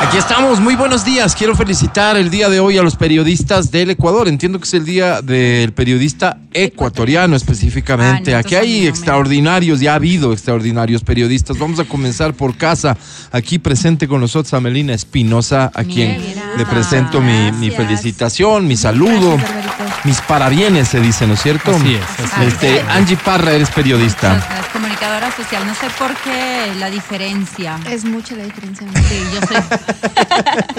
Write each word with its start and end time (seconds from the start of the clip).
Aquí 0.00 0.16
estamos, 0.16 0.60
muy 0.60 0.76
buenos 0.76 1.04
días. 1.04 1.36
Quiero 1.36 1.54
felicitar 1.54 2.16
el 2.16 2.30
día 2.30 2.48
de 2.48 2.58
hoy 2.58 2.78
a 2.78 2.82
los 2.82 2.96
periodistas 2.96 3.70
del 3.70 3.90
Ecuador. 3.90 4.28
Entiendo 4.28 4.58
que 4.58 4.64
es 4.64 4.72
el 4.72 4.86
día 4.86 5.20
del 5.20 5.74
periodista 5.74 6.38
ecuatoriano 6.54 7.36
específicamente. 7.36 8.34
Ah, 8.34 8.38
Aquí 8.38 8.54
hay 8.54 8.86
extraordinarios, 8.86 9.78
ya 9.78 9.92
ha 9.92 9.96
habido 9.96 10.32
extraordinarios 10.32 11.04
periodistas. 11.04 11.58
Vamos 11.58 11.78
a 11.80 11.84
comenzar 11.84 12.32
por 12.32 12.56
casa. 12.56 12.96
Aquí 13.30 13.58
presente 13.58 14.08
con 14.08 14.22
nosotros 14.22 14.54
a 14.54 14.60
Melina 14.60 14.94
Espinosa, 14.94 15.70
a 15.74 15.84
quien 15.84 16.18
Mira, 16.18 16.56
le 16.56 16.64
presento 16.64 17.20
mi, 17.20 17.70
felicitación, 17.70 18.66
mi 18.66 18.78
saludo, 18.78 19.36
Gracias, 19.36 20.04
mis 20.04 20.20
parabienes, 20.22 20.88
se 20.88 21.00
dice, 21.00 21.26
¿no 21.26 21.34
es 21.34 21.42
cierto? 21.42 21.72
Así 21.72 21.94
es, 21.94 22.02
así 22.02 22.42
es. 22.46 22.52
Este, 22.54 22.80
Angie 22.88 23.18
Parra, 23.18 23.52
eres 23.52 23.70
periodista. 23.70 24.42
Comunicadora 25.00 25.34
social. 25.34 25.66
No 25.66 25.74
sé 25.74 25.86
por 25.98 26.14
qué 26.16 26.74
la 26.78 26.90
diferencia. 26.90 27.80
Es 27.88 28.04
mucha 28.04 28.36
la 28.36 28.44
diferencia. 28.44 28.86
Sí, 29.08 29.22
yo 29.32 29.40
soy. 29.46 29.56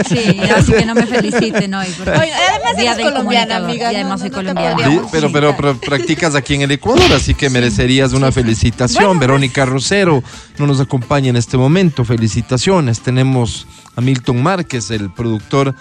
Sí, 0.07 0.39
así 0.55 0.73
que 0.73 0.85
no 0.85 0.93
me 0.93 1.07
feliciten 1.07 1.73
hoy. 1.73 1.87
porque 1.97 2.11
Oye, 2.11 2.31
además 2.31 2.77
Día 2.77 2.93
eres 2.93 3.05
colombiana, 3.05 3.55
amiga, 3.57 3.91
Y 3.91 3.95
además 3.95 4.19
no, 4.19 4.25
soy 4.25 4.29
no 4.29 4.35
colombiana. 4.35 4.85
Sí, 4.85 5.01
pero, 5.11 5.31
pero, 5.31 5.55
pero 5.55 5.75
practicas 5.77 6.35
aquí 6.35 6.53
en 6.53 6.61
el 6.61 6.71
Ecuador, 6.71 7.11
así 7.13 7.33
que 7.33 7.49
merecerías 7.49 8.13
una 8.13 8.31
felicitación. 8.31 9.17
Verónica 9.17 9.65
Rosero 9.65 10.23
no 10.59 10.67
nos 10.67 10.79
acompaña 10.79 11.29
en 11.29 11.37
este 11.37 11.57
momento. 11.57 12.05
Felicitaciones. 12.05 12.99
Tenemos 13.01 13.65
a 13.95 14.01
Milton 14.01 14.43
Márquez, 14.43 14.91
el 14.91 15.09
productor 15.09 15.73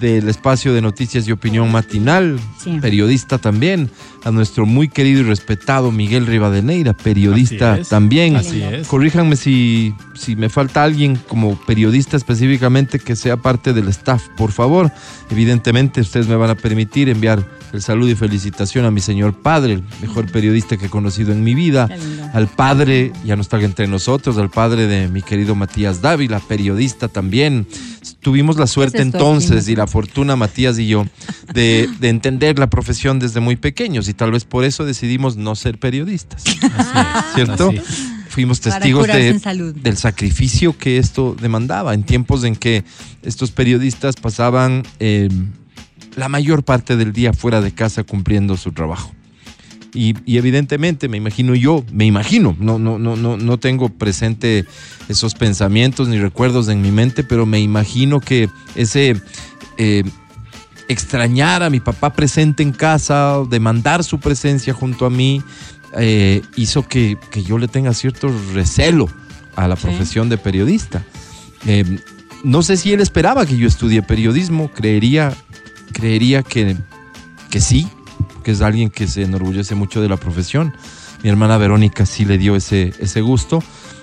del 0.00 0.28
espacio 0.28 0.72
de 0.74 0.80
noticias 0.82 1.26
y 1.26 1.32
opinión 1.32 1.70
matinal, 1.72 2.38
Sí. 2.62 2.78
periodista 2.80 3.38
también. 3.38 3.90
A 4.24 4.32
nuestro 4.32 4.66
muy 4.66 4.88
querido 4.88 5.20
y 5.20 5.22
respetado 5.22 5.92
Miguel 5.92 6.26
Rivadeneira, 6.26 6.94
periodista 6.94 7.74
Así 7.74 7.82
es. 7.82 7.88
también. 7.88 8.34
Así 8.36 8.60
es. 8.60 8.88
Corríjanme 8.88 9.36
si, 9.36 9.94
si 10.14 10.34
me 10.34 10.48
falta 10.48 10.82
alguien 10.82 11.14
como 11.28 11.56
periodista 11.64 12.16
específicamente 12.16 12.98
que 12.98 13.14
sea 13.14 13.36
parte 13.36 13.72
del 13.72 13.86
staff, 13.88 14.24
por 14.36 14.50
favor. 14.50 14.90
Evidentemente, 15.30 16.00
ustedes 16.00 16.26
me 16.26 16.34
van 16.36 16.50
a 16.50 16.54
permitir 16.56 17.08
enviar 17.08 17.44
el 17.72 17.82
saludo 17.82 18.10
y 18.10 18.14
felicitación 18.14 18.84
a 18.84 18.90
mi 18.90 19.00
señor 19.00 19.40
padre, 19.40 19.74
el 19.74 19.84
mejor 20.00 20.30
periodista 20.30 20.76
que 20.76 20.86
he 20.86 20.90
conocido 20.90 21.32
en 21.32 21.44
mi 21.44 21.54
vida. 21.54 21.88
Al 22.32 22.48
padre, 22.48 23.12
ya 23.24 23.36
no 23.36 23.42
está 23.42 23.60
entre 23.60 23.86
nosotros, 23.86 24.38
al 24.38 24.50
padre 24.50 24.86
de 24.86 25.08
mi 25.08 25.22
querido 25.22 25.54
Matías 25.54 26.02
Dávila, 26.02 26.40
periodista 26.40 27.08
también. 27.08 27.66
Tuvimos 28.20 28.56
la 28.56 28.66
suerte 28.66 29.02
entonces 29.02 29.68
y 29.68 29.76
la 29.76 29.86
fortuna, 29.86 30.36
Matías 30.36 30.78
y 30.78 30.88
yo, 30.88 31.06
de, 31.52 31.88
de 32.00 32.08
entender 32.08 32.58
la 32.58 32.68
profesión 32.68 33.18
desde 33.18 33.40
muy 33.40 33.56
pequeños 33.56 34.08
y 34.08 34.14
tal 34.14 34.32
vez 34.32 34.44
por 34.44 34.64
eso 34.64 34.84
decidimos 34.84 35.36
no 35.36 35.54
ser 35.54 35.78
periodistas. 35.78 36.44
¿Cierto? 37.34 37.68
Así 37.68 37.78
es. 37.78 38.16
Fuimos 38.36 38.60
testigos 38.60 39.06
de, 39.06 39.28
en 39.28 39.40
salud. 39.40 39.74
del 39.74 39.96
sacrificio 39.96 40.76
que 40.76 40.98
esto 40.98 41.34
demandaba 41.40 41.94
en 41.94 42.02
tiempos 42.02 42.44
en 42.44 42.54
que 42.54 42.84
estos 43.22 43.50
periodistas 43.50 44.16
pasaban 44.16 44.82
eh, 45.00 45.30
la 46.16 46.28
mayor 46.28 46.64
parte 46.64 46.96
del 46.96 47.12
día 47.12 47.32
fuera 47.32 47.60
de 47.60 47.72
casa 47.72 48.02
cumpliendo 48.02 48.56
su 48.56 48.72
trabajo. 48.72 49.12
Y, 49.94 50.14
y 50.26 50.36
evidentemente 50.36 51.08
me 51.08 51.16
imagino 51.16 51.54
yo, 51.54 51.84
me 51.92 52.04
imagino, 52.04 52.54
no, 52.58 52.78
no, 52.78 52.98
no, 52.98 53.16
no, 53.16 53.36
no 53.36 53.58
tengo 53.58 53.88
presente 53.88 54.66
esos 55.08 55.34
pensamientos 55.34 56.08
ni 56.08 56.18
recuerdos 56.18 56.68
en 56.68 56.82
mi 56.82 56.90
mente, 56.90 57.22
pero 57.24 57.46
me 57.46 57.60
imagino 57.60 58.20
que 58.20 58.50
ese 58.74 59.16
eh, 59.78 60.02
extrañar 60.88 61.62
a 61.62 61.70
mi 61.70 61.80
papá 61.80 62.12
presente 62.12 62.62
en 62.62 62.72
casa, 62.72 63.38
demandar 63.48 64.04
su 64.04 64.20
presencia 64.20 64.74
junto 64.74 65.06
a 65.06 65.10
mí, 65.10 65.42
eh, 65.98 66.42
hizo 66.56 66.86
que, 66.86 67.16
que 67.30 67.42
yo 67.42 67.56
le 67.56 67.68
tenga 67.68 67.94
cierto 67.94 68.28
recelo 68.54 69.08
a 69.54 69.66
la 69.66 69.76
Sí. 69.76 69.82
profesión 69.86 70.28
de 70.28 70.36
periodista. 70.36 71.04
Eh, 71.66 71.98
no 72.44 72.62
sé 72.62 72.76
si 72.76 72.92
él 72.92 73.00
esperaba 73.00 73.46
que 73.46 73.56
yo 73.56 73.66
estudie 73.66 74.02
periodismo, 74.02 74.70
creería, 74.70 75.32
creería 75.96 76.42
que, 76.42 76.76
que 77.50 77.58
sí, 77.58 77.88
que 78.44 78.50
es 78.50 78.60
alguien 78.60 78.90
que 78.90 79.08
se 79.08 79.22
enorgullece 79.22 79.74
mucho 79.74 80.02
de 80.02 80.10
la 80.10 80.18
profesión. 80.18 80.74
Mi 81.22 81.30
hermana 81.30 81.56
Verónica 81.56 82.04
sí 82.04 82.26
le 82.26 82.36
dio 82.36 82.54
ese, 82.54 82.92
ese 83.00 83.22
gusto. 83.22 83.62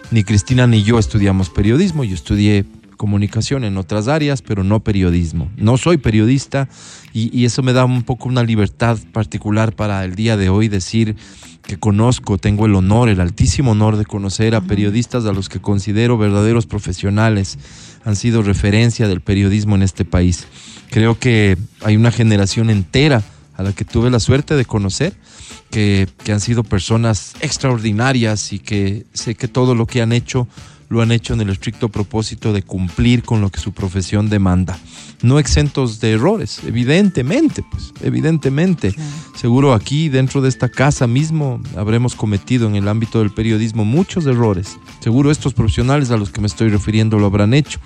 Ni 0.09 0.23
Cristina 0.23 0.65
ni 0.65 0.81
yo 0.81 0.97
estudiamos 0.97 1.51
periodismo, 1.51 2.03
yo 2.03 2.15
estudié 2.15 2.65
comunicación 2.97 3.63
en 3.63 3.77
otras 3.77 4.07
áreas, 4.07 4.41
pero 4.41 4.63
no 4.63 4.79
periodismo. 4.79 5.51
No 5.55 5.77
soy 5.77 5.97
periodista 5.97 6.67
y, 7.13 7.29
y 7.37 7.45
eso 7.45 7.61
me 7.61 7.73
da 7.73 7.85
un 7.85 8.01
poco 8.01 8.27
una 8.27 8.41
libertad 8.41 8.97
particular 9.11 9.75
para 9.75 10.03
el 10.03 10.15
día 10.15 10.35
de 10.35 10.49
hoy 10.49 10.69
decir 10.69 11.15
que 11.61 11.77
conozco, 11.77 12.39
tengo 12.39 12.65
el 12.65 12.73
honor, 12.73 13.07
el 13.07 13.21
altísimo 13.21 13.71
honor 13.71 13.97
de 13.97 14.05
conocer 14.05 14.55
a 14.55 14.61
periodistas 14.61 15.25
a 15.25 15.31
los 15.31 15.47
que 15.47 15.61
considero 15.61 16.17
verdaderos 16.17 16.65
profesionales, 16.65 17.59
han 18.03 18.15
sido 18.15 18.41
referencia 18.41 19.07
del 19.07 19.21
periodismo 19.21 19.75
en 19.75 19.83
este 19.83 20.05
país. 20.05 20.47
Creo 20.93 21.17
que 21.17 21.57
hay 21.81 21.95
una 21.95 22.11
generación 22.11 22.69
entera 22.69 23.23
a 23.57 23.63
la 23.63 23.73
que 23.73 23.83
tuve 23.83 24.11
la 24.11 24.19
suerte 24.19 24.55
de 24.55 24.63
conocer, 24.63 25.15
que, 25.71 26.07
que 26.23 26.31
han 26.31 26.39
sido 26.39 26.63
personas 26.63 27.33
extraordinarias 27.39 28.53
y 28.53 28.59
que 28.59 29.07
sé 29.11 29.33
que 29.33 29.47
todo 29.47 29.73
lo 29.73 29.87
que 29.87 30.03
han 30.03 30.11
hecho 30.11 30.47
lo 30.89 31.01
han 31.01 31.11
hecho 31.11 31.33
en 31.33 31.41
el 31.41 31.49
estricto 31.49 31.89
propósito 31.89 32.53
de 32.53 32.61
cumplir 32.61 33.23
con 33.23 33.41
lo 33.41 33.49
que 33.49 33.59
su 33.59 33.71
profesión 33.71 34.29
demanda. 34.29 34.77
No 35.23 35.39
exentos 35.39 35.99
de 35.99 36.11
errores, 36.11 36.59
evidentemente, 36.63 37.65
pues, 37.71 37.91
evidentemente. 38.03 38.93
Seguro 39.35 39.73
aquí, 39.73 40.09
dentro 40.09 40.41
de 40.41 40.49
esta 40.49 40.69
casa 40.69 41.07
mismo, 41.07 41.59
habremos 41.75 42.13
cometido 42.13 42.67
en 42.67 42.75
el 42.75 42.87
ámbito 42.87 43.17
del 43.17 43.31
periodismo 43.31 43.83
muchos 43.83 44.27
errores. 44.27 44.77
Seguro 44.99 45.31
estos 45.31 45.55
profesionales 45.55 46.11
a 46.11 46.17
los 46.17 46.29
que 46.29 46.39
me 46.39 46.45
estoy 46.45 46.69
refiriendo 46.69 47.17
lo 47.17 47.25
habrán 47.25 47.55
hecho. 47.55 47.79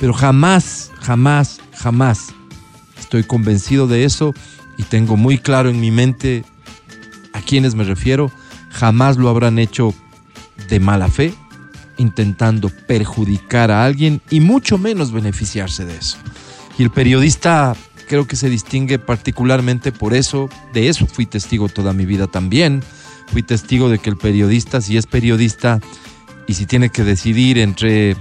Pero 0.00 0.14
jamás, 0.14 0.90
jamás, 1.02 1.60
jamás 1.74 2.32
estoy 2.98 3.24
convencido 3.24 3.86
de 3.86 4.04
eso 4.04 4.34
y 4.76 4.82
tengo 4.84 5.16
muy 5.16 5.38
claro 5.38 5.70
en 5.70 5.80
mi 5.80 5.90
mente 5.90 6.44
a 7.32 7.40
quienes 7.40 7.74
me 7.74 7.84
refiero, 7.84 8.30
jamás 8.70 9.16
lo 9.16 9.28
habrán 9.28 9.58
hecho 9.58 9.94
de 10.68 10.80
mala 10.80 11.08
fe, 11.08 11.34
intentando 11.98 12.70
perjudicar 12.86 13.70
a 13.70 13.84
alguien 13.84 14.20
y 14.30 14.40
mucho 14.40 14.78
menos 14.78 15.12
beneficiarse 15.12 15.84
de 15.84 15.96
eso. 15.96 16.18
Y 16.78 16.82
el 16.82 16.90
periodista 16.90 17.74
creo 18.06 18.26
que 18.26 18.36
se 18.36 18.48
distingue 18.48 18.98
particularmente 18.98 19.92
por 19.92 20.14
eso, 20.14 20.48
de 20.72 20.88
eso 20.88 21.06
fui 21.06 21.26
testigo 21.26 21.68
toda 21.68 21.92
mi 21.92 22.06
vida 22.06 22.26
también. 22.26 22.82
Fui 23.32 23.42
testigo 23.42 23.88
de 23.88 23.98
que 23.98 24.10
el 24.10 24.16
periodista, 24.16 24.80
si 24.80 24.96
es 24.96 25.06
periodista 25.06 25.80
y 26.46 26.54
si 26.54 26.66
tiene 26.66 26.90
que 26.90 27.02
decidir 27.02 27.58
entre 27.58 28.16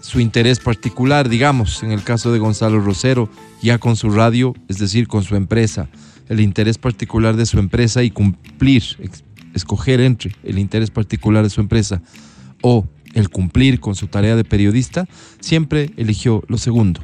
su 0.00 0.20
interés 0.20 0.60
particular, 0.60 1.28
digamos, 1.28 1.82
en 1.82 1.92
el 1.92 2.02
caso 2.02 2.32
de 2.32 2.38
Gonzalo 2.38 2.80
Rosero, 2.80 3.28
ya 3.62 3.78
con 3.78 3.96
su 3.96 4.10
radio, 4.10 4.54
es 4.68 4.78
decir, 4.78 5.08
con 5.08 5.22
su 5.22 5.36
empresa, 5.36 5.88
el 6.28 6.40
interés 6.40 6.78
particular 6.78 7.36
de 7.36 7.46
su 7.46 7.58
empresa 7.58 8.02
y 8.02 8.10
cumplir, 8.10 8.82
escoger 9.54 10.00
entre 10.00 10.34
el 10.44 10.58
interés 10.58 10.90
particular 10.90 11.42
de 11.42 11.50
su 11.50 11.60
empresa 11.60 12.02
o 12.62 12.86
el 13.14 13.30
cumplir 13.30 13.80
con 13.80 13.94
su 13.94 14.06
tarea 14.06 14.36
de 14.36 14.44
periodista, 14.44 15.08
siempre 15.40 15.92
eligió 15.96 16.42
lo 16.48 16.58
segundo. 16.58 17.00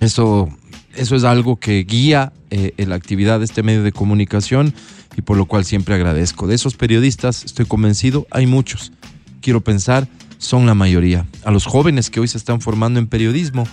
Eso, 0.00 0.48
eso 0.94 1.16
es 1.16 1.24
algo 1.24 1.56
que 1.56 1.84
guía 1.84 2.32
eh, 2.50 2.72
la 2.78 2.94
actividad 2.94 3.38
de 3.38 3.44
este 3.44 3.62
medio 3.62 3.82
de 3.82 3.92
comunicación 3.92 4.74
y 5.16 5.22
por 5.22 5.36
lo 5.36 5.46
cual 5.46 5.64
siempre 5.64 5.94
agradezco. 5.94 6.46
De 6.46 6.54
esos 6.54 6.74
periodistas, 6.74 7.44
estoy 7.44 7.66
convencido, 7.66 8.26
hay 8.30 8.46
muchos. 8.46 8.92
Quiero 9.40 9.60
pensar, 9.60 10.08
son 10.40 10.66
la 10.66 10.74
mayoría. 10.74 11.26
A 11.44 11.52
los 11.52 11.66
jóvenes 11.66 12.10
que 12.10 12.18
hoy 12.18 12.26
se 12.26 12.38
están 12.38 12.60
formando 12.60 12.98
en 12.98 13.06
periodismo, 13.06 13.68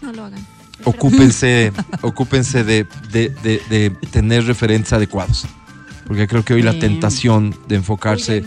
No 0.00 0.12
lo 0.12 0.24
hagan. 0.24 0.40
ocúpense, 0.84 1.72
ocúpense 2.00 2.64
de, 2.64 2.86
de- 3.12 3.28
de- 3.42 3.60
de 3.68 3.90
tener 4.10 4.46
referentes 4.46 4.92
adecuados. 4.94 5.44
Porque 6.06 6.26
creo 6.26 6.44
que 6.44 6.54
hoy 6.54 6.62
la 6.62 6.78
tentación 6.78 7.54
de 7.68 7.76
enfocarse 7.76 8.44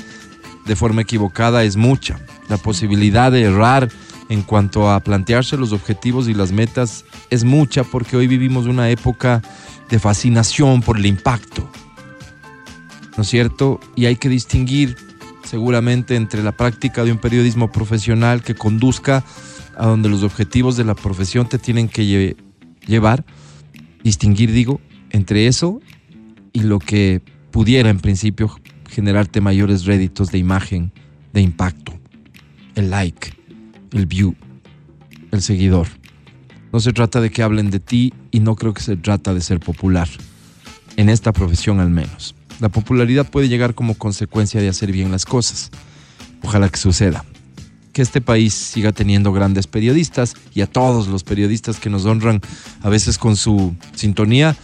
de 0.66 0.76
forma 0.76 1.02
equivocada 1.02 1.64
es 1.64 1.76
mucha. 1.76 2.20
La 2.50 2.58
posibilidad 2.58 3.32
de 3.32 3.44
errar 3.44 3.90
en 4.30 4.42
cuanto 4.44 4.90
a 4.92 5.00
plantearse 5.00 5.58
los 5.58 5.72
objetivos 5.74 6.28
y 6.28 6.34
las 6.34 6.52
metas 6.52 7.04
es 7.30 7.44
mucha 7.44 7.84
porque 7.84 8.16
hoy 8.16 8.28
vivimos 8.28 8.68
una 8.68 8.90
época 8.90 9.42
de 9.90 10.00
fascinación 10.00 10.82
por 10.82 10.98
el 10.98 11.06
impacto. 11.08 11.70
¿No 13.16 13.24
es 13.24 13.30
cierto? 13.30 13.80
Y 13.96 14.06
hay 14.06 14.16
que 14.18 14.30
distinguir 14.30 14.96
seguramente 15.48 16.16
entre 16.16 16.44
la 16.44 16.52
práctica 16.52 17.04
de 17.04 17.12
un 17.12 17.18
periodismo 17.18 17.72
profesional 17.72 18.44
que 18.44 18.56
conduzca 18.56 19.24
a 19.78 19.88
donde 19.88 20.10
los 20.10 20.24
objetivos 20.24 20.76
de 20.78 20.84
la 20.84 20.96
profesión 20.96 21.48
te 21.48 21.58
tienen 21.58 21.88
que 21.88 22.04
lle- 22.04 22.36
llevar, 22.86 23.26
distinguir, 24.04 24.52
digo, 24.52 24.82
entre 25.12 25.48
eso 25.48 25.80
y 26.54 26.62
lo 26.62 26.80
que 26.80 27.22
pudiera 27.52 27.90
en 27.90 28.00
principio 28.00 28.60
generarte 28.90 29.42
mayores 29.42 29.86
réditos 29.86 30.32
de 30.32 30.38
imagen, 30.38 30.92
de 31.34 31.42
impacto, 31.42 31.94
el 32.76 32.90
like, 32.90 33.34
el 33.94 34.06
view, 34.06 34.36
el 35.32 35.42
seguidor. 35.42 35.88
No 36.74 36.80
se 36.80 36.94
trata 36.94 37.22
de 37.22 37.30
que 37.30 37.44
hablen 37.44 37.70
de 37.70 37.80
ti 37.80 38.14
y 38.32 38.40
no 38.40 38.56
creo 38.56 38.74
que 38.74 38.82
se 38.82 38.98
trata 38.98 39.34
de 39.34 39.42
ser 39.42 39.60
popular. 39.60 40.08
En 40.98 41.10
esta 41.10 41.32
profesión 41.32 41.80
al 41.80 41.90
menos. 41.90 42.36
La 42.60 42.70
popularidad 42.70 43.30
puede 43.30 43.50
llegar 43.50 43.76
como 43.76 43.96
consecuencia 43.96 44.62
de 44.62 44.70
hacer 44.70 44.92
bien 44.92 45.12
las 45.12 45.26
cosas. 45.26 45.72
Ojalá 46.44 46.70
que 46.70 46.78
suceda. 46.78 47.24
Que 47.94 48.02
este 48.02 48.22
país 48.22 48.54
siga 48.54 48.92
teniendo 48.92 49.34
grandes 49.34 49.68
periodistas 49.68 50.36
y 50.54 50.62
a 50.62 50.68
todos 50.68 51.08
los 51.08 51.24
periodistas 51.24 51.80
que 51.80 51.90
nos 51.90 52.06
honran 52.06 52.42
a 52.82 52.90
veces 52.90 53.18
con 53.18 53.36
su 53.36 53.76
sintonía 53.96 54.56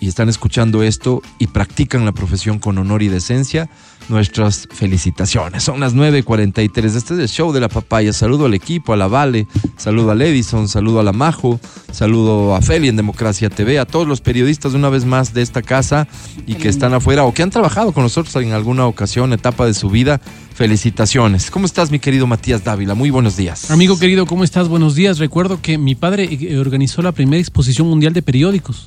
y 0.00 0.08
están 0.08 0.28
escuchando 0.28 0.82
esto 0.82 1.22
y 1.38 1.48
practican 1.48 2.04
la 2.04 2.12
profesión 2.12 2.58
con 2.58 2.78
honor 2.78 3.02
y 3.02 3.08
decencia, 3.08 3.68
nuestras 4.08 4.68
felicitaciones. 4.70 5.62
Son 5.64 5.80
las 5.80 5.94
9.43. 5.94 6.84
Este 6.84 7.14
es 7.14 7.20
el 7.20 7.28
show 7.28 7.52
de 7.52 7.60
la 7.60 7.68
papaya. 7.68 8.12
Saludo 8.12 8.46
al 8.46 8.54
equipo, 8.54 8.92
a 8.92 8.96
la 8.96 9.08
Vale, 9.08 9.46
saludo 9.76 10.10
al 10.10 10.22
Edison, 10.22 10.68
saludo 10.68 11.00
a 11.00 11.02
la 11.02 11.12
Majo, 11.12 11.60
saludo 11.92 12.54
a 12.54 12.62
Feli 12.62 12.88
en 12.88 12.96
Democracia 12.96 13.50
TV, 13.50 13.78
a 13.78 13.84
todos 13.84 14.06
los 14.06 14.20
periodistas 14.20 14.74
una 14.74 14.88
vez 14.88 15.04
más 15.04 15.34
de 15.34 15.42
esta 15.42 15.62
casa 15.62 16.06
y 16.46 16.54
que 16.54 16.68
están 16.68 16.94
afuera 16.94 17.24
o 17.24 17.34
que 17.34 17.42
han 17.42 17.50
trabajado 17.50 17.92
con 17.92 18.02
nosotros 18.04 18.34
en 18.36 18.52
alguna 18.52 18.86
ocasión, 18.86 19.32
etapa 19.32 19.66
de 19.66 19.74
su 19.74 19.90
vida. 19.90 20.20
Felicitaciones. 20.54 21.50
¿Cómo 21.50 21.66
estás, 21.66 21.90
mi 21.90 21.98
querido 21.98 22.26
Matías 22.26 22.64
Dávila? 22.64 22.94
Muy 22.94 23.10
buenos 23.10 23.36
días. 23.36 23.70
Amigo 23.70 23.98
querido, 23.98 24.24
¿cómo 24.24 24.42
estás? 24.42 24.68
Buenos 24.68 24.94
días. 24.94 25.18
Recuerdo 25.18 25.60
que 25.60 25.76
mi 25.76 25.94
padre 25.94 26.30
eh, 26.30 26.56
organizó 26.56 27.02
la 27.02 27.12
primera 27.12 27.40
exposición 27.40 27.86
mundial 27.88 28.14
de 28.14 28.22
periódicos. 28.22 28.86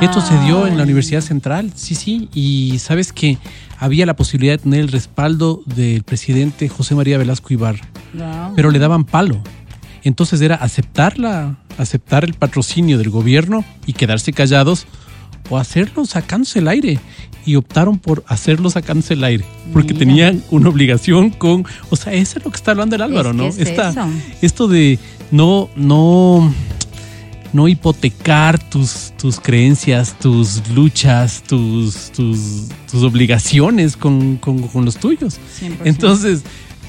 Esto 0.00 0.20
se 0.20 0.38
dio 0.44 0.66
en 0.66 0.76
la 0.76 0.82
Universidad 0.84 1.20
Central, 1.20 1.72
sí, 1.74 1.94
sí, 1.94 2.28
y 2.34 2.78
sabes 2.78 3.12
que 3.12 3.38
había 3.78 4.04
la 4.06 4.16
posibilidad 4.16 4.54
de 4.54 4.58
tener 4.58 4.80
el 4.80 4.88
respaldo 4.88 5.62
del 5.66 6.02
presidente 6.02 6.68
José 6.68 6.94
María 6.94 7.18
Velasco 7.18 7.52
Ibarra, 7.52 7.86
pero 8.56 8.70
le 8.70 8.78
daban 8.78 9.04
palo. 9.04 9.40
Entonces 10.02 10.40
era 10.40 10.54
aceptarla, 10.56 11.56
aceptar 11.78 12.24
el 12.24 12.34
patrocinio 12.34 12.98
del 12.98 13.10
gobierno 13.10 13.64
y 13.86 13.92
quedarse 13.92 14.32
callados 14.32 14.86
o 15.50 15.58
hacerlo 15.58 16.04
sacándose 16.06 16.58
el 16.60 16.68
aire. 16.68 16.98
Y 17.46 17.56
optaron 17.56 17.98
por 17.98 18.22
hacerlo 18.26 18.68
sacándose 18.70 19.14
el 19.14 19.24
aire, 19.24 19.44
porque 19.72 19.94
Mira. 19.94 19.98
tenían 20.06 20.42
una 20.50 20.68
obligación 20.68 21.30
con, 21.30 21.64
o 21.90 21.96
sea, 21.96 22.12
eso 22.12 22.38
es 22.38 22.44
lo 22.44 22.50
que 22.50 22.56
está 22.56 22.72
hablando 22.72 22.96
el 22.96 23.02
Álvaro, 23.02 23.30
Es 23.30 23.36
¿no? 23.36 23.46
es 23.46 23.58
Esta- 23.58 24.08
esto 24.42 24.68
de 24.68 24.98
no, 25.30 25.70
no, 25.74 26.52
no 27.52 27.66
hipotecar 27.68 28.58
tus, 28.70 29.12
tus 29.18 29.40
creencias, 29.40 30.16
tus 30.18 30.62
luchas, 30.70 31.42
tus, 31.42 32.10
tus, 32.12 32.68
tus 32.90 33.02
obligaciones 33.02 33.96
con, 33.96 34.36
con- 34.36 34.62
con 34.68 34.84
los 34.84 34.96
tuyos. 34.96 35.38
100%. 35.60 35.72
Entonces, 35.84 36.42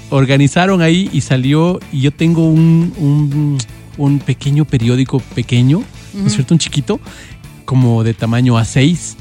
organizaron 0.09 0.81
ahí 0.81 1.09
y 1.13 1.21
salió, 1.21 1.79
y 1.91 2.01
yo 2.01 2.11
tengo 2.11 2.47
un, 2.47 2.93
un, 2.97 3.57
un 3.97 4.19
pequeño 4.19 4.65
periódico 4.65 5.19
pequeño, 5.33 5.83
¿no 6.13 6.27
es 6.27 6.33
cierto? 6.33 6.53
Un 6.53 6.59
chiquito, 6.59 6.99
como 7.65 8.03
de 8.03 8.13
tamaño 8.13 8.55
A6, 8.55 9.15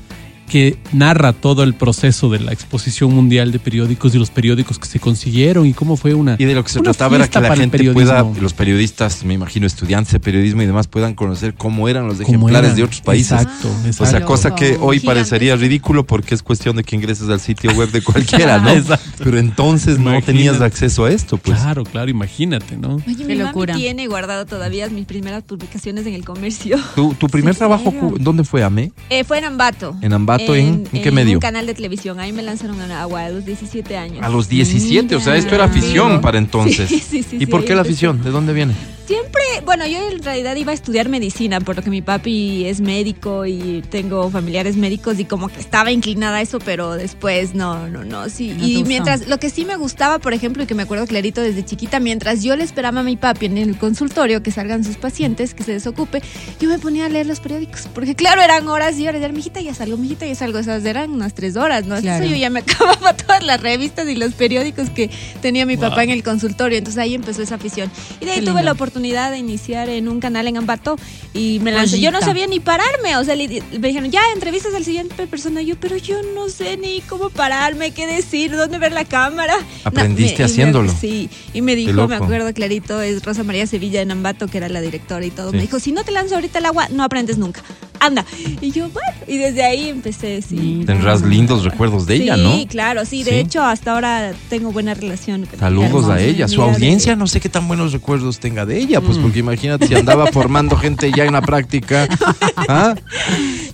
que 0.50 0.76
narra 0.92 1.32
todo 1.32 1.62
el 1.62 1.74
proceso 1.74 2.28
de 2.28 2.40
la 2.40 2.52
exposición 2.52 3.14
mundial 3.14 3.52
de 3.52 3.60
periódicos 3.60 4.14
y 4.14 4.18
los 4.18 4.30
periódicos 4.30 4.78
que 4.80 4.86
se 4.86 4.98
consiguieron 4.98 5.64
y 5.66 5.72
cómo 5.74 5.96
fue 5.96 6.12
una... 6.14 6.34
Y 6.38 6.44
de 6.44 6.54
lo 6.54 6.64
que 6.64 6.70
se 6.70 6.80
una 6.80 6.90
trataba 6.92 7.16
era 7.16 7.28
que 7.28 7.38
la 7.40 7.48
para 7.48 7.54
el 7.54 7.60
gente 7.70 7.92
pueda, 7.92 8.26
los 8.40 8.52
periodistas, 8.52 9.24
me 9.24 9.34
imagino, 9.34 9.66
estudiantes 9.66 10.12
de 10.12 10.18
periodismo 10.20 10.62
y 10.62 10.66
demás, 10.66 10.88
puedan 10.88 11.14
conocer 11.14 11.54
cómo 11.54 11.88
eran 11.88 12.06
los 12.08 12.16
Cómo 12.18 12.28
ejemplares 12.28 12.70
eran. 12.70 12.76
de 12.78 12.82
otros 12.82 13.00
países. 13.00 13.32
Exacto, 13.42 13.68
O 13.68 13.92
sea, 13.92 14.04
exacto. 14.06 14.26
cosa 14.26 14.54
que 14.56 14.76
hoy 14.80 14.98
parecería 15.00 15.54
ridículo 15.54 16.04
porque 16.04 16.34
es 16.34 16.42
cuestión 16.42 16.74
de 16.76 16.82
que 16.82 16.96
ingreses 16.96 17.28
al 17.28 17.40
sitio 17.40 17.70
web 17.72 17.90
de 17.92 18.02
cualquiera, 18.02 18.58
¿no? 18.62 18.70
Exacto. 18.70 19.22
Pero 19.22 19.38
entonces 19.38 19.98
no 19.98 20.10
Imagínate. 20.10 20.26
tenías 20.32 20.60
acceso 20.60 21.04
a 21.04 21.10
esto, 21.12 21.36
pues. 21.36 21.58
Claro, 21.60 21.84
claro, 21.84 22.10
imagínate, 22.10 22.76
¿no? 22.76 22.96
Oye, 22.96 23.14
Qué 23.16 23.24
mi 23.24 23.34
locura. 23.36 23.74
mami 23.74 23.82
tiene 23.84 24.06
guardado 24.08 24.46
todavía 24.46 24.88
mis 24.88 25.06
primeras 25.06 25.44
publicaciones 25.44 26.06
en 26.06 26.14
el 26.14 26.24
comercio. 26.24 26.76
¿Tu, 26.96 27.14
tu 27.14 27.28
primer 27.28 27.54
Sí, 27.54 27.58
trabajo, 27.58 27.92
¿dónde 28.18 28.42
fue, 28.44 28.64
Ame? 28.64 28.90
Eh, 29.10 29.22
fue 29.24 29.38
en 29.38 29.44
Ambato. 29.44 29.94
¿En 30.00 30.12
Ambato? 30.12 30.39
¿En- 30.46 30.88
en 30.92 31.02
qué 31.02 31.10
medio? 31.10 31.34
un 31.34 31.40
canal 31.40 31.66
de 31.66 31.74
televisión. 31.74 32.20
Ahí 32.20 32.32
me 32.32 32.42
lanzaron 32.42 32.80
a 32.80 33.02
agua 33.02 33.24
a 33.24 33.30
los 33.30 33.44
17 33.44 33.96
años. 33.96 34.22
A 34.22 34.28
los 34.28 34.48
17, 34.48 35.14
o 35.16 35.20
sea, 35.20 35.36
esto 35.36 35.54
era 35.54 35.64
afición 35.64 36.14
Sí. 36.14 36.18
para 36.22 36.38
entonces. 36.38 36.88
Sí, 36.88 36.98
sí, 37.00 37.22
sí, 37.22 37.36
¿Y 37.36 37.40
sí, 37.40 37.46
por 37.46 37.64
qué 37.64 37.74
la 37.74 37.82
afición? 37.82 38.22
¿De 38.22 38.30
dónde 38.30 38.52
viene? 38.52 38.74
Siempre, 39.06 39.42
bueno, 39.64 39.84
yo 39.88 40.08
en 40.08 40.22
realidad 40.22 40.54
iba 40.54 40.70
a 40.70 40.74
estudiar 40.74 41.08
medicina, 41.08 41.60
por 41.60 41.74
lo 41.74 41.82
que 41.82 41.90
mi 41.90 42.00
papi 42.00 42.64
es 42.66 42.80
médico 42.80 43.44
y 43.44 43.82
tengo 43.90 44.30
familiares 44.30 44.76
médicos 44.76 45.18
y 45.18 45.24
como 45.24 45.48
que 45.48 45.58
estaba 45.58 45.90
inclinada 45.90 46.36
a 46.36 46.42
eso, 46.42 46.60
pero 46.60 46.92
después 46.94 47.52
no, 47.56 47.88
no, 47.88 48.04
no, 48.04 48.28
sí. 48.28 48.54
No 48.56 48.64
y 48.64 48.84
mientras, 48.84 49.26
lo 49.26 49.38
que 49.38 49.50
sí 49.50 49.64
me 49.64 49.74
gustaba, 49.76 50.20
por 50.20 50.32
ejemplo, 50.32 50.62
y 50.62 50.66
que 50.66 50.76
me 50.76 50.84
acuerdo 50.84 51.08
clarito 51.08 51.40
desde 51.40 51.64
chiquita, 51.64 51.98
mientras 51.98 52.44
yo 52.44 52.54
le 52.54 52.62
esperaba 52.62 53.00
a 53.00 53.02
mi 53.02 53.16
papi 53.16 53.46
en 53.46 53.58
el 53.58 53.76
consultorio 53.78 54.44
que 54.44 54.52
salgan 54.52 54.84
sus 54.84 54.96
pacientes, 54.96 55.54
que 55.54 55.64
se 55.64 55.72
desocupe, 55.72 56.22
yo 56.60 56.68
me 56.68 56.78
ponía 56.78 57.06
a 57.06 57.08
leer 57.08 57.26
los 57.26 57.40
periódicos, 57.40 57.88
porque 57.92 58.14
claro, 58.14 58.42
eran 58.42 58.68
horas 58.68 58.96
y 58.96 59.08
horas, 59.08 59.20
y 59.20 59.24
era, 59.24 59.32
mijita, 59.32 59.60
ya 59.60 59.74
salgo, 59.74 59.96
mijita, 59.96 60.24
ya 60.24 60.29
salgo, 60.34 60.58
esas 60.58 60.84
eran 60.84 61.10
unas 61.10 61.34
tres 61.34 61.56
horas, 61.56 61.86
¿no? 61.86 61.96
Claro. 62.00 62.24
Entonces 62.24 62.30
yo 62.30 62.36
ya 62.36 62.50
me 62.50 62.60
acababa 62.66 63.14
todas 63.16 63.42
las 63.44 63.60
revistas 63.60 64.08
y 64.08 64.14
los 64.16 64.34
periódicos 64.34 64.90
que 64.90 65.10
tenía 65.42 65.66
mi 65.66 65.76
papá 65.76 65.96
Wow. 65.96 66.04
en 66.04 66.10
el 66.10 66.22
consultorio, 66.22 66.78
entonces 66.78 66.98
ahí 67.02 67.14
empezó 67.14 67.42
esa 67.42 67.56
afición. 67.56 67.90
Y 68.20 68.24
de 68.24 68.32
ahí 68.32 68.38
Qué 68.40 68.46
tuve 68.46 68.54
lindo. 68.56 68.62
la 68.64 68.72
oportunidad 68.72 69.30
de 69.30 69.38
iniciar 69.38 69.88
en 69.88 70.08
un 70.08 70.20
canal 70.20 70.46
en 70.48 70.56
Ambato 70.56 70.96
y 71.34 71.58
me 71.60 71.72
lancé. 71.72 72.00
Yo 72.00 72.10
no 72.10 72.20
sabía 72.20 72.46
ni 72.46 72.60
pararme, 72.60 73.16
o 73.16 73.24
sea, 73.24 73.34
le- 73.36 73.62
me 73.78 73.88
dijeron, 73.88 74.10
ya, 74.10 74.20
entrevistas 74.34 74.74
al 74.74 74.84
siguiente 74.84 75.26
persona. 75.26 75.62
Yo, 75.62 75.76
pero 75.78 75.96
yo 75.96 76.16
no 76.34 76.48
sé 76.48 76.76
ni 76.76 77.00
cómo 77.02 77.30
pararme, 77.30 77.90
qué 77.92 78.06
decir, 78.06 78.52
dónde 78.56 78.78
ver 78.78 78.92
la 78.92 79.04
cámara. 79.04 79.54
Aprendiste 79.84 80.02
No, 80.22 80.28
me- 80.28 80.34
y 80.34 80.38
me- 80.38 80.44
haciéndolo. 80.44 80.94
sí, 81.00 81.28
y 81.52 81.62
me 81.62 81.74
dijo, 81.76 82.06
me 82.08 82.16
acuerdo 82.16 82.52
clarito, 82.54 83.00
es 83.02 83.22
Rosa 83.24 83.42
María 83.42 83.66
Sevilla 83.66 84.00
en 84.02 84.10
Ambato, 84.10 84.46
que 84.48 84.58
era 84.58 84.68
la 84.68 84.80
directora 84.80 85.24
y 85.26 85.30
todo. 85.30 85.50
Sí. 85.50 85.56
Me 85.56 85.62
dijo, 85.62 85.78
si 85.80 85.92
no 85.92 86.04
te 86.04 86.12
lanzo 86.12 86.34
ahorita 86.36 86.58
el 86.58 86.66
agua, 86.66 86.88
no 86.90 87.02
aprendes 87.04 87.38
nunca. 87.38 87.62
Anda. 88.00 88.24
Y 88.60 88.70
yo, 88.72 88.88
bueno, 88.90 89.08
y 89.28 89.36
desde 89.36 89.62
ahí 89.62 89.88
empecé, 89.88 90.42
sí. 90.42 90.82
Tendrás 90.86 91.22
lindos 91.22 91.64
recuerdos 91.64 92.06
de 92.06 92.16
ella, 92.16 92.34
sí, 92.36 92.42
¿no? 92.42 92.66
claro, 92.68 93.04
sí. 93.04 93.22
De 93.22 93.32
Sí. 93.32 93.36
hecho, 93.38 93.62
hasta 93.62 93.92
ahora 93.92 94.32
tengo 94.48 94.72
buena 94.72 94.94
relación. 94.94 95.42
con 95.42 95.50
ella. 95.50 95.58
Saludos 95.60 96.08
a 96.08 96.20
ella. 96.20 96.48
Su 96.48 96.62
audiencia 96.62 97.14
no 97.14 97.26
sé 97.26 97.40
qué 97.40 97.48
tan 97.48 97.68
buenos 97.68 97.92
recuerdos 97.92 98.38
tenga 98.40 98.64
de 98.66 98.78
ella, 98.78 99.00
Mm. 99.00 99.04
pues 99.04 99.18
porque 99.18 99.38
imagínate 99.40 99.86
si 99.86 99.94
andaba 99.94 100.26
formando 100.28 100.76
gente 100.76 101.12
ya 101.12 101.24
en 101.24 101.32
la 101.34 101.42
práctica. 101.42 102.08
¿Ah? 102.68 102.94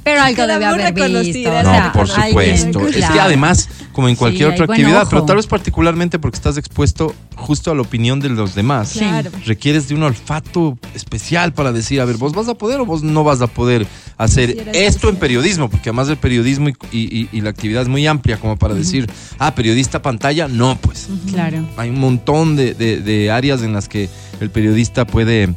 Pero 0.05 0.23
algo 0.23 0.47
debe 0.47 0.65
haber 0.65 0.93
visto. 0.95 1.51
o 1.51 1.63
No, 1.63 1.71
sea, 1.71 1.93
por 1.93 2.11
alguien, 2.11 2.73
supuesto. 2.73 2.99
Es 2.99 3.11
que 3.11 3.21
además, 3.21 3.69
como 3.93 4.09
en 4.09 4.17
cualquier 4.17 4.49
Sí, 4.51 4.55
otra 4.55 4.65
actividad, 4.67 5.03
ojo. 5.03 5.11
pero 5.11 5.25
tal 5.25 5.37
vez 5.37 5.47
particularmente 5.47 6.19
porque 6.19 6.37
estás 6.37 6.57
expuesto 6.59 7.15
justo 7.35 7.71
a 7.71 7.75
la 7.75 7.83
opinión 7.83 8.21
de 8.21 8.29
los 8.29 8.55
demás. 8.55 8.89
Sí. 8.91 9.01
Claro. 9.01 9.31
Requieres 9.45 9.89
de 9.89 9.95
un 9.95 10.03
olfato 10.05 10.79
especial 10.95 11.53
para 11.53 11.73
decir, 11.73 12.01
a 12.01 12.05
ver, 12.05 12.17
vos 12.17 12.33
vas 12.33 12.49
a 12.49 12.55
poder 12.55 12.81
o 12.81 12.87
vos 12.87 13.03
no 13.03 13.25
vas 13.25 13.41
a 13.41 13.47
poder 13.47 13.87
hacer 14.19 14.71
esto 14.73 15.09
en 15.09 15.17
periodismo, 15.17 15.69
porque 15.69 15.91
además 15.91 16.09
el 16.09 16.17
periodismo 16.17 16.69
y, 16.69 16.75
y- 16.93 17.29
y 17.33 17.41
la 17.43 17.51
actividad 17.51 17.83
es 17.83 17.89
muy 17.89 18.07
amplia 18.07 18.39
como 18.39 18.57
para 18.57 18.75
decir, 18.75 19.09
ah, 19.39 19.55
periodista 19.55 20.01
pantalla, 20.03 20.49
no, 20.49 20.79
pues. 20.81 21.09
Claro. 21.31 21.67
Hay 21.77 21.91
un 21.91 22.01
montón 22.01 22.57
de, 22.57 22.75
de- 22.75 23.01
de 23.01 23.31
áreas 23.31 23.63
en 23.63 23.73
las 23.73 23.89
que 23.89 24.09
el 24.41 24.51
periodista 24.51 25.07
puede, 25.07 25.55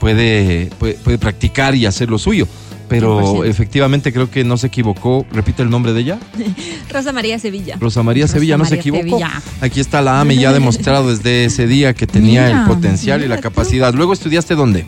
puede, 0.00 0.70
puede, 0.78 0.94
puede 0.94 1.18
practicar 1.18 1.74
y 1.74 1.86
hacer 1.86 2.10
lo 2.10 2.18
suyo. 2.18 2.46
Pero 2.86 3.18
100%. 3.42 3.46
efectivamente 3.48 4.12
creo 4.12 4.30
que 4.30 4.44
no 4.44 4.58
se 4.58 4.66
equivocó. 4.66 5.24
Repite 5.32 5.62
el 5.62 5.70
nombre 5.70 5.94
de 5.94 6.00
ella. 6.00 6.18
Rosa 6.90 7.12
María 7.12 7.38
Sevilla. 7.38 7.76
Rosa 7.80 8.02
María 8.02 8.24
Rosa 8.24 8.34
Sevilla, 8.34 8.58
no 8.58 8.66
se 8.66 8.74
equivocó. 8.74 9.02
Sevilla. 9.04 9.42
Aquí 9.62 9.80
está 9.80 10.02
la 10.02 10.20
AME 10.20 10.36
ya 10.36 10.50
ha 10.50 10.52
demostrado 10.60 11.08
desde 11.08 11.46
ese 11.46 11.66
día 11.66 11.94
que 11.94 12.06
tenía 12.06 12.46
el 12.48 12.54
Mira, 12.56 12.66
potencial 12.68 13.24
y 13.24 13.28
la 13.28 13.36
tú. 13.36 13.42
capacidad. 13.44 13.94
Luego 13.94 14.12
estudiaste 14.12 14.54
dónde? 14.54 14.84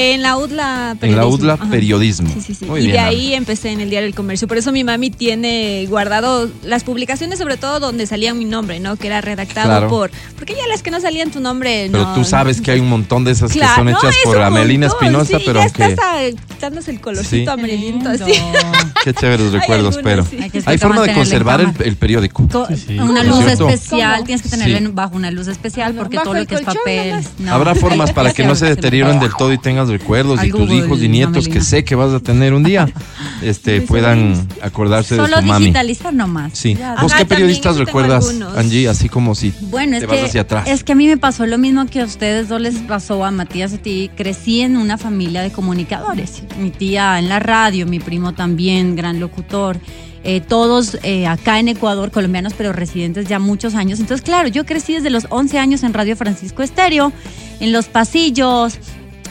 En 0.00 0.22
la 0.22 0.36
UDLA 0.36 0.90
En 0.92 0.98
periodismo. 0.98 1.22
la 1.22 1.26
UDLA 1.34 1.52
Ajá. 1.54 1.70
periodismo. 1.70 2.28
Sí, 2.34 2.40
sí, 2.40 2.54
sí. 2.54 2.64
Muy 2.66 2.80
y 2.80 2.82
bien, 2.84 2.92
de 2.92 2.98
Ana. 3.00 3.08
ahí 3.08 3.34
empecé 3.34 3.70
en 3.72 3.80
el 3.80 3.90
diario 3.90 4.06
El 4.08 4.14
Comercio. 4.14 4.46
Por 4.46 4.56
eso 4.56 4.70
mi 4.70 4.84
mami 4.84 5.10
tiene 5.10 5.86
guardado 5.88 6.48
las 6.62 6.84
publicaciones, 6.84 7.38
sobre 7.38 7.56
todo 7.56 7.80
donde 7.80 8.06
salía 8.06 8.32
mi 8.34 8.44
nombre, 8.44 8.78
¿no? 8.80 8.96
Que 8.96 9.08
era 9.08 9.20
redactado 9.20 9.68
Claro. 9.68 9.88
por. 9.88 10.10
Porque 10.36 10.54
ya 10.54 10.66
las 10.68 10.82
que 10.82 10.90
no 10.90 11.00
salían 11.00 11.30
tu 11.30 11.40
nombre. 11.40 11.88
Pero 11.90 12.04
no- 12.04 12.14
tú 12.14 12.24
sabes 12.24 12.60
que 12.60 12.70
hay 12.70 12.80
un 12.80 12.88
montón 12.88 13.24
de 13.24 13.32
esas 13.32 13.50
Claro, 13.52 13.84
que 13.84 13.92
son 13.92 14.08
hechas 14.08 14.16
por 14.24 14.40
Amelina 14.40 14.86
Espinosa, 14.86 15.38
sí, 15.38 15.42
pero 15.44 15.60
ya 15.60 15.70
que 15.70 15.84
estás 15.86 16.04
ah, 16.06 16.22
quitándose 16.48 16.90
el 16.92 17.00
colorcito 17.00 17.52
Sí. 17.52 17.58
amarillito 17.58 18.08
así. 18.08 18.32
Qué 19.04 19.14
chéveres 19.14 19.52
recuerdos, 19.52 19.98
pero 20.02 20.24
sí. 20.24 20.38
Hay 20.40 20.50
que 20.50 20.62
hay 20.64 20.78
forma 20.78 21.02
de 21.02 21.08
en 21.10 21.14
conservar 21.14 21.60
el, 21.60 21.96
periódico. 21.96 22.46
Co- 22.48 22.66
Sí, 22.68 22.76
sí. 22.76 22.98
Una 22.98 23.06
¿No 23.14 23.20
es 23.22 23.26
luz 23.28 23.44
cierto? 23.44 23.68
especial, 23.68 24.12
¿Cómo? 24.14 24.24
tienes 24.26 24.42
que 24.42 24.48
tenerlo 24.48 24.76
en- 24.76 24.94
bajo 24.94 25.16
una 25.16 25.30
luz 25.30 25.48
especial 25.48 25.94
porque 25.94 26.16
Bajo 26.18 26.30
todo 26.30 26.38
lo 26.40 26.46
que 26.46 26.54
es 26.56 26.60
papel. 26.62 27.24
Habrá 27.50 27.74
formas 27.74 28.12
para 28.18 28.32
que 28.32 28.44
no 28.44 28.54
se 28.54 28.66
deterioren 28.66 29.18
del 29.20 29.32
todo 29.34 29.52
y 29.52 29.58
tengas 29.58 29.87
recuerdos 29.88 30.42
y 30.44 30.50
tus 30.50 30.70
hijos 30.70 31.02
y 31.02 31.08
nietos 31.08 31.48
que 31.48 31.60
sé 31.60 31.84
que 31.84 31.94
vas 31.96 32.12
a 32.12 32.20
tener 32.20 32.54
un 32.54 32.62
día 32.62 32.88
este 33.42 33.80
Sí, 33.80 33.86
puedan 33.86 34.46
acordarse 34.62 35.16
de 35.16 35.26
su 35.26 35.42
mami. 35.46 35.64
digitalizar 35.66 36.14
nomás. 36.14 36.52
Sí. 36.56 36.74
Ya. 36.74 36.96
¿Vos 37.00 37.12
qué 37.14 37.24
periodistas 37.26 37.76
recuerdas. 37.76 38.32
Angie? 38.56 38.88
Así 38.88 39.08
como 39.08 39.34
si 39.34 39.52
Bueno, 39.62 39.94
es 39.96 40.00
te 40.00 40.06
vas 40.06 40.16
que, 40.18 40.24
hacia 40.26 40.40
atrás. 40.42 40.68
es 40.68 40.84
que 40.84 40.92
a 40.92 40.96
mí 40.96 41.06
me 41.06 41.16
pasó 41.16 41.46
lo 41.46 41.58
mismo 41.58 41.86
que 41.86 42.00
a 42.00 42.04
ustedes 42.04 42.48
dos 42.48 42.60
les 42.60 42.76
pasó 42.76 43.24
a 43.24 43.30
Matías 43.30 43.72
y 43.72 43.74
a 43.76 43.82
ti. 43.82 44.10
Crecí 44.16 44.60
en 44.60 44.76
una 44.76 44.98
familia 44.98 45.42
de 45.42 45.50
comunicadores. 45.50 46.42
Mi 46.58 46.70
tía 46.70 47.18
en 47.18 47.28
la 47.28 47.38
radio, 47.38 47.86
mi 47.86 47.98
primo 48.00 48.32
también, 48.34 48.96
gran 48.96 49.18
locutor. 49.20 49.78
eh, 50.24 50.40
todos 50.40 50.98
eh, 51.04 51.26
acá 51.28 51.60
en 51.60 51.68
Ecuador, 51.68 52.10
colombianos, 52.10 52.52
pero 52.58 52.72
residentes 52.72 53.28
ya 53.28 53.38
muchos 53.38 53.74
años. 53.76 54.00
Entonces, 54.00 54.24
claro, 54.24 54.48
yo 54.48 54.66
crecí 54.66 54.92
desde 54.94 55.10
los 55.10 55.26
11 55.30 55.58
años 55.58 55.82
en 55.84 55.94
Radio 55.94 56.16
Francisco 56.16 56.62
Estéreo, 56.64 57.12
en 57.60 57.70
los 57.72 57.86
pasillos, 57.86 58.78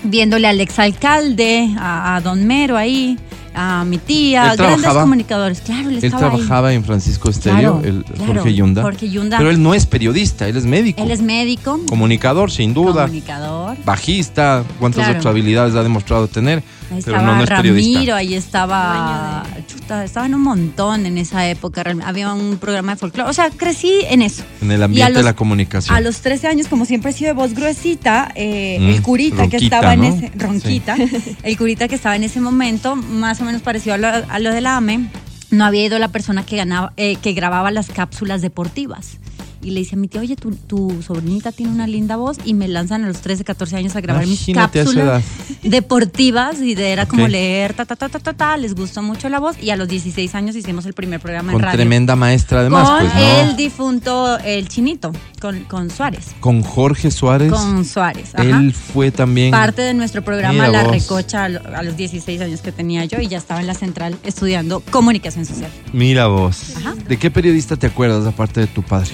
viéndole 0.08 0.48
al 0.48 0.60
exalcalde, 0.62 1.70
a, 1.78 2.16
a 2.16 2.22
Don 2.22 2.46
Mero 2.48 2.76
ahí, 2.78 3.18
a 3.60 3.84
mi 3.86 3.98
tía, 3.98 4.52
Él 4.52 4.58
grandes 4.58 4.82
trabajaba- 4.82 5.02
comunicadores. 5.02 5.62
Claro, 5.62 5.90
él 5.90 5.98
Él 5.98 6.04
estaba 6.04 6.28
ahí. 6.28 6.30
trabajaba 6.38 6.74
en 6.74 6.84
Francisco 6.84 7.30
Estéreo, 7.30 7.80
Claro, 7.82 7.98
el 7.98 8.04
claro, 8.04 8.34
Jorge 8.36 8.54
Yunda. 8.54 8.82
Jorge 8.84 9.10
Yunda. 9.10 9.38
Pero 9.40 9.50
él 9.50 9.62
no 9.64 9.74
es 9.74 9.86
periodista, 9.88 10.48
él 10.48 10.58
es 10.58 10.66
médico. 10.66 11.02
Él 11.02 11.10
es 11.12 11.22
médico, 11.22 11.80
Comunicador, 11.88 12.52
sin 12.52 12.74
duda. 12.76 13.04
comunicador. 13.06 13.78
Bajista, 13.84 14.64
cuántas 14.80 15.06
Claro. 15.06 15.20
otras 15.20 15.32
habilidades 15.32 15.74
ha 15.76 15.82
demostrado 15.84 16.28
tener. 16.28 16.62
Ahí 16.90 17.02
pero 17.04 17.18
estaba 17.18 17.22
no, 17.22 17.36
no 17.36 17.44
es 17.44 17.50
periodista. 17.50 17.98
Ramiro, 17.98 18.16
ahí 18.16 18.34
estaba. 18.36 19.44
Chuta, 19.68 20.04
estaban 20.04 20.34
un 20.34 20.42
montón 20.42 21.06
en 21.06 21.18
esa 21.18 21.48
época. 21.48 21.84
Había 22.06 22.34
un 22.34 22.58
programa 22.58 22.94
de 22.94 22.98
folclore. 22.98 23.30
O 23.30 23.34
sea, 23.34 23.50
crecí 23.50 24.02
en 24.10 24.22
eso. 24.22 24.44
En 24.62 24.72
el 24.72 24.82
ambiente 24.82 25.20
de 25.20 25.24
la 25.24 25.36
comunicación. 25.36 25.96
A 25.96 26.02
los 26.02 26.22
13 26.22 26.48
años, 26.48 26.68
como 26.68 26.86
siempre 26.86 27.12
he 27.12 27.14
sido 27.14 27.28
de 27.30 27.34
voz 27.34 27.54
gruesita, 27.54 28.32
eh, 28.36 28.78
Mm, 28.80 28.90
el 28.90 29.02
curita 29.02 29.48
que 29.48 29.58
estaba 29.58 29.94
en 29.94 30.04
ese. 30.04 30.32
Ronquita. 30.36 30.96
El 31.44 31.58
curita 31.58 31.88
que 31.88 31.96
estaba 31.96 32.16
en 32.16 32.24
ese 32.24 32.40
momento, 32.40 32.96
más 32.96 33.42
o 33.42 33.46
menos 33.46 33.62
parecido 33.62 33.96
a 33.96 33.98
lo, 33.98 34.08
a 34.08 34.40
lo 34.40 34.54
de 34.54 34.62
la 34.62 34.78
AME, 34.78 35.10
no 35.52 35.66
había 35.66 35.86
ido 35.86 36.00
la 36.00 36.10
persona 36.10 36.46
que, 36.46 36.58
ganaba, 36.58 36.94
eh, 36.98 37.16
que 37.18 37.34
grababa 37.34 37.72
las 37.72 37.88
cápsulas 37.88 38.42
deportivas. 38.42 39.18
Y 39.62 39.72
le 39.72 39.80
dice 39.80 39.96
a 39.96 39.98
mi 39.98 40.08
tía, 40.08 40.22
oye, 40.22 40.36
tu, 40.36 40.52
tu 40.56 41.02
sobrinita 41.02 41.52
tiene 41.52 41.72
una 41.72 41.88
linda 41.88 42.16
voz. 42.16 42.38
Y 42.46 42.54
me 42.54 42.68
lanzan 42.68 43.04
a 43.04 43.08
los 43.08 43.22
13, 43.22 43.44
14 43.44 43.76
años 43.76 43.96
a 43.96 44.02
grabar 44.02 44.26
mis 44.28 44.48
Imagínate 44.48 44.80
cápsulas 44.84 45.24
deportivas. 45.64 46.62
Y 46.62 46.76
de, 46.76 46.92
era 46.92 47.06
como 47.06 47.28
leer, 47.28 47.74
ta, 47.74 47.86
ta, 47.86 47.96
ta, 47.96 48.10
ta, 48.10 48.20
ta, 48.20 48.34
ta. 48.34 48.58
Les 48.58 48.76
gustó 48.76 49.02
mucho 49.02 49.30
la 49.30 49.40
voz. 49.40 49.56
Y 49.62 49.70
a 49.72 49.76
los 49.76 49.88
16 49.88 50.34
años 50.36 50.56
hicimos 50.56 50.86
el 50.86 50.94
primer 50.94 51.20
programa 51.20 51.52
Con 51.52 51.62
en 51.62 51.66
radio. 51.66 51.78
tremenda 51.78 52.16
maestra 52.16 52.62
además, 52.62 52.88
con 52.90 53.00
pues, 53.00 53.14
¿no? 53.16 53.20
el 53.52 53.56
difunto, 53.56 54.38
el 54.40 54.68
chinito, 54.70 55.12
con, 55.42 55.62
con 55.66 55.90
Suárez. 55.90 56.28
Con 56.40 56.62
Jorge 56.64 57.12
Suárez. 57.12 57.52
Con 57.52 57.86
Suárez. 57.86 58.34
Ajá. 58.36 58.44
Él 58.44 58.74
fue 58.74 59.12
también. 59.12 59.52
Parte 59.52 59.82
de 59.82 59.94
nuestro 59.94 60.24
programa 60.24 60.54
Mira 60.54 60.70
La 60.70 60.84
vos. 60.84 60.92
Recocha 60.92 61.46
a 61.46 61.50
lo- 61.50 61.76
a 61.76 61.84
los 61.84 61.98
16 61.98 62.42
años 62.42 62.62
que 62.62 62.72
tenía 62.72 63.06
yo 63.06 63.20
y 63.20 63.28
ya 63.28 63.38
estaba 63.38 63.60
en 63.60 63.68
la 63.68 63.74
central 63.74 64.18
estudiando 64.24 64.80
comunicación 64.92 65.46
social. 65.46 65.72
Mira 65.94 66.28
vos. 66.28 66.76
Ajá. 66.78 66.96
¿De 67.08 67.18
qué 67.18 67.30
periodista 67.32 67.76
te 67.76 67.88
acuerdas 67.88 68.26
aparte 68.26 68.60
de 68.62 68.68
tu 68.68 68.84
padre? 68.84 69.12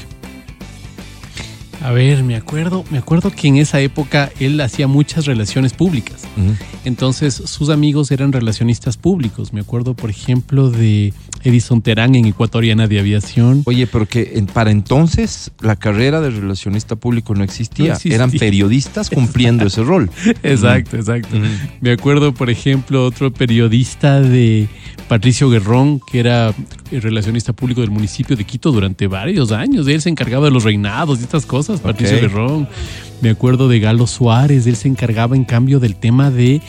A 1.84 1.92
ver, 1.92 2.24
me 2.24 2.38
acuerdo, 2.38 2.86
me 2.92 2.98
acuerdo 2.98 3.30
que 3.30 3.50
en 3.50 3.58
esa 3.58 3.82
época 3.82 4.32
él 4.40 4.60
hacía 4.62 4.88
muchas 4.88 5.25
relaciones 5.25 5.74
públicas. 5.74 6.24
Entonces 6.86 7.34
sus 7.34 7.70
amigos 7.70 8.10
eran 8.12 8.32
relacionistas 8.32 8.96
públicos. 8.96 9.52
Me 9.52 9.60
acuerdo, 9.60 9.94
por 9.94 10.10
ejemplo, 10.10 10.70
de 10.70 11.13
Edison 11.44 11.82
Terán 11.82 12.16
en 12.16 12.26
Ecuatoriana 12.26 12.88
de 12.88 13.00
Aviación. 13.00 13.62
Oye, 13.66 13.88
pero 13.88 14.08
que 14.08 14.34
en- 14.36 14.46
para 14.48 14.72
entonces 14.72 15.52
la 15.62 15.76
carrera 15.76 16.22
de 16.22 16.30
relacionista 16.30 16.96
público 16.96 17.36
no 17.36 17.44
existía. 17.44 17.88
No 17.88 17.92
existía. 17.94 18.16
Eran 18.16 18.32
periodistas 18.32 19.10
cumpliendo 19.10 19.66
ese 19.66 19.84
rol. 19.84 20.10
Exacto, 20.44 20.98
exacto. 20.98 21.38
Me 21.82 21.92
acuerdo, 21.92 22.34
por 22.34 22.50
ejemplo, 22.50 23.06
otro 23.06 23.32
periodista 23.34 24.20
de 24.22 24.68
Patricio 25.08 25.50
Guerrón, 25.50 26.00
que 26.12 26.20
era 26.20 26.54
el 26.92 27.02
relacionista 27.02 27.54
público 27.54 27.82
del 27.82 27.92
municipio 27.92 28.36
de 28.36 28.44
Quito 28.46 28.72
durante 28.72 29.08
varios 29.08 29.52
años. 29.52 29.88
Él 29.88 30.02
se 30.02 30.10
encargaba 30.10 30.46
de 30.46 30.52
los 30.52 30.64
reinados 30.64 31.20
y 31.20 31.24
estas 31.24 31.46
cosas, 31.46 31.80
Patricio 31.82 32.16
Ok. 32.18 32.22
Guerrón. 32.22 32.68
Me 33.22 33.30
acuerdo 33.30 33.68
de 33.70 33.80
Galo 33.80 34.06
Suárez, 34.06 34.68
él 34.68 34.76
se 34.76 34.88
encargaba 34.90 35.36
en 35.36 35.46
cambio 35.46 35.80
del 35.80 35.96
tema 35.96 36.30
de, 36.30 36.62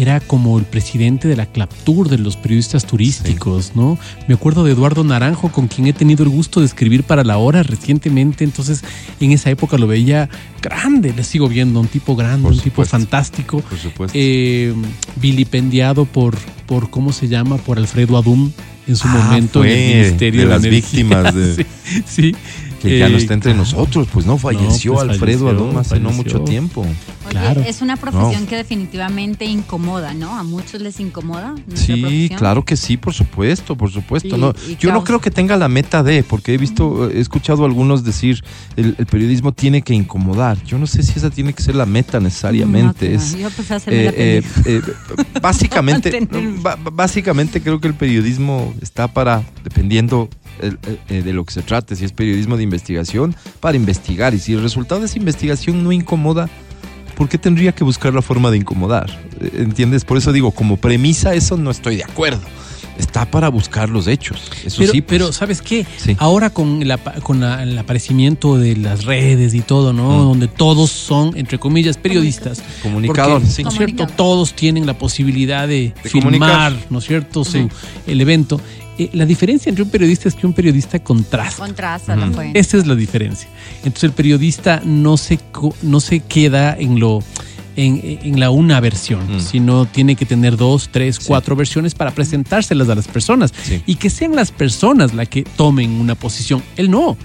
era 0.00 0.20
como 0.20 0.58
el 0.58 0.64
presidente 0.64 1.26
de 1.28 1.36
la 1.36 1.46
Claptur, 1.46 2.08
de 2.08 2.18
los 2.18 2.36
periodistas 2.36 2.86
turísticos, 2.86 3.72
¿no? 3.74 3.98
Me 4.28 4.34
acuerdo 4.34 4.62
de 4.64 4.72
Eduardo 4.72 5.02
Naranjo, 5.04 5.50
con 5.50 5.66
quien 5.68 5.86
he 5.88 5.92
tenido 5.92 6.22
el 6.24 6.28
gusto 6.30 6.60
de 6.60 6.66
escribir 6.66 7.02
para 7.02 7.24
La 7.24 7.38
Hora 7.38 7.62
recientemente, 7.62 8.44
entonces 8.44 8.82
en 9.20 9.32
esa 9.32 9.50
época 9.50 9.76
lo 9.78 9.86
veía 9.86 10.28
grande, 10.62 11.12
le 11.16 11.24
sigo 11.24 11.48
viendo, 11.48 11.80
un 11.80 11.88
tipo 11.88 12.14
grande, 12.16 12.44
Por 12.44 12.52
un 12.52 12.60
tipo 12.60 12.84
fantástico 12.84 13.60
Por 13.60 13.78
supuesto. 13.78 14.16
eh, 14.18 14.72
vilipendiado 15.16 16.04
por, 16.04 16.36
por, 16.66 16.90
¿cómo 16.90 17.12
se 17.12 17.28
llama? 17.28 17.56
Por 17.58 17.78
Alfredo 17.78 18.16
Adum 18.16 18.50
en 18.86 18.96
su 18.96 19.06
Ah, 19.08 19.24
momento 19.28 19.64
en 19.64 19.70
el 19.70 19.96
Ministerio 19.96 20.40
de 20.40 20.46
de, 20.46 20.52
las 20.54 20.64
Energía. 20.64 20.80
víctimas 21.02 21.34
de- 21.34 21.54
sí, 21.54 21.66
sí. 22.06 22.36
Que 22.80 22.98
ya 22.98 23.08
no 23.08 23.16
Eh, 23.16 23.18
está 23.20 23.34
entre 23.34 23.52
claro. 23.52 23.64
nosotros, 23.64 24.08
pues 24.12 24.24
no, 24.26 24.38
falleció 24.38 24.94
pues, 24.94 25.08
Alfredo 25.08 25.46
falleció, 25.46 25.64
Adón 25.66 25.76
hace 25.78 26.00
no 26.00 26.10
mucho 26.10 26.40
tiempo. 26.42 26.82
Oye, 26.82 26.94
Claro. 27.30 27.60
es 27.60 27.82
una 27.82 27.96
profesión 27.96 28.42
No. 28.44 28.48
que 28.48 28.56
definitivamente 28.56 29.44
incomoda, 29.44 30.14
¿no? 30.14 30.38
A 30.38 30.42
muchos 30.44 30.80
les 30.80 30.98
incomoda. 31.00 31.54
Sí, 31.74 32.00
profesión. 32.00 32.38
claro 32.38 32.64
que 32.64 32.76
sí, 32.76 32.96
por 32.96 33.12
supuesto, 33.12 33.76
por 33.76 33.90
supuesto. 33.90 34.36
Y- 34.36 34.40
no, 34.40 34.54
y 34.68 34.76
yo 34.76 34.92
no 34.92 35.04
creo 35.04 35.20
que 35.20 35.30
tenga 35.30 35.56
la 35.56 35.68
meta 35.68 36.02
de, 36.02 36.22
porque 36.22 36.54
he 36.54 36.58
visto, 36.58 37.10
he 37.10 37.20
escuchado 37.20 37.64
a 37.64 37.66
algunos 37.66 38.02
decir, 38.04 38.42
el, 38.76 38.94
el 38.98 39.06
periodismo 39.06 39.52
tiene 39.52 39.82
que 39.82 39.92
incomodar. 39.94 40.62
Yo 40.64 40.78
no 40.78 40.86
sé 40.86 41.02
si 41.02 41.18
esa 41.18 41.28
tiene 41.30 41.52
que 41.52 41.62
ser 41.62 41.74
la 41.74 41.84
meta 41.86 42.18
necesariamente. 42.20 43.10
No, 43.10 43.16
es, 43.16 43.36
yo 43.36 43.50
la 43.50 43.76
eh, 43.88 44.12
eh, 44.16 44.42
eh, 44.64 44.82
básicamente, 45.42 46.26
básicamente 46.92 47.60
creo 47.60 47.80
que 47.80 47.88
el 47.88 47.94
periodismo 47.94 48.72
está 48.80 49.08
para, 49.08 49.42
dependiendo 49.64 50.28
de 51.08 51.32
lo 51.32 51.44
que 51.44 51.52
se 51.54 51.62
trate, 51.62 51.96
si 51.96 52.04
es 52.04 52.12
periodismo 52.12 52.56
de 52.56 52.62
investigación, 52.62 53.34
para 53.60 53.76
investigar. 53.76 54.34
Y 54.34 54.38
si 54.38 54.52
el 54.54 54.62
resultado 54.62 55.00
de 55.00 55.06
esa 55.06 55.18
investigación 55.18 55.82
no 55.84 55.92
incomoda, 55.92 56.48
¿por 57.16 57.28
qué 57.28 57.38
tendría 57.38 57.72
que 57.72 57.84
buscar 57.84 58.12
la 58.14 58.22
forma 58.22 58.50
de 58.50 58.58
incomodar? 58.58 59.10
Eh, 59.40 59.50
¿Entiendes? 59.58 60.04
Por 60.04 60.18
eso 60.18 60.32
digo, 60.32 60.50
como 60.52 60.76
premisa 60.76 61.34
eso 61.34 61.56
no 61.56 61.70
estoy 61.70 61.96
de 61.96 62.04
acuerdo. 62.04 62.40
Está 62.98 63.30
para 63.30 63.48
buscar 63.48 63.88
los 63.90 64.08
hechos. 64.08 64.50
Eso 64.64 64.78
Pero, 64.80 64.92
sí, 64.92 65.00
pues. 65.02 65.08
pero 65.20 65.32
¿sabes 65.32 65.62
qué? 65.62 65.86
Sí. 65.98 66.16
Ahora 66.18 66.50
con, 66.50 66.82
el, 66.82 66.90
apa- 66.90 67.14
con 67.22 67.38
la- 67.38 67.62
el 67.62 67.78
aparecimiento 67.78 68.58
de 68.58 68.74
las 68.76 69.04
redes 69.04 69.54
y 69.54 69.60
todo, 69.60 69.92
¿no? 69.92 70.08
Mm. 70.18 70.22
Donde 70.24 70.48
todos 70.48 70.90
son, 70.90 71.36
entre 71.36 71.60
comillas, 71.60 71.96
periodistas. 71.96 72.60
comunicador, 72.82 73.34
Porque, 73.40 73.54
sí. 73.54 73.62
¿no 73.62 73.68
es 73.68 73.76
cierto? 73.76 74.08
Todos 74.08 74.52
tienen 74.54 74.84
la 74.84 74.98
posibilidad 74.98 75.68
de, 75.68 75.94
De 76.02 76.10
filmar, 76.10 76.22
comunicar. 76.32 76.72
¿no 76.90 76.98
es 76.98 77.04
cierto? 77.04 77.44
Sí, 77.44 77.68
el 78.08 78.20
evento. 78.20 78.60
Eh, 78.98 79.10
la 79.12 79.24
diferencia 79.24 79.70
entre 79.70 79.84
un 79.84 79.90
periodista 79.90 80.28
es 80.28 80.34
que 80.34 80.46
un 80.46 80.52
periodista 80.52 80.98
contrasta. 80.98 81.56
Contrasta 81.64 82.16
la 82.16 82.28
fuente. 82.30 82.58
Esa 82.58 82.76
es 82.78 82.86
la 82.86 82.94
diferencia. 82.96 83.48
Entonces 83.78 84.04
el 84.04 84.12
periodista 84.12 84.82
no 84.84 85.16
se, 85.16 85.38
co- 85.38 85.74
no 85.82 86.00
se 86.00 86.20
queda 86.20 86.76
en 86.78 86.98
lo 87.00 87.22
en, 87.76 88.18
en 88.24 88.40
la 88.40 88.50
una 88.50 88.80
versión, 88.80 89.36
Mm. 89.36 89.40
sino 89.40 89.86
tiene 89.86 90.16
que 90.16 90.26
tener 90.26 90.56
dos, 90.56 90.88
tres, 90.90 91.14
Sí. 91.20 91.26
cuatro 91.28 91.54
versiones 91.54 91.94
para 91.94 92.10
presentárselas 92.10 92.88
a 92.88 92.96
las 92.96 93.06
personas 93.06 93.52
Sí. 93.62 93.80
y 93.86 93.94
que 93.94 94.10
sean 94.10 94.34
las 94.34 94.50
personas 94.50 95.14
las 95.14 95.28
que 95.28 95.44
tomen 95.44 95.92
una 95.92 96.16
posición. 96.16 96.60
Él 96.76 96.90
no. 96.90 97.16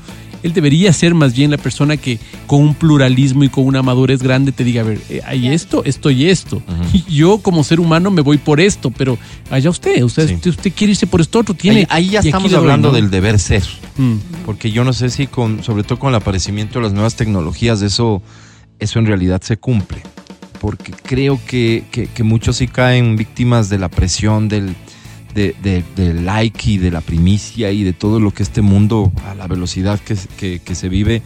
Él 0.44 0.54
debería 0.54 0.92
ser 0.94 1.16
más 1.16 1.34
bien 1.34 1.50
la 1.52 1.58
persona 1.58 1.98
que 1.98 2.20
con 2.48 2.62
un 2.62 2.76
pluralismo 2.76 3.44
y 3.44 3.50
con 3.50 3.66
una 3.66 3.82
madurez 3.82 4.22
grande 4.22 4.52
te 4.52 4.64
diga, 4.64 4.82
a 4.82 4.86
ver, 4.86 5.00
eh, 5.10 5.22
hay 5.26 5.48
esto, 5.48 5.84
esto 5.86 6.12
y 6.12 6.30
esto. 6.30 6.62
Yo 7.10 7.38
como 7.40 7.64
ser 7.64 7.80
humano 7.80 8.12
me 8.12 8.22
voy 8.22 8.38
por 8.38 8.60
esto, 8.60 8.92
pero 8.92 9.18
allá 9.50 9.70
usted, 9.70 10.04
usted, 10.04 10.28
Sí. 10.28 10.36
usted, 10.36 10.50
usted 10.52 10.72
quiere 10.76 10.92
irse 10.92 11.08
por 11.08 11.22
esto 11.22 11.40
otro, 11.40 11.54
tiene... 11.56 11.88
Ahí, 11.90 12.08
ahí 12.08 12.10
ya 12.12 12.20
estamos 12.20 12.54
hablando 12.54 12.92
del 12.92 13.10
deber 13.10 13.40
ser. 13.40 13.64
Mm. 13.98 14.16
Porque 14.46 14.72
yo 14.72 14.84
no 14.84 14.92
sé 14.94 15.10
si 15.10 15.28
con, 15.28 15.64
sobre 15.64 15.84
todo 15.84 15.98
con 15.98 16.10
el 16.10 16.16
aparecimiento 16.16 16.80
de 16.80 16.84
las 16.84 16.94
nuevas 16.94 17.16
tecnologías, 17.16 17.82
eso, 17.82 18.22
eso 18.80 19.00
en 19.00 19.06
realidad 19.06 19.42
se 19.42 19.58
cumple. 19.58 20.02
Porque 20.60 20.92
creo 20.92 21.40
que, 21.46 21.84
que- 21.92 22.08
que 22.08 22.24
muchos 22.24 22.58
sí 22.58 22.68
caen 22.68 23.16
víctimas 23.18 23.70
de 23.70 23.78
la 23.80 23.90
presión 23.90 24.48
del, 24.50 24.76
de- 25.34 25.56
de- 25.62 25.84
del 25.96 26.26
like 26.26 26.70
y 26.72 26.78
de 26.78 26.92
la 26.92 27.02
primicia 27.02 27.72
y 27.72 27.84
de 27.84 27.94
todo 27.94 28.20
lo 28.20 28.32
que 28.32 28.44
este 28.44 28.62
mundo, 28.62 29.12
a 29.28 29.36
la 29.36 29.48
velocidad 29.48 30.00
que, 30.00 30.16
se- 30.16 30.28
que- 30.30 30.60
que 30.60 30.76
se 30.76 30.90
vive, 30.90 31.22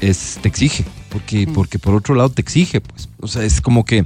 es, 0.00 0.38
te 0.42 0.48
exige. 0.48 0.84
Porque, 1.10 1.46
porque 1.46 1.78
por 1.78 1.94
otro 1.94 2.14
lado 2.14 2.30
te 2.30 2.40
exige. 2.42 2.80
Pues. 2.80 3.08
O 3.20 3.28
sea, 3.28 3.44
es 3.44 3.60
como 3.60 3.84
que 3.84 4.04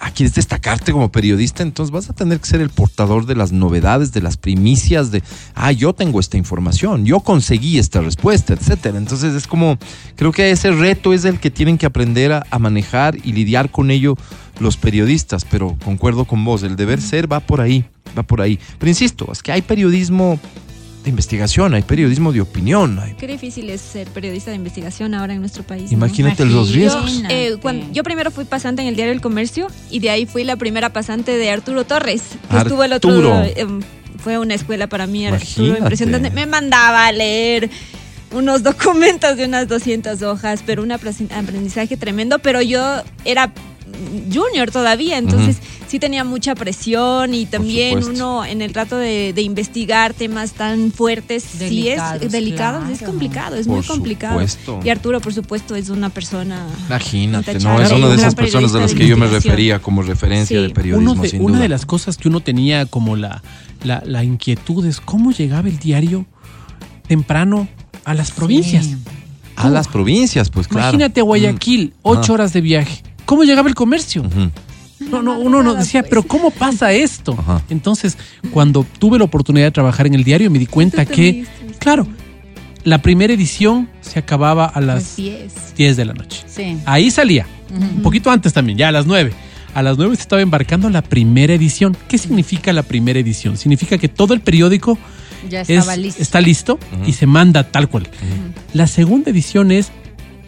ah, 0.00 0.10
quieres 0.10 0.34
destacarte 0.34 0.90
como 0.90 1.12
periodista, 1.12 1.62
entonces 1.62 1.92
vas 1.92 2.10
a 2.10 2.12
tener 2.12 2.40
que 2.40 2.46
ser 2.46 2.60
el 2.60 2.70
portador 2.70 3.24
de 3.24 3.36
las 3.36 3.52
novedades, 3.52 4.12
de 4.12 4.20
las 4.20 4.36
primicias, 4.36 5.12
de, 5.12 5.22
ah, 5.54 5.70
yo 5.70 5.92
tengo 5.92 6.18
esta 6.18 6.36
información, 6.36 7.04
yo 7.04 7.20
conseguí 7.20 7.78
esta 7.78 8.00
respuesta, 8.00 8.52
etcétera. 8.52 8.98
Entonces 8.98 9.34
es 9.34 9.46
como, 9.46 9.78
creo 10.16 10.32
que 10.32 10.50
ese 10.50 10.72
reto 10.72 11.12
es 11.12 11.24
el 11.24 11.38
que 11.38 11.52
tienen 11.52 11.78
que 11.78 11.86
aprender 11.86 12.32
a, 12.32 12.44
a 12.50 12.58
manejar 12.58 13.16
y 13.22 13.32
lidiar 13.32 13.70
con 13.70 13.92
ello 13.92 14.16
los 14.58 14.76
periodistas, 14.76 15.44
pero 15.44 15.76
concuerdo 15.84 16.24
con 16.24 16.44
vos, 16.44 16.64
el 16.64 16.74
deber 16.74 17.00
ser 17.00 17.30
va 17.30 17.38
por 17.38 17.60
ahí, 17.60 17.84
va 18.16 18.22
por 18.22 18.40
ahí. 18.40 18.58
Pero 18.78 18.88
insisto, 18.90 19.28
es 19.32 19.42
que 19.42 19.52
hay 19.52 19.62
periodismo 19.62 20.38
de 21.04 21.10
investigación, 21.10 21.74
hay 21.74 21.82
periodismo 21.82 22.32
de 22.32 22.40
opinión, 22.40 22.98
hay- 23.00 23.14
Qué 23.14 23.26
difícil 23.26 23.68
es 23.70 23.80
ser 23.80 24.06
periodista 24.08 24.50
de 24.50 24.56
investigación 24.56 25.14
ahora 25.14 25.34
en 25.34 25.40
nuestro 25.40 25.64
país. 25.64 25.90
¿no? 25.90 25.96
imagínate 25.96 26.44
los 26.44 26.70
riesgos. 26.72 27.22
Yo, 27.22 27.28
eh, 27.28 27.56
cuando- 27.60 27.86
yo 27.92 28.04
primero 28.04 28.30
fui 28.30 28.44
pasante 28.44 28.82
en 28.82 28.88
el 28.88 28.94
diario 28.94 29.12
El 29.12 29.20
Comercio 29.20 29.66
y 29.90 29.98
de 29.98 30.10
ahí 30.10 30.26
fui 30.26 30.44
la 30.44 30.54
primera 30.56 30.92
pasante 30.92 31.36
de 31.36 31.50
Arturo 31.50 31.84
Torres, 31.84 32.22
que 32.50 32.56
estuvo 32.56 32.84
el 32.84 32.92
otro 32.92 33.10
Arturo. 33.10 33.42
eh, 33.42 33.66
fue 34.22 34.38
una 34.38 34.54
escuela 34.54 34.86
para 34.86 35.08
mí, 35.08 35.26
Imagínate. 35.26 35.80
impresionante. 35.80 36.30
Me 36.30 36.46
mandaba 36.46 37.06
a 37.08 37.12
leer 37.12 37.68
unos 38.30 38.62
documentos 38.62 39.36
de 39.36 39.44
unas 39.46 39.66
200 39.66 40.22
hojas, 40.22 40.62
pero 40.64 40.84
un 40.84 40.92
aprendizaje 40.92 41.96
tremendo, 41.96 42.38
pero 42.38 42.62
yo 42.62 43.02
era 43.24 43.52
junior 44.32 44.70
todavía, 44.70 45.18
entonces 45.18 45.58
sí 45.88 45.98
tenía 45.98 46.24
mucha 46.24 46.54
presión 46.54 47.34
y 47.34 47.46
también 47.46 48.02
uno 48.04 48.44
en 48.44 48.62
el 48.62 48.72
trato 48.72 48.96
de, 48.96 49.32
de 49.34 49.42
investigar 49.42 50.14
temas 50.14 50.52
tan 50.52 50.90
fuertes, 50.92 51.42
sí 51.44 51.58
Delicados, 51.58 52.22
es 52.22 52.32
delicado, 52.32 52.88
es 52.90 53.02
complicado, 53.02 53.56
es 53.56 53.66
Por 53.66 53.76
muy 53.76 53.86
complicado. 53.86 54.32
supuesto. 54.34 54.80
Y 54.84 54.88
Arturo, 54.90 55.20
por 55.20 55.34
supuesto, 55.34 55.74
es 55.76 55.88
una 55.90 56.08
persona... 56.10 56.66
Imagínate, 56.86 57.58
¿no? 57.60 57.80
Es 57.80 57.90
una 57.92 58.08
de 58.08 58.14
esas 58.16 58.34
personas 58.34 58.72
de 58.72 58.80
las 58.80 58.94
que 58.94 59.06
yo 59.06 59.16
me 59.16 59.26
refería 59.26 59.80
como 59.80 60.02
referencia 60.02 60.58
Sí. 60.58 60.62
de 60.62 60.70
periodismo, 60.70 61.14
de- 61.14 61.28
sin 61.28 61.40
una 61.42 61.54
duda. 61.54 61.62
de 61.62 61.68
las 61.68 61.86
cosas 61.86 62.16
que 62.16 62.28
uno 62.28 62.40
tenía 62.40 62.86
como 62.86 63.16
la, 63.16 63.42
la, 63.84 64.02
la 64.06 64.24
inquietud 64.24 64.84
es 64.86 65.00
cómo 65.00 65.32
llegaba 65.32 65.68
el 65.68 65.78
diario 65.78 66.26
temprano 67.06 67.68
a 68.04 68.14
las 68.14 68.30
provincias. 68.32 68.86
Sí. 68.86 68.96
A 69.56 69.68
las 69.68 69.86
provincias, 69.86 70.48
pues 70.50 70.66
claro. 70.66 70.88
Imagínate 70.88 71.20
Guayaquil, 71.20 71.92
ocho 72.02 72.20
Ajá. 72.22 72.32
horas 72.32 72.52
de 72.52 72.60
viaje. 72.62 73.02
¿Cómo 73.32 73.44
llegaba 73.44 73.66
el 73.66 73.74
comercio? 73.74 74.22
No, 75.00 75.22
no, 75.22 75.38
uno 75.38 75.62
no 75.62 75.72
decía, 75.74 76.02
pues. 76.02 76.10
pero 76.10 76.22
¿cómo 76.22 76.50
pasa 76.50 76.92
esto? 76.92 77.34
Ajá. 77.38 77.62
Entonces, 77.70 78.18
cuando 78.50 78.84
tuve 78.98 79.18
la 79.18 79.24
oportunidad 79.24 79.64
de 79.64 79.70
trabajar 79.70 80.06
en 80.06 80.12
el 80.14 80.22
diario, 80.22 80.50
me 80.50 80.58
di 80.58 80.66
cuenta 80.66 81.06
que, 81.06 81.46
claro, 81.78 82.06
la 82.84 83.00
primera 83.00 83.32
edición 83.32 83.88
se 84.02 84.18
acababa 84.18 84.66
a 84.66 84.82
las 84.82 85.04
Así 85.14 85.30
es. 85.30 85.74
10 85.78 85.96
de 85.96 86.04
la 86.04 86.12
noche. 86.12 86.44
Sí. 86.46 86.76
Ahí 86.84 87.10
salía, 87.10 87.46
un 87.70 88.02
poquito 88.02 88.30
antes 88.30 88.52
también, 88.52 88.76
ya 88.76 88.88
a 88.88 88.92
las 88.92 89.06
9. 89.06 89.32
A 89.74 89.80
las 89.82 89.96
9 89.96 90.14
se 90.14 90.20
estaba 90.20 90.42
embarcando 90.42 90.90
la 90.90 91.00
primera 91.00 91.54
edición. 91.54 91.96
¿Qué 92.08 92.18
significa 92.18 92.70
la 92.74 92.82
primera 92.82 93.18
edición? 93.18 93.56
Significa 93.56 93.96
que 93.96 94.08
todo 94.08 94.34
el 94.34 94.42
periódico 94.42 94.98
Ya 95.48 95.62
es- 95.62 95.70
estaba 95.70 95.96
listo. 95.96 96.20
está 96.20 96.42
listo 96.42 96.78
y 97.06 97.14
se 97.14 97.26
manda 97.26 97.64
tal 97.64 97.88
cual. 97.88 98.08
La 98.74 98.86
segunda 98.86 99.30
edición 99.30 99.72
es, 99.72 99.90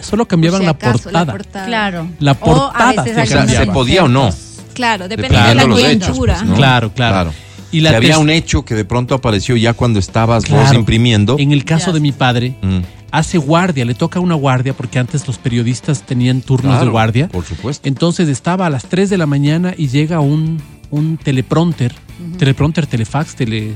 solo 0.04 0.26
cambiaban 0.28 0.60
Por 0.60 0.68
si 0.98 1.04
la, 1.10 1.24
portada. 1.24 1.32
portada. 1.32 1.66
Claro. 1.66 2.08
La 2.20 2.32
O 2.32 2.34
a 2.34 2.38
portada 2.40 3.02
veces 3.02 3.14
se 3.16 3.26
¿se 3.26 3.34
cambiaba. 3.34 3.72
podía 3.72 4.04
o 4.04 4.08
no? 4.08 4.30
Claro, 4.74 5.08
depende 5.08 5.36
de 5.40 5.54
la 5.54 5.66
coyuntura. 5.68 6.34
pues, 6.36 6.48
¿no? 6.48 6.54
Claro, 6.56 6.92
claro. 6.92 7.32
Y 7.72 7.80
la 7.80 7.90
si 7.90 7.96
había 7.96 8.18
un 8.18 8.30
hecho 8.30 8.64
que 8.64 8.74
de 8.74 8.84
pronto 8.84 9.14
apareció 9.16 9.56
ya 9.56 9.72
cuando 9.72 9.98
estabas 9.98 10.48
vos 10.48 10.60
Claro. 10.60 10.78
imprimiendo. 10.78 11.36
En 11.38 11.50
el 11.52 11.64
caso 11.64 11.86
Ya. 11.88 11.92
de 11.94 12.00
mi 12.00 12.12
padre, 12.12 12.54
Mm, 12.62 12.78
hace 13.10 13.38
guardia, 13.38 13.84
le 13.84 13.94
toca 13.94 14.20
una 14.20 14.34
guardia, 14.36 14.74
porque 14.74 14.98
antes 15.00 15.26
los 15.26 15.38
periodistas 15.38 16.02
tenían 16.02 16.40
turnos 16.40 16.70
claro, 16.72 16.84
de 16.86 16.90
guardia. 16.90 17.28
Por 17.28 17.44
supuesto. 17.44 17.88
Entonces 17.88 18.28
estaba 18.28 18.66
a 18.66 18.70
las 18.70 18.84
3 18.86 19.10
de 19.10 19.18
la 19.18 19.26
mañana 19.26 19.74
y 19.76 19.88
llega 19.88 20.20
un, 20.20 20.60
un 20.90 21.16
teleprompter, 21.16 21.94
teleprompter, 22.38 22.86
telefax, 22.86 23.34
tele... 23.34 23.74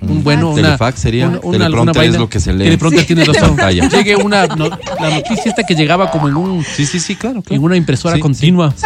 Un 0.00 0.22
bueno, 0.22 0.50
una, 0.50 0.62
Telefax 0.62 1.00
sería, 1.00 1.40
teleprompter 1.40 2.04
es 2.04 2.16
lo 2.18 2.28
que 2.28 2.38
se 2.40 2.52
lee. 2.52 2.64
Teleprompter 2.64 3.04
tiene 3.06 3.24
razón. 3.24 3.48
Pantalla. 3.56 3.88
Llegue 3.88 4.14
una, 4.16 4.46
no- 4.46 4.68
la 4.68 5.10
noticia 5.10 5.44
esta 5.46 5.64
que 5.64 5.74
llegaba 5.74 6.10
como 6.10 6.28
en, 6.28 6.36
un, 6.36 6.64
Sí, 6.64 6.86
sí, 6.86 7.00
sí, 7.00 7.16
claro. 7.16 7.42
claro. 7.42 7.56
en 7.56 7.64
una 7.64 7.76
impresora 7.76 8.14
Sí, 8.14 8.20
continua. 8.20 8.72
sí. 8.76 8.84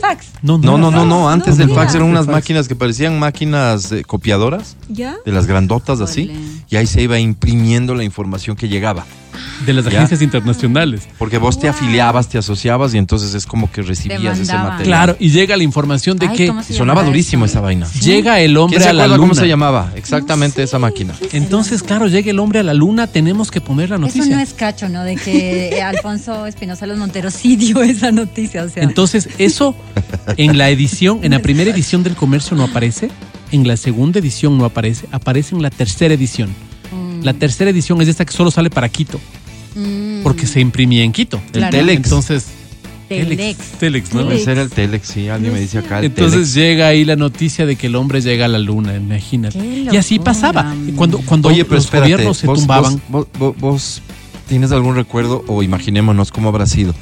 Fax. 0.00 0.26
No, 0.42 0.58
No, 0.58 0.78
no, 0.78 0.90
no, 0.90 1.04
no. 1.04 1.28
Antes 1.28 1.56
del 1.56 1.70
fax 1.70 1.94
eran 1.94 2.08
unas 2.08 2.26
Fax. 2.26 2.32
máquinas 2.36 2.68
que 2.68 2.74
parecían 2.76 3.18
máquinas 3.18 3.90
eh, 3.92 4.04
copiadoras, 4.04 4.76
¿Ya? 4.88 5.16
de 5.24 5.32
las 5.32 5.46
grandotas 5.46 6.00
así, 6.00 6.30
y 6.70 6.76
ahí 6.76 6.86
se 6.86 7.02
iba 7.02 7.18
imprimiendo 7.18 7.94
la 7.94 8.04
información 8.04 8.56
que 8.56 8.68
llegaba. 8.68 9.04
De 9.66 9.72
las 9.72 9.84
Ya. 9.84 9.90
agencias 9.98 10.22
internacionales. 10.22 11.08
Porque 11.18 11.38
vos 11.38 11.58
te 11.58 11.68
afiliabas, 11.68 12.28
te 12.28 12.38
asociabas 12.38 12.94
y 12.94 12.98
entonces 12.98 13.34
es 13.34 13.46
como 13.46 13.70
que 13.70 13.82
recibías 13.82 14.38
ese 14.38 14.52
material. 14.54 14.82
Claro, 14.82 15.16
y 15.18 15.30
llega 15.30 15.56
la 15.56 15.62
información 15.62 16.16
de 16.18 16.26
Ay, 16.28 16.36
que 16.36 16.46
¿cómo 16.48 16.62
se 16.62 16.72
Y 16.72 16.76
sonaba 16.76 17.00
llamaba 17.00 17.08
durísimo 17.12 17.44
esa 17.44 17.60
vaina. 17.60 17.86
llega 18.00 18.40
el 18.40 18.52
¿Quién 18.52 18.56
hombre 18.58 18.80
se 18.80 18.88
a 18.88 18.92
la 18.92 19.06
luna. 19.06 19.18
cómo 19.18 19.34
se 19.34 19.46
llamaba? 19.48 19.92
Exactamente 19.96 20.62
esa 20.62 20.78
máquina. 20.78 21.14
Entonces, 21.32 21.82
claro, 21.82 22.06
llega 22.08 22.30
el 22.30 22.38
hombre 22.38 22.58
a 22.58 22.62
la 22.62 22.74
luna, 22.74 23.06
tenemos 23.06 23.50
que 23.50 23.60
poner 23.60 23.90
la 23.90 23.98
noticia. 23.98 24.22
Eso 24.22 24.30
no 24.34 24.40
es 24.40 24.52
cacho, 24.54 24.88
¿no? 24.88 25.04
De 25.04 25.16
que 25.16 25.80
Alfonso 25.82 26.46
Espinosa 26.46 26.86
Los 26.86 26.98
Monteros 26.98 27.34
sí 27.34 27.56
dio 27.56 27.82
esa 27.82 28.10
noticia. 28.12 28.62
O 28.64 28.68
sea, 28.68 28.82
Entonces, 28.82 29.28
eso 29.38 29.74
en 30.36 30.58
la 30.58 30.70
edición, 30.70 31.20
en 31.22 31.32
la 31.32 31.38
primera 31.40 31.70
edición 31.70 32.02
del 32.02 32.14
comercio 32.16 32.56
no 32.56 32.64
aparece, 32.64 33.10
en 33.50 33.66
la 33.68 33.76
segunda 33.76 34.18
edición 34.18 34.56
no 34.58 34.64
aparece, 34.64 35.06
aparece 35.12 35.54
en 35.54 35.62
la 35.62 35.70
tercera 35.70 36.14
edición. 36.14 36.50
Mm. 37.22 37.24
La 37.24 37.32
tercera 37.34 37.70
edición 37.70 38.00
es 38.02 38.08
esta 38.08 38.24
que 38.24 38.32
solo 38.32 38.50
sale 38.50 38.68
para 38.70 38.88
Quito, 38.88 39.20
mm, 39.74 40.22
porque 40.22 40.46
se 40.46 40.60
imprimía 40.60 41.02
en 41.04 41.12
Quito. 41.12 41.38
El 41.46 41.52
Claro. 41.60 41.76
Telex. 41.78 42.04
Entonces, 42.04 42.46
Telex. 43.08 43.58
Telex, 43.78 44.14
¿no? 44.14 44.22
Telex. 44.24 44.40
Ese 44.42 44.52
era 44.52 44.62
el 44.62 44.70
Telex, 44.70 45.06
sí, 45.08 45.28
alguien 45.28 45.52
me 45.52 45.60
dice 45.60 45.78
acá. 45.78 45.98
El 45.98 46.06
Entonces 46.06 46.32
Telex. 46.52 46.54
llega 46.54 46.86
ahí 46.88 47.04
la 47.04 47.16
noticia 47.16 47.66
de 47.66 47.76
que 47.76 47.88
el 47.88 47.96
hombre 47.96 48.20
llega 48.22 48.46
a 48.46 48.48
la 48.48 48.58
luna, 48.58 48.96
imagínate. 48.96 49.58
Qué 49.58 49.88
Y 49.92 49.96
así 49.96 50.18
pasaba. 50.18 50.74
Cuando, 50.96 51.18
cuando 51.18 51.48
Oye, 51.48 51.64
pero 51.64 51.76
los 51.76 51.84
espérate, 51.84 52.12
gobiernos 52.12 52.38
se 52.38 52.46
vos, 52.46 52.58
tumbaban, 52.58 53.02
Vos, 53.08 53.26
vos- 53.38 53.38
vos- 53.38 53.60
vos 53.60 54.02
tienes 54.48 54.72
algún 54.72 54.94
recuerdo 54.96 55.44
o 55.46 55.62
imaginémonos 55.62 56.30
cómo 56.32 56.48
habrá 56.48 56.66
sido. 56.66 56.94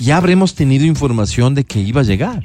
Ya 0.00 0.16
habremos 0.18 0.54
tenido 0.54 0.84
información 0.84 1.54
de 1.54 1.64
que 1.64 1.80
iba 1.80 2.02
a 2.02 2.04
llegar. 2.04 2.42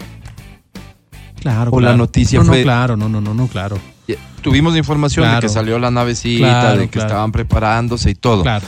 Claro, 1.44 1.72
o 1.72 1.80
la 1.80 1.90
claro. 1.90 1.98
noticia 1.98 2.40
no, 2.40 2.46
fue- 2.46 2.58
No, 2.60 2.64
claro, 2.64 2.98
no, 2.98 3.08
no, 3.10 3.22
no, 3.22 3.34
no, 3.34 3.48
claro. 3.48 3.78
Ya 4.08 4.16
Tuvimos 4.42 4.76
información 4.76 5.24
Claro. 5.24 5.42
de 5.42 5.48
que 5.48 5.54
salió 5.54 5.80
la 5.80 5.90
navecita, 5.92 6.46
Claro, 6.48 6.78
de 6.80 6.86
que 6.86 6.90
claro. 6.92 7.08
estaban 7.08 7.32
preparándose 7.32 8.10
y 8.10 8.16
todo. 8.16 8.44
Claro, 8.44 8.66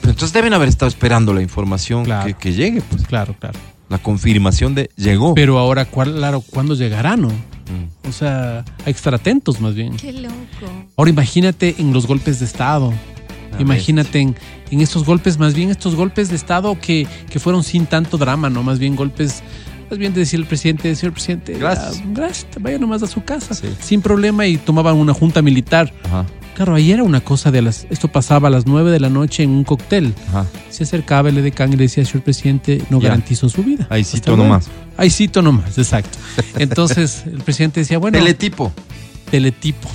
Pero 0.00 0.10
entonces 0.12 0.32
deben 0.32 0.52
haber 0.54 0.68
estado 0.68 0.88
esperando 0.88 1.32
la 1.32 1.42
información 1.42 2.04
Claro. 2.04 2.26
que, 2.26 2.34
que 2.34 2.52
llegue, 2.52 2.80
pues. 2.82 3.06
claro, 3.06 3.36
claro. 3.38 3.56
La 3.88 3.98
confirmación 3.98 4.74
de 4.74 4.90
llegó. 4.96 5.34
Pero 5.34 5.58
ahora, 5.58 5.84
¿cuál- 5.84 6.14
claro, 6.14 6.40
¿cuándo 6.40 6.74
llegará, 6.74 7.16
no? 7.16 7.28
Mm. 7.28 8.08
O 8.08 8.12
sea, 8.12 8.64
a 8.84 8.90
estar 8.90 9.14
atentos 9.14 9.60
más 9.60 9.74
bien. 9.74 9.96
Qué 9.96 10.12
loco. 10.12 10.34
Ahora 10.96 11.10
imagínate 11.10 11.76
en 11.78 11.92
los 11.92 12.06
golpes 12.08 12.40
de 12.40 12.46
Estado. 12.46 12.92
La 13.52 13.60
Imagínate 13.60 14.18
en, 14.18 14.34
en 14.70 14.80
estos 14.80 15.04
golpes, 15.04 15.38
más 15.38 15.52
bien 15.54 15.70
estos 15.70 15.94
golpes 15.94 16.30
de 16.30 16.36
Estado 16.36 16.76
que, 16.80 17.06
que 17.30 17.38
fueron 17.38 17.62
sin 17.62 17.84
tanto 17.86 18.16
drama, 18.18 18.48
¿no? 18.50 18.62
Más 18.62 18.78
bien 18.78 18.96
golpes, 18.96 19.42
más 19.92 19.98
bien 19.98 20.14
de 20.14 20.20
decir 20.20 20.40
el 20.40 20.46
presidente, 20.46 20.94
señor 20.96 21.12
presidente, 21.12 21.52
Gracias. 21.58 22.00
ah, 22.02 22.08
gracias, 22.14 22.46
vaya 22.60 22.78
nomás 22.78 23.02
a 23.02 23.06
su 23.06 23.22
casa, 23.22 23.52
Sí. 23.54 23.66
sin 23.80 24.00
problema 24.00 24.46
y 24.46 24.56
tomaban 24.56 24.96
una 24.96 25.12
junta 25.12 25.42
militar. 25.42 25.92
Ajá, 26.04 26.24
Claro, 26.54 26.74
ahí 26.74 26.92
era 26.92 27.02
una 27.02 27.20
cosa 27.22 27.50
de 27.50 27.60
las, 27.62 27.86
esto 27.90 28.08
pasaba 28.08 28.48
a 28.48 28.50
las 28.50 28.66
9 28.66 28.90
de 28.90 29.00
la 29.00 29.08
noche 29.10 29.42
en 29.42 29.50
un 29.50 29.64
cóctel. 29.64 30.14
ajá. 30.28 30.46
Se 30.70 30.84
acercaba 30.84 31.28
el 31.30 31.36
edecán 31.38 31.72
y 31.72 31.76
le 31.76 31.84
decía, 31.84 32.04
señor 32.06 32.22
presidente, 32.24 32.82
no 32.90 33.00
Ya. 33.00 33.08
garantizo 33.08 33.48
su 33.50 33.62
vida. 33.62 33.86
Ahí 33.90 34.04
cito 34.04 34.30
luego". 34.30 34.44
nomás. 34.44 34.68
Ahí 34.96 35.10
cito 35.10 35.40
nomás, 35.42 35.76
exacto. 35.78 36.18
Entonces 36.58 37.24
el 37.26 37.40
presidente 37.42 37.80
decía, 37.80 37.98
bueno, 37.98 38.18
Teletipo. 38.18 38.72
teletipo. 39.30 39.88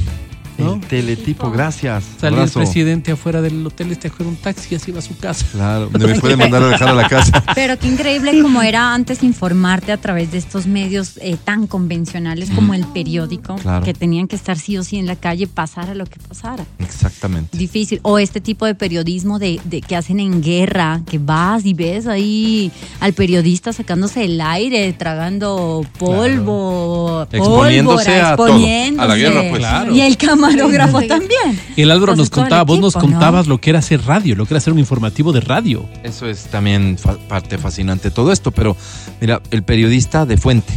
¿No? 0.57 0.73
El 0.73 0.81
teletipo, 0.81 1.49
gracias. 1.51 2.03
Salía 2.19 2.43
el 2.43 2.49
presidente 2.49 3.11
afuera 3.11 3.41
del 3.41 3.65
hotel, 3.65 3.91
este 3.91 4.07
a 4.07 4.11
coger 4.11 4.27
un 4.27 4.35
taxi 4.35 4.69
y 4.73 4.75
así 4.75 4.91
iba 4.91 4.99
a 4.99 5.01
su 5.03 5.17
casa. 5.17 5.45
Claro, 5.51 5.89
me 5.91 6.19
puede 6.19 6.35
mandar 6.37 6.63
a 6.63 6.67
dejar 6.67 6.89
a 6.89 6.93
la 6.93 7.07
casa. 7.07 7.43
Pero 7.55 7.77
qué 7.79 7.87
increíble 7.87 8.41
como 8.41 8.61
era 8.61 8.93
antes 8.93 9.23
informarte 9.23 9.91
a 9.91 9.97
través 9.97 10.31
de 10.31 10.37
estos 10.37 10.67
medios 10.67 11.17
eh, 11.21 11.37
tan 11.43 11.67
convencionales 11.67 12.49
como 12.51 12.73
el 12.73 12.85
periódico, 12.87 13.55
Claro. 13.55 13.83
que 13.85 13.93
tenían 13.93 14.27
que 14.27 14.35
estar 14.35 14.57
sí 14.57 14.77
o 14.77 14.83
sí 14.83 14.97
en 14.97 15.05
la 15.05 15.15
calle, 15.15 15.47
pasara 15.47 15.93
lo 15.95 16.05
que 16.05 16.19
pasara. 16.19 16.65
Exactamente. 16.79 17.57
Difícil. 17.57 17.99
O 18.03 18.19
este 18.19 18.41
tipo 18.41 18.65
de 18.65 18.75
periodismo 18.75 19.39
de, 19.39 19.59
de 19.65 19.81
que 19.81 19.95
hacen 19.95 20.19
en 20.19 20.41
guerra, 20.41 21.01
que 21.09 21.17
vas 21.17 21.65
y 21.65 21.73
ves 21.73 22.07
ahí 22.07 22.71
al 22.99 23.13
periodista 23.13 23.73
sacándose 23.73 24.23
el 24.25 24.39
aire, 24.41 24.93
tragando 24.93 25.85
polvo, 25.99 27.27
Exponiéndose 27.31 28.05
pólvora, 28.05 28.31
a 28.31 28.35
todo, 28.35 28.47
exponiéndose. 28.47 29.03
a 29.03 29.07
la 29.07 29.15
guerra, 29.15 29.41
pues. 29.49 29.57
Claro. 29.59 29.95
Y 29.95 30.01
el 30.01 30.17
camarógrafo 30.47 31.01
también. 31.03 31.59
El 31.75 31.91
Álvaro 31.91 32.13
Entonces, 32.13 32.31
nos 32.31 32.43
contaba, 32.43 32.63
vos 32.63 32.79
nos 32.79 32.93
contabas 32.93 33.47
lo 33.47 33.59
que 33.59 33.69
era 33.71 33.79
hacer 33.79 34.01
radio, 34.05 34.35
lo 34.35 34.45
que 34.45 34.53
era 34.53 34.59
hacer 34.59 34.73
un 34.73 34.79
informativo 34.79 35.31
de 35.33 35.41
radio. 35.41 35.87
Eso 36.03 36.27
es 36.27 36.45
también 36.45 36.97
fa- 36.97 37.17
parte 37.17 37.57
fascinante 37.57 38.09
de 38.09 38.15
todo 38.15 38.31
esto, 38.31 38.51
pero 38.51 38.75
mira, 39.21 39.41
el 39.51 39.63
periodista 39.63 40.25
de 40.25 40.37
fuente, 40.37 40.73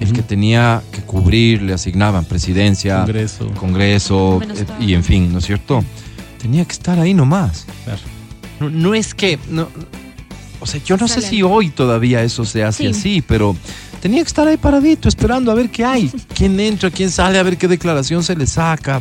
el 0.00 0.12
que 0.12 0.22
tenía 0.22 0.82
que 0.92 1.00
cubrir, 1.02 1.62
le 1.62 1.72
asignaban 1.74 2.24
presidencia, 2.24 3.04
Congreso. 3.56 4.40
Eh, 4.42 4.64
y 4.80 4.94
en 4.94 5.02
fin, 5.04 5.32
¿no 5.32 5.38
es 5.38 5.46
cierto? 5.46 5.84
Tenía 6.40 6.64
que 6.64 6.72
estar 6.72 6.98
ahí 7.00 7.14
nomás. 7.14 7.66
Claro. 7.84 8.00
No, 8.60 8.70
no 8.70 8.94
es 8.94 9.14
que, 9.14 9.38
no, 9.50 9.68
o 10.60 10.66
sea, 10.66 10.80
yo 10.84 10.96
no 10.96 11.08
sé 11.08 11.20
si 11.20 11.42
hoy 11.42 11.70
todavía 11.70 12.22
eso 12.22 12.44
se 12.44 12.62
hace 12.64 12.84
Sí. 12.84 12.88
así, 12.90 13.22
pero 13.26 13.56
tenía 14.00 14.22
que 14.22 14.28
estar 14.28 14.46
ahí 14.46 14.56
paradito, 14.56 15.08
esperando 15.08 15.50
a 15.50 15.54
ver 15.54 15.70
qué 15.70 15.84
hay, 15.84 16.10
quién 16.34 16.58
entra, 16.58 16.90
quién 16.90 17.10
sale, 17.10 17.38
a 17.38 17.42
ver 17.42 17.56
qué 17.56 17.68
declaración 17.68 18.22
se 18.22 18.34
le 18.36 18.46
saca. 18.46 19.00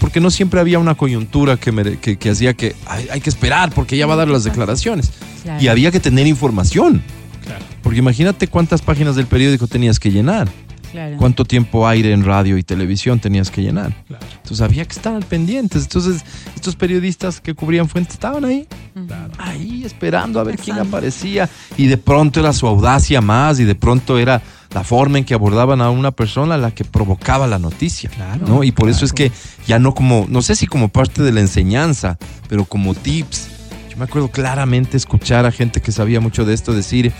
Porque 0.00 0.20
no 0.20 0.30
siempre 0.30 0.58
había 0.58 0.78
una 0.78 0.94
coyuntura 0.94 1.58
que, 1.58 1.98
que, 2.00 2.16
que 2.16 2.30
hacía 2.30 2.54
que 2.54 2.74
hay, 2.86 3.08
hay 3.10 3.20
que 3.20 3.28
esperar 3.28 3.70
porque 3.72 3.96
ya 3.96 4.06
va 4.06 4.14
a 4.14 4.16
dar 4.16 4.28
las 4.28 4.44
declaraciones. 4.44 5.10
Claro. 5.42 5.62
Y 5.62 5.68
había 5.68 5.90
que 5.90 6.00
tener 6.00 6.26
información. 6.26 7.02
Claro. 7.44 7.64
Porque 7.82 7.98
imagínate 7.98 8.48
cuántas 8.48 8.80
páginas 8.82 9.16
del 9.16 9.26
periódico 9.26 9.66
tenías 9.66 10.00
que 10.00 10.10
llenar, 10.10 10.48
Claro. 10.96 11.16
cuánto 11.18 11.44
tiempo 11.44 11.86
aire 11.86 12.12
en 12.12 12.24
radio 12.24 12.56
y 12.56 12.62
televisión 12.62 13.20
tenías 13.20 13.50
que 13.50 13.60
llenar. 13.60 13.92
Claro. 14.06 14.24
Entonces 14.36 14.60
había 14.62 14.84
que 14.86 14.94
estar 14.94 15.14
al 15.14 15.24
pendientes. 15.24 15.82
Entonces 15.82 16.24
estos 16.54 16.74
periodistas 16.74 17.40
que 17.40 17.52
cubrían 17.54 17.86
fuentes 17.88 18.14
estaban 18.14 18.44
ahí, 18.46 18.66
Ujú. 18.94 19.06
ahí 19.38 19.84
esperando 19.84 20.40
a 20.40 20.44
ver 20.44 20.56
quién 20.56 20.78
aparecía. 20.78 21.50
Y 21.76 21.86
de 21.86 21.98
pronto 21.98 22.40
era 22.40 22.54
su 22.54 22.66
audacia 22.66 23.20
más 23.20 23.60
y 23.60 23.64
de 23.64 23.74
pronto 23.74 24.18
era 24.18 24.40
la 24.72 24.84
forma 24.84 25.18
en 25.18 25.24
que 25.24 25.34
abordaban 25.34 25.82
a 25.82 25.90
una 25.90 26.12
persona 26.12 26.56
la 26.56 26.70
que 26.70 26.84
provocaba 26.84 27.46
la 27.46 27.58
noticia. 27.58 28.08
Claro, 28.08 28.46
¿no? 28.46 28.64
Y 28.64 28.72
por 28.72 28.88
eso 28.88 29.04
es 29.04 29.12
claro. 29.12 29.32
que 29.32 29.64
ya 29.66 29.78
no 29.78 29.94
como, 29.94 30.24
no 30.30 30.40
sé 30.40 30.54
si 30.56 30.66
como 30.66 30.88
parte 30.88 31.22
de 31.22 31.32
la 31.32 31.40
enseñanza, 31.40 32.16
pero 32.48 32.64
como 32.64 32.94
tips. 32.94 33.48
Yo 33.90 33.96
me 33.98 34.04
acuerdo 34.04 34.28
claramente 34.30 34.96
escuchar 34.96 35.44
a 35.44 35.52
gente 35.52 35.82
que 35.82 35.92
sabía 35.92 36.20
mucho 36.20 36.44
de 36.46 36.54
esto 36.54 36.72
decir, 36.72 37.12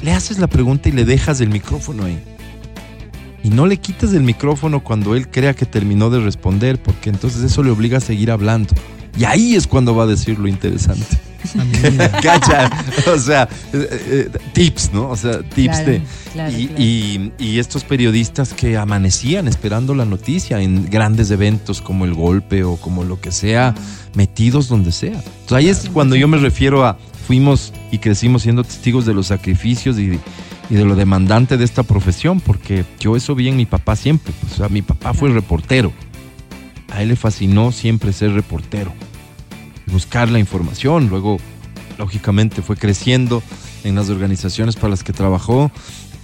le 0.00 0.12
haces 0.12 0.38
la 0.38 0.46
pregunta 0.46 0.88
y 0.88 0.92
le 0.92 1.04
dejas 1.04 1.40
el 1.40 1.48
micrófono 1.48 2.04
ahí. 2.04 2.22
Y 3.46 3.50
no 3.50 3.64
le 3.66 3.76
quites 3.76 4.12
el 4.12 4.24
micrófono 4.24 4.82
cuando 4.82 5.14
él 5.14 5.28
crea 5.28 5.54
que 5.54 5.66
terminó 5.66 6.10
de 6.10 6.18
responder, 6.18 6.82
porque 6.82 7.10
entonces 7.10 7.44
eso 7.44 7.62
le 7.62 7.70
obliga 7.70 7.98
a 7.98 8.00
seguir 8.00 8.32
hablando. 8.32 8.74
Y 9.16 9.22
ahí 9.22 9.54
es 9.54 9.68
cuando 9.68 9.94
va 9.94 10.02
a 10.02 10.06
decir 10.08 10.36
lo 10.36 10.48
interesante. 10.48 11.06
Cacha, 12.22 12.68
o 13.14 13.16
sea, 13.20 13.48
eh, 13.72 13.88
eh, 14.34 14.38
tips, 14.52 14.90
¿no? 14.92 15.10
O 15.10 15.16
sea, 15.16 15.42
tips 15.48 15.76
Claro, 15.76 15.90
de... 15.92 16.02
claro, 16.32 16.58
y, 16.58 16.66
claro. 16.66 16.82
y- 16.82 17.32
y 17.38 17.58
estos 17.60 17.84
periodistas 17.84 18.52
que 18.52 18.76
amanecían 18.76 19.46
esperando 19.46 19.94
la 19.94 20.04
noticia 20.04 20.60
en 20.60 20.90
grandes 20.90 21.30
eventos 21.30 21.80
como 21.80 22.04
el 22.04 22.14
golpe 22.14 22.64
o 22.64 22.74
como 22.76 23.04
lo 23.04 23.20
que 23.20 23.30
sea, 23.30 23.76
metidos 24.14 24.66
donde 24.66 24.90
sea. 24.90 25.12
Entonces 25.22 25.52
ahí 25.52 25.68
es 25.68 25.88
cuando 25.92 26.16
yo 26.16 26.26
me 26.26 26.38
refiero 26.38 26.84
a 26.84 26.98
fuimos 27.28 27.72
y 27.92 27.98
crecimos 27.98 28.42
siendo 28.42 28.64
testigos 28.64 29.06
de 29.06 29.14
los 29.14 29.28
sacrificios 29.28 29.98
y, 30.00 30.18
y 30.68 30.74
de 30.74 30.84
lo 30.84 30.96
demandante 30.96 31.56
de 31.56 31.64
esta 31.64 31.82
profesión, 31.82 32.40
porque 32.40 32.84
yo 32.98 33.16
eso 33.16 33.34
vi 33.34 33.48
en 33.48 33.56
mi 33.56 33.66
papá 33.66 33.96
siempre. 33.96 34.32
pues, 34.40 34.54
o 34.54 34.56
sea, 34.56 34.68
mi 34.68 34.82
papá 34.82 35.14
fue 35.14 35.30
reportero. 35.30 35.92
A 36.92 37.02
él 37.02 37.08
le 37.08 37.16
fascinó 37.16 37.72
siempre 37.72 38.12
ser 38.12 38.32
reportero 38.32 38.92
buscar 39.86 40.30
la 40.30 40.38
información. 40.38 41.08
Luego, 41.08 41.38
lógicamente, 41.98 42.62
fue 42.62 42.76
creciendo 42.76 43.42
en 43.84 43.94
las 43.94 44.10
organizaciones 44.10 44.76
para 44.76 44.90
las 44.90 45.04
que 45.04 45.12
trabajó 45.12 45.70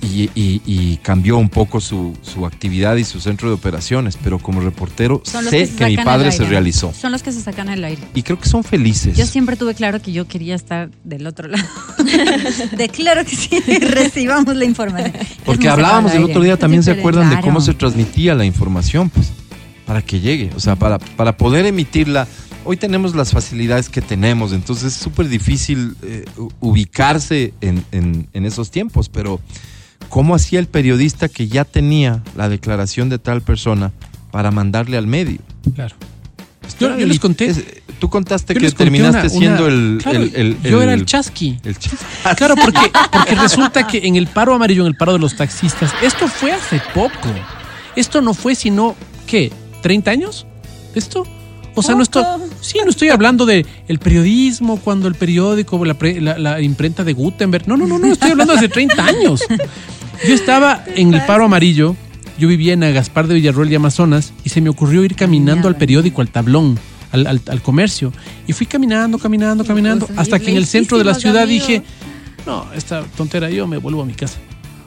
y, 0.02 0.28
y- 0.34 0.60
y 0.66 0.96
cambió 0.98 1.38
un 1.38 1.48
poco 1.48 1.80
su, 1.80 2.14
su 2.22 2.44
actividad 2.44 2.96
y 2.96 3.04
su 3.04 3.20
centro 3.20 3.48
de 3.48 3.54
operaciones. 3.54 4.18
Pero 4.22 4.38
como 4.40 4.60
reportero, 4.60 5.22
sé 5.24 5.70
que, 5.76 5.86
mi 5.86 5.96
padre 5.96 6.32
se 6.32 6.44
realizó. 6.44 6.92
Son 6.92 7.12
los 7.12 7.22
que 7.22 7.30
se 7.32 7.40
sacan 7.40 7.68
al 7.68 7.84
aire. 7.84 8.02
Y 8.14 8.22
creo 8.22 8.38
que 8.38 8.48
son 8.48 8.64
felices. 8.64 9.16
Yo 9.16 9.26
siempre 9.26 9.56
tuve 9.56 9.74
claro 9.74 10.02
que 10.02 10.12
yo 10.12 10.26
quería 10.26 10.54
estar 10.56 10.90
del 11.04 11.26
otro 11.26 11.46
lado. 11.48 11.64
de 12.76 12.88
claro 12.88 13.24
que 13.24 13.36
sí, 13.36 13.60
recibamos 13.80 14.54
la 14.56 14.64
información. 14.64 15.12
Porque 15.44 15.68
hablábamos 15.68 16.12
el 16.14 16.24
otro 16.24 16.42
día, 16.42 16.56
también 16.56 16.82
se 16.82 16.90
acuerdan 16.90 17.30
de 17.30 17.40
cómo 17.40 17.60
se 17.60 17.72
transmitía 17.74 18.34
la 18.34 18.44
información, 18.44 19.08
pues, 19.10 19.28
para 19.86 20.02
que 20.02 20.20
llegue, 20.20 20.50
o 20.56 20.60
sea, 20.60 20.76
para, 20.76 20.98
para 20.98 21.36
poder 21.36 21.64
emitirla. 21.66 22.26
Hoy 22.64 22.76
tenemos 22.76 23.14
las 23.16 23.32
facilidades 23.32 23.88
que 23.88 24.00
tenemos, 24.00 24.52
entonces 24.52 24.92
es 24.94 25.00
súper 25.00 25.28
difícil 25.28 25.96
eh, 26.02 26.24
ubicarse 26.60 27.52
en, 27.60 27.84
en- 27.92 28.28
en 28.32 28.46
esos 28.46 28.70
tiempos, 28.70 29.08
pero 29.08 29.40
¿cómo 30.08 30.34
hacía 30.34 30.58
el 30.58 30.66
periodista 30.66 31.28
que 31.28 31.48
ya 31.48 31.64
tenía 31.64 32.22
la 32.36 32.48
declaración 32.48 33.08
de 33.08 33.18
tal 33.18 33.42
persona 33.42 33.92
para 34.30 34.50
mandarle 34.50 34.96
al 34.96 35.06
medio? 35.06 35.38
Claro. 35.74 35.94
Yo, 36.78 36.96
yo 36.98 37.06
les 37.06 37.18
conté. 37.20 37.46
Es- 37.46 37.64
tú 37.98 38.08
contaste 38.08 38.54
que 38.54 38.70
terminaste 38.72 39.18
una- 39.20 39.28
siendo 39.28 39.66
una- 39.66 39.74
el, 39.74 39.98
claro, 40.02 40.18
el- 40.20 40.34
el- 40.34 40.62
Yo 40.62 40.82
era 40.82 40.94
el- 40.94 41.04
chasqui. 41.06 41.58
el 41.64 41.76
ch- 41.78 41.90
Claro, 42.36 42.54
porque, 42.56 42.90
porque 43.12 43.34
resulta 43.34 43.86
que 43.86 43.98
en 44.06 44.16
el 44.16 44.26
paro 44.26 44.54
amarillo, 44.54 44.82
en 44.82 44.88
el 44.88 44.96
paro 44.96 45.12
de 45.12 45.18
los 45.18 45.36
taxistas, 45.36 45.92
esto 46.02 46.26
fue 46.28 46.52
hace 46.52 46.80
poco. 46.94 47.28
Esto 47.94 48.20
no 48.22 48.32
fue 48.34 48.54
sino, 48.54 48.96
¿qué? 49.26 49.52
¿30 49.82 50.08
años? 50.08 50.46
¿Esto? 50.94 51.26
O 51.74 51.82
sea, 51.82 51.94
no 51.94 52.02
estoy, 52.02 52.22
sí, 52.60 52.78
no 52.84 52.90
estoy 52.90 53.08
hablando 53.08 53.46
de 53.46 53.64
el 53.88 53.98
periodismo, 53.98 54.78
cuando 54.78 55.08
el 55.08 55.14
periódico, 55.14 55.82
la, 55.86 55.94
pre- 55.94 56.20
la- 56.20 56.38
la 56.38 56.60
imprenta 56.60 57.02
de 57.02 57.12
Gutenberg. 57.14 57.66
No, 57.66 57.76
no, 57.78 57.86
no, 57.86 57.98
no, 57.98 58.12
estoy 58.12 58.30
hablando 58.32 58.52
de 58.52 58.58
hace 58.58 58.68
30 58.68 59.06
años. 59.06 59.42
Yo 60.26 60.34
estaba 60.34 60.84
en 60.94 61.14
el 61.14 61.20
paro 61.26 61.44
amarillo, 61.44 61.96
yo 62.38 62.48
vivía 62.48 62.72
en 62.74 62.84
Agaspar 62.84 63.26
de 63.26 63.34
Villarroel 63.34 63.70
y 63.72 63.74
Amazonas, 63.74 64.32
y 64.44 64.48
se 64.50 64.60
me 64.60 64.68
ocurrió 64.68 65.04
ir 65.04 65.14
caminando 65.16 65.68
al 65.68 65.76
periódico, 65.76 66.20
al 66.20 66.28
tablón, 66.28 66.78
al, 67.10 67.26
al- 67.26 67.40
al 67.48 67.62
comercio. 67.62 68.12
Y 68.46 68.52
fui 68.52 68.66
caminando, 68.66 69.18
caminando, 69.18 69.64
caminando, 69.64 70.06
Pues, 70.06 70.18
hasta 70.18 70.38
que 70.38 70.50
en 70.50 70.56
el 70.56 70.66
centro 70.66 70.98
de 70.98 71.04
la 71.04 71.14
ciudad 71.14 71.46
dije, 71.46 71.82
no, 72.46 72.66
esta 72.74 73.02
tontera, 73.16 73.50
yo 73.50 73.66
me 73.66 73.76
vuelvo 73.78 74.02
a 74.02 74.06
mi 74.06 74.14
casa. 74.14 74.38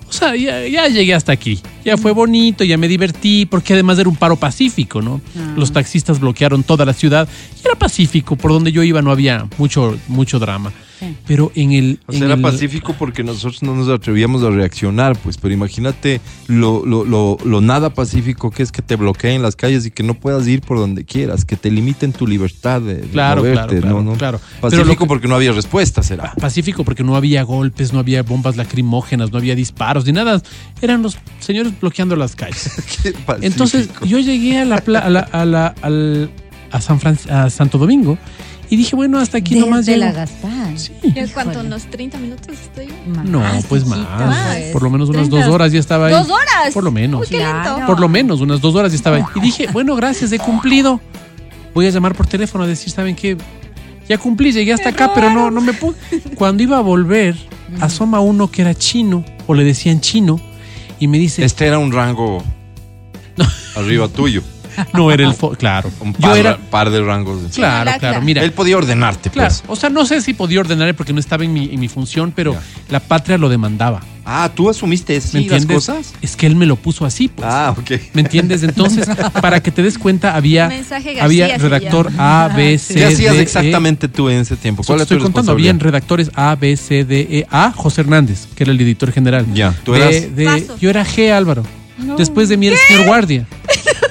O 0.08 0.13
sea, 0.13 0.36
ya, 0.36 0.65
ya 0.67 0.88
llegué 0.88 1.13
hasta 1.13 1.32
aquí. 1.32 1.60
Ya 1.86 1.98
fue 1.98 2.12
bonito, 2.12 2.63
ya 2.63 2.78
me 2.78 2.88
divertí, 2.88 3.45
porque 3.45 3.74
además 3.74 4.00
era 4.00 4.10
un 4.10 4.15
paro 4.15 4.36
pacífico, 4.36 5.02
¿no? 5.02 5.21
Ah. 5.38 5.54
Los 5.56 5.71
taxistas 5.71 6.19
bloquearon 6.19 6.63
toda 6.63 6.84
la 6.86 6.93
ciudad 6.93 7.28
y 7.63 7.67
era 7.67 7.76
pacífico. 7.78 8.36
Por 8.36 8.52
donde 8.52 8.71
yo 8.71 8.82
iba 8.84 9.02
no 9.04 9.12
había 9.12 9.48
mucho, 9.58 9.95
mucho 10.08 10.39
drama. 10.39 10.74
Sí. 11.00 11.13
Pero 11.28 11.52
en 11.56 11.74
el. 11.74 12.00
O 12.08 12.13
en 12.13 12.19
sea, 12.19 12.26
era 12.28 12.36
el- 12.36 12.41
pacífico 12.41 12.95
porque 12.98 13.21
nosotros 13.21 13.62
no 13.63 13.76
nos 13.76 13.89
atrevíamos 13.89 14.43
a 14.43 14.50
reaccionar, 14.50 15.17
pues, 15.17 15.38
pero 15.38 15.54
imagínate 15.54 16.21
lo, 16.48 16.86
lo, 16.86 17.04
lo, 17.04 17.38
lo 17.43 17.60
nada 17.62 17.89
pacífico 17.93 18.50
que 18.50 18.63
es 18.63 18.71
que 18.71 18.82
te 18.82 18.95
bloqueen 18.95 19.41
las 19.41 19.58
calles 19.58 19.86
y 19.86 19.91
que 19.91 20.04
no 20.04 20.13
puedas 20.13 20.48
ir 20.48 20.62
por 20.62 20.78
donde 20.78 21.04
quieras, 21.04 21.43
que 21.43 21.58
te 21.58 21.69
limiten 21.69 22.13
tu 22.13 22.26
libertad 22.26 22.80
de, 22.82 22.95
de 22.95 23.08
Claro, 23.10 23.41
moverte, 23.41 23.82
claro, 23.82 24.15
claro, 24.17 24.39
Pacífico 24.62 25.04
que- 25.04 25.06
porque 25.08 25.28
no 25.28 25.36
había 25.36 25.52
respuesta, 25.52 26.02
será. 26.02 26.34
Pacífico 26.39 26.86
porque 26.86 27.04
no 27.04 27.17
había 27.17 27.43
golpes, 27.43 27.91
no 27.91 28.00
había 28.00 28.24
bombas 28.24 28.56
lacrimógenas, 28.56 29.34
no 29.34 29.38
había 29.38 29.54
disparos 29.54 30.06
ni 30.06 30.13
nada. 30.13 30.41
Eran 30.82 31.02
los 31.02 31.17
señores 31.39 31.74
bloqueando 31.79 32.15
las 32.15 32.35
calles. 32.35 32.71
Entonces 33.41 33.89
yo 34.03 34.19
llegué 34.19 34.59
a 34.59 34.65
la, 34.65 34.77
pla- 34.77 34.99
a, 34.99 35.09
la- 35.09 35.19
a, 35.31 35.45
la- 35.45 35.75
al- 35.81 36.29
a 36.71 36.81
San 36.81 36.99
Franc- 36.99 37.29
a 37.29 37.49
Santo 37.49 37.77
Domingo 37.77 38.17
y 38.69 38.77
dije, 38.77 38.95
bueno, 38.95 39.19
hasta 39.19 39.38
aquí 39.38 39.55
nomás 39.59 39.85
Desde 39.85 39.99
llego. 39.99 40.11
la 40.11 40.19
Gaspar. 40.19 40.79
Sí. 40.79 40.91
¿Ya 41.13 41.27
cuánto? 41.33 41.59
¿Unos 41.59 41.83
30 41.83 42.17
minutos 42.17 42.47
estoy? 42.49 42.88
No, 43.25 43.41
pues 43.69 43.83
chiquito, 43.83 43.97
más. 43.99 44.55
pues. 44.57 44.71
Por 44.71 44.81
lo 44.83 44.89
menos 44.89 45.09
unas 45.09 45.29
30. 45.29 45.45
dos 45.45 45.53
horas 45.55 45.71
ya 45.71 45.79
estaba 45.79 46.07
ahí. 46.07 46.13
¿Dos 46.13 46.29
horas? 46.29 46.73
Por 46.73 46.83
lo 46.83 46.91
menos. 46.91 47.21
Uy, 47.21 47.27
qué 47.29 47.38
Claro. 47.38 47.85
Por 47.85 47.99
lo 47.99 48.09
menos, 48.09 48.41
unas 48.41 48.59
dos 48.61 48.73
horas 48.75 48.91
ya 48.91 48.95
estaba 48.97 49.17
ahí. 49.17 49.23
Y 49.35 49.39
dije, 49.39 49.67
bueno, 49.71 49.95
gracias, 49.95 50.31
he 50.31 50.39
cumplido. 50.39 50.99
Voy 51.75 51.85
a 51.85 51.89
llamar 51.91 52.15
por 52.15 52.25
teléfono 52.25 52.63
a 52.63 52.67
decir, 52.67 52.91
¿saben 52.91 53.15
qué? 53.15 53.38
Ya 54.09 54.17
cumplí, 54.17 54.51
llegué 54.51 54.73
hasta 54.73 54.89
acá, 54.89 55.11
pero 55.13 55.29
no, 55.31 55.51
no 55.51 55.61
me 55.61 55.73
pude. 55.73 55.95
Cuando 56.35 56.63
iba 56.63 56.77
a 56.77 56.81
volver, 56.81 57.35
asoma 57.81 58.19
uno 58.19 58.49
que 58.49 58.61
era 58.63 58.73
chino, 58.73 59.23
o 59.47 59.53
le 59.53 59.63
decían 59.63 59.99
chino, 60.01 60.39
y 60.99 61.08
me 61.08 61.17
dice, 61.17 61.43
Este 61.45 61.65
era 61.67 61.77
un 61.79 61.91
rango 61.91 62.43
arriba 63.75 64.08
tuyo. 64.08 64.41
no 64.93 65.12
era 65.12 65.25
el... 65.27 65.36
Claro. 65.58 65.89
Un 66.01 66.13
Yo 66.13 66.19
par, 66.19 66.38
era... 66.38 66.58
par 66.58 66.89
de 66.89 67.01
rangos. 67.01 67.38
Claro, 67.39 67.51
Claro, 67.53 67.84
claro, 67.86 67.99
claro. 67.99 68.21
mira. 68.21 68.43
Él 68.43 68.51
podía 68.51 68.77
ordenarte, 68.77 69.29
Claro, 69.29 69.49
pues. 69.49 69.63
o 69.67 69.75
sea, 69.75 69.89
no 69.89 70.05
sé 70.05 70.21
si 70.21 70.34
podía 70.34 70.60
ordenar 70.60 70.93
porque 70.95 71.13
no 71.13 71.19
estaba 71.19 71.43
en 71.45 71.53
mi, 71.53 71.65
en 71.73 71.79
mi 71.79 71.88
función, 71.88 72.31
pero 72.36 72.53
Ya. 72.53 72.62
la 72.89 72.99
patria 72.99 73.38
lo 73.38 73.49
demandaba. 73.49 74.01
Ah, 74.25 74.51
tú 74.55 74.69
asumiste 74.69 75.13
¿Me 75.13 75.21
sí, 75.21 75.27
las 75.27 75.61
entiendes? 75.61 75.75
cosas. 75.75 76.13
Es 76.21 76.35
que 76.35 76.47
él 76.47 76.55
me 76.55 76.65
lo 76.65 76.75
puso 76.77 77.05
así, 77.05 77.27
pues. 77.27 77.47
Ah, 77.49 77.75
ok. 77.77 77.91
¿Me 78.13 78.21
entiendes? 78.21 78.63
Entonces, 78.63 79.07
para 79.41 79.61
que 79.61 79.69
te 79.71 79.83
des 79.83 79.97
cuenta, 79.99 80.35
había, 80.35 80.67
García 80.89 81.23
había 81.23 81.57
redactor. 81.57 82.11
A, 82.17 82.51
B, 82.55 82.77
C, 82.79 82.95
¿Qué 82.95 83.05
hacías 83.05 83.33
D, 83.33 83.39
E. 83.39 83.41
exactamente 83.43 84.07
tú 84.07 84.27
en 84.29 84.39
ese 84.39 84.55
tiempo? 84.55 84.83
¿Cuál 84.83 84.97
te 84.97 85.03
es 85.03 85.07
tu 85.09 85.13
estoy 85.15 85.23
contando, 85.25 85.51
habían 85.51 85.79
redactores 85.79 86.31
A, 86.33 86.55
B, 86.55 86.75
C, 86.75 87.05
D, 87.05 87.27
E, 87.29 87.47
A, 87.51 87.71
José 87.71 88.01
Hernández, 88.01 88.47
que 88.55 88.63
era 88.63 88.71
el 88.71 88.81
editor 88.81 89.11
general. 89.11 89.45
Ya, 89.53 89.73
tú 89.83 89.93
De- 89.93 89.99
eras- 89.99 90.35
de- 90.35 90.67
yo 90.81 90.89
era 90.89 91.05
G, 91.05 91.31
Álvaro. 91.31 91.63
Después 92.17 92.49
de 92.49 92.57
mí 92.57 92.67
era 92.67 92.75
el 92.75 92.81
señor 92.88 93.05
Guardia. 93.05 93.45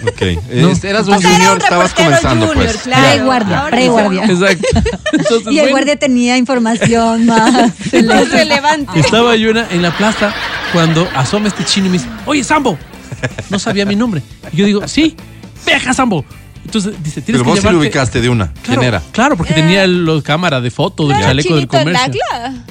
Ok. 0.08 0.22
No. 0.54 0.68
Este, 0.70 0.90
Eras 0.90 1.06
un 1.08 1.14
O 1.14 1.18
sea, 1.20 1.28
era 1.30 1.36
junior, 1.38 1.56
un 1.56 1.62
estabas 1.62 1.94
comenzando, 1.94 2.46
junior, 2.48 2.66
pues. 2.66 2.82
claro. 2.82 3.02
Pre-guardia, 3.08 3.66
pre-guardia. 3.70 4.24
Exacto. 4.24 4.66
Entonces, 5.12 5.46
Y 5.52 5.58
el 5.58 5.64
bueno, 5.64 5.70
guardia 5.70 5.96
tenía 5.96 6.36
información 6.36 7.26
más. 7.26 7.52
Más 7.52 8.30
relevante. 8.30 8.98
estaba 9.00 9.36
yo 9.36 9.50
en 9.50 9.56
la, 9.56 9.66
en 9.70 9.82
la 9.82 9.96
plaza 9.96 10.32
cuando 10.72 11.08
asoma 11.14 11.48
este 11.48 11.64
chino 11.64 11.86
y 11.86 11.90
me 11.90 11.98
dice, 11.98 12.08
oye, 12.26 12.44
Sambo. 12.44 12.78
No 13.50 13.58
sabía 13.58 13.84
mi 13.86 13.96
nombre. 13.96 14.22
Y 14.52 14.56
yo 14.58 14.66
digo, 14.66 14.86
sí, 14.88 15.16
veja, 15.66 15.94
Sambo. 15.94 16.24
Entonces 16.64 16.94
dice, 17.02 17.20
tienes 17.20 17.42
Pero 17.42 17.44
que 17.44 17.50
vos 17.50 17.60
sí 17.60 17.68
lo 17.74 17.78
ubicaste 17.78 18.20
de 18.20 18.28
una. 18.28 18.46
Claro, 18.52 18.62
¿Quién 18.80 18.82
era? 18.82 19.02
Claro, 19.12 19.36
porque 19.36 19.52
Eh, 19.52 19.56
tenía 19.56 19.86
la 19.86 20.22
cámara 20.22 20.60
de 20.60 20.70
foto 20.70 21.04
del 21.06 21.16
Claro, 21.16 21.26
chaleco 21.30 21.56
del 21.56 21.66
comercio. 21.68 22.12
Lacla. 22.32 22.64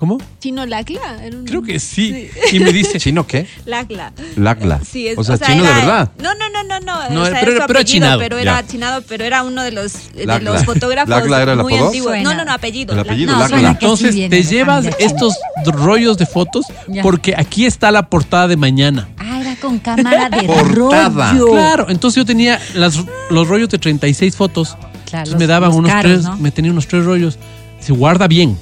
¿Cómo? 0.00 0.16
Chino 0.40 0.64
Lacla. 0.64 1.22
era 1.22 1.36
un- 1.36 1.44
Creo 1.44 1.62
que 1.62 1.78
sí. 1.78 2.30
Y 2.52 2.58
me 2.58 2.72
dice, 2.72 2.98
¿Chino 2.98 3.26
qué? 3.26 3.46
Lacla. 3.66 4.12
Lacla. 4.36 4.80
Sí, 4.82 5.06
es, 5.06 5.18
o 5.18 5.22
sea, 5.22 5.36
chino 5.38 5.62
era- 5.62 5.74
de 5.74 5.80
verdad. 5.82 6.10
No, 6.22 6.32
no, 6.34 6.48
no, 6.48 6.62
no, 6.64 6.80
no. 6.80 7.10
No, 7.10 7.20
o 7.20 7.26
sea, 7.26 7.38
pero 7.40 7.52
era 7.52 7.60
su 7.64 7.66
pero 7.66 7.68
era 7.68 7.80
apellido, 7.80 7.84
chinado. 7.84 8.18
Pero 8.18 8.38
era 8.38 8.60
Ya. 8.62 8.66
chinado, 8.66 9.02
pero 9.06 9.24
era 9.24 9.42
uno 9.42 9.62
de 9.62 9.72
los, 9.72 10.12
de 10.14 10.40
los 10.40 10.64
fotógrafos 10.64 11.10
¿Lacla 11.10 11.42
era 11.42 11.52
el 11.52 11.58
muy 11.58 11.74
apodo? 11.74 11.88
antiguos. 11.88 12.16
No, 12.22 12.32
no, 12.32 12.46
no, 12.46 12.52
apellido. 12.52 12.94
El 12.94 13.00
apellido, 13.00 13.32
No, 13.34 13.40
Lacla. 13.40 13.58
sí 13.58 13.64
entonces 13.66 14.14
te 14.30 14.42
llevas 14.42 14.86
estos 14.98 15.34
rollos 15.66 16.16
de 16.16 16.24
fotos 16.24 16.64
Ya. 16.88 17.02
porque 17.02 17.34
aquí 17.36 17.66
está 17.66 17.90
la 17.90 18.08
portada 18.08 18.48
de 18.48 18.56
mañana. 18.56 19.06
Ah, 19.18 19.38
era 19.42 19.54
con 19.56 19.78
cámara 19.80 20.30
de 20.30 20.42
Portada. 20.46 21.32
rollo. 21.34 21.50
Claro, 21.52 21.86
entonces 21.90 22.16
yo 22.16 22.24
tenía 22.24 22.58
las, 22.74 22.98
los 23.28 23.46
rollos 23.48 23.68
de 23.68 23.76
36 23.78 24.34
fotos. 24.34 24.70
Claro, 25.04 25.24
Entonces 25.24 25.32
los- 25.32 25.38
me 25.40 25.46
daban 25.46 25.72
unos 25.72 25.90
caros, 25.90 26.12
tres, 26.12 26.22
¿no? 26.24 26.36
me 26.38 26.50
tenía 26.50 26.70
unos 26.72 26.86
tres 26.88 27.04
rollos. 27.04 27.38
Se 27.80 27.92
guarda 27.92 28.26
bien. 28.28 28.56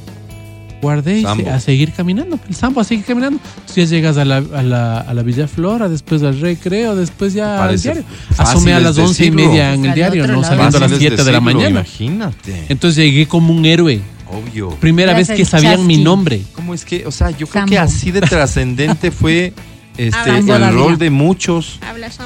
Guardé 0.80 1.18
y 1.18 1.22
se- 1.22 1.50
a 1.50 1.60
seguir 1.60 1.92
caminando. 1.92 2.38
El 2.48 2.54
sambo 2.54 2.80
a 2.80 2.84
seguir 2.84 3.04
caminando. 3.04 3.38
Entonces 3.60 3.90
ya 3.90 3.96
llegas 3.96 4.16
a 4.16 4.24
la, 4.24 4.36
a 4.36 4.62
la, 4.62 4.98
a 5.00 5.12
la 5.14 5.22
Villa 5.22 5.48
Flora, 5.48 5.88
después 5.88 6.22
al 6.22 6.40
recreo, 6.40 6.94
después 6.94 7.32
ya 7.34 7.64
al 7.64 7.80
diario. 7.80 8.04
Asomé 8.36 8.72
a 8.74 8.80
las 8.80 8.96
once 8.98 9.24
y 9.26 9.30
media 9.30 9.74
en 9.74 9.84
el 9.84 9.94
diario, 9.94 10.26
no 10.26 10.42
saliendo 10.44 10.76
a 10.78 10.80
las 10.80 10.92
7 10.98 11.24
de 11.24 11.32
la 11.32 11.40
mañana. 11.40 11.68
Imagínate. 11.70 12.66
Entonces 12.68 13.04
llegué 13.04 13.26
como 13.26 13.52
un 13.52 13.64
héroe. 13.66 14.00
Obvio. 14.30 14.70
Primera 14.70 15.14
vez 15.14 15.28
que 15.30 15.44
sabían 15.44 15.86
mi 15.86 15.96
nombre. 15.96 16.42
¿Cómo 16.52 16.74
es 16.74 16.84
que? 16.84 17.06
O 17.06 17.10
sea, 17.10 17.30
yo 17.30 17.46
creo 17.46 17.64
que 17.66 17.78
así 17.78 18.10
de 18.10 18.20
trascendente 18.20 19.10
fue 19.10 19.52
este, 19.98 20.38
el 20.38 20.72
rol 20.72 20.96
de 20.96 21.10
muchos 21.10 21.80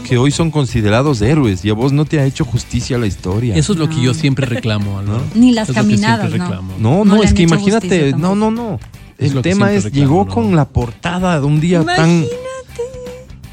que 0.06 0.18
hoy 0.18 0.30
son 0.30 0.50
considerados 0.50 1.22
héroes 1.22 1.64
y 1.64 1.70
a 1.70 1.74
vos 1.74 1.92
no 1.92 2.04
te 2.04 2.20
ha 2.20 2.24
hecho 2.26 2.44
justicia 2.44 2.98
la 2.98 3.06
historia. 3.06 3.56
Eso 3.56 3.72
es 3.72 3.78
lo 3.78 3.88
que 3.88 4.00
yo 4.00 4.14
siempre 4.14 4.46
reclamo, 4.46 4.98
Álvaro. 4.98 5.24
Ni 5.34 5.52
las 5.52 5.70
Es 5.70 5.74
caminadas, 5.74 6.30
¿no? 6.30 6.48
no, 6.48 7.04
No 7.04 7.04
no, 7.04 7.22
es 7.22 7.32
que 7.34 7.42
imagínate, 7.42 8.12
no, 8.12 8.34
no, 8.34 8.50
no. 8.50 8.78
El 9.18 9.40
tema 9.40 9.72
es, 9.72 9.84
reclamo, 9.84 10.02
llegó 10.02 10.24
¿no? 10.26 10.34
con 10.34 10.54
la 10.56 10.68
portada 10.68 11.40
de 11.40 11.46
un 11.46 11.60
día 11.60 11.84
tan... 11.84 12.22
Y 12.22 12.28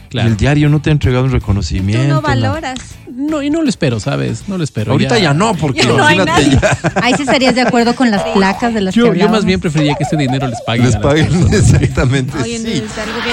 Claro. 0.10 0.30
el 0.30 0.38
diario 0.38 0.70
no 0.70 0.82
te 0.82 0.90
ha 0.90 0.94
entregado 0.94 1.26
un 1.26 1.32
reconocimiento. 1.32 2.08
no 2.08 2.16
no. 2.16 2.22
valoras. 2.22 2.80
No, 3.20 3.42
y 3.44 3.50
no 3.50 3.62
lo 3.62 3.70
espero, 3.70 4.00
¿sabes? 4.00 4.44
No 4.48 4.58
lo 4.58 4.64
espero. 4.64 4.94
Ahorita 4.94 5.20
ya, 5.20 5.34
no, 5.34 5.54
porque 5.56 5.82
Ya 5.82 5.88
no 5.94 6.06
hay 6.06 6.16
imagínate, 6.16 6.56
nadie. 6.56 6.60
ya 6.62 6.92
Ahí 7.04 7.14
sí 7.16 7.24
estarías 7.24 7.54
de 7.54 7.62
acuerdo 7.62 7.94
con 7.96 8.10
las 8.12 8.24
placas 8.24 8.74
de 8.74 8.82
las 8.82 8.96
Yo, 8.96 9.12
que 9.12 9.20
yo 9.20 9.28
más 9.30 9.44
bien 9.46 9.60
preferiría 9.60 9.96
que 9.96 10.04
ese 10.06 10.16
dinero 10.18 10.48
les 10.48 10.62
paguen. 10.62 10.86
les 10.86 10.96
paguen 10.96 11.28
personas. 11.28 11.54
exactamente. 11.74 12.34
Oye, 12.42 12.60
sí. 12.60 12.84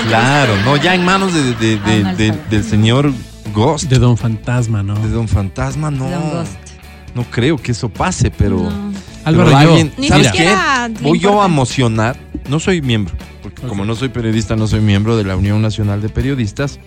Claro, 0.08 0.52
no, 0.64 0.76
ya 0.76 0.94
en 0.94 1.04
manos 1.04 1.32
de, 1.32 1.42
de- 1.54 1.76
de- 1.78 2.04
Ah, 2.04 2.14
de- 2.14 2.34
del 2.50 2.64
señor 2.64 3.12
Ghost, 3.54 3.84
De 3.84 3.98
Don 3.98 4.16
Fantasma, 4.18 4.82
¿no? 4.82 4.94
de 4.98 5.08
Don 5.08 5.28
Fantasma, 5.28 5.90
no. 5.90 6.08
Don 6.10 6.30
Ghost. 6.30 6.52
No 7.14 7.24
creo 7.30 7.56
que 7.56 7.72
eso 7.72 7.88
pase, 7.88 8.30
pero. 8.30 8.58
No. 8.58 8.92
Álvaro, 9.24 9.50
pero 9.50 9.62
yo, 9.62 9.68
alguien- 9.70 9.92
Ni 9.96 10.08
¿sabes 10.08 10.30
qué? 10.32 10.54
Voy 11.00 11.18
yo 11.18 11.42
a 11.42 11.46
emocionar. 11.46 12.16
No 12.48 12.60
soy 12.60 12.80
miembro, 12.82 13.14
porque 13.42 13.62
como 13.62 13.84
no 13.84 13.94
soy 13.96 14.08
periodista, 14.10 14.54
no 14.56 14.66
soy 14.68 14.80
miembro 14.80 15.16
de 15.16 15.24
la 15.24 15.36
Unión 15.36 15.62
Nacional 15.62 16.00
de 16.02 16.08
Periodistas. 16.08 16.78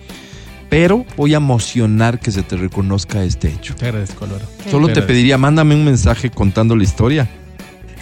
Pero 0.70 1.04
voy 1.16 1.34
a 1.34 1.38
emocionar 1.38 2.18
que 2.20 2.30
se 2.30 2.42
te 2.42 2.56
reconozca 2.56 3.22
este 3.24 3.48
hecho. 3.48 3.74
te 3.74 3.86
agradezco, 3.86 4.24
Álvaro. 4.24 4.46
Solo 4.70 4.88
te 4.88 5.02
pediría, 5.02 5.36
mándame 5.36 5.74
un 5.74 5.84
mensaje 5.84 6.30
contando 6.30 6.74
la 6.76 6.84
historia. 6.84 7.28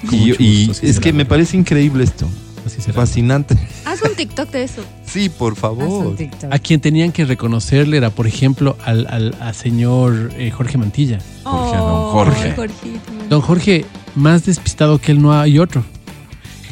Con 0.08 0.14
Y, 0.14 0.66
gusto, 0.66 0.86
es 0.86 0.94
será, 0.94 1.00
que 1.00 1.12
me 1.12 1.24
parece 1.24 1.56
increíble 1.56 2.04
esto. 2.04 2.28
Así 2.66 2.80
será. 2.82 2.92
Fascinante. 2.94 3.56
Haz 3.86 4.02
un 4.02 4.14
TikTok 4.14 4.50
de 4.50 4.62
eso. 4.64 4.82
Sí, 5.08 5.30
por 5.30 5.54
Haz 5.54 5.58
favor. 5.60 6.06
un 6.08 6.16
TikTok. 6.16 6.52
A 6.52 6.58
quien 6.58 6.80
tenían 6.82 7.12
que 7.12 7.24
reconocerle 7.24 7.96
era, 7.96 8.10
por 8.10 8.26
ejemplo, 8.26 8.76
al, 8.84 9.06
al, 9.08 9.34
al 9.40 9.54
señor 9.54 10.30
eh, 10.36 10.50
Jorge 10.50 10.76
Mantilla. 10.76 11.18
Jorge, 11.44 11.76
don 11.78 11.86
Oh, 11.90 12.10
Jorge. 12.12 12.52
Jorgito. 12.54 13.00
Don 13.30 13.40
Jorge, 13.40 13.86
más 14.14 14.44
despistado 14.44 14.98
que 14.98 15.12
él 15.12 15.22
no 15.22 15.32
hay 15.32 15.58
otro. 15.58 15.82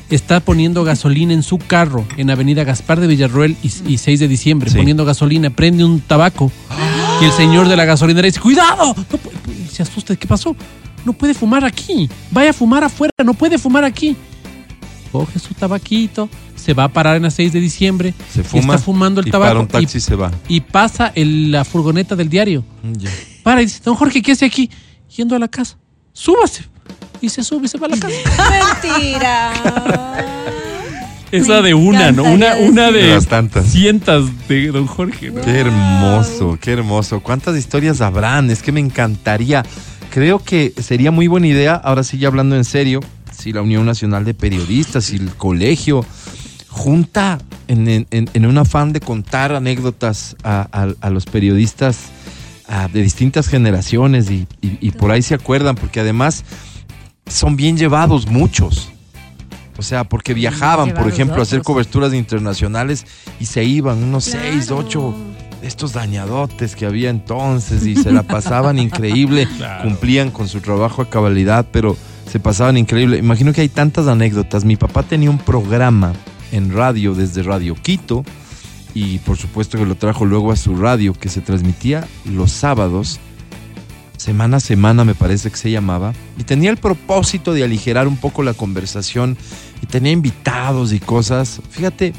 Está 0.09 0.39
poniendo 0.41 0.85
gasolina 0.85 1.33
en 1.35 1.43
su 1.43 1.59
carro 1.59 2.07
en 2.17 2.31
Avenida 2.31 2.63
Gaspar 2.63 3.01
de 3.01 3.09
Villarroel 3.09 3.57
y, 3.63 3.73
y 3.93 3.99
6 3.99 4.21
de 4.21 4.29
diciembre. 4.29 4.71
Sí. 4.71 4.77
Poniendo 4.77 5.05
gasolina, 5.05 5.51
prende 5.51 5.85
un 5.85 6.01
tabaco. 6.01 6.53
Y 7.21 7.25
el 7.25 7.33
señor 7.33 7.69
de 7.69 7.77
la 7.77 7.85
gasolinera 7.87 8.27
dice, 8.27 8.39
cuidado. 8.41 8.95
No 8.95 9.69
se 9.71 9.83
asusta, 9.83 10.15
¿qué 10.15 10.27
pasó? 10.29 10.55
No 11.05 11.13
puede 11.13 11.35
fumar 11.35 11.65
aquí. 11.65 12.09
Vaya 12.31 12.51
a 12.51 12.53
fumar 12.53 12.85
afuera, 12.85 13.13
no 13.25 13.35
puede 13.35 13.59
fumar 13.59 13.85
aquí. 13.85 14.17
Coge 15.11 15.39
su 15.39 15.55
tabaquito, 15.55 16.29
se 16.55 16.75
va 16.75 16.85
a 16.85 16.89
parar 16.89 17.17
en 17.17 17.23
la 17.25 17.31
6 17.31 17.53
de 17.53 17.61
diciembre. 17.61 18.15
Se 18.33 18.45
fuma. 18.45 18.75
Está 18.75 18.79
fumando 18.79 19.21
el 19.21 19.29
y 19.29 19.31
tabaco 19.31 19.49
para 19.51 19.61
un 19.61 19.67
taxi 19.69 19.99
y, 19.99 20.01
se 20.01 20.15
va. 20.15 20.31
y 20.49 20.61
pasa 20.61 21.11
el- 21.15 21.51
la 21.51 21.65
furgoneta 21.65 22.15
del 22.17 22.29
diario. 22.29 22.65
Ya. 22.99 23.11
Para 23.43 23.63
y 23.63 23.67
dice, 23.67 23.81
don 23.85 23.95
Jorge, 23.97 24.21
¿qué 24.23 24.33
hace 24.33 24.45
aquí? 24.45 24.71
Yendo 25.17 25.35
a 25.35 25.39
la 25.39 25.49
casa. 25.49 25.79
Súbase. 26.13 26.65
Y 27.21 27.29
se 27.29 27.43
sube 27.43 27.67
y 27.67 27.69
se 27.69 27.79
va 27.79 27.87
a 27.87 27.91
la 27.91 27.97
casa. 27.97 28.15
Mentira. 28.83 29.53
Esa 31.33 31.61
de 31.61 31.75
una, 31.75 32.13
¿no? 32.13 32.23
Una, 32.25 32.55
una 32.57 32.91
De 32.93 33.03
de 33.03 33.15
las 33.15 33.27
tantas. 33.27 33.67
cientas 33.67 34.25
de 34.49 34.69
don 34.69 34.87
Jorge, 34.87 35.31
¿no? 35.31 35.41
Qué 35.43 35.59
hermoso, 35.59 36.57
qué 36.61 36.73
hermoso. 36.73 37.21
¿Cuántas 37.21 37.57
historias 37.57 38.01
habrán? 38.01 38.51
Es 38.51 38.63
que 38.63 38.71
me 38.73 38.81
encantaría. 38.81 39.65
Creo 40.11 40.39
que 40.39 40.73
sería 40.81 41.11
muy 41.11 41.27
buena 41.27 41.49
idea, 41.49 41.75
ahora 41.75 42.05
sí 42.05 42.17
ya 42.19 42.29
hablando 42.29 42.57
en 42.57 42.65
serio, 42.65 43.01
si 43.37 43.53
la 43.53 43.61
Unión 43.61 43.85
Nacional 43.85 44.25
de 44.25 44.35
Periodistas, 44.35 45.05
si 45.07 45.17
el 45.17 45.31
colegio 45.35 46.07
junta 46.69 47.39
en, 47.69 47.89
en- 47.89 48.07
en- 48.11 48.47
un 48.47 48.57
afán 48.59 48.93
de 48.93 49.01
contar 49.01 49.53
anécdotas 49.53 50.37
a, 50.45 50.69
a- 50.73 50.95
a 51.01 51.11
los 51.11 51.27
periodistas 51.27 51.99
ah, 52.69 52.89
de 52.93 53.03
distintas 53.03 53.49
generaciones 53.49 54.31
y, 54.31 54.47
y- 54.63 54.79
y 54.81 54.91
por 54.93 55.11
ahí 55.11 55.23
se 55.23 55.35
acuerdan, 55.35 55.75
porque 55.75 56.01
además 56.01 56.45
son 57.29 57.57
bien 57.57 57.77
llevados 57.77 58.27
muchos. 58.27 58.91
O 59.79 59.83
sea, 59.83 60.05
porque 60.05 60.33
viajaban, 60.33 60.95
por 60.95 61.07
ejemplo, 61.07 61.37
a 61.39 61.43
hacer 61.43 61.63
coberturas 61.63 62.15
internacionales 62.15 63.05
y 63.39 63.45
se 63.45 63.63
iban 63.65 64.03
unos 64.03 64.25
seis, 64.25 64.71
ocho 64.71 65.15
estos 65.63 65.93
dañadotes 65.93 66.75
que 66.77 66.87
había 66.87 67.11
entonces 67.11 67.85
y 67.87 67.95
se 67.97 68.11
la 68.11 68.23
pasaban 68.23 68.79
increíble, 68.87 69.47
Claro. 69.59 69.83
cumplían 69.85 70.31
con 70.31 70.49
su 70.49 70.61
trabajo 70.61 71.03
a 71.03 71.11
cabalidad, 71.11 71.67
pero 71.73 71.97
se 72.31 72.41
pasaban 72.41 72.79
increíble. 72.79 73.19
Imagino 73.19 73.53
que 73.53 73.61
hay 73.61 73.69
tantas 73.69 74.07
anécdotas. 74.07 74.65
Mi 74.65 74.77
papá 74.77 75.03
tenía 75.03 75.29
un 75.31 75.39
programa 75.39 76.15
en 76.53 76.73
radio 76.73 77.15
desde 77.15 77.43
Radio 77.43 77.75
Quito 77.75 78.25
y 78.95 79.19
por 79.19 79.37
supuesto 79.37 79.77
que 79.77 79.85
lo 79.85 79.97
trajo 79.97 80.25
luego 80.25 80.53
a 80.53 80.57
su 80.57 80.75
radio 80.75 81.13
que 81.13 81.29
se 81.29 81.43
transmitía 81.43 82.07
los 82.25 82.51
sábados, 82.51 83.21
semana 84.17 84.59
a 84.59 84.61
semana 84.61 85.05
me 85.05 85.15
parece 85.15 85.51
que 85.51 85.57
se 85.57 85.71
llamaba, 85.71 86.13
y 86.39 86.45
tenía 86.45 86.71
el 86.71 86.77
propósito 86.77 87.53
de 87.53 87.65
aligerar 87.65 88.09
un 88.09 88.17
poco 88.17 88.43
la 88.43 88.55
conversación 88.55 89.37
y 89.83 89.87
tenía 89.87 90.13
invitados 90.13 90.93
y 90.93 91.01
cosas. 91.01 91.61
Fíjate 91.71 92.13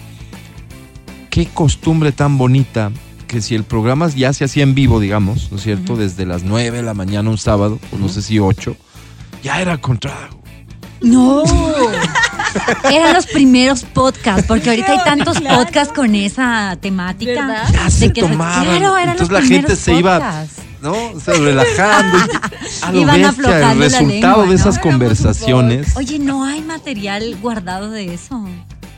qué 1.29 1.45
costumbre 1.47 2.11
tan 2.11 2.37
bonita 2.37 2.91
que 3.27 3.41
si 3.41 3.55
el 3.55 3.63
programa 3.63 4.07
ya 4.07 4.31
se 4.33 4.45
hacía 4.45 4.63
en 4.63 4.73
vivo, 4.73 4.99
digamos, 4.99 5.51
¿no 5.51 5.57
es 5.57 5.63
cierto? 5.63 5.97
Desde 5.97 6.25
las 6.25 6.43
9 6.43 6.77
de 6.77 6.83
la 6.83 6.93
mañana 6.93 7.29
un 7.29 7.37
sábado, 7.37 7.79
o 7.91 7.97
no 7.97 8.09
sé 8.09 8.21
si 8.21 8.39
8, 8.39 8.75
ya 9.43 9.61
era 9.61 9.77
con 9.77 9.97
trago. 9.97 10.41
No. 11.01 11.43
Eran 12.91 13.13
los 13.13 13.27
primeros 13.27 13.83
podcasts, 13.83 14.45
porque 14.47 14.69
ahorita 14.69 14.93
hay 14.93 15.03
tantos 15.03 15.39
podcasts 15.41 15.93
con 15.93 16.15
esa 16.15 16.77
temática. 16.81 17.45
¿Verdad? 17.47 17.69
Ya 17.71 17.89
se 17.89 18.07
de 18.07 18.13
que 18.13 18.21
tomaban. 18.21 18.63
Claro, 18.63 18.97
eran 18.97 19.09
Entonces 19.09 19.29
los 19.29 19.43
la 19.43 19.47
gente 19.47 19.75
se 19.75 19.93
iba. 19.93 20.45
¿No? 20.91 21.11
O 21.17 21.19
sea, 21.19 21.33
relajando. 21.35 22.17
y- 22.17 22.83
A 22.83 22.91
lo 22.91 22.99
Iban 23.01 23.21
bestia, 23.21 23.71
el 23.71 23.79
resultado 23.79 24.07
lengua, 24.09 24.41
de 24.43 24.47
¿no? 24.49 24.53
esas 24.53 24.79
conversaciones. 24.79 25.95
Oye, 25.95 26.19
no 26.19 26.43
hay 26.45 26.61
material 26.61 27.35
guardado 27.41 27.89
de 27.91 28.13
eso. 28.13 28.43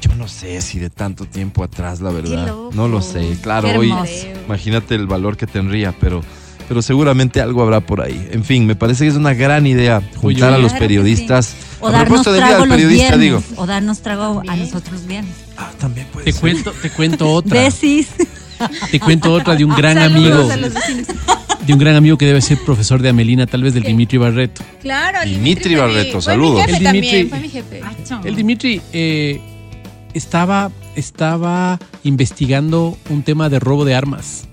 Yo 0.02 0.16
no 0.16 0.28
sé 0.28 0.62
si 0.62 0.80
de 0.80 0.90
tanto 0.90 1.26
tiempo 1.26 1.64
atrás, 1.64 2.00
la 2.02 2.10
verdad. 2.12 2.48
loco. 2.48 2.70
No 2.74 2.88
lo 2.88 3.02
sé. 3.02 3.38
Claro, 3.42 3.68
Qué 3.70 3.78
hoy 3.78 3.94
imagínate 4.46 4.96
el 4.96 5.08
valor 5.08 5.36
que 5.36 5.46
tendría, 5.46 5.94
pero, 6.00 6.22
pero 6.70 6.82
seguramente 6.82 7.42
algo 7.42 7.62
habrá 7.64 7.82
por 7.82 8.02
ahí. 8.02 8.30
En 8.32 8.46
fin, 8.46 8.66
me 8.66 8.76
parece 8.76 9.04
que 9.04 9.10
es 9.10 9.16
una 9.18 9.34
gran 9.34 9.68
idea 9.68 10.02
juntar 10.16 10.54
a 10.54 10.58
los 10.58 10.72
periodistas. 10.74 11.54
O 11.82 11.88
a 11.88 11.92
darnos 11.92 12.24
día 12.24 12.34
trago 12.36 12.60
del 12.62 12.70
los 12.70 12.78
periodista, 12.78 13.16
viernes. 13.18 13.20
digo. 13.50 13.62
O 13.62 13.66
darnos 13.66 14.00
trago 14.02 14.42
a 14.48 14.56
nosotros 14.56 15.06
viernes. 15.06 15.34
Ah, 15.58 15.72
también 15.78 16.08
puede 16.14 16.26
Te 16.26 16.32
ser. 16.32 16.42
cuento, 16.42 16.72
te 16.82 16.90
cuento 16.92 17.30
otra. 17.34 17.62
Besis. 17.62 18.08
Te 18.92 19.00
cuento 19.00 19.32
otra 19.34 19.56
de 19.56 19.64
un 19.66 19.74
gran 19.76 19.96
Saludos 19.98 20.46
amigo. 20.46 21.39
De 21.70 21.74
un 21.74 21.80
gran 21.80 21.96
amigo 21.96 22.18
que 22.18 22.26
debe 22.26 22.42
ser 22.42 22.58
profesor 22.66 23.00
de 23.00 23.10
Amelina, 23.10 23.46
tal 23.46 23.62
vez 23.62 23.76
del 23.76 23.84
Dimitri 23.84 24.18
Barreto. 24.18 24.64
Claro, 24.82 25.20
el 25.22 25.36
Dimitri 25.36 25.76
Barreto, 25.76 26.20
saludos. 26.20 26.64
Fue 26.64 26.66
mi 26.66 26.72
jefe 26.74 26.78
El 26.80 26.84
también, 26.84 27.04
Dimitri- 27.06 27.30
fue 27.30 27.40
mi 27.40 27.50
jefe. 27.50 27.82
El 28.28 28.36
Dimitri 28.36 28.82
eh, 28.92 29.40
estaba, 30.16 30.72
estaba 30.96 31.78
investigando 32.04 32.98
un 33.12 33.22
tema 33.22 33.50
de 33.50 33.60
robo 33.60 33.86
de 33.86 33.94
armas. 33.94 34.48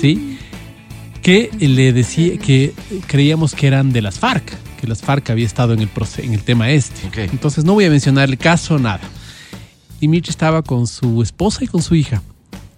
¿Sí? 0.00 0.38
Que 1.20 1.50
le 1.58 1.92
decía 1.92 2.38
que 2.38 2.72
creíamos 3.06 3.54
que 3.54 3.66
eran 3.66 3.92
de 3.92 4.00
las 4.00 4.18
FARC, 4.18 4.56
que 4.80 4.86
las 4.86 5.02
FARC 5.02 5.28
había 5.28 5.44
estado 5.44 5.74
en 5.74 5.80
el, 5.80 5.90
en 6.16 6.32
el 6.32 6.40
tema 6.44 6.70
este. 6.70 7.24
Entonces 7.24 7.62
no 7.66 7.74
voy 7.74 7.84
a 7.84 7.90
mencionar 7.90 8.30
el 8.30 8.38
caso, 8.38 8.78
nada. 8.78 9.00
Dimitri 10.00 10.30
estaba 10.30 10.62
con 10.62 10.86
su 10.86 11.20
esposa 11.22 11.62
y 11.62 11.66
con 11.66 11.82
su 11.82 11.94
hija 11.94 12.22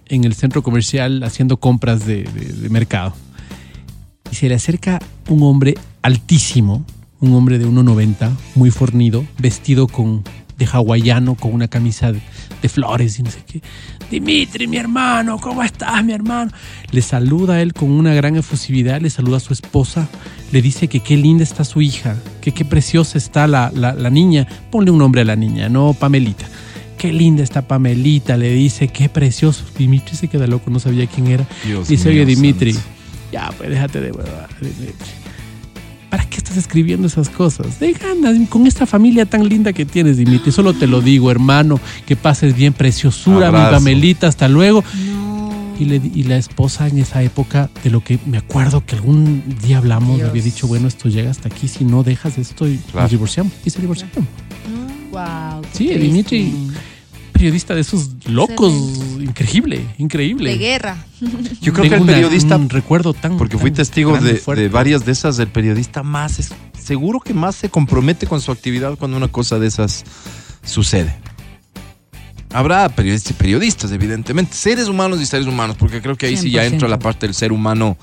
en 0.07 0.25
el 0.25 0.35
centro 0.35 0.61
comercial 0.61 1.23
haciendo 1.23 1.55
compras 1.55 2.05
de, 2.05 2.23
de- 2.23 2.51
de 2.51 2.67
mercado. 2.69 3.15
Y 4.31 4.35
se 4.35 4.47
le 4.49 4.55
acerca 4.55 4.99
un 5.27 5.43
hombre 5.43 5.75
altísimo, 6.01 6.85
un 7.19 7.33
hombre 7.33 7.59
de 7.59 7.67
1,90, 7.67 8.29
muy 8.55 8.71
fornido, 8.71 9.25
vestido 9.37 9.87
con 9.87 10.23
de 10.57 10.65
hawaiano, 10.65 11.35
con 11.35 11.53
una 11.53 11.69
camisa 11.69 12.11
de, 12.11 12.19
de 12.61 12.67
flores 12.69 13.17
y 13.17 13.23
no 13.23 13.31
sé 13.31 13.39
qué. 13.47 13.61
Dimitri, 14.11 14.67
mi 14.67 14.75
hermano, 14.75 15.39
¿cómo 15.39 15.63
estás, 15.63 16.03
mi 16.03 16.11
hermano? 16.11 16.51
Le 16.91 17.01
saluda 17.01 17.53
a 17.55 17.61
él 17.61 17.73
con 17.73 17.89
una 17.91 18.13
gran 18.13 18.35
efusividad, 18.35 18.99
le 18.99 19.09
saluda 19.09 19.37
a 19.37 19.39
su 19.39 19.53
esposa, 19.53 20.09
le 20.51 20.61
dice 20.61 20.89
que 20.89 20.99
qué 20.99 21.15
linda 21.15 21.43
está 21.45 21.63
su 21.63 21.81
hija, 21.81 22.17
que 22.41 22.51
qué 22.53 22.65
preciosa 22.65 23.17
está 23.17 23.47
la, 23.47 23.71
la- 23.73 23.93
la 23.93 24.09
niña. 24.09 24.47
Ponle 24.69 24.91
un 24.91 24.97
nombre 24.97 25.21
a 25.21 25.25
la 25.25 25.37
niña, 25.37 25.69
no 25.69 25.93
Pamelita. 25.93 26.45
Qué 26.97 27.13
linda 27.13 27.41
está 27.41 27.61
Pamelita, 27.65 28.35
le 28.35 28.51
dice, 28.53 28.89
qué 28.89 29.07
precioso. 29.07 29.63
Dimitri 29.77 30.17
se 30.17 30.27
queda 30.27 30.45
loco, 30.45 30.69
no 30.69 30.79
sabía 30.81 31.07
quién 31.07 31.27
era. 31.27 31.47
Dios 31.65 31.87
dice, 31.87 32.09
oye, 32.09 32.25
Dimitri, 32.25 32.73
santo. 32.73 32.89
Ya, 33.31 33.51
pues 33.57 33.69
déjate 33.69 34.01
de 34.01 34.11
huevada, 34.11 34.47
Dimitri. 34.61 34.93
¿Para 36.09 36.25
qué 36.27 36.37
estás 36.37 36.57
escribiendo 36.57 37.05
esas 37.07 37.29
cosas? 37.29 37.79
De 37.79 37.93
ganas, 37.93 38.35
con 38.49 38.65
esta 38.65 38.85
familia 38.87 39.25
tan 39.27 39.47
linda 39.47 39.73
que 39.73 39.85
tienes, 39.85 40.17
Dimitri. 40.17 40.51
Solo 40.51 40.73
te 40.73 40.87
lo 40.87 41.01
digo, 41.01 41.29
hermano, 41.29 41.79
que 42.07 42.15
pases 42.15 42.55
bien, 42.55 42.73
preciosura, 42.73 43.51
mi 43.51 43.57
Abrazo. 43.57 43.71
Pamelita, 43.75 44.27
hasta 44.27 44.47
luego. 44.47 44.83
No. 45.05 45.29
Y, 45.79 45.85
le, 45.85 45.99
di- 45.99 46.11
y 46.15 46.23
la 46.23 46.35
esposa 46.37 46.87
en 46.87 46.97
esa 46.97 47.21
época, 47.21 47.69
de 47.83 47.89
lo 47.91 48.03
que 48.03 48.17
me 48.25 48.37
acuerdo 48.39 48.83
que 48.85 48.95
algún 48.95 49.43
día 49.63 49.77
hablamos, 49.77 50.17
le 50.17 50.25
había 50.25 50.41
dicho, 50.43 50.67
bueno, 50.67 50.87
esto 50.87 51.09
llega 51.09 51.29
hasta 51.29 51.47
aquí, 51.47 51.67
si 51.67 51.85
no 51.85 52.01
dejas 52.03 52.37
esto 52.39 52.67
y 52.67 52.77
Claro. 52.77 53.01
nos 53.03 53.11
divorciamos. 53.11 53.53
Y 53.63 53.69
se 53.69 53.79
divorciaron. 53.79 54.27
Wow. 55.11 55.61
Sí, 55.71 55.87
Dimitri, 55.89 56.53
periodista 57.39 57.73
de 57.73 57.81
esos 57.81 58.09
locos, 58.27 58.71
increíble, 59.19 59.85
increíble. 59.97 60.49
De 60.51 60.57
guerra. 60.57 61.05
Yo 61.61 61.73
creo 61.73 61.89
que 61.89 61.95
el 61.95 62.01
una- 62.01 62.13
periodista, 62.13 62.57
un 62.57 62.69
recuerdo 62.69 63.13
tan. 63.13 63.37
porque 63.37 63.57
fui 63.57 63.71
testigo 63.71 64.17
de, 64.17 64.69
varias 64.69 65.05
de 65.05 65.11
esas, 65.13 65.39
el 65.39 65.47
periodista 65.47 66.03
más, 66.03 66.39
es- 66.39 66.51
seguro 66.77 67.19
que 67.19 67.33
más 67.33 67.55
se 67.55 67.69
compromete 67.69 68.27
con 68.27 68.41
su 68.41 68.51
actividad 68.51 68.97
cuando 68.97 69.17
una 69.17 69.27
cosa 69.29 69.57
de 69.57 69.67
esas 69.67 70.03
sucede. 70.63 71.15
Habrá 72.51 72.89
periodistas 72.89 73.31
y 73.31 73.33
periodistas, 73.35 73.91
evidentemente, 73.91 74.55
seres 74.55 74.87
humanos 74.87 75.21
y 75.21 75.25
seres 75.27 75.45
humanos, 75.45 75.75
porque 75.77 76.01
creo 76.01 76.15
que 76.15 76.25
ahí 76.25 76.35
sí 76.35 76.49
ya 76.49 76.63
100%. 76.63 76.73
entra 76.73 76.87
la 76.87 76.97
parte 76.97 77.27
del 77.27 77.35
ser 77.35 77.51
humano 77.51 77.95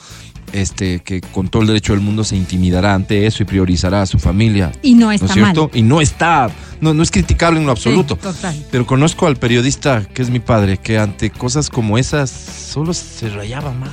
este, 0.52 1.00
que 1.00 1.20
con 1.20 1.48
todo 1.48 1.62
el 1.62 1.68
derecho 1.68 1.92
del 1.92 2.02
mundo 2.02 2.24
se 2.24 2.36
intimidará 2.36 2.94
ante 2.94 3.26
eso 3.26 3.42
y 3.42 3.46
priorizará 3.46 4.02
a 4.02 4.06
su 4.06 4.18
familia. 4.18 4.72
Y 4.82 4.94
no 4.94 5.06
¿No 5.06 5.12
está 5.12 5.26
es 5.26 5.32
cierto? 5.32 5.68
mal. 5.68 5.78
Y 5.78 5.82
no 5.82 6.00
está, 6.00 6.50
no, 6.80 6.94
no 6.94 7.02
es 7.02 7.10
criticable 7.10 7.60
en 7.60 7.66
lo 7.66 7.72
absoluto. 7.72 8.14
Sí, 8.14 8.22
total. 8.22 8.66
Pero 8.70 8.86
conozco 8.86 9.26
al 9.26 9.36
periodista 9.36 10.04
que 10.12 10.22
es 10.22 10.30
mi 10.30 10.40
padre, 10.40 10.78
que 10.78 10.98
ante 10.98 11.30
cosas 11.30 11.70
como 11.70 11.98
esas 11.98 12.30
solo 12.30 12.94
se 12.94 13.28
rayaba 13.30 13.72
más. 13.72 13.90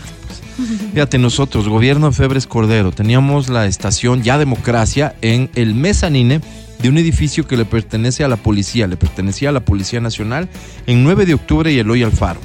Fíjate, 0.94 1.18
nosotros, 1.18 1.68
gobierno 1.68 2.08
de 2.08 2.16
Febres 2.16 2.46
Cordero, 2.46 2.92
teníamos 2.92 3.50
la 3.50 3.66
estación 3.66 4.22
Ya 4.22 4.38
Democracia 4.38 5.16
en 5.22 5.50
el 5.56 5.74
mezanine 5.74 6.42
de 6.80 6.90
un 6.90 6.98
edificio 6.98 7.48
que 7.48 7.58
le 7.58 7.66
pertenece 7.66 8.24
a 8.24 8.28
la 8.28 8.36
policía, 8.38 8.88
le 8.88 8.98
pertenecía 8.98 9.50
a 9.50 9.52
la 9.52 9.62
Policía 9.66 10.00
Nacional 10.02 10.50
en 10.86 11.04
9 11.04 11.26
de 11.26 11.34
octubre 11.34 11.72
y 11.72 11.80
Eloy 11.80 12.04
Alfaro. 12.04 12.40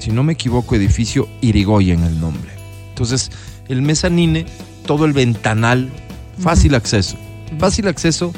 Si 0.00 0.10
no 0.10 0.22
me 0.22 0.34
equivoco, 0.34 0.74
edificio 0.74 1.28
Irigoyen 1.40 2.02
el 2.04 2.20
nombre. 2.20 2.57
Entonces, 2.98 3.30
el 3.68 3.80
mezanine, 3.80 4.44
todo 4.84 5.04
el 5.04 5.12
ventanal, 5.12 5.88
fácil 6.40 6.74
acceso. 6.74 7.16
Fácil 7.56 7.86
acceso 7.86 8.32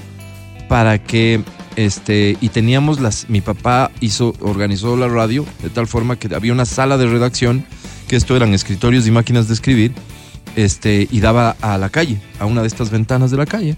para 0.68 1.02
que 1.02 1.42
este 1.76 2.36
y 2.42 2.50
teníamos 2.50 3.00
las 3.00 3.30
mi 3.30 3.40
papá 3.40 3.90
hizo 4.00 4.34
organizó 4.40 4.98
la 4.98 5.08
radio 5.08 5.46
de 5.62 5.70
tal 5.70 5.86
forma 5.86 6.16
que 6.16 6.34
había 6.34 6.52
una 6.52 6.66
sala 6.66 6.98
de 6.98 7.06
redacción 7.06 7.64
que 8.06 8.16
esto 8.16 8.36
eran 8.36 8.52
escritorios 8.52 9.06
y 9.06 9.10
máquinas 9.10 9.48
de 9.48 9.54
escribir 9.54 9.92
este 10.56 11.08
y 11.10 11.20
daba 11.20 11.56
a 11.62 11.78
la 11.78 11.88
calle 11.88 12.20
a 12.38 12.44
una 12.44 12.60
de 12.60 12.68
estas 12.68 12.90
ventanas 12.90 13.30
de 13.30 13.38
la 13.38 13.46
calle. 13.46 13.76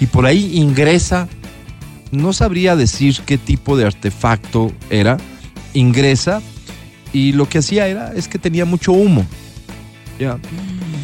Y 0.00 0.06
por 0.06 0.24
ahí 0.24 0.52
ingresa 0.54 1.28
no 2.10 2.32
sabría 2.32 2.74
decir 2.74 3.20
qué 3.26 3.36
tipo 3.36 3.76
de 3.76 3.84
artefacto 3.84 4.72
era 4.88 5.18
ingresa 5.74 6.40
y 7.12 7.32
lo 7.32 7.48
que 7.48 7.58
hacía 7.58 7.86
era 7.86 8.14
es 8.14 8.28
que 8.28 8.38
tenía 8.38 8.64
mucho 8.64 8.92
humo 8.92 9.26
ya 10.18 10.38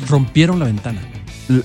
Rompieron 0.09 0.59
la 0.59 0.66
ventana. 0.66 1.01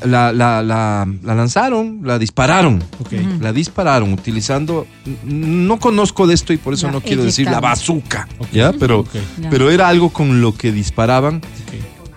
la, 0.06 0.32
la, 0.32 0.62
la, 0.64 1.08
la 1.24 1.36
lanzaron 1.36 2.02
la 2.04 2.18
dispararon. 2.20 2.82
Ujú. 3.00 3.16
la 3.42 3.52
dispararon 3.54 4.14
utilizando, 4.14 4.88
no 5.26 5.78
conozco 5.80 6.26
de 6.28 6.34
esto 6.36 6.54
y 6.54 6.58
por 6.58 6.74
eso 6.74 6.88
Ya, 6.88 6.94
no 6.94 7.02
quiero 7.02 7.24
decir 7.24 7.46
la 7.46 7.52
eyectable. 7.54 7.70
bazooka, 7.70 8.28
Ok. 8.40 8.48
¿ya? 8.54 8.74
Pero, 8.74 9.06
pero 9.50 9.70
era 9.72 9.88
algo 9.90 10.10
con 10.10 10.42
lo 10.42 10.54
que 10.56 10.72
disparaban, 10.72 11.42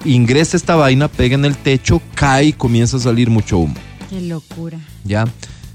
ingresa 0.04 0.56
esta 0.56 0.76
vaina, 0.76 1.08
pega 1.08 1.34
en 1.34 1.44
el 1.44 1.56
techo, 1.56 2.00
cae 2.14 2.46
y 2.46 2.52
comienza 2.52 2.96
a 2.98 3.00
salir 3.00 3.30
mucho 3.30 3.58
humo, 3.58 3.74
Qué 4.10 4.20
locura. 4.22 4.78
¿ya? 5.04 5.24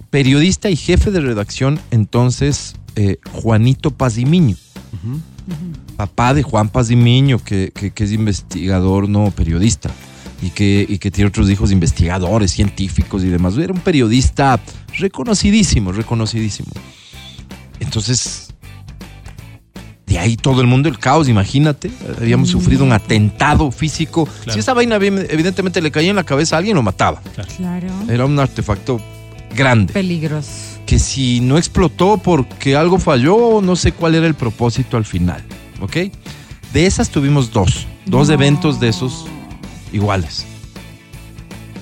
Periodista 0.10 0.70
y 0.70 0.76
jefe 0.78 1.12
de 1.12 1.20
redacción, 1.22 1.80
entonces, 1.92 2.76
eh, 2.96 3.18
Juanito 3.34 3.92
Pazimiño, 3.92 4.56
Papá 5.96 6.34
de 6.34 6.44
Juan 6.44 6.70
Pazimiño, 6.70 7.40
que, 7.44 7.72
que, 7.74 7.92
que 7.92 8.04
es 8.04 8.12
investigador, 8.12 9.08
no 9.10 9.32
periodista. 9.32 9.90
Y 10.44 10.50
que, 10.50 10.84
y 10.90 10.98
que 10.98 11.12
tiene 11.12 11.28
otros 11.28 11.48
hijos 11.52 11.72
investigadores, 11.72 12.52
científicos 12.52 13.24
y 13.24 13.28
demás. 13.28 13.56
Era 13.58 13.74
un 13.74 13.80
periodista 13.80 14.60
reconocidísimo, 14.98 15.92
reconocidísimo. 15.92 16.72
Entonces, 17.80 18.52
de 20.08 20.18
ahí 20.18 20.36
todo 20.38 20.62
el 20.62 20.68
mundo, 20.68 20.90
el 20.90 20.98
caos, 20.98 21.30
imagínate. 21.30 21.92
Habíamos 22.18 22.50
sufrido 22.50 22.84
un 22.84 22.92
atentado 22.92 23.72
físico. 23.72 24.26
Claro. 24.26 24.54
Si 24.54 24.60
esa 24.60 24.74
vaina 24.74 24.96
evidentemente 24.96 25.80
le 25.80 25.92
caía 25.92 26.10
en 26.10 26.16
la 26.16 26.24
cabeza 26.24 26.56
a 26.56 26.60
alguien, 26.60 26.76
lo 26.76 26.82
mataba. 26.82 27.22
Claro. 27.58 27.88
Era 28.10 28.26
un 28.26 28.40
artefacto 28.40 29.00
grande. 29.56 29.94
Peligroso. 29.94 30.71
Que 30.86 31.00
si 31.00 31.40
no 31.40 31.58
explotó 31.58 32.18
porque 32.18 32.76
algo 32.76 33.00
falló, 33.00 33.62
no 33.62 33.76
sé 33.76 33.92
cuál 33.94 34.16
era 34.16 34.28
el 34.28 34.34
propósito 34.36 34.98
al 34.98 35.06
final. 35.06 35.42
¿Ok? 35.80 35.98
De 36.74 36.86
esas 36.86 37.10
tuvimos 37.10 37.52
dos. 37.52 37.88
Dos 38.06 38.28
No. 38.28 38.34
eventos 38.34 38.80
de 38.80 38.90
esos 38.90 39.26
iguales. 39.94 40.46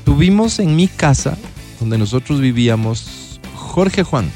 Tuvimos 0.05 0.59
en 0.59 0.75
mi 0.75 0.87
casa, 0.87 1.37
donde 1.79 1.97
nosotros 1.97 2.39
vivíamos, 2.41 3.39
Jorge 3.55 4.03
Juan. 4.03 4.31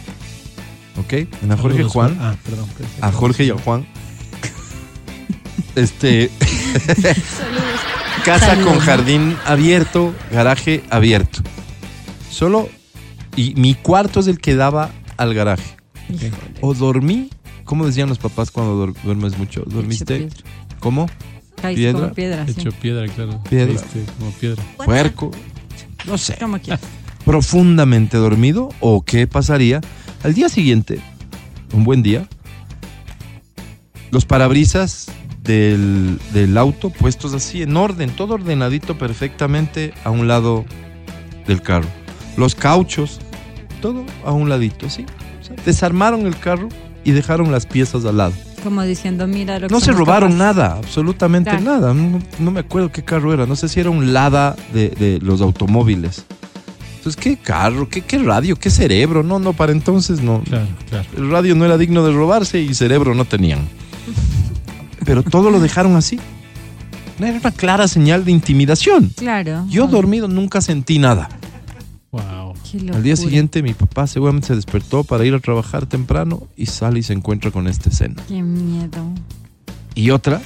¿Ok? 0.98 1.14
En 1.14 1.30
la 1.50 1.58
Jorge 1.58 1.78
Saludos, 1.78 1.92
Juan. 1.94 2.18
Ah, 2.22 2.36
perdón. 2.44 2.68
A 3.02 3.12
Jorge 3.12 3.46
y 3.46 3.50
a 3.50 3.56
Juan. 3.58 3.86
Este. 5.76 6.30
casa 8.26 8.48
Saludos. 8.48 8.72
con 8.74 8.80
jardín 8.80 9.36
abierto, 9.46 10.14
garaje 10.32 10.84
abierto. 10.90 11.40
Solo. 12.30 12.70
Y 13.36 13.56
mi 13.56 13.74
cuarto 13.74 14.20
es 14.20 14.28
el 14.28 14.40
que 14.40 14.56
daba 14.56 14.92
al 15.18 15.34
garaje. 15.34 15.76
Híjole. 16.10 16.32
O 16.62 16.74
dormí. 16.74 17.30
¿Cómo 17.66 17.86
decían 17.86 18.10
los 18.10 18.18
papás 18.20 18.52
cuando 18.52 18.88
duer- 18.88 18.96
duermes 19.04 19.38
mucho? 19.38 19.64
¿Dormiste? 19.66 20.16
Hecho 20.18 20.28
piedra. 20.36 20.50
¿Cómo? 20.80 21.10
Caíste 21.62 21.82
Piedra. 21.82 22.00
como 22.02 22.14
piedra, 22.14 22.46
sí. 22.46 22.52
Hecho 22.58 22.72
piedra, 22.74 23.08
claro. 23.08 23.42
Piedra. 23.50 23.74
Este, 23.74 24.04
como 24.20 24.32
piedra. 24.32 24.64
¿Puerco? 24.84 25.32
No 26.06 26.18
sé. 26.18 26.38
Profundamente 27.26 28.18
dormido 28.18 28.70
o 28.82 29.02
qué 29.04 29.28
pasaría 29.28 29.80
al 30.24 30.34
día 30.34 30.50
siguiente, 30.50 31.00
un 31.74 31.86
buen 31.86 32.04
día, 32.04 32.28
los 34.12 34.26
parabrisas 34.26 35.08
del, 35.42 36.20
del 36.34 36.58
auto 36.58 36.90
puestos 36.90 37.34
así 37.34 37.62
en 37.62 37.76
orden, 37.78 38.10
todo 38.10 38.34
ordenadito 38.36 38.98
perfectamente 38.98 39.94
a 40.04 40.10
un 40.12 40.28
lado 40.28 40.66
del 41.48 41.62
carro. 41.62 41.88
Los 42.38 42.56
cauchos, 42.56 43.20
todo 43.82 44.06
a 44.26 44.32
un 44.32 44.50
ladito, 44.50 44.90
¿sí? 44.90 45.06
O 45.42 45.44
sea, 45.46 45.56
desarmaron 45.66 46.26
el 46.26 46.38
carro 46.38 46.70
y 47.04 47.12
dejaron 47.12 47.52
las 47.52 47.66
piezas 47.66 48.06
al 48.06 48.18
lado. 48.18 48.34
Como 48.64 48.82
diciendo, 48.84 49.28
mira 49.28 49.60
lo 49.60 49.68
que 49.68 49.74
No 49.74 49.80
se 49.82 49.92
robaron 49.92 50.32
capaces. 50.38 50.56
nada, 50.58 50.78
absolutamente 50.78 51.60
nada. 51.60 51.94
No, 51.94 52.20
no 52.40 52.52
me 52.52 52.62
acuerdo 52.62 52.92
qué 52.92 53.04
carro 53.04 53.34
era. 53.34 53.46
No 53.46 53.56
sé 53.58 53.68
si 53.68 53.80
era 53.82 53.90
un 53.90 54.14
Lada 54.14 54.56
de, 54.74 54.90
de 54.90 55.20
los 55.22 55.42
automóviles. 55.42 56.26
Entonces, 56.96 57.22
¿qué 57.22 57.36
carro? 57.36 57.90
¿Qué, 57.90 58.00
¿Qué 58.02 58.18
radio? 58.20 58.56
¿Qué 58.56 58.70
cerebro? 58.70 59.22
No, 59.24 59.38
no, 59.38 59.52
para 59.52 59.74
entonces 59.74 60.22
no. 60.22 60.40
Claro, 60.44 60.68
claro. 60.90 61.06
El 61.18 61.30
radio 61.30 61.54
no 61.56 61.66
era 61.66 61.78
digno 61.78 62.06
de 62.06 62.14
robarse 62.14 62.62
y 62.62 62.74
cerebro 62.74 63.14
no 63.14 63.26
tenían. 63.26 63.60
Pero 65.06 65.22
todo 65.24 65.52
lo 65.52 65.60
dejaron 65.60 65.98
así. 65.98 66.18
Era 67.20 67.38
una 67.38 67.52
clara 67.52 67.88
señal 67.90 68.24
de 68.24 68.32
intimidación. 68.32 69.12
Claro. 69.18 69.66
Yo 69.70 69.86
Oh, 69.86 69.88
dormido 69.88 70.30
nunca 70.30 70.62
sentí 70.62 70.98
nada. 71.00 71.28
Wow. 72.14 72.54
Al 72.94 73.02
día 73.02 73.16
siguiente 73.16 73.64
mi 73.64 73.74
papá 73.74 74.06
seguramente 74.06 74.50
se 74.50 74.56
despertó 74.56 75.04
para 75.04 75.26
ir 75.26 75.34
a 75.34 75.40
trabajar 75.40 75.88
temprano 75.88 76.48
y 76.56 76.68
sale 76.68 77.00
y 77.00 77.04
se 77.04 77.14
encuentra 77.14 77.50
con 77.50 77.68
esta 77.68 77.90
escena. 77.90 78.22
Qué 78.28 78.44
miedo. 78.44 79.12
Y 79.96 80.12
otra, 80.12 80.40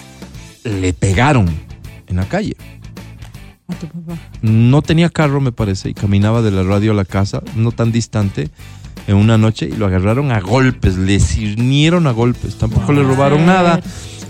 le 0.63 0.93
pegaron 0.93 1.49
en 2.08 2.15
la 2.15 2.25
calle. 2.25 2.56
A 3.67 3.75
tu 3.75 3.86
papá. 3.88 4.17
No 4.41 4.82
tenía 4.82 5.10
carro, 5.10 5.41
me 5.41 5.51
parece, 5.51 5.89
y 5.89 5.93
caminaba 5.93 6.41
de 6.41 6.51
la 6.51 6.63
radio 6.63 6.91
a 6.91 6.95
la 6.95 7.03
casa, 7.03 7.43
no 7.58 7.73
tan 7.73 7.91
distante, 7.91 8.49
en 9.08 9.17
una 9.17 9.38
noche, 9.38 9.67
y 9.67 9.75
lo 9.75 9.88
agarraron 9.88 10.32
a 10.32 10.39
golpes, 10.39 10.95
le 10.95 11.19
cirnieron 11.19 12.08
a 12.08 12.12
golpes. 12.12 12.58
Tampoco 12.58 12.93
le 12.93 13.03
robaron 13.03 13.45
nada. 13.45 13.82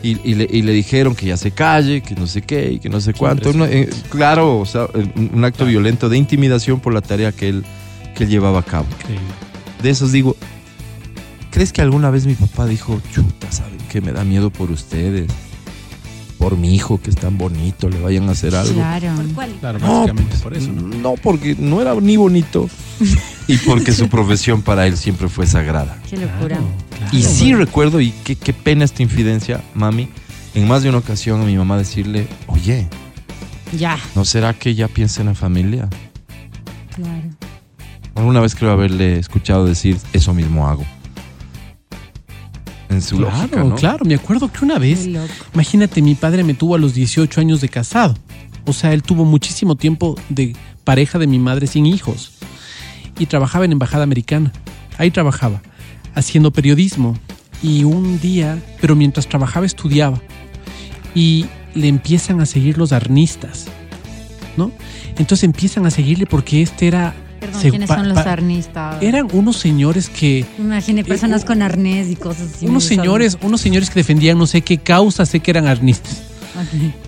Y, 0.04 0.20
y 0.24 0.36
le, 0.36 0.48
y 0.50 0.62
le 0.62 0.74
dijeron 0.74 1.16
que 1.16 1.26
ya 1.26 1.38
se 1.38 1.52
calle, 1.52 2.02
que 2.02 2.14
no 2.16 2.28
sé 2.28 2.42
qué, 2.44 2.72
y 2.74 2.80
que 2.80 2.88
no 2.90 3.02
sé 3.02 3.14
cuánto. 3.14 3.50
Una- 3.50 3.66
eh, 3.66 3.90
claro, 4.10 4.60
o 4.60 4.66
sea, 4.66 4.88
un, 5.16 5.44
acto 5.44 5.66
violento 5.66 6.08
de 6.08 6.18
intimidación 6.18 6.80
por 6.80 6.94
la 6.94 7.02
tarea 7.02 7.32
que 7.32 7.50
él, 7.50 7.66
que 8.16 8.26
él 8.26 8.30
llevaba 8.30 8.60
a 8.60 8.64
cabo. 8.64 8.86
Increíble. 9.00 9.26
De 9.82 9.90
esos 9.90 10.12
digo, 10.12 10.36
¿crees 11.52 11.74
que 11.74 11.82
alguna 11.82 12.10
vez 12.12 12.26
mi 12.28 12.36
papá 12.36 12.68
dijo, 12.68 13.02
chuta, 13.12 13.52
¿saben 13.52 13.78
que 13.90 14.02
me 14.02 14.12
da 14.12 14.24
miedo 14.24 14.50
por 14.52 14.70
ustedes? 14.72 15.28
Por 16.38 16.56
mi 16.56 16.76
hijo, 16.76 17.02
que 17.02 17.10
es 17.10 17.16
tan 17.16 17.38
bonito, 17.38 17.90
le 17.90 18.00
vayan 18.00 18.30
a 18.30 18.34
hacer 18.34 18.56
algo. 18.56 18.74
Claro. 18.74 19.12
Claro, 19.60 19.80
No, 19.80 19.88
básicamente 19.88 20.30
pues, 20.30 20.42
por 20.42 20.54
eso. 20.56 20.72
¿no? 20.72 21.16
Porque 21.16 21.56
no 21.58 21.82
era 21.82 21.96
ni 21.96 22.16
bonito 22.18 22.70
y 23.48 23.58
porque 23.58 23.92
su 23.92 24.08
profesión 24.08 24.62
para 24.62 24.86
él 24.86 24.98
siempre 24.98 25.30
fue 25.30 25.48
sagrada. 25.48 25.98
Qué 26.10 26.18
locura. 26.18 26.58
Claro, 26.90 27.12
Y 27.12 27.22
claro. 27.22 27.36
sí 27.36 27.54
recuerdo, 27.56 28.02
y 28.02 28.12
qué, 28.24 28.36
qué 28.36 28.54
pena 28.54 28.86
esta 28.86 29.02
infidencia, 29.02 29.62
mami, 29.74 30.10
en 30.54 30.68
más 30.68 30.84
de 30.84 30.90
una 30.90 31.00
ocasión 31.00 31.42
a 31.42 31.46
mi 31.46 31.56
mamá 31.58 31.78
decirle, 31.78 32.28
oye, 32.48 32.88
Ya. 33.76 33.98
¿no 34.16 34.24
será 34.26 34.54
que 34.54 34.70
ella 34.70 34.88
piensa 34.88 35.22
en 35.22 35.28
la 35.28 35.34
familia? 35.36 35.90
Claro. 36.96 37.30
Alguna 38.16 38.40
vez 38.42 38.56
creo 38.56 38.72
haberle 38.72 39.20
escuchado 39.20 39.66
decir, 39.66 39.98
eso 40.14 40.34
mismo 40.34 40.68
hago. 40.68 40.84
En 42.90 43.02
su 43.02 43.18
Claro, 43.18 43.36
lógica, 43.38 43.64
¿no? 43.64 43.76
claro. 43.76 44.06
Me 44.06 44.16
acuerdo 44.16 44.52
que 44.52 44.64
una 44.64 44.80
vez, 44.80 45.08
imagínate, 45.54 46.02
mi 46.02 46.16
padre 46.16 46.44
me 46.44 46.54
tuvo 46.54 46.76
a 46.76 46.78
los 46.78 46.94
18 46.94 47.42
años 47.42 47.62
de 47.62 47.70
casado. 47.70 48.16
O 48.66 48.74
sea, 48.74 48.94
él 48.94 49.04
tuvo 49.04 49.26
muchísimo 49.26 49.76
tiempo 49.76 50.16
de 50.30 50.56
pareja 50.84 51.20
de 51.20 51.28
mi 51.28 51.40
madre 51.40 51.68
sin 51.68 51.86
hijos. 51.86 52.32
Y 53.20 53.26
trabajaba 53.26 53.66
en 53.66 53.72
Embajada 53.74 54.04
Americana. 54.04 54.52
Ahí 54.98 55.12
trabajaba, 55.12 55.62
haciendo 56.16 56.52
periodismo. 56.52 57.18
Y 57.64 57.84
un 57.84 58.20
día, 58.20 58.62
pero 58.80 58.96
mientras 58.96 59.28
trabajaba 59.28 59.66
estudiaba. 59.66 60.22
Y 61.16 61.46
le 61.74 61.88
empiezan 61.88 62.40
a 62.42 62.46
seguir 62.46 62.78
los 62.78 62.92
arnistas, 62.92 63.66
¿no? 64.56 64.72
Entonces 65.18 65.44
empiezan 65.44 65.86
a 65.86 65.92
seguirle 65.92 66.26
porque 66.26 66.62
este 66.62 66.88
era 66.88 67.16
Perdón, 67.40 67.62
Se- 67.62 67.70
¿quiénes 67.70 67.88
pa- 67.88 67.96
son 67.98 68.10
los 68.10 68.18
pa- 68.20 68.32
arnistas? 68.34 69.02
Eran 69.02 69.28
unos 69.32 69.58
señores 69.58 70.10
que 70.10 70.46
Imagine 70.58 71.04
personas 71.04 71.44
Eh, 71.44 71.46
con 71.46 71.62
arnés 71.62 72.10
y 72.10 72.16
cosas 72.16 72.54
así. 72.56 72.66
unos 72.66 72.84
señores, 72.84 73.38
unos 73.42 73.62
señores 73.62 73.90
que 73.90 74.00
defendían 74.00 74.38
no 74.38 74.48
sé 74.48 74.62
qué 74.62 74.78
causa, 74.80 75.26
sé 75.26 75.40
que 75.40 75.52
eran 75.52 75.68
arnistas. 75.68 76.24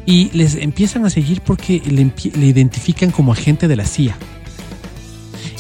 Y 0.05 0.30
les 0.34 0.53
empiezan 0.55 1.05
a 1.05 1.09
seguir 1.09 1.41
porque 1.41 1.82
le, 1.84 2.45
identifican 2.45 3.09
como 3.09 3.32
agente 3.34 3.67
de 3.67 3.75
la 3.75 3.86
CIA. 3.86 4.15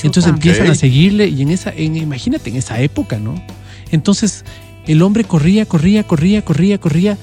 Entonces 0.03 0.27
empiezan 0.31 0.67
a 0.69 0.75
seguirle 0.75 1.27
y 1.27 1.41
en 1.41 1.49
esa, 1.49 1.71
en, 1.75 1.97
imagínate 1.97 2.49
en 2.51 2.55
esa 2.57 2.79
época, 2.81 3.17
¿no? 3.17 3.35
Entonces 3.91 4.45
el 4.87 5.01
hombre 5.01 5.23
corría, 5.23 5.65
corría, 5.65 6.03
corría, 6.03 6.43
corría, 6.43 6.77
corría. 6.79 7.17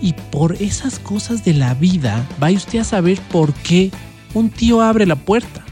Y 0.00 0.14
por 0.30 0.54
esas 0.62 0.98
cosas 0.98 1.44
de 1.44 1.54
la 1.54 1.74
vida, 1.74 2.26
vaya 2.40 2.56
usted 2.56 2.78
a 2.80 2.84
saber 2.84 3.20
por 3.30 3.52
qué 3.52 3.90
un 4.34 4.48
tío 4.50 4.80
abre 4.80 5.06
la 5.06 5.16
puerta. 5.16 5.64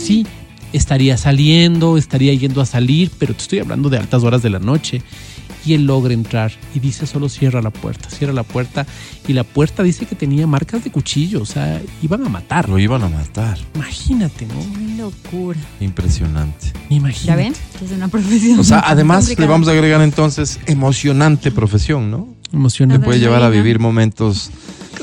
Sí, 0.00 0.26
estaría 0.72 1.16
saliendo, 1.18 1.98
estaría 1.98 2.32
yendo 2.34 2.62
a 2.62 2.66
salir, 2.66 3.10
pero 3.18 3.34
te 3.34 3.42
estoy 3.42 3.58
hablando 3.58 3.90
de 3.90 3.98
altas 3.98 4.22
horas 4.22 4.42
de 4.42 4.50
la 4.50 4.58
noche. 4.58 5.02
Y 5.66 5.74
él 5.74 5.84
logra 5.84 6.14
entrar 6.14 6.52
y 6.74 6.80
dice 6.80 7.06
solo 7.06 7.28
cierra 7.28 7.60
la 7.60 7.68
puerta, 7.68 8.08
cierra 8.08 8.32
la 8.32 8.44
puerta. 8.44 8.86
Y 9.28 9.34
la 9.34 9.44
puerta 9.44 9.82
dice 9.82 10.06
que 10.06 10.14
tenía 10.14 10.46
marcas 10.46 10.82
de 10.84 10.90
cuchillo, 10.90 11.42
o 11.42 11.44
sea, 11.44 11.82
iban 12.00 12.24
a 12.24 12.30
matarlo. 12.30 12.76
Lo 12.76 12.80
iban 12.80 13.02
a 13.02 13.10
matar. 13.10 13.58
Imagínate, 13.74 14.46
¿no? 14.46 14.54
Qué 14.54 14.96
locura. 14.96 15.60
Impresionante. 15.80 16.72
Imagínate. 16.88 17.26
¿Ya 17.26 17.36
ven? 17.36 17.52
Es 17.84 17.92
una 17.92 18.08
profesión. 18.08 18.58
O 18.58 18.64
sea, 18.64 18.82
además 18.86 19.38
le 19.38 19.46
vamos 19.46 19.68
a 19.68 19.72
agregar 19.72 20.00
entonces 20.00 20.58
emocionante 20.64 21.50
profesión, 21.50 22.10
¿no? 22.10 22.28
Emocionante. 22.52 23.02
Te 23.02 23.04
puede 23.04 23.20
llevar 23.20 23.42
a 23.42 23.50
vivir 23.50 23.80
momentos 23.80 24.50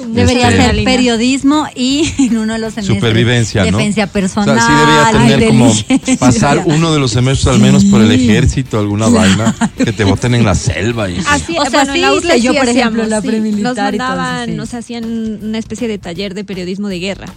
Debería 0.07 0.49
Este- 0.49 0.61
ser 0.75 0.83
periodismo 0.83 1.65
y 1.75 2.11
en 2.19 2.37
uno 2.37 2.53
de 2.53 2.59
los 2.59 2.73
semestres. 2.73 2.97
supervivencia, 2.97 3.69
¿no? 3.71 3.77
Defensa 3.77 4.03
O 4.03 4.07
personal. 4.07 4.59
sea, 4.59 4.67
sí 4.67 4.73
debería 4.73 5.37
tener 5.37 5.47
como 5.49 6.17
pasar 6.19 6.63
uno 6.65 6.93
de 6.93 6.99
los 6.99 7.11
semestres 7.11 7.53
al 7.55 7.59
menos 7.61 7.85
por 7.85 8.01
el 8.01 8.11
ejército, 8.11 8.79
alguna 8.79 9.07
vaina, 9.07 9.55
que 9.77 9.91
te 9.93 10.03
boten 10.03 10.35
en 10.35 10.45
la 10.45 10.55
selva 10.55 11.09
y 11.09 11.17
Así, 11.27 11.55
O 11.57 11.65
sea, 11.69 11.85
bueno, 11.85 12.15
en 12.15 12.21
sí 12.21 12.27
la 12.27 12.37
yo, 12.37 12.51
sí 12.53 12.57
por 12.59 12.67
ejemplo, 12.69 13.03
hacíamos, 13.03 13.07
la 13.09 13.21
sí. 13.21 13.27
premilitar 13.27 13.63
Nos 13.63 13.73
y 13.73 13.75
todo 13.75 13.87
eso, 13.89 13.97
mandaban, 13.97 14.49
sí. 14.49 14.55
nos 14.55 14.73
hacían 14.73 15.39
una 15.43 15.57
especie 15.57 15.87
de 15.87 15.97
taller 15.97 16.33
de 16.33 16.43
periodismo 16.43 16.87
de 16.89 16.99
guerra. 16.99 17.27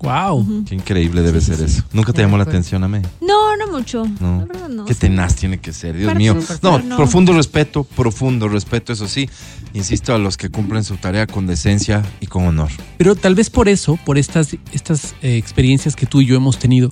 Wow. 0.00 0.64
Qué 0.68 0.76
increíble 0.76 1.22
debe 1.22 1.40
ser 1.40 1.60
eso. 1.60 1.82
Nunca 1.92 2.12
te 2.12 2.22
llamó 2.22 2.36
la 2.36 2.44
atención 2.44 2.84
a 2.84 2.88
mí. 2.88 3.00
No, 3.20 3.34
no 3.58 3.72
mucho. 3.72 4.06
No. 4.20 4.38
La 4.40 4.44
verdad 4.46 4.68
no. 4.68 4.84
Qué 4.84 4.94
tenaz 4.94 5.34
tiene 5.36 5.58
que 5.58 5.72
ser, 5.72 5.96
Dios 5.96 6.06
Para 6.08 6.18
mío. 6.18 6.36
No, 6.62 6.78
no. 6.78 6.96
profundo 6.96 7.32
respeto, 7.32 7.84
profundo 7.84 8.48
respeto, 8.48 8.92
eso 8.92 9.08
sí. 9.08 9.28
Insisto 9.74 10.14
a 10.14 10.18
los 10.18 10.36
que 10.36 10.48
cumplen 10.48 10.84
su 10.84 10.96
tarea 10.96 11.26
con 11.26 11.46
decencia 11.46 12.02
y 12.20 12.26
con 12.26 12.46
honor. 12.46 12.70
Pero 12.96 13.14
tal 13.14 13.34
vez 13.34 13.50
por 13.50 13.68
eso, 13.68 13.98
por 14.04 14.16
estas, 14.18 14.56
estas 14.72 15.14
eh, 15.22 15.36
experiencias 15.36 15.94
que 15.96 16.06
tú 16.06 16.20
y 16.20 16.26
yo 16.26 16.36
hemos 16.36 16.58
tenido, 16.58 16.90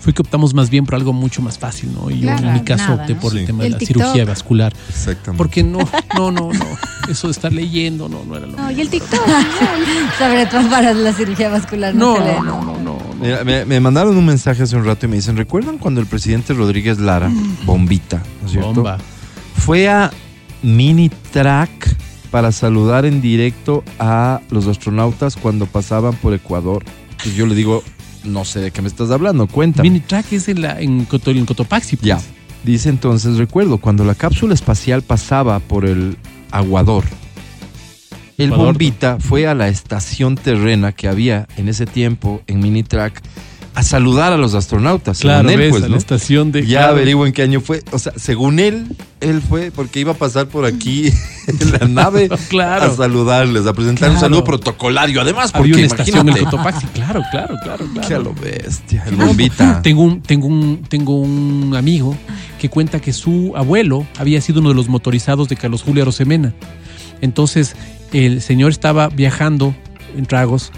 fue 0.00 0.12
que 0.12 0.22
optamos 0.22 0.52
más 0.54 0.68
bien 0.70 0.84
por 0.84 0.94
algo 0.96 1.12
mucho 1.12 1.42
más 1.42 1.58
fácil, 1.58 1.92
¿no? 1.92 2.10
Y 2.10 2.16
yo 2.20 2.28
Claro, 2.28 2.48
en 2.48 2.54
mi 2.54 2.60
caso 2.60 2.84
nada, 2.90 3.02
opté 3.02 3.14
¿no? 3.14 3.20
por 3.20 3.36
el 3.36 3.46
tema 3.46 3.60
de 3.62 3.66
El 3.66 3.72
la 3.74 3.78
TikTok. 3.78 3.96
cirugía 4.02 4.24
vascular. 4.24 4.72
Exactamente. 4.88 5.38
Porque 5.38 5.62
no, 5.62 5.78
no, 6.16 6.30
no, 6.30 6.52
no. 6.52 6.66
Eso 7.08 7.28
de 7.28 7.32
estar 7.32 7.52
leyendo, 7.52 8.08
no, 8.08 8.24
no 8.24 8.36
era 8.36 8.46
lo 8.46 8.56
No, 8.56 8.70
y 8.70 8.80
el 8.80 8.88
TikTok. 8.88 9.20
Sobre 10.18 10.46
todo 10.46 10.68
para 10.68 10.92
la 10.94 11.12
cirugía 11.12 11.48
vascular. 11.48 11.94
No, 11.94 12.18
no, 12.18 12.42
no, 12.42 12.62
no, 12.64 12.78
no. 12.78 12.98
Mira, 13.20 13.44
me, 13.44 13.64
me 13.64 13.80
mandaron 13.80 14.16
un 14.16 14.26
mensaje 14.26 14.62
hace 14.62 14.76
un 14.76 14.84
rato 14.84 15.06
y 15.06 15.08
me 15.08 15.16
dicen, 15.16 15.36
¿recuerdan 15.36 15.78
cuando 15.78 16.00
el 16.00 16.06
presidente 16.06 16.52
Rodríguez 16.54 16.98
Lara, 16.98 17.30
bombita, 17.64 18.22
¿no 18.40 18.46
es 18.46 18.52
cierto? 18.52 18.72
Bomba. 18.74 18.98
Fue 19.56 19.88
a 19.88 20.10
Mini 20.62 21.08
Track 21.32 21.96
para 22.30 22.52
saludar 22.52 23.04
en 23.06 23.20
directo 23.22 23.82
a 23.98 24.40
los 24.50 24.66
astronautas 24.66 25.36
cuando 25.36 25.66
pasaban 25.66 26.14
por 26.14 26.34
Ecuador. 26.34 26.84
Pues 27.22 27.34
yo 27.34 27.46
le 27.46 27.54
digo, 27.54 27.82
no 28.24 28.44
sé 28.44 28.60
de 28.60 28.70
qué 28.70 28.82
me 28.82 28.88
estás 28.88 29.10
hablando, 29.10 29.46
cuéntame. 29.46 29.88
Mini 29.88 30.00
track 30.00 30.32
es 30.32 30.48
en, 30.48 30.60
la, 30.62 30.80
en, 30.80 31.06
Coto- 31.06 31.30
en 31.30 31.46
Cotopaxi. 31.46 31.96
pues. 31.96 32.06
Ya. 32.06 32.20
Dice 32.64 32.88
entonces, 32.88 33.36
recuerdo, 33.38 33.78
cuando 33.78 34.04
la 34.04 34.14
cápsula 34.14 34.52
espacial 34.52 35.02
pasaba 35.02 35.60
por 35.60 35.84
el 35.86 36.16
Aguador, 36.50 37.04
el 38.38 38.50
bombita 38.50 39.18
fue 39.18 39.46
a 39.46 39.54
la 39.54 39.68
estación 39.68 40.36
terrena 40.36 40.92
que 40.92 41.08
había 41.08 41.46
en 41.56 41.68
ese 41.68 41.86
tiempo 41.86 42.42
en 42.46 42.60
Minitrack 42.60 43.22
a 43.76 43.82
saludar 43.82 44.32
a 44.32 44.38
los 44.38 44.54
astronautas. 44.54 45.18
Claro, 45.18 45.50
él, 45.50 45.58
ves, 45.58 45.70
pues, 45.70 45.84
a 45.84 45.88
la 45.88 45.98
estación 45.98 46.50
de... 46.50 46.66
Ya 46.66 46.88
averiguo 46.88 47.26
en 47.26 47.34
qué 47.34 47.42
año 47.42 47.60
fue. 47.60 47.82
O 47.92 47.98
sea, 47.98 48.14
según 48.16 48.58
él, 48.58 48.96
él 49.20 49.42
fue 49.42 49.70
porque 49.70 50.00
iba 50.00 50.12
a 50.12 50.14
pasar 50.14 50.48
por 50.48 50.64
aquí 50.64 51.12
en 51.46 51.72
la 51.72 51.86
nave 51.86 52.30
Claro. 52.48 52.90
a 52.90 52.96
saludarles, 52.96 53.66
a 53.66 53.74
presentar 53.74 54.10
un 54.10 54.18
saludo 54.18 54.44
protocolario. 54.44 55.20
Además, 55.20 55.52
porque 55.52 55.72
Había 55.72 55.76
una 55.76 55.86
estación 55.86 56.26
en 56.26 56.36
el. 56.38 56.44
Cotopaxi, 56.44 56.86
claro, 56.86 57.22
claro, 57.30 57.54
claro. 57.62 57.86
claro. 57.92 58.08
Qué 58.08 58.14
a 58.14 58.18
lo 58.18 58.32
bestia, 58.32 59.04
el 59.06 59.16
bombita. 59.16 59.82
Tengo 59.82 60.04
un, 60.04 60.22
tengo, 60.22 60.46
un, 60.46 60.82
tengo 60.88 61.20
un 61.20 61.74
amigo 61.76 62.16
que 62.58 62.70
cuenta 62.70 63.00
que 63.00 63.12
su 63.12 63.52
abuelo 63.56 64.06
había 64.18 64.40
sido 64.40 64.60
uno 64.60 64.70
de 64.70 64.74
los 64.74 64.88
motorizados 64.88 65.50
de 65.50 65.56
Carlos 65.56 65.82
Julio 65.82 66.02
Arosemena. 66.02 66.54
Entonces, 67.20 67.76
el 68.12 68.40
señor 68.40 68.70
estaba 68.70 69.08
viajando 69.08 69.74
en 70.16 70.26
tragos, 70.26 70.72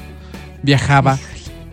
viajaba 0.63 1.19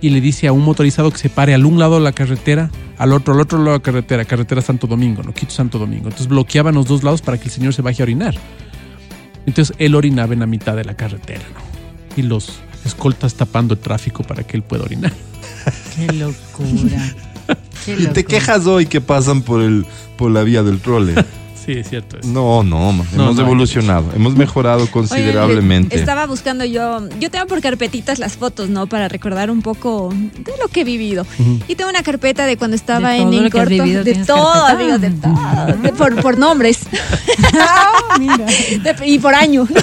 y 0.01 0.10
le 0.10 0.22
dice 0.22 0.47
a 0.47 0.51
un 0.51 0.64
motorizado 0.64 1.12
que 1.12 1.18
se 1.18 1.30
pare 1.30 1.53
al 1.53 1.66
un 1.66 1.80
lado 1.80 1.95
de 1.95 2.01
la 2.01 2.12
carretera, 2.12 2.70
al 2.97 3.14
otro, 3.14 3.34
al 3.34 3.41
otro 3.41 3.58
lado 3.58 3.72
de 3.72 3.78
la 3.78 3.84
carretera, 3.84 4.26
carretera 4.26 4.62
Santo 4.62 4.88
Domingo, 4.88 5.24
no 5.24 5.34
Quito 5.34 5.51
Santo 5.51 5.80
Domingo. 5.80 6.06
Entonces 6.06 6.28
bloqueaban 6.28 6.76
los 6.76 6.86
dos 6.86 7.03
lados 7.03 7.22
para 7.22 7.38
que 7.38 7.45
el 7.45 7.51
señor 7.51 7.74
se 7.74 7.82
baje 7.82 8.01
a 8.01 8.06
orinar. 8.06 8.36
Entonces 9.45 9.76
él 9.80 9.95
orinaba 9.95 10.34
en 10.34 10.39
la 10.39 10.47
mitad 10.47 10.76
de 10.76 10.84
la 10.84 10.95
carretera, 10.95 11.43
¿no? 11.53 11.66
Y 12.18 12.22
los 12.24 12.60
escoltas 12.86 13.36
tapando 13.36 13.74
el 13.74 13.80
tráfico 13.80 14.24
para 14.24 14.43
que 14.43 14.58
él 14.58 14.64
pueda 14.64 14.84
orinar. 14.84 15.12
Qué 15.95 16.14
locura. 16.14 17.14
Qué 17.86 17.93
Y 17.93 17.95
te 17.95 18.03
locura. 18.03 18.24
quejas 18.24 18.66
hoy 18.66 18.86
que 18.86 19.01
pasan 19.01 19.41
por 19.41 19.62
el 19.62 19.86
por 20.18 20.32
la 20.32 20.43
vía 20.43 20.64
del 20.64 20.80
trole. 20.80 21.14
Sí, 21.66 21.72
es 21.74 21.89
cierto. 21.89 22.20
eso. 22.20 22.28
No, 22.30 22.63
no, 22.63 22.91
No, 22.93 23.03
hemos 23.24 23.36
no, 23.36 23.41
evolucionado, 23.41 24.11
hemos 24.16 24.36
mejorado 24.36 24.84
Oye, 24.84 24.91
considerablemente. 24.91 25.95
estaba 25.97 26.28
buscando 26.28 26.63
yo, 26.66 27.09
yo 27.20 27.32
tengo 27.32 27.47
por 27.47 27.59
carpetitas 27.61 28.20
las 28.20 28.34
fotos, 28.38 28.70
¿no? 28.70 28.86
Para 28.88 29.07
recordar 29.07 29.49
un 29.49 29.61
poco 29.63 30.09
de 30.13 30.51
lo 30.61 30.68
que 30.68 30.82
he 30.82 30.84
vivido. 30.84 31.26
Y 31.68 31.76
tengo 31.76 31.89
una 31.89 32.03
carpeta 32.03 32.45
de 32.45 32.57
cuando 32.57 32.76
estaba 32.76 33.11
De 33.11 33.18
en 33.18 33.34
el 33.34 33.51
corto, 33.51 33.70
vivido 33.70 34.03
de 34.03 34.13
todo, 34.26 34.51
carpeta. 34.53 34.68
amigos, 34.70 35.01
de 35.01 35.09
todo, 35.11 35.78
de- 35.82 35.93
por, 35.93 36.22
por 36.22 36.38
nombres 36.38 36.80
Ah, 37.53 38.18
mira. 38.20 38.38
De- 38.45 39.07
y 39.07 39.20
por 39.20 39.34
año. 39.34 39.68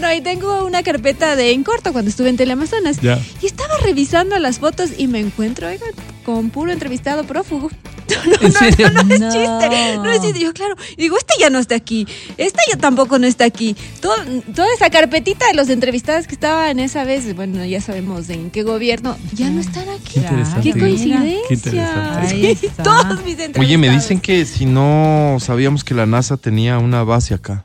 No, 0.00 0.12
y 0.12 0.20
tengo 0.20 0.64
una 0.64 0.82
carpeta 0.82 1.36
de 1.36 1.52
en 1.52 1.62
corto 1.64 1.92
cuando 1.92 2.10
estuve 2.10 2.28
en 2.28 2.36
Teleamazonas. 2.36 3.00
Ya. 3.00 3.18
Y 3.40 3.46
estaba 3.46 3.74
revisando 3.82 4.38
las 4.38 4.58
fotos 4.58 4.90
y 4.98 5.06
me 5.06 5.20
encuentro, 5.20 5.68
oigan, 5.68 5.90
con 6.24 6.50
puro 6.50 6.72
entrevistado 6.72 7.24
prófugo. 7.24 7.70
¿En 8.40 8.52
serio? 8.52 8.90
No 8.90 9.00
es 9.00 9.08
chiste, 9.20 9.96
no 9.96 10.10
es 10.10 10.20
chiste. 10.20 10.40
Yo, 10.40 10.52
claro, 10.52 10.74
y 10.96 11.02
digo, 11.02 11.16
este 11.18 11.34
ya 11.40 11.50
no 11.50 11.58
está 11.58 11.74
aquí, 11.74 12.06
esta 12.36 12.60
ya 12.70 12.78
tampoco 12.78 13.18
no 13.18 13.26
está 13.26 13.44
aquí. 13.44 13.76
Todo- 14.00 14.14
toda 14.54 14.68
esa 14.74 14.90
carpetita 14.90 15.46
de 15.46 15.54
los 15.54 15.68
entrevistados 15.68 16.26
que 16.26 16.34
estaban 16.34 16.78
esa 16.78 17.04
vez, 17.04 17.34
bueno, 17.36 17.64
ya 17.64 17.80
sabemos 17.80 18.28
en 18.30 18.50
qué 18.50 18.62
gobierno, 18.62 19.16
ya 19.32 19.50
no 19.50 19.60
están 19.60 19.88
aquí. 19.88 20.12
Qué 20.14 20.20
interesante. 20.20 20.72
Qué 20.72 20.78
coincidencia. 20.78 22.28
Qué. 22.30 22.56
Todos 22.82 23.24
mis 23.24 23.38
entrevistados. 23.38 23.58
Oye, 23.58 23.78
me 23.78 23.90
dicen 23.90 24.20
que 24.20 24.44
si 24.44 24.66
no 24.66 25.36
sabíamos 25.40 25.84
que 25.84 25.94
la 25.94 26.06
NASA 26.06 26.36
tenía 26.36 26.78
una 26.78 27.02
base 27.04 27.34
acá, 27.34 27.64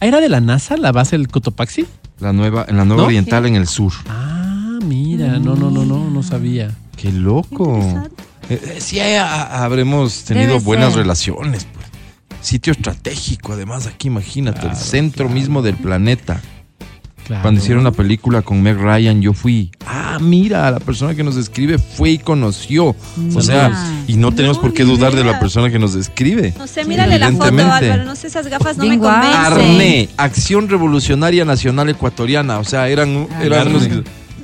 ¿Era 0.00 0.20
de 0.20 0.28
la 0.28 0.40
NASA 0.42 0.76
la 0.76 0.92
base 0.92 1.16
del 1.16 1.28
Cotopaxi? 1.28 1.86
la 2.20 2.32
nueva, 2.32 2.64
en 2.68 2.76
la 2.76 2.84
nueva 2.84 3.02
¿No? 3.02 3.06
oriental 3.08 3.46
en 3.46 3.56
el 3.56 3.66
sur. 3.66 3.92
Ah, 4.08 4.78
mira, 4.84 5.38
no, 5.38 5.54
no, 5.54 5.70
no, 5.70 5.84
no, 5.84 6.08
no 6.10 6.22
sabía. 6.22 6.70
Qué 6.96 7.10
loco. 7.12 7.76
Interesante. 7.76 8.22
Eh, 8.48 8.60
eh, 8.62 8.76
sí, 8.80 8.98
eh, 9.00 9.18
ha- 9.18 9.64
habremos 9.64 10.24
tenido 10.24 10.48
Debe 10.54 10.60
buenas 10.60 10.90
ser. 10.92 11.02
relaciones. 11.02 11.66
Sitio 12.40 12.72
estratégico, 12.72 13.52
además, 13.54 13.86
aquí 13.86 14.08
imagínate, 14.08 14.66
el 14.66 14.76
centro 14.76 15.26
claro. 15.26 15.34
mismo 15.40 15.62
del 15.62 15.76
planeta. 15.76 16.40
Claro. 17.26 17.42
Cuando 17.42 17.60
hicieron 17.60 17.82
la 17.82 17.90
película 17.90 18.42
con 18.42 18.62
Meg 18.62 18.76
Ryan, 18.78 19.20
yo 19.20 19.32
fui. 19.32 19.72
Ah, 19.84 20.18
mira, 20.20 20.70
la 20.70 20.78
persona 20.78 21.12
que 21.16 21.24
nos 21.24 21.36
escribe 21.36 21.76
fue 21.76 22.10
y 22.10 22.18
conoció. 22.18 22.94
O 23.34 23.40
sea, 23.40 23.72
y 24.06 24.14
no 24.14 24.30
tenemos 24.30 24.58
No, 24.58 24.62
por 24.62 24.72
qué 24.72 24.84
dudar 24.84 25.16
de 25.16 25.24
la 25.24 25.40
persona 25.40 25.68
que 25.68 25.80
nos 25.80 25.96
escribe. 25.96 26.54
No 26.56 26.68
sé, 26.68 26.84
mírale 26.84 27.18
la 27.18 27.32
foto, 27.32 27.48
Evidentemente. 27.48 27.90
Álvaro. 27.90 28.04
No 28.04 28.14
sé, 28.14 28.28
esas 28.28 28.46
gafas 28.46 28.76
no 28.76 28.84
Bien 28.84 29.00
me 29.00 29.06
convencen. 29.06 29.40
Arne, 29.40 30.08
Acción 30.16 30.68
Revolucionaria 30.68 31.44
Nacional 31.44 31.88
Ecuatoriana. 31.88 32.60
O 32.60 32.64
sea, 32.64 32.88
eran, 32.88 33.26
eran 33.42 33.68
unos. 33.68 33.88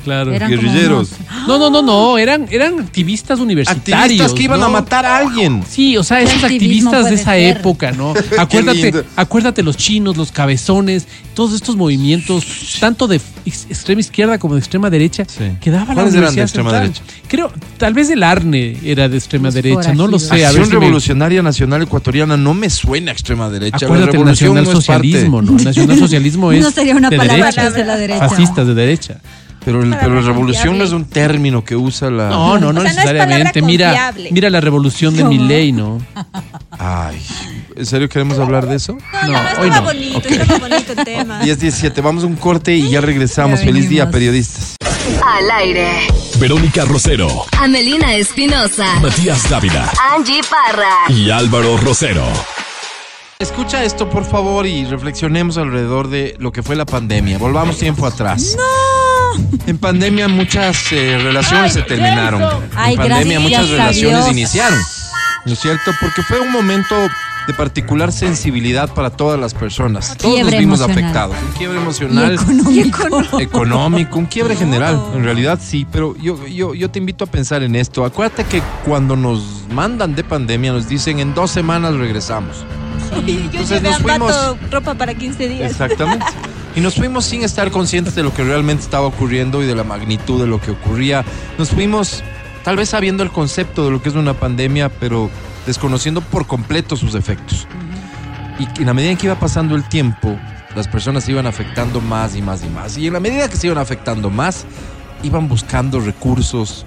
Claro. 0.05 0.33
Eran 0.33 0.51
guerrilleros. 0.51 1.13
unos- 1.13 1.47
No, 1.49 1.59
no, 1.59 1.71
no, 1.71 1.83
no, 1.83 2.19
eran, 2.19 2.47
eran 2.51 2.81
activistas 2.81 3.39
universitarios. 3.41 4.01
Activistas 4.03 4.33
que 4.35 4.43
iban 4.43 4.61
¿no? 4.61 4.67
a 4.67 4.69
matar 4.69 5.07
a 5.07 5.19
alguien. 5.19 5.63
Sí, 5.69 5.97
o 5.97 6.03
sea, 6.05 6.21
esos 6.21 6.43
activistas 6.43 7.09
de 7.09 7.15
esa 7.15 7.33
ser. 7.33 7.57
época, 7.59 7.93
¿no? 7.93 8.15
Acuérdate, 8.39 9.05
acuérdate 9.17 9.63
los 9.63 9.77
chinos, 9.77 10.17
los 10.17 10.33
cabezones, 10.33 11.07
todos 11.35 11.55
estos 11.55 11.77
movimientos, 11.77 12.45
tanto 12.81 13.07
de 13.09 13.21
ex- 13.47 13.67
extrema 13.71 14.01
izquierda 14.01 14.39
como 14.39 14.55
de 14.55 14.61
extrema 14.61 14.91
derecha, 14.91 15.25
Sí. 15.27 15.45
que 15.61 15.71
daba 15.71 15.87
la 15.89 15.95
¿Cuáles 15.95 16.15
eran 16.15 16.35
de 16.35 16.41
Universidad 16.43 16.45
extrema 16.45 16.71
Central. 16.71 16.93
derecha? 16.93 17.29
Creo, 17.29 17.53
tal 17.79 17.95
vez 17.95 18.11
el 18.11 18.23
Arne 18.23 18.77
era 18.85 19.09
de 19.09 19.17
extrema 19.17 19.47
Los 19.47 19.55
derecha, 19.55 19.95
no 19.95 20.07
lo 20.09 20.19
sé. 20.19 20.27
forajidos. 20.29 20.31
a 20.31 20.37
ver 20.37 20.47
Acción 20.47 20.65
si 20.67 20.73
me- 20.73 20.81
Revolucionaria 20.81 21.43
Nacional 21.43 21.83
Ecuatoriana 21.83 22.37
no 22.37 22.55
me 22.55 22.69
suena 22.71 23.11
a 23.11 23.15
extrema 23.15 23.49
derecha. 23.49 23.79
la 23.81 23.87
Acuérdate 23.87 24.17
el 24.17 24.25
nacionalsocialismo. 24.25 25.43
¿no? 25.43 25.57
El 25.59 25.65
nacionalsocialismo 25.65 26.53
es 26.53 26.61
No 26.63 26.71
sería 26.71 26.95
una 26.97 27.09
de 27.11 27.17
palabra 27.17 27.47
derecha, 27.47 27.71
de 27.71 27.85
la 27.85 27.97
derecha. 27.97 28.29
fascistas 28.29 28.67
de 28.67 28.75
derecha. 28.75 29.21
Pero, 29.65 29.83
el- 29.83 29.91
pero 29.97 30.15
la 30.15 30.21
revolución 30.23 30.77
no 30.79 30.85
es 30.85 30.91
un 30.93 31.05
término 31.05 31.65
que 31.65 31.77
usa 31.77 32.11
la... 32.11 32.29
No, 32.29 32.59
no, 32.59 32.73
no 32.73 32.81
O 32.81 32.83
sea, 32.83 32.93
no 32.93 32.99
es 33.01 33.07
necesariamente. 33.07 33.63
mira, 33.63 34.13
mira 34.33 34.51
la 34.51 34.61
revolución 34.61 35.17
de 35.17 35.25
mi 35.25 35.39
ley, 35.39 35.71
¿no? 35.73 36.01
Ay, 36.79 37.23
¿en 37.77 37.87
serio 37.87 38.09
queremos 38.09 38.39
hablar 38.41 38.67
de 38.67 38.77
eso? 38.77 38.99
No, 39.13 39.29
No, 39.29 39.33
no, 39.33 39.61
hoy 39.61 39.71
no. 39.71 39.83
bonito, 39.83 40.19
Ok. 40.19 40.27
estaba 40.27 40.59
bonito 40.59 40.93
el 40.97 41.05
tema. 41.05 41.41
10-17, 41.45 42.03
vamos 42.03 42.25
a 42.25 42.27
un 42.27 42.35
corte 42.37 42.75
y 42.75 42.91
ya 42.91 43.01
regresamos. 43.01 43.61
Ya 43.61 43.67
Feliz 43.67 43.89
día, 43.89 44.11
periodistas. 44.11 44.77
Al 45.25 45.51
aire. 45.63 45.89
Verónica 46.39 46.85
Rosero, 46.85 47.29
Amelina 47.61 48.15
Espinosa. 48.15 48.99
Matías 49.01 49.49
Dávila 49.49 49.89
Angie 50.15 50.41
Parra. 50.43 50.91
y 51.09 51.31
Álvaro 51.31 51.77
Rosero. 51.77 52.27
Escucha 53.39 53.83
esto, 53.85 54.09
por 54.09 54.25
favor, 54.25 54.67
y 54.67 54.85
reflexionemos 54.85 55.57
alrededor 55.59 56.09
de 56.09 56.37
lo 56.39 56.53
que 56.53 56.63
fue 56.63 56.77
la 56.77 56.87
pandemia. 56.87 57.39
Volvamos 57.39 57.77
tiempo 57.79 58.07
atrás. 58.07 58.57
En 59.67 59.79
pandemia 59.79 60.29
muchas 60.29 60.91
eh, 60.93 61.19
relaciones 61.23 61.73
se 61.75 61.83
terminaron. 61.83 62.43
Ay, 62.75 62.95
en 62.95 62.99
pandemia 63.01 63.41
muchas 63.41 63.69
relaciones 63.69 64.29
iniciaron. 64.31 64.79
¿No 65.45 65.53
es 65.53 65.59
cierto? 65.61 65.91
Porque 66.01 66.23
fue 66.23 66.41
un 66.41 66.51
momento 66.53 66.95
de 67.47 67.55
particular 67.55 68.13
sensibilidad 68.13 68.89
para 68.95 69.11
todas 69.11 69.39
las 69.41 69.53
personas. 69.55 70.17
Todos 70.17 70.23
nos 70.25 70.35
Quiebre 70.35 70.59
vimos 70.61 70.79
emocional. 70.81 71.05
afectados. 71.05 71.37
Un 71.45 71.53
quiebre 71.59 71.79
Y 71.79 71.83
emocional. 71.83 72.35
económico. 72.35 73.41
económico, 73.41 74.19
un 74.19 74.27
quiebre 74.27 74.55
general. 74.55 75.01
En 75.15 75.25
realidad 75.25 75.59
sí, 75.61 75.85
pero 75.91 76.15
yo, 76.19 76.47
yo, 76.47 76.75
yo 76.75 76.91
te 76.91 77.01
invito 77.01 77.25
a 77.25 77.27
pensar 77.27 77.65
en 77.65 77.75
esto. 77.75 78.05
Acuérdate 78.05 78.45
que 78.45 78.63
cuando 78.85 79.17
nos 79.17 79.43
mandan 79.73 80.15
de 80.15 80.23
pandemia 80.23 80.73
nos 80.73 80.89
dicen 80.89 81.19
en 81.19 81.35
dos 81.35 81.51
semanas 81.51 81.95
regresamos. 81.95 82.65
Y 83.27 83.33
yo 83.35 83.41
Entonces 83.61 83.83
llevé 83.83 83.91
nos 83.91 83.99
fuimos- 84.01 84.57
ropa 84.71 84.95
para 84.95 85.13
15 85.15 85.49
días. 85.49 85.71
Exactamente. 85.73 86.25
Y 86.75 86.81
nos 86.81 86.95
fuimos 86.95 87.27
sin 87.27 87.43
estar 87.43 87.71
conscientes 87.71 88.15
de 88.15 88.23
lo 88.23 88.33
que 88.33 88.45
realmente 88.45 88.83
estaba 88.83 89.07
ocurriendo 89.07 89.63
y 89.63 89.67
de 89.67 89.75
la 89.75 89.85
magnitud 89.85 90.41
de 90.41 90.47
lo 90.47 90.61
que 90.61 90.71
ocurría. 90.71 91.25
Nos 91.59 91.71
fuimos 91.71 92.23
tal 92.65 92.77
vez 92.77 92.89
sabiendo 92.89 93.23
el 93.23 93.31
concepto 93.31 93.85
de 93.85 93.91
lo 93.91 94.03
que 94.03 94.09
es 94.09 94.15
una 94.15 94.35
pandemia, 94.35 94.89
pero 94.89 95.31
desconociendo 95.67 96.23
por 96.23 96.47
completo 96.47 96.97
sus 96.97 97.15
efectos. 97.15 97.67
Y 98.59 98.81
en 98.81 98.87
la 98.87 98.95
medida 98.95 99.11
en 99.11 99.17
que 99.19 99.27
iba 99.27 99.39
pasando 99.39 99.75
el 99.75 99.87
tiempo, 99.87 100.39
las 100.75 100.89
personas 100.89 101.25
se 101.25 101.33
iban 101.33 101.47
afectando 101.47 102.01
más 102.01 102.37
y 102.37 102.43
más 102.43 102.65
y 102.65 102.69
más. 102.69 102.97
Y 102.97 103.07
en 103.07 103.13
la 103.13 103.21
medida 103.21 103.49
que 103.49 103.57
se 103.57 103.67
iban 103.67 103.79
afectando 103.79 104.31
más, 104.31 104.65
iban 105.23 105.49
buscando 105.49 106.01
recursos 106.01 106.87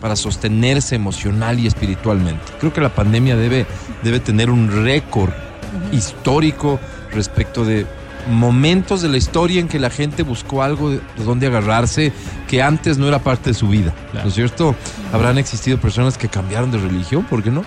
para 0.00 0.16
sostenerse 0.16 0.96
emocional 0.96 1.60
y 1.60 1.68
espiritualmente. 1.68 2.42
Creo 2.58 2.72
que 2.72 2.80
la 2.80 2.92
pandemia 2.92 3.36
debe, 3.36 3.66
debe 4.02 4.18
tener 4.18 4.50
un 4.50 4.84
récord 4.84 5.30
histórico 5.92 6.80
respecto 7.12 7.64
de 7.64 7.86
momentos 8.28 9.02
de 9.02 9.08
la 9.08 9.16
historia 9.16 9.60
en 9.60 9.68
que 9.68 9.78
la 9.78 9.90
gente 9.90 10.22
buscó 10.22 10.62
algo 10.62 10.90
de, 10.90 11.00
de 11.16 11.24
donde 11.24 11.46
agarrarse 11.46 12.12
que 12.48 12.62
antes 12.62 12.98
no 12.98 13.08
era 13.08 13.18
parte 13.20 13.50
de 13.50 13.54
su 13.54 13.68
vida. 13.68 13.94
¿No 14.12 14.28
es 14.28 14.34
cierto? 14.34 14.74
Habrán 15.12 15.38
existido 15.38 15.78
personas 15.78 16.18
que 16.18 16.28
cambiaron 16.28 16.70
de 16.70 16.78
religión, 16.78 17.24
¿por 17.24 17.42
qué 17.42 17.50
no? 17.50 17.64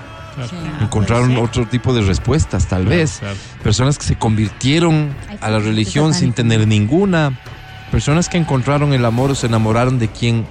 Encontraron 0.81 1.37
otro 1.37 1.65
tipo 1.65 1.93
de 1.93 2.01
respuestas, 2.01 2.67
tal 2.67 2.85
vez. 2.85 3.21
Personas 3.63 3.97
que 3.97 4.05
se 4.05 4.17
convirtieron 4.17 5.15
a 5.41 5.49
la 5.49 5.59
religión 5.59 6.13
sin 6.13 6.33
tener 6.33 6.67
ninguna. 6.67 7.39
Personas 7.91 8.27
que 8.27 8.37
encontraron 8.37 8.93
el 8.93 9.05
amor 9.05 9.31
o 9.31 9.35
se 9.35 9.47
enamoraron 9.47 9.99
de 9.99 10.09
quien 10.09 10.45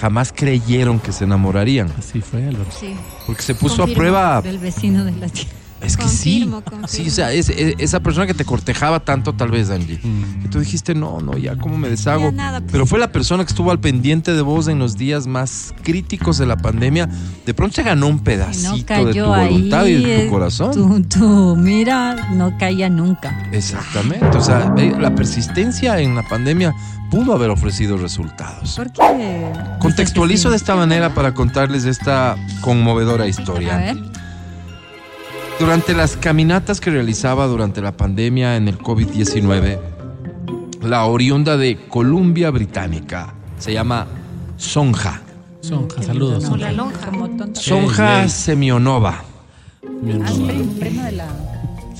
jamás 0.00 0.32
creyeron 0.34 0.98
que 0.98 1.12
se 1.12 1.24
enamorarían. 1.24 1.92
Así 1.96 2.20
fue, 2.20 2.46
Álvaro. 2.46 2.70
Sí. 2.76 2.96
Porque 3.26 3.42
se 3.42 3.54
puso 3.54 3.76
Confirmo. 3.78 3.92
a 3.92 3.96
prueba. 3.96 4.42
Del 4.42 4.58
vecino 4.58 5.04
de 5.04 5.12
la 5.12 5.28
tía. 5.28 5.44
Es 5.82 5.96
que 5.96 6.04
Confirmo, 6.04 6.58
sí. 6.58 6.62
confirmo. 6.64 6.88
Sí, 6.88 7.08
o 7.08 7.10
sea, 7.10 7.32
es- 7.32 7.48
es- 7.48 7.74
esa 7.78 8.00
persona 8.00 8.26
que 8.26 8.34
te 8.34 8.44
cortejaba 8.44 9.00
tanto, 9.00 9.32
tal 9.32 9.50
vez, 9.50 9.68
Angie. 9.70 9.98
Mm. 10.02 10.42
Que 10.42 10.48
tú 10.48 10.60
dijiste, 10.60 10.94
no, 10.94 11.20
no, 11.20 11.36
ya 11.36 11.56
cómo 11.56 11.76
me 11.76 11.88
deshago. 11.88 12.30
Nada, 12.32 12.60
pues. 12.60 12.70
Pero 12.72 12.86
fue 12.86 12.98
la 12.98 13.10
persona 13.10 13.44
que 13.44 13.48
estuvo 13.50 13.70
al 13.70 13.80
pendiente 13.80 14.32
de 14.32 14.42
vos 14.42 14.68
en 14.68 14.78
los 14.78 14.96
días 14.96 15.26
más 15.26 15.74
críticos 15.82 16.38
de 16.38 16.46
la 16.46 16.56
pandemia. 16.56 17.08
De 17.44 17.52
pronto 17.54 17.74
se 17.76 17.82
ganó 17.82 18.06
un 18.06 18.16
No 18.16 18.22
pedacito 18.24 19.04
de 19.06 19.14
tu 19.14 19.24
voluntad 19.26 19.80
ahí. 19.82 19.92
y 19.94 20.04
de 20.04 20.18
tu 20.18 20.22
eh, 20.22 20.28
corazón. 20.30 20.72
Tú, 20.72 21.02
tú, 21.02 21.56
mira, 21.56 22.30
no 22.32 22.56
caía 22.58 22.88
nunca. 22.88 23.48
Exactamente. 23.52 24.36
O 24.36 24.40
sea, 24.42 24.72
eh, 24.78 24.94
la 24.98 25.14
persistencia 25.14 25.98
en 26.00 26.14
la 26.14 26.22
pandemia 26.28 26.74
pudo 27.10 27.34
haber 27.34 27.50
ofrecido 27.50 27.96
resultados. 27.98 28.76
¿Por 28.76 28.90
qué? 28.92 29.52
Contextualizo 29.80 30.48
de 30.50 30.56
esta 30.56 30.74
manera 30.76 31.12
para 31.14 31.34
contarles 31.34 31.84
esta 31.84 32.36
conmovedora 32.60 33.26
historia. 33.26 33.74
A 33.74 33.78
ver. 33.78 33.96
Durante 35.58 35.94
las 35.94 36.16
caminatas 36.16 36.80
que 36.80 36.90
realizaba 36.90 37.46
durante 37.46 37.80
la 37.80 37.96
pandemia 37.96 38.56
en 38.56 38.68
el 38.68 38.78
COVID-19, 38.78 39.78
la 40.82 41.04
oriunda 41.04 41.56
de 41.56 41.78
Columbia 41.88 42.50
Británica 42.50 43.34
se 43.58 43.72
llama 43.72 44.06
Sonja. 44.56 45.20
Sonja, 45.60 46.02
saludos. 46.02 46.44
Sonja. 46.44 46.72
Sonja. 47.54 48.28
Semionova. 48.28 49.22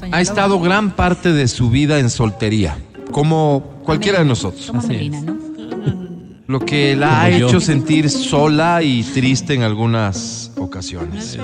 Ah, 0.02 0.08
Ha 0.10 0.20
estado 0.20 0.58
gran 0.60 0.96
parte 0.96 1.32
de 1.32 1.46
su 1.46 1.70
vida 1.70 2.00
en 2.00 2.10
soltería, 2.10 2.76
como 3.12 3.62
cualquiera 3.84 4.18
de 4.18 4.24
nosotros. 4.24 4.72
Lo 6.48 6.58
que 6.60 6.96
la 6.96 7.22
ha 7.22 7.30
hecho 7.30 7.60
sentir 7.60 8.10
sola 8.10 8.82
y 8.82 9.04
triste 9.04 9.54
en 9.54 9.62
algunas 9.62 10.50
ocasiones. 10.56 11.38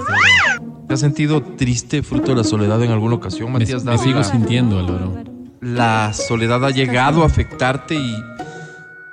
¿Te 0.89 0.95
has 0.95 1.01
sentido 1.01 1.43
triste 1.43 2.03
fruto 2.03 2.30
de 2.30 2.39
la 2.39 2.45
soledad 2.45 2.82
en 2.82 2.91
alguna 2.91 3.16
ocasión, 3.16 3.53
Matías 3.53 3.84
me 3.84 3.99
sigo 3.99 4.24
sintiendo, 4.24 4.78
Álvaro. 4.78 5.22
la 5.61 6.14
soledad 6.14 6.64
ha 6.64 6.70
llegado 6.70 7.22
a 7.22 7.26
afectarte 7.26 7.95
y, 7.95 8.16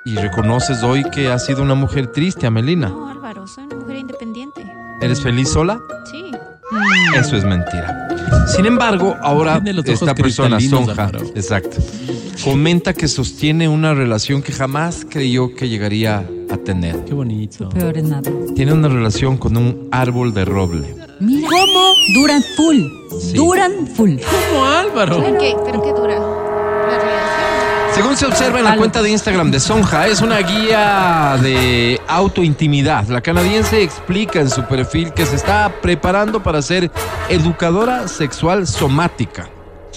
y 0.06 0.16
reconoces 0.16 0.82
hoy 0.82 1.04
que 1.10 1.30
has 1.30 1.44
sido 1.44 1.62
una 1.62 1.74
mujer 1.74 2.06
triste, 2.06 2.46
Amelina. 2.46 2.88
No, 2.88 3.08
Álvaro, 3.10 3.46
soy 3.46 3.64
una 3.64 3.76
mujer 3.76 3.96
independiente. 3.98 4.64
¿Eres 5.02 5.22
feliz 5.22 5.50
sola? 5.50 5.78
Sí. 6.10 6.30
Eso 7.14 7.36
es 7.36 7.44
mentira. 7.44 8.05
Sin 8.46 8.66
embargo, 8.66 9.16
ahora 9.22 9.60
los 9.64 9.86
esta 9.86 10.14
persona, 10.14 10.60
Sonja, 10.60 11.10
exacto, 11.34 11.76
comenta 12.42 12.92
que 12.92 13.08
sostiene 13.08 13.68
una 13.68 13.94
relación 13.94 14.42
que 14.42 14.52
jamás 14.52 15.06
creyó 15.08 15.54
que 15.54 15.68
llegaría 15.68 16.28
a 16.50 16.56
tener. 16.56 17.04
Qué 17.04 17.14
bonito. 17.14 17.68
Peor 17.70 17.98
es 17.98 18.04
nada. 18.04 18.30
Tiene 18.54 18.72
una 18.72 18.88
relación 18.88 19.36
con 19.36 19.56
un 19.56 19.88
árbol 19.90 20.32
de 20.32 20.44
roble. 20.44 20.94
Mira. 21.20 21.48
¿Cómo? 21.48 21.94
Duran 22.14 22.42
full. 22.56 22.76
Sí. 23.20 23.32
Duran 23.34 23.86
full. 23.86 24.16
¿Cómo, 24.18 24.64
Álvaro? 24.64 25.20
¿Pero 25.20 25.38
qué, 25.38 25.56
pero 25.64 25.82
qué 25.82 25.92
dura 25.92 26.18
la 26.18 26.98
relación? 26.98 27.55
Según 27.96 28.14
se 28.14 28.26
observa 28.26 28.58
en 28.58 28.66
la 28.66 28.76
cuenta 28.76 29.00
de 29.00 29.08
Instagram 29.08 29.50
de 29.50 29.58
Sonja, 29.58 30.06
es 30.06 30.20
una 30.20 30.40
guía 30.40 31.38
de 31.40 31.98
autointimidad. 32.06 33.08
La 33.08 33.22
canadiense 33.22 33.82
explica 33.82 34.38
en 34.38 34.50
su 34.50 34.64
perfil 34.64 35.14
que 35.14 35.24
se 35.24 35.36
está 35.36 35.72
preparando 35.80 36.42
para 36.42 36.60
ser 36.60 36.90
educadora 37.30 38.06
sexual 38.06 38.66
somática. 38.66 39.48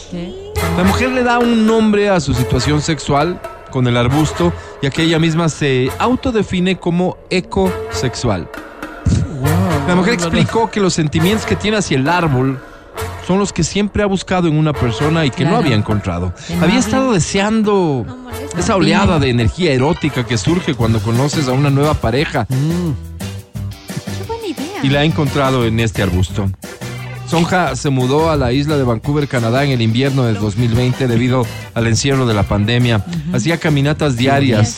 ¿Qué? 0.09 0.53
La 0.77 0.85
mujer 0.85 1.09
le 1.09 1.23
da 1.23 1.39
un 1.39 1.67
nombre 1.67 2.09
a 2.09 2.21
su 2.21 2.33
situación 2.33 2.81
sexual 2.81 3.41
con 3.69 3.85
el 3.85 3.97
arbusto, 3.97 4.53
ya 4.81 4.89
que 4.91 5.03
ella 5.03 5.19
misma 5.19 5.49
se 5.49 5.91
autodefine 5.99 6.79
como 6.79 7.17
ecosexual. 7.29 8.49
La 9.89 9.95
mujer 9.95 10.13
explicó 10.13 10.71
que 10.71 10.79
los 10.79 10.93
sentimientos 10.93 11.45
que 11.45 11.57
tiene 11.57 11.75
hacia 11.75 11.97
el 11.97 12.07
árbol 12.07 12.61
son 13.29 13.37
los 13.37 13.53
que 13.53 13.63
siempre 13.63 14.01
ha 14.01 14.07
buscado 14.07 14.47
en 14.47 14.57
una 14.57 14.73
persona 14.73 15.23
y 15.23 15.29
que 15.29 15.45
no 15.45 15.55
había 15.57 15.75
encontrado. 15.75 16.33
Que 16.47 16.55
no 16.55 16.63
Había 16.63 16.77
había. 16.77 16.79
estado 16.79 17.13
deseando 17.13 18.03
No 18.07 18.15
molesta. 18.17 18.59
esa 18.59 18.75
oleada 18.75 19.19
de 19.19 19.29
energía 19.29 19.71
erótica 19.71 20.25
que 20.25 20.35
surge 20.35 20.73
cuando 20.73 20.99
conoces 20.99 21.47
a 21.47 21.51
una 21.51 21.69
nueva 21.69 21.93
pareja 21.93 22.47
Mm. 22.49 22.91
Qué 24.17 24.23
buena 24.27 24.47
idea. 24.47 24.79
y 24.81 24.89
la 24.89 25.01
ha 25.01 25.03
encontrado 25.03 25.63
en 25.67 25.79
este 25.79 26.01
arbusto. 26.01 26.49
Sonja 27.27 27.75
se 27.75 27.91
mudó 27.91 28.31
a 28.31 28.35
la 28.35 28.51
isla 28.51 28.77
de 28.77 28.83
Vancouver, 28.83 29.27
Canadá, 29.27 29.63
en 29.63 29.69
el 29.69 29.83
invierno 29.83 30.23
de 30.23 30.33
2020 30.33 31.07
debido 31.07 31.45
al 31.75 31.85
encierro 31.85 32.25
de 32.25 32.33
la 32.33 32.41
pandemia. 32.41 33.05
Hacía 33.31 33.59
caminatas 33.59 34.17
diarias 34.17 34.77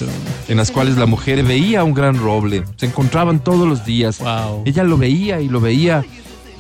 en 0.49 0.57
las 0.57 0.71
cuales 0.71 0.97
la 0.97 1.05
mujer 1.05 1.41
veía 1.45 1.85
un 1.85 1.93
gran 1.93 2.17
roble. 2.19 2.65
Se 2.75 2.87
encontraban 2.87 3.39
todos 3.39 3.65
los 3.65 3.85
días. 3.85 4.19
Wow. 4.19 4.63
Ella 4.65 4.83
lo 4.83 4.97
veía 4.97 5.39
y 5.39 5.47
lo 5.47 5.61
veía. 5.61 6.03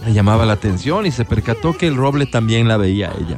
Le 0.05 0.13
llamaba 0.13 0.45
la 0.45 0.53
atención 0.53 1.05
y 1.05 1.11
se 1.11 1.25
percató 1.25 1.77
que 1.77 1.87
el 1.87 1.95
roble 1.95 2.25
también 2.25 2.67
la 2.67 2.77
veía 2.77 3.11
a 3.11 3.13
ella. 3.13 3.37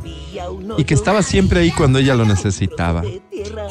Y 0.78 0.86
que 0.86 0.94
estaba 0.94 1.22
siempre 1.22 1.60
ahí 1.60 1.72
cuando 1.72 2.00
ella 2.00 2.16
lo 2.16 2.26
necesitaba. 2.26 3.04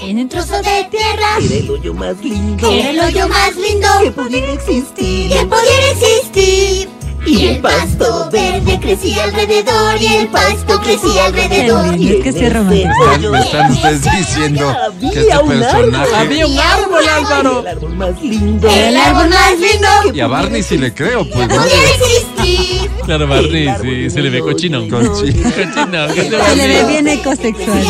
En 0.01 0.19
el 0.19 0.29
trozo 0.29 0.57
de 0.59 0.87
tierra 0.91 1.39
Era 1.41 1.57
el 1.57 1.71
hoyo 1.71 1.95
más 1.95 2.23
lindo 2.23 2.71
era 2.71 2.91
el 2.91 3.01
hoyo 3.01 3.29
más 3.29 3.57
lindo 3.57 3.89
que 4.03 4.11
pudiera 4.11 4.53
existir. 4.53 5.31
que 5.31 5.47
pudiera 5.47 5.91
existir. 5.93 6.89
Y 7.25 7.47
el 7.47 7.61
pasto 7.61 8.29
verde 8.33 8.79
crecía 8.81 9.25
alrededor 9.25 10.01
y 10.01 10.07
el 10.07 10.29
pasto 10.29 10.81
crecía 10.81 11.27
alrededor. 11.27 11.97
lindo, 11.97 12.15
es 12.19 12.25
que 12.25 12.33
sí 12.33 12.45
es 12.45 12.53
romántico. 12.53 12.91
Están- 13.13 13.31
me 13.31 13.41
están 13.41 13.71
ustedes 13.71 14.03
diciendo 14.03 14.77
que 15.01 15.21
este 15.21 15.39
personaje... 15.39 16.15
Había 16.17 16.47
un 16.47 16.59
árbol, 16.59 17.09
Álvaro. 17.09 17.61
El 17.61 17.67
árbol 17.69 17.97
más 17.97 18.23
lindo 18.23 18.69
El 18.69 18.97
árbol 18.97 19.29
más 19.31 19.59
lindo 19.59 20.15
Y 20.15 20.21
a 20.21 20.27
Barney 20.27 20.63
sí 20.63 20.79
le 20.79 20.93
creo, 20.93 21.29
pues. 21.29 21.49
¿no? 21.49 21.65
existir. 21.65 22.91
Claro, 23.05 23.27
Barney, 23.29 23.69
sí, 23.81 24.11
se 24.11 24.21
le 24.21 24.31
ve 24.31 24.41
cochino. 24.41 24.81
Cochino. 24.89 25.11
Cochino, 25.11 26.07
¿qué 26.15 26.23
te 26.25 26.45
Se 26.45 26.57
le 26.57 26.67
ve 26.69 26.85
bien 26.89 27.09
ecosexual. 27.09 27.83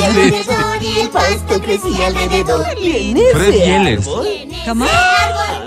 y 0.80 1.00
el 1.00 1.08
pasto 1.10 1.60
crecía 1.60 2.06
alrededor. 2.06 2.66
Y 2.80 3.10
en 3.10 3.16
ese 3.18 3.74
árbol, 3.74 4.28
¿Cómo? 4.66 4.84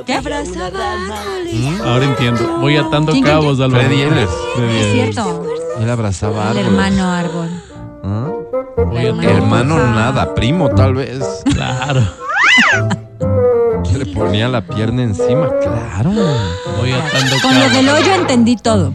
¿Qué? 0.06 0.22
¿Mm? 0.22 1.82
Ahora 1.82 2.06
entiendo. 2.06 2.58
Voy 2.60 2.78
atando 2.78 3.12
¿Quién, 3.12 3.24
quién, 3.24 3.36
cabos, 3.36 3.60
Álvaro. 3.60 3.84
Fred 3.86 3.98
Yelles. 3.98 4.30
Fred 4.56 4.70
Es 4.70 4.92
cierto. 4.94 5.44
Él 5.80 5.90
abrazaba 5.90 6.44
El 6.44 6.48
árboles. 6.60 6.66
hermano 6.68 7.12
árbol. 7.12 7.50
¿Ah? 8.04 8.28
Voy 8.86 9.06
atando. 9.08 9.22
Hermano 9.30 9.78
nada, 9.78 10.34
primo 10.36 10.70
tal 10.70 10.94
vez. 10.96 11.24
Claro. 11.54 12.02
Le 13.98 14.06
ponía 14.08 14.48
la 14.50 14.62
pierna 14.62 15.04
encima, 15.04 15.48
claro. 15.62 16.12
Voy 16.78 16.92
atando 16.92 17.36
Con 17.42 17.56
lo 17.60 17.70
del 17.70 17.86
cabos. 17.86 18.02
hoyo 18.02 18.14
entendí 18.16 18.56
todo. 18.58 18.94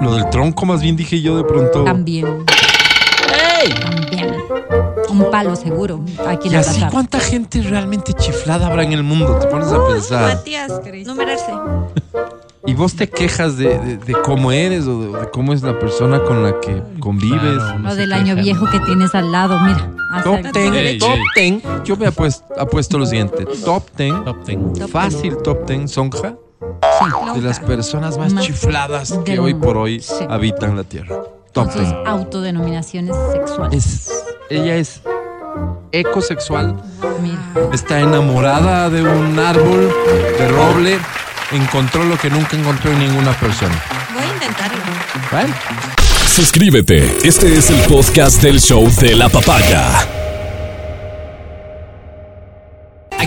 Lo 0.00 0.14
del 0.14 0.30
tronco 0.30 0.64
más 0.66 0.80
bien 0.80 0.96
dije 0.96 1.20
yo 1.20 1.36
de 1.36 1.44
pronto. 1.44 1.82
También. 1.84 2.44
También. 2.46 3.97
Un 5.18 5.30
palo 5.30 5.56
seguro. 5.56 6.00
Aquí 6.26 6.48
Y 6.48 6.52
la 6.52 6.60
así 6.60 6.82
cuánta 6.90 7.18
gente 7.20 7.60
realmente 7.62 8.12
chiflada 8.12 8.66
habrá 8.66 8.82
en 8.84 8.92
el 8.92 9.02
mundo, 9.02 9.36
te 9.38 9.46
pones 9.46 9.68
a 9.72 9.84
pensar. 9.86 10.36
Matías, 10.36 10.72
numerarse. 11.06 11.52
Y 12.66 12.74
vos 12.74 12.94
te 12.96 13.08
quejas 13.08 13.56
de, 13.56 13.78
de- 13.78 13.96
de 13.96 14.12
cómo 14.24 14.52
eres 14.52 14.86
o 14.86 15.00
de, 15.00 15.20
de 15.20 15.30
cómo 15.30 15.52
es 15.54 15.62
la 15.62 15.78
persona 15.78 16.22
con 16.24 16.42
la 16.42 16.60
que 16.60 16.82
convives. 17.00 17.40
Claro, 17.40 17.78
no 17.78 17.90
O 17.90 17.94
del 17.94 18.12
año 18.12 18.34
viejo 18.36 18.66
que 18.70 18.78
tienes 18.80 19.14
al 19.14 19.32
lado, 19.32 19.58
mira. 19.60 19.90
Top 20.22 20.36
Hasta- 20.44 20.60
10, 20.60 20.74
Ey, 20.74 20.98
top 20.98 21.10
ey. 21.36 21.50
10. 21.62 21.62
Yo 21.84 21.96
me 21.96 22.06
apuesto, 22.08 22.44
apuesto 22.58 22.98
lo 22.98 23.06
siguiente. 23.06 23.46
Top 23.64 23.84
10, 23.96 24.24
Top 24.24 24.44
ten. 24.44 24.88
fácil 24.88 25.36
top 25.38 25.66
10, 25.66 25.90
Sonja, 25.90 26.34
de 27.34 27.40
las 27.40 27.60
personas 27.60 28.18
más 28.18 28.32
Más 28.34 28.44
chifladas 28.44 29.18
que 29.24 29.38
hoy 29.38 29.54
por 29.54 29.76
hoy 29.78 30.00
Sí. 30.00 30.24
habitan 30.28 30.76
la 30.76 30.84
Tierra. 30.84 31.16
10. 31.66 31.94
autodenominaciones 32.06 33.16
sexuales. 33.32 33.84
Es, 33.84 34.24
ella 34.50 34.76
es 34.76 35.02
ecosexual, 35.92 36.76
Mira. 37.22 37.70
está 37.72 38.00
enamorada 38.00 38.90
de 38.90 39.02
un 39.02 39.38
árbol 39.38 39.90
de 40.38 40.48
roble, 40.48 40.98
encontró 41.52 42.04
lo 42.04 42.16
que 42.18 42.30
nunca 42.30 42.56
encontró 42.56 42.92
en 42.92 42.98
ninguna 43.00 43.32
persona. 43.38 43.82
Voy 44.14 44.22
a 44.22 44.34
intentarlo. 44.34 44.78
¿Vale? 45.32 45.48
Suscríbete. 46.26 47.18
Este 47.24 47.56
es 47.58 47.70
el 47.70 47.80
podcast 47.88 48.40
del 48.42 48.60
show 48.60 48.88
de 49.00 49.16
la 49.16 49.28
papaya. 49.28 50.27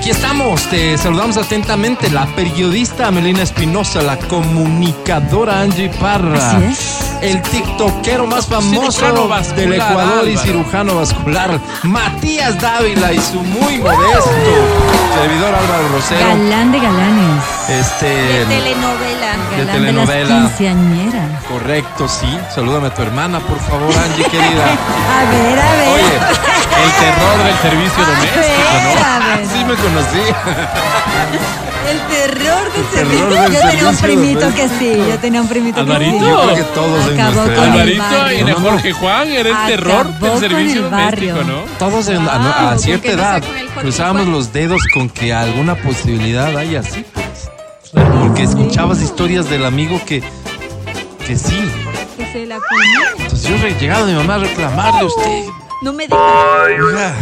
Aquí 0.01 0.09
estamos, 0.09 0.63
te 0.63 0.97
saludamos 0.97 1.37
atentamente 1.37 2.09
la 2.09 2.25
periodista 2.35 3.09
Amelina 3.09 3.43
Espinosa, 3.43 4.01
la 4.01 4.17
comunicadora 4.17 5.61
Angie 5.61 5.89
Parra, 5.89 6.57
Así 6.57 6.63
es. 6.71 6.99
el 7.21 7.39
tiktokero 7.43 8.25
más 8.25 8.47
famoso 8.47 9.05
del 9.55 9.73
Ecuador 9.73 10.27
y 10.27 10.37
cirujano 10.37 10.95
vascular, 10.95 11.59
Matías 11.83 12.59
Dávila 12.59 13.13
y 13.13 13.19
su 13.19 13.41
muy 13.43 13.77
modesto 13.77 14.31
servidor 15.21 15.53
Álvaro 15.53 15.87
Rosero. 15.89 16.27
Galán 16.29 16.71
de 16.71 16.79
galanes. 16.79 17.43
Este, 17.69 18.05
De 18.07 18.45
telenovela. 18.45 19.31
De 19.51 19.57
Galán 19.57 19.67
de, 19.67 19.73
telenovela. 19.73 20.35
las 20.39 20.49
quinceañeras. 20.53 21.43
correcto, 21.43 22.07
sí. 22.07 22.39
Salúdame 22.55 22.87
a 22.87 22.93
tu 22.95 23.03
hermana, 23.03 23.39
por 23.39 23.59
favor, 23.59 23.93
Angie 23.95 24.23
querida. 24.25 24.65
A 25.19 25.29
ver, 25.29 25.59
a 25.59 25.71
ver. 25.73 25.89
Oye, 25.89 26.19
El 26.83 26.91
terror 26.91 27.43
del 27.45 27.57
servicio 27.61 28.05
doméstico, 28.05 28.41
¿no? 28.83 28.91
Sí 29.51 29.65
me 29.65 29.75
conocí. 29.75 30.19
El 31.89 31.99
terror 32.07 32.71
del 32.73 32.85
servicio. 32.93 33.29
Yo 33.29 33.59
tenía 33.69 33.89
un 33.89 33.97
primito 33.97 34.55
que 34.55 34.69
sí. 34.69 35.03
Yo 35.09 35.17
tenía 35.19 35.41
un 35.41 35.47
primito 35.47 35.79
Alvarito. 35.81 36.11
que 36.13 36.19
sí. 36.19 36.25
Yo 36.29 36.41
creo 36.43 36.55
que 36.55 36.63
todos 36.63 37.07
en 37.11 37.19
Acabó 37.21 37.41
nuestra 37.45 37.55
con 37.55 37.73
edad. 37.73 37.87
el 37.87 38.01
Alvarito 38.01 38.31
y 38.31 38.43
de 38.45 38.53
Jorge 38.53 38.91
Juan 38.93 39.27
era 39.31 39.49
el 39.49 39.67
terror 39.67 40.07
Acabó 40.07 40.39
del 40.39 40.49
servicio 40.49 40.81
doméstico, 40.83 41.43
¿no? 41.43 41.61
Todos 41.79 42.07
en, 42.09 42.27
a, 42.29 42.77
cierta 42.77 43.07
edad 43.11 43.43
cruzábamos 43.79 44.27
los 44.27 44.53
dedos 44.53 44.81
con 44.93 45.09
que 45.09 45.33
alguna 45.33 45.75
posibilidad 45.75 46.55
haya 46.55 46.79
así, 46.81 47.03
pues. 47.13 47.49
Porque 48.21 48.43
escuchabas 48.43 49.01
historias 49.01 49.49
del 49.49 49.65
amigo 49.65 49.99
que, 50.05 50.21
que 51.27 51.35
sí. 51.35 51.69
Que 52.17 52.25
se 52.31 52.45
la 52.45 52.55
comió. 52.57 53.23
Entonces 53.25 53.49
yo 53.49 53.57
re- 53.57 53.75
llegaba 53.79 54.03
a 54.03 54.07
mi 54.07 54.13
mamá 54.13 54.35
a 54.35 54.39
reclamarle 54.39 54.99
a 55.01 55.05
usted. 55.05 55.43
No 55.81 55.93
me 55.93 56.05
digas. 56.05 56.19
Oiga, 56.67 57.15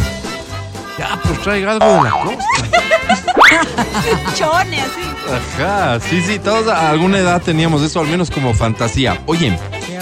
ya, 0.97 1.20
pues 1.24 1.41
traiga 1.41 1.72
algo 1.72 1.86
de 1.86 2.03
la 2.03 2.12
costa. 2.12 2.43
Chone, 4.36 4.82
así. 4.82 5.01
Ajá, 5.60 5.99
sí, 5.99 6.22
sí, 6.22 6.39
todos 6.39 6.68
a 6.68 6.89
alguna 6.89 7.20
edad 7.20 7.41
teníamos 7.41 7.82
eso, 7.84 7.99
al 8.01 8.07
menos 8.07 8.30
como 8.32 8.53
fantasía. 8.53 9.22
Oye, 9.28 9.57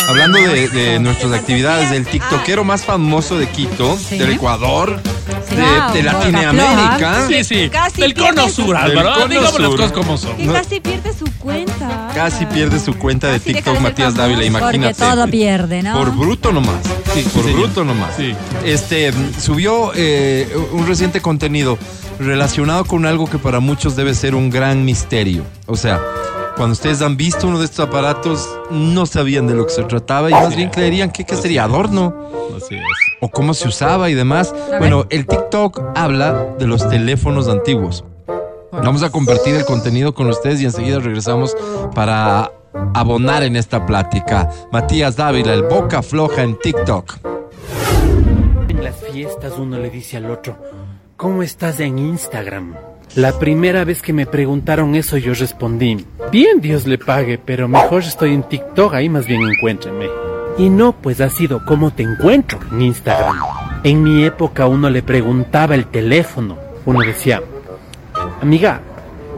hablando 0.10 0.39
de, 0.39 0.70
de 0.70 0.99
nuestras 0.99 1.34
actividades, 1.34 1.91
del 1.91 2.05
tiktokero 2.08 2.64
más 2.64 2.84
famoso 2.84 3.38
de 3.38 3.47
Quito, 3.47 3.97
Sí. 3.97 4.18
del 4.18 4.32
Ecuador, 4.34 4.99
De, 5.28 5.55
Wow, 5.57 5.93
de 5.93 6.03
boca 6.03 6.13
Latinoamérica. 6.13 7.28
Sí, 7.28 7.43
sí. 7.43 7.69
Casi 7.69 8.01
Del 8.01 8.13
cono 8.13 8.49
sur, 8.49 8.75
Álvaro. 8.75 9.13
Cono 9.13 9.28
Digamos 9.28 9.59
las 9.59 9.69
sur. 9.69 9.78
cosas 9.78 9.91
como 9.91 10.17
son. 10.17 10.38
Que 10.38 10.47
casi 10.47 10.80
pierde 10.80 11.13
su 11.13 11.25
cuenta. 11.39 12.09
Casi 12.13 12.45
pierde 12.45 12.80
su 12.80 12.93
cuenta 12.97 13.28
de 13.28 13.39
Casi 13.39 13.53
TikTok 13.53 13.80
Matías. 13.80 14.15
Dávila, 14.15 14.43
imagínate. 14.45 14.93
Porque 14.95 15.15
todo 15.15 15.28
pierde, 15.28 15.84
¿no? 15.84 15.93
Por 15.97 16.11
bruto 16.15 16.51
nomás. 16.51 16.78
Sí, 17.13 17.21
por 17.34 17.43
bruto 17.51 17.84
nomás. 17.84 18.15
Sí. 18.15 18.34
Este 18.65 19.11
subió 19.39 19.91
eh, 19.95 20.47
un 20.71 20.88
reciente 20.88 21.21
contenido 21.21 21.78
relacionado 22.19 22.86
con 22.86 23.05
algo 23.05 23.30
que 23.30 23.38
para 23.38 23.59
muchos 23.59 23.95
debe 23.95 24.13
ser 24.15 24.36
un 24.36 24.49
gran 24.49 24.86
misterio. 24.86 25.43
O 25.65 25.75
sea, 25.75 25.99
cuando 26.58 26.74
ustedes 26.74 27.01
han 27.03 27.16
visto 27.18 27.47
uno 27.47 27.60
de 27.60 27.66
estos 27.66 27.88
aparatos, 27.88 28.49
no 28.72 29.05
sabían 29.05 29.45
de 29.47 29.53
lo 29.53 29.66
que 29.68 29.74
se 29.74 29.84
trataba 29.84 30.30
y 30.30 30.34
más 30.34 30.55
bien 30.55 30.70
creerían 30.70 31.12
que, 31.12 31.24
que 31.24 31.36
sería 31.36 31.66
adorno 31.66 32.16
Así 32.58 32.76
es. 32.76 32.82
o 33.22 33.30
cómo 33.30 33.53
se 33.53 33.68
usaba 33.68 34.10
y 34.10 34.16
demás. 34.16 34.53
Bueno, 34.80 35.05
el 35.12 35.28
TikTok 35.28 35.82
habla 35.95 36.55
de 36.58 36.66
los 36.66 36.89
teléfonos 36.89 37.47
antiguos. 37.47 38.03
Vamos 38.72 39.03
a 39.03 39.12
compartir 39.12 39.55
el 39.55 39.66
contenido 39.66 40.14
con 40.14 40.28
ustedes 40.28 40.60
y 40.62 40.66
enseguida 40.66 40.99
regresamos 40.99 41.55
para 41.93 42.51
abonar 42.95 43.43
en 43.43 43.55
esta 43.55 43.86
plática. 43.86 44.49
Matías 44.72 45.16
Dávila, 45.16 45.53
el 45.53 45.64
boca 45.64 46.01
floja 46.01 46.41
en 46.41 46.58
TikTok. 46.58 47.18
En 48.68 48.84
las 48.84 48.95
fiestas 49.12 49.53
uno 49.58 49.78
le 49.78 49.89
dice 49.89 50.18
al 50.18 50.30
otro, 50.32 50.58
¿cómo 51.16 51.43
estás 51.43 51.80
en 51.80 51.99
Instagram? 51.99 52.76
La 53.16 53.38
primera 53.39 53.84
vez 53.84 54.01
que 54.01 54.14
me 54.14 54.26
preguntaron 54.26 54.93
eso 54.95 55.18
yo 55.18 55.34
respondí, 55.34 56.05
bien 56.32 56.62
Dios 56.62 56.86
le 56.86 56.97
pague, 56.97 57.38
pero 57.38 57.68
mejor 57.68 58.03
estoy 58.03 58.34
en 58.34 58.43
TikTok, 58.43 58.93
ahí 58.93 59.10
más 59.10 59.26
bien 59.26 59.41
encuéntrenme. 59.41 60.08
Y 60.58 60.70
no, 60.70 60.93
pues 60.93 61.22
ha 61.22 61.30
sido 61.30 61.64
¿cómo 61.66 61.91
te 61.91 62.03
encuentro 62.03 62.60
en 62.72 62.82
Instagram? 62.82 63.36
En 63.84 64.03
mi 64.03 64.24
época 64.24 64.68
uno 64.68 64.89
le 64.89 65.03
preguntaba 65.03 65.76
el 65.76 65.88
teléfono, 65.88 66.58
uno 66.86 66.99
decía, 66.99 67.41
amiga, 68.41 68.82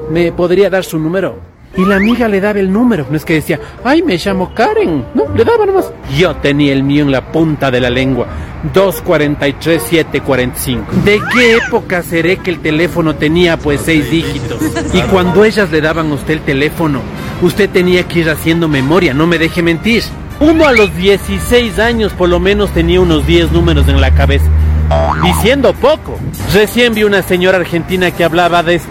¿me 0.10 0.32
podría 0.32 0.70
dar 0.70 0.84
su 0.84 1.00
número? 1.00 1.49
Y 1.80 1.86
la 1.86 1.96
amiga 1.96 2.28
le 2.28 2.42
daba 2.42 2.60
el 2.60 2.74
número, 2.74 3.06
no 3.10 3.16
es 3.16 3.24
que 3.24 3.36
decía, 3.36 3.58
ay, 3.86 4.04
me 4.04 4.18
llamo 4.18 4.54
Karen, 4.54 5.06
no, 5.14 5.30
le 5.34 5.46
daba 5.46 5.66
nomás. 5.66 5.90
Yo 6.18 6.36
tenía 6.36 6.74
el 6.74 6.84
mío 6.84 7.06
en 7.06 7.12
la 7.14 7.32
punta 7.32 7.72
de 7.72 7.80
la 7.80 7.90
lengua, 7.90 8.28
243-745. 8.74 10.90
¿De 11.06 11.22
qué 11.34 11.56
época 11.56 12.04
seré 12.04 12.36
que 12.36 12.52
el 12.52 12.60
teléfono 12.60 13.16
tenía 13.16 13.56
pues 13.56 13.80
seis 13.80 14.12
dígitos? 14.12 14.62
Y 14.94 15.00
cuando 15.04 15.46
ellas 15.46 15.72
le 15.72 15.80
daban 15.80 16.12
a 16.12 16.16
usted 16.16 16.34
el 16.34 16.42
teléfono, 16.42 17.00
usted 17.42 17.70
tenía 17.70 18.06
que 18.06 18.20
ir 18.20 18.30
haciendo 18.30 18.68
memoria, 18.68 19.14
no 19.14 19.26
me 19.26 19.40
deje 19.40 19.64
mentir. 19.64 20.04
Uno 20.42 20.66
a 20.66 20.74
los 20.74 20.94
16 20.98 21.80
años 21.80 22.12
por 22.12 22.28
lo 22.28 22.42
menos 22.42 22.72
tenía 22.72 23.00
unos 23.00 23.26
10 23.26 23.54
números 23.54 23.88
en 23.88 24.02
la 24.02 24.12
cabeza. 24.12 24.48
Diciendo 25.24 25.74
poco. 25.74 26.20
Recién 26.54 26.94
vi 26.94 27.06
una 27.06 27.22
señora 27.22 27.58
argentina 27.58 28.12
que 28.12 28.26
hablaba 28.26 28.64
de 28.64 28.76
esto. 28.76 28.90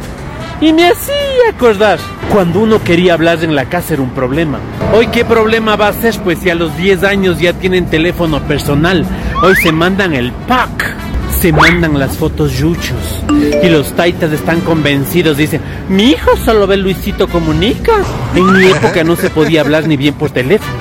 Y 0.62 0.72
me 0.72 0.88
hacía 0.88 1.27
acordar. 1.48 1.98
Cuando 2.32 2.60
uno 2.60 2.82
quería 2.82 3.14
hablar 3.14 3.42
en 3.42 3.54
la 3.54 3.66
casa 3.66 3.94
era 3.94 4.02
un 4.02 4.10
problema. 4.10 4.58
Hoy 4.94 5.08
qué 5.08 5.24
problema 5.24 5.76
va 5.76 5.88
a 5.88 5.92
ser, 5.92 6.18
pues 6.22 6.38
si 6.38 6.50
a 6.50 6.54
los 6.54 6.76
10 6.76 7.04
años 7.04 7.38
ya 7.38 7.52
tienen 7.52 7.86
teléfono 7.86 8.40
personal. 8.42 9.04
Hoy 9.42 9.54
se 9.56 9.72
mandan 9.72 10.14
el 10.14 10.32
pack. 10.32 10.96
Se 11.40 11.52
mandan 11.52 11.98
las 11.98 12.16
fotos 12.16 12.58
yuchos. 12.58 13.22
Y 13.62 13.68
los 13.68 13.92
taitas 13.92 14.32
están 14.32 14.60
convencidos. 14.60 15.36
Dicen, 15.36 15.60
mi 15.88 16.10
hijo 16.10 16.36
solo 16.36 16.66
ve 16.66 16.76
Luisito 16.76 17.28
Comunica. 17.28 17.92
En 18.34 18.52
mi 18.58 18.66
época 18.66 19.04
no 19.04 19.14
se 19.14 19.30
podía 19.30 19.60
hablar 19.60 19.86
ni 19.86 19.96
bien 19.96 20.14
por 20.14 20.30
teléfono. 20.30 20.72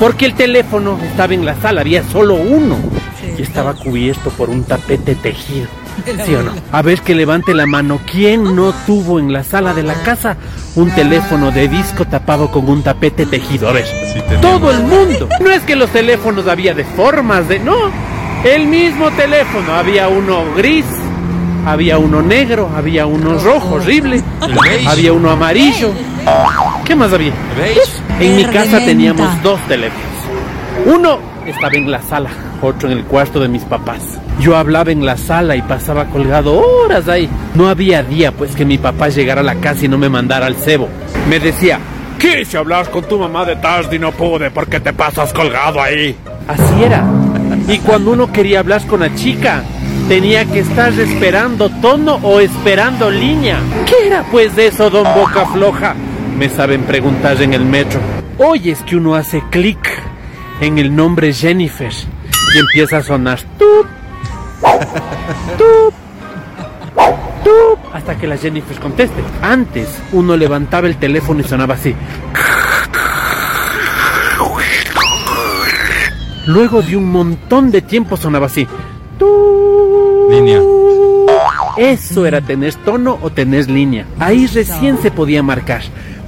Porque 0.00 0.26
el 0.26 0.34
teléfono 0.34 0.98
estaba 1.02 1.34
en 1.34 1.44
la 1.44 1.54
sala, 1.56 1.82
había 1.82 2.02
solo 2.02 2.34
uno. 2.34 2.76
Y 3.36 3.42
estaba 3.42 3.74
cubierto 3.74 4.30
por 4.30 4.48
un 4.48 4.64
tapete 4.64 5.14
tejido. 5.14 5.66
¿Sí 6.26 6.34
o 6.34 6.42
no? 6.42 6.52
A 6.72 6.82
ver 6.82 7.00
que 7.00 7.14
levante 7.14 7.54
la 7.54 7.66
mano. 7.66 8.00
¿Quién 8.10 8.54
no 8.56 8.72
tuvo 8.86 9.18
en 9.18 9.32
la 9.32 9.44
sala 9.44 9.74
de 9.74 9.82
la 9.82 9.94
casa 10.02 10.36
un 10.74 10.90
teléfono 10.90 11.50
de 11.50 11.68
disco 11.68 12.04
tapado 12.04 12.50
con 12.50 12.68
un 12.68 12.82
tapete 12.82 13.26
tejido? 13.26 13.68
A 13.68 13.72
ver. 13.72 13.86
Todo 14.40 14.70
el 14.70 14.80
mundo. 14.80 15.28
No 15.40 15.50
es 15.50 15.62
que 15.62 15.76
los 15.76 15.90
teléfonos 15.90 16.46
había 16.46 16.74
de 16.74 16.84
formas 16.84 17.48
de. 17.48 17.58
No. 17.58 17.90
El 18.44 18.66
mismo 18.66 19.10
teléfono. 19.12 19.72
Había 19.74 20.08
uno 20.08 20.44
gris. 20.56 20.84
Había 21.66 21.98
uno 21.98 22.22
negro. 22.22 22.70
Había 22.76 23.06
uno 23.06 23.38
rojo 23.38 23.74
horrible. 23.76 24.22
El 24.42 24.54
beige. 24.54 24.88
Había 24.88 25.12
uno 25.12 25.30
amarillo. 25.30 25.92
¿Qué 26.84 26.94
más 26.94 27.12
había? 27.12 27.32
¿Veis? 27.56 28.02
En 28.20 28.36
mi 28.36 28.44
casa 28.44 28.78
teníamos 28.78 29.42
dos 29.42 29.60
teléfonos. 29.66 30.06
Uno 30.86 31.35
estaba 31.50 31.74
en 31.74 31.90
la 31.90 32.02
sala, 32.02 32.30
otro 32.62 32.90
en 32.90 32.98
el 32.98 33.04
cuarto 33.04 33.40
de 33.40 33.48
mis 33.48 33.62
papás. 33.64 34.18
Yo 34.40 34.56
hablaba 34.56 34.90
en 34.90 35.04
la 35.04 35.16
sala 35.16 35.56
y 35.56 35.62
pasaba 35.62 36.06
colgado 36.06 36.58
horas 36.58 37.08
ahí. 37.08 37.28
No 37.54 37.68
había 37.68 38.02
día 38.02 38.32
pues 38.32 38.54
que 38.54 38.64
mi 38.64 38.78
papá 38.78 39.08
llegara 39.08 39.40
a 39.40 39.44
la 39.44 39.56
casa 39.56 39.84
y 39.84 39.88
no 39.88 39.98
me 39.98 40.08
mandara 40.08 40.46
al 40.46 40.56
cebo. 40.56 40.88
Me 41.28 41.38
decía, 41.38 41.78
quise 42.18 42.58
hablar 42.58 42.90
con 42.90 43.04
tu 43.04 43.18
mamá 43.18 43.44
de 43.44 43.56
tarde 43.56 43.96
y 43.96 43.98
no 43.98 44.12
pude 44.12 44.50
porque 44.50 44.80
te 44.80 44.92
pasas 44.92 45.32
colgado 45.32 45.80
ahí. 45.80 46.16
Así 46.48 46.82
era. 46.84 47.04
Y 47.68 47.78
cuando 47.78 48.12
uno 48.12 48.30
quería 48.32 48.60
hablar 48.60 48.86
con 48.86 49.00
la 49.00 49.14
chica, 49.14 49.62
tenía 50.08 50.44
que 50.44 50.60
estar 50.60 50.92
esperando 50.92 51.68
tono 51.68 52.18
o 52.22 52.40
esperando 52.40 53.10
línea. 53.10 53.58
¿Qué 53.86 54.06
era 54.06 54.24
pues 54.30 54.54
de 54.54 54.68
eso, 54.68 54.90
don 54.90 55.04
Boca 55.14 55.46
Floja? 55.46 55.94
Me 56.38 56.48
saben 56.48 56.82
preguntar 56.82 57.40
en 57.40 57.54
el 57.54 57.64
metro. 57.64 57.98
Hoy 58.38 58.70
es 58.70 58.82
que 58.82 58.96
uno 58.96 59.14
hace 59.14 59.42
clic 59.50 59.78
en 60.60 60.78
el 60.78 60.94
nombre 60.94 61.32
Jennifer 61.32 61.92
y 62.54 62.58
empieza 62.58 62.98
a 62.98 63.02
sonar 63.02 63.40
tup, 63.58 63.86
tup, 65.58 65.94
tup, 67.44 67.78
hasta 67.92 68.16
que 68.16 68.26
la 68.26 68.36
Jennifer 68.36 68.78
conteste. 68.78 69.22
Antes 69.42 69.88
uno 70.12 70.36
levantaba 70.36 70.86
el 70.86 70.96
teléfono 70.96 71.40
y 71.40 71.44
sonaba 71.44 71.74
así. 71.74 71.94
Luego 76.46 76.80
de 76.80 76.96
un 76.96 77.10
montón 77.10 77.70
de 77.70 77.82
tiempo 77.82 78.16
sonaba 78.16 78.46
así. 78.46 78.66
Línea. 80.30 80.60
Eso 81.76 82.24
era 82.24 82.40
tener 82.40 82.74
tono 82.76 83.18
o 83.20 83.30
tener 83.30 83.68
línea. 83.68 84.06
Ahí 84.18 84.46
recién 84.46 84.98
se 84.98 85.10
podía 85.10 85.42
marcar. 85.42 85.82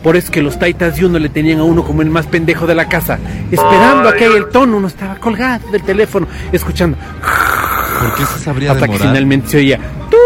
Por 0.08 0.16
eso 0.16 0.32
que 0.32 0.40
los 0.40 0.58
taitas 0.58 0.96
de 0.96 1.04
uno 1.04 1.18
le 1.18 1.28
tenían 1.28 1.58
a 1.58 1.64
uno 1.64 1.84
como 1.84 2.00
el 2.00 2.08
más 2.08 2.26
pendejo 2.26 2.66
de 2.66 2.74
la 2.74 2.88
casa. 2.88 3.18
Esperando 3.50 4.08
a 4.08 4.14
que 4.14 4.24
haya 4.24 4.38
el 4.38 4.48
tono, 4.48 4.78
uno 4.78 4.88
estaba 4.88 5.16
colgado 5.16 5.70
del 5.70 5.82
teléfono, 5.82 6.26
escuchando. 6.50 6.96
¿Por 6.96 8.14
qué 8.14 8.24
se 8.24 8.38
sabría 8.42 8.72
Hasta 8.72 8.88
que 8.88 8.96
finalmente 8.98 9.50
se 9.50 9.58
oía. 9.58 9.78
"Tú". 10.10 10.16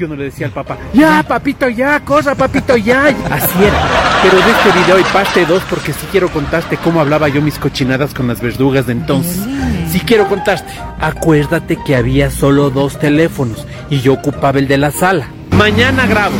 Y 0.00 0.02
uno 0.02 0.16
le 0.16 0.24
decía 0.24 0.46
al 0.46 0.52
papá, 0.52 0.78
ya 0.92 1.22
papito, 1.22 1.68
ya, 1.68 2.00
corra 2.00 2.34
papito, 2.34 2.76
ya. 2.76 3.04
Así 3.30 3.62
era. 3.62 3.80
Pero 4.20 4.36
de 4.36 4.50
este 4.50 4.80
video 4.80 4.96
hay 4.96 5.04
parte 5.12 5.46
2 5.46 5.62
porque 5.70 5.92
sí 5.92 6.08
quiero 6.10 6.28
contarte 6.30 6.76
cómo 6.78 7.00
hablaba 7.00 7.28
yo 7.28 7.40
mis 7.40 7.56
cochinadas 7.60 8.12
con 8.12 8.26
las 8.26 8.40
verdugas 8.40 8.86
de 8.86 8.94
entonces. 8.94 9.38
Sí 9.92 10.00
quiero 10.00 10.26
contarte. 10.28 10.72
Acuérdate 10.98 11.78
que 11.86 11.94
había 11.94 12.32
solo 12.32 12.70
dos 12.70 12.98
teléfonos 12.98 13.64
y 13.90 14.00
yo 14.00 14.14
ocupaba 14.14 14.58
el 14.58 14.66
de 14.66 14.78
la 14.78 14.90
sala. 14.90 15.28
Mañana 15.52 16.04
grabo. 16.06 16.34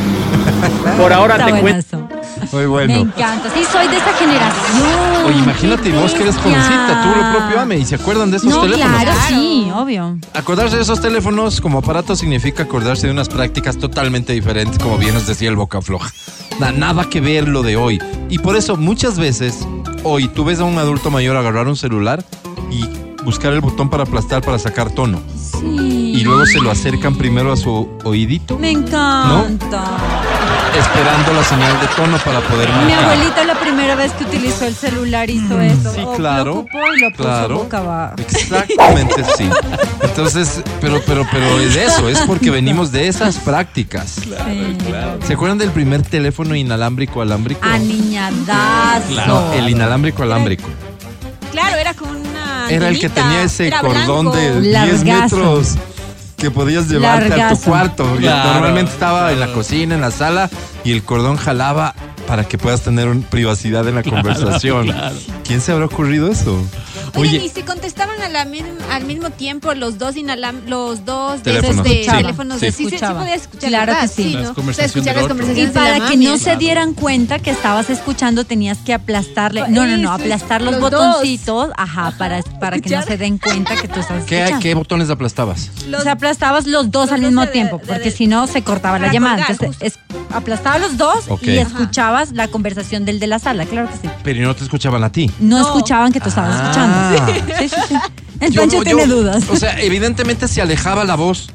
Por 0.99 1.13
ahora 1.13 1.37
Está 1.37 1.47
te 1.47 1.61
cuento. 1.61 2.08
Muy 2.53 2.63
Me 2.63 2.67
bueno. 2.67 2.95
encanta. 2.95 3.51
Sí, 3.55 3.61
soy 3.71 3.89
de 3.89 3.97
esa 3.99 4.13
generación. 4.15 5.27
Oye, 5.27 5.39
imagínate 5.39 5.93
vos 5.93 6.13
que 6.15 6.23
eres 6.23 6.37
jovencita, 6.37 7.03
tú 7.03 7.09
lo 7.21 7.31
propio 7.39 7.61
ame, 7.61 7.77
y 7.79 7.85
se 7.85 7.97
acuerdan 7.97 8.31
de 8.31 8.39
esos 8.39 8.51
No, 8.51 8.63
teléfonos. 8.63 9.01
claro, 9.03 9.13
sí, 9.29 9.71
obvio. 9.75 10.19
Acordarse 10.35 10.77
de 10.77 10.83
esos 10.83 11.01
teléfonos 11.01 11.61
como 11.61 11.79
aparato 11.79 12.17
significa 12.17 12.63
acordarse 12.63 13.07
de 13.07 13.13
unas 13.13 13.29
prácticas 13.29 13.77
totalmente 13.77 14.33
diferentes, 14.33 14.79
como 14.79 14.97
bien 14.97 15.15
nos 15.15 15.27
decía 15.27 15.49
el 15.51 15.57
boca 15.57 15.83
floja. 15.83 16.11
Na- 16.59 16.73
nada 16.73 17.05
que 17.05 17.21
ver 17.21 17.49
lo 17.49 17.63
de 17.63 17.77
hoy. 17.77 18.01
Y 18.31 18.39
por 18.39 18.57
eso 18.57 18.77
muchas 18.77 19.19
veces, 19.19 19.67
hoy 20.03 20.29
tú 20.29 20.45
ves 20.45 20.61
a 20.61 20.65
un 20.65 20.79
adulto 20.79 21.11
mayor 21.11 21.37
agarrar 21.37 21.69
un 21.69 21.77
celular 21.77 22.25
y 22.71 22.89
buscar 23.25 23.53
el 23.53 23.61
botón 23.61 23.91
para 23.91 24.05
aplastar 24.05 24.43
para 24.43 24.59
sacar 24.59 24.91
tono. 24.91 25.21
Sí. 25.61 26.13
Y 26.17 26.25
luego 26.25 26.47
se 26.47 26.61
lo 26.61 26.71
acercan 26.71 27.15
primero 27.17 27.53
a 27.53 27.57
su 27.57 27.89
oídito, 28.05 28.59
Me 28.59 28.71
encanta. 28.71 29.85
Esperando 30.79 31.33
la 31.33 31.45
señal 31.45 31.81
de 31.81 31.87
tono 31.89 32.17
para 32.19 32.41
poder 32.41 32.69
Mi 32.69 32.75
marcar. 32.93 33.05
abuelita 33.05 33.45
la 33.45 33.55
primera 33.55 33.95
vez 33.95 34.13
que 34.13 34.25
utilizó 34.25 34.67
el 34.67 34.75
celular 34.75 35.29
hizo 35.31 35.61
eso. 35.61 35.93
Sí, 35.95 36.01
O 36.05 36.13
claro. 36.15 36.45
Lo 36.45 36.53
ocupó 36.61 36.79
y 36.97 37.01
lo 37.01 37.11
puso 37.11 37.23
Claro. 37.23 37.55
boca 37.59 37.79
abajo. 37.79 38.15
Exactamente, 38.19 39.25
sí. 39.37 39.49
Entonces, 40.03 40.63
pero, 40.81 41.01
pero, 41.07 41.27
pero 41.31 41.61
es 41.61 41.77
eso, 41.77 42.09
es 42.09 42.19
porque 42.21 42.51
venimos 42.51 42.93
de 42.93 43.09
esas 43.09 43.37
prácticas. 43.37 44.21
Sí. 44.23 44.33
¿Se 45.27 45.35
acuerdan 45.35 45.59
del 45.59 45.71
primer 45.71 46.03
teléfono 46.03 46.55
inalámbrico 46.55 47.21
alámbrico? 47.23 47.61
Aniñadazo. 47.65 49.27
No, 49.27 49.53
el 49.53 49.69
inalámbrico 49.69 50.23
alámbrico. 50.23 50.69
Claro, 51.53 51.77
era 51.77 51.95
con 51.95 52.09
una. 52.11 52.69
Era 52.71 52.89
el 52.89 52.99
que 53.01 53.09
tenía 53.09 53.43
ese 53.43 53.71
cordón 53.81 54.27
blanco. 54.31 54.37
de 54.37 54.61
10 54.61 54.73
Largazo. 55.05 55.05
metros 55.37 55.75
que 56.39 56.51
podías 56.51 56.89
llevarte 56.89 57.41
a 57.43 57.51
tu 57.51 57.61
cuarto. 57.61 58.17
Claro, 58.19 58.53
Normalmente 58.55 58.93
estaba 58.93 59.33
en 59.33 59.41
la 59.41 59.53
cocina, 59.53 59.95
en 59.97 60.01
la 60.01 60.11
sala, 60.11 60.49
y 60.85 60.93
el 60.93 61.03
cordón 61.03 61.37
jalaba 61.37 61.95
para 62.27 62.45
que 62.45 62.57
puedas 62.59 62.83
tener 62.83 63.09
un- 63.09 63.23
privacidad 63.23 63.87
en 63.89 63.97
la 63.97 64.03
conversación. 64.03 64.87
claro. 64.87 65.17
¿Quién 65.45 65.61
se 65.61 65.73
habrá 65.73 65.87
ocurrido 65.87 66.31
eso? 66.31 66.63
Oye, 67.15 67.29
Oye. 67.39 67.45
y 67.45 67.49
si 67.49 67.63
contestaban 67.63 68.21
a 68.23 68.29
la 68.29 68.47
al 68.93 69.05
mismo 69.05 69.31
tiempo 69.31 69.75
los 69.75 69.99
dos 69.99 70.17
inalam 70.17 70.63
los 70.67 71.05
dos 71.05 71.43
de 71.43 71.53
Teléfonos, 71.55 71.85
de 71.85 71.91
sí. 72.05 72.11
teléfonos 72.11 72.61
de 72.61 72.73
Sí. 72.73 72.85
sí, 72.85 72.91
sí, 72.91 72.97
escuchar 72.97 73.69
Claro 73.69 73.93
que 74.01 74.09
sí. 74.09 74.35
¿no? 74.35 74.41
Escuchar 74.71 75.17
las. 75.17 75.59
Y 75.59 75.67
para 75.69 76.09
que 76.09 76.17
no 76.17 76.39
se 76.39 76.57
dieran 76.57 76.95
cuenta 76.95 77.39
que 77.39 77.51
estabas 77.51 77.91
escuchando, 77.91 78.45
tenías 78.45 78.79
que 78.79 78.95
aplastarle. 78.95 79.69
No, 79.69 79.87
no, 79.87 79.97
no, 79.97 80.13
aplastar 80.13 80.63
los, 80.63 80.73
los 80.79 80.91
dos. 80.91 80.91
botoncitos, 80.91 81.71
ajá, 81.77 82.13
para, 82.19 82.43
para 82.61 82.79
que 82.79 82.91
no 82.91 83.03
se 83.03 83.17
den 83.17 83.39
cuenta 83.39 83.77
que 83.77 83.89
tú 83.89 84.01
estás 84.01 84.25
¿Qué, 84.25 84.39
escuchando. 84.39 84.63
qué 84.63 84.75
botones 84.75 85.11
aplastabas? 85.11 85.71
Los- 85.89 86.01
o 86.01 86.03
sea, 86.05 86.13
aplastabas 86.13 86.67
los 86.67 86.91
dos 86.91 87.07
los 87.07 87.13
al 87.13 87.21
mismo 87.23 87.43
de- 87.43 87.47
tiempo, 87.53 87.79
de- 87.79 87.87
porque 87.87 88.05
de- 88.11 88.17
si 88.17 88.27
no 88.27 88.47
se 88.47 88.63
cortaba 88.63 88.99
la 88.99 89.13
llamada. 89.13 89.37
colgar, 89.47 89.51
Entonces, 89.53 89.83
es, 89.83 89.99
aplastaba 90.35 90.79
los 90.79 90.97
dos 90.97 91.25
y 91.43 91.57
escuchabas 91.59 92.33
la 92.33 92.49
conversación 92.49 93.05
del 93.05 93.19
de 93.21 93.27
la 93.27 93.39
sala, 93.39 93.67
claro 93.67 93.89
que 93.91 93.97
sí. 93.97 94.09
Pero 94.23 94.47
no 94.47 94.55
te 94.55 94.65
escuchaban 94.65 95.03
a 95.05 95.11
ti. 95.13 95.31
No, 95.41 95.59
No. 95.59 95.63
escuchaban 95.67 96.13
que 96.13 96.21
tú 96.21 96.29
estabas 96.29 96.55
Ah. 96.59 96.63
escuchando. 96.65 96.98
Sí, 97.59 97.69
sí, 97.69 97.77
sí. 97.89 97.95
El 98.41 98.53
Yo- 98.53 98.61
Pancho 98.63 98.77
yo- 98.79 98.83
tiene 98.85 99.07
dudas. 99.07 99.45
O 99.51 99.57
sea, 99.57 99.81
evidentemente 99.81 100.47
se 100.49 100.63
alejaba 100.63 101.05
la 101.05 101.17
voz. 101.17 101.49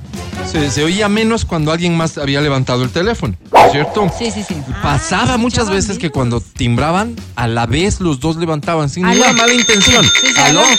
Se, 0.51 0.69
se 0.69 0.83
oía 0.83 1.07
menos 1.07 1.45
cuando 1.45 1.71
alguien 1.71 1.95
más 1.95 2.17
había 2.17 2.41
levantado 2.41 2.83
el 2.83 2.89
teléfono, 2.89 3.35
¿cierto? 3.71 4.11
sí, 4.19 4.29
sí, 4.29 4.43
sí. 4.45 4.55
Pasaba 4.81 5.37
muchas 5.37 5.69
veces 5.69 5.97
que 5.97 6.09
cuando 6.09 6.41
timbraban, 6.41 7.15
a 7.35 7.47
la 7.47 7.65
vez 7.65 8.01
los 8.01 8.19
dos 8.19 8.35
levantaban 8.35 8.89
sin 8.89 9.05
Aló. 9.05 9.13
ninguna 9.15 9.33
mala 9.33 9.53
intención. 9.53 10.03
Sí, 10.03 10.27
sí, 10.27 10.41
Aló. 10.41 10.59
aló. 10.59 10.69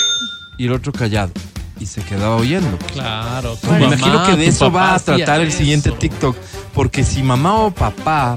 Y 0.59 0.67
el 0.67 0.73
otro 0.73 0.93
callado. 0.93 1.33
Y 1.81 1.87
se 1.87 2.03
quedaba 2.03 2.37
oyendo. 2.37 2.77
Claro. 2.93 3.57
tu 3.57 3.67
Me 3.69 3.81
mamá, 3.81 3.95
imagino 3.97 4.27
que 4.27 4.37
de 4.37 4.47
eso 4.49 4.71
va 4.71 4.95
a 4.95 4.99
tratar 4.99 5.41
el 5.41 5.51
siguiente 5.51 5.89
eso. 5.89 5.99
TikTok. 5.99 6.37
Porque 6.75 7.03
si 7.03 7.23
mamá 7.23 7.55
o 7.63 7.71
papá 7.71 8.37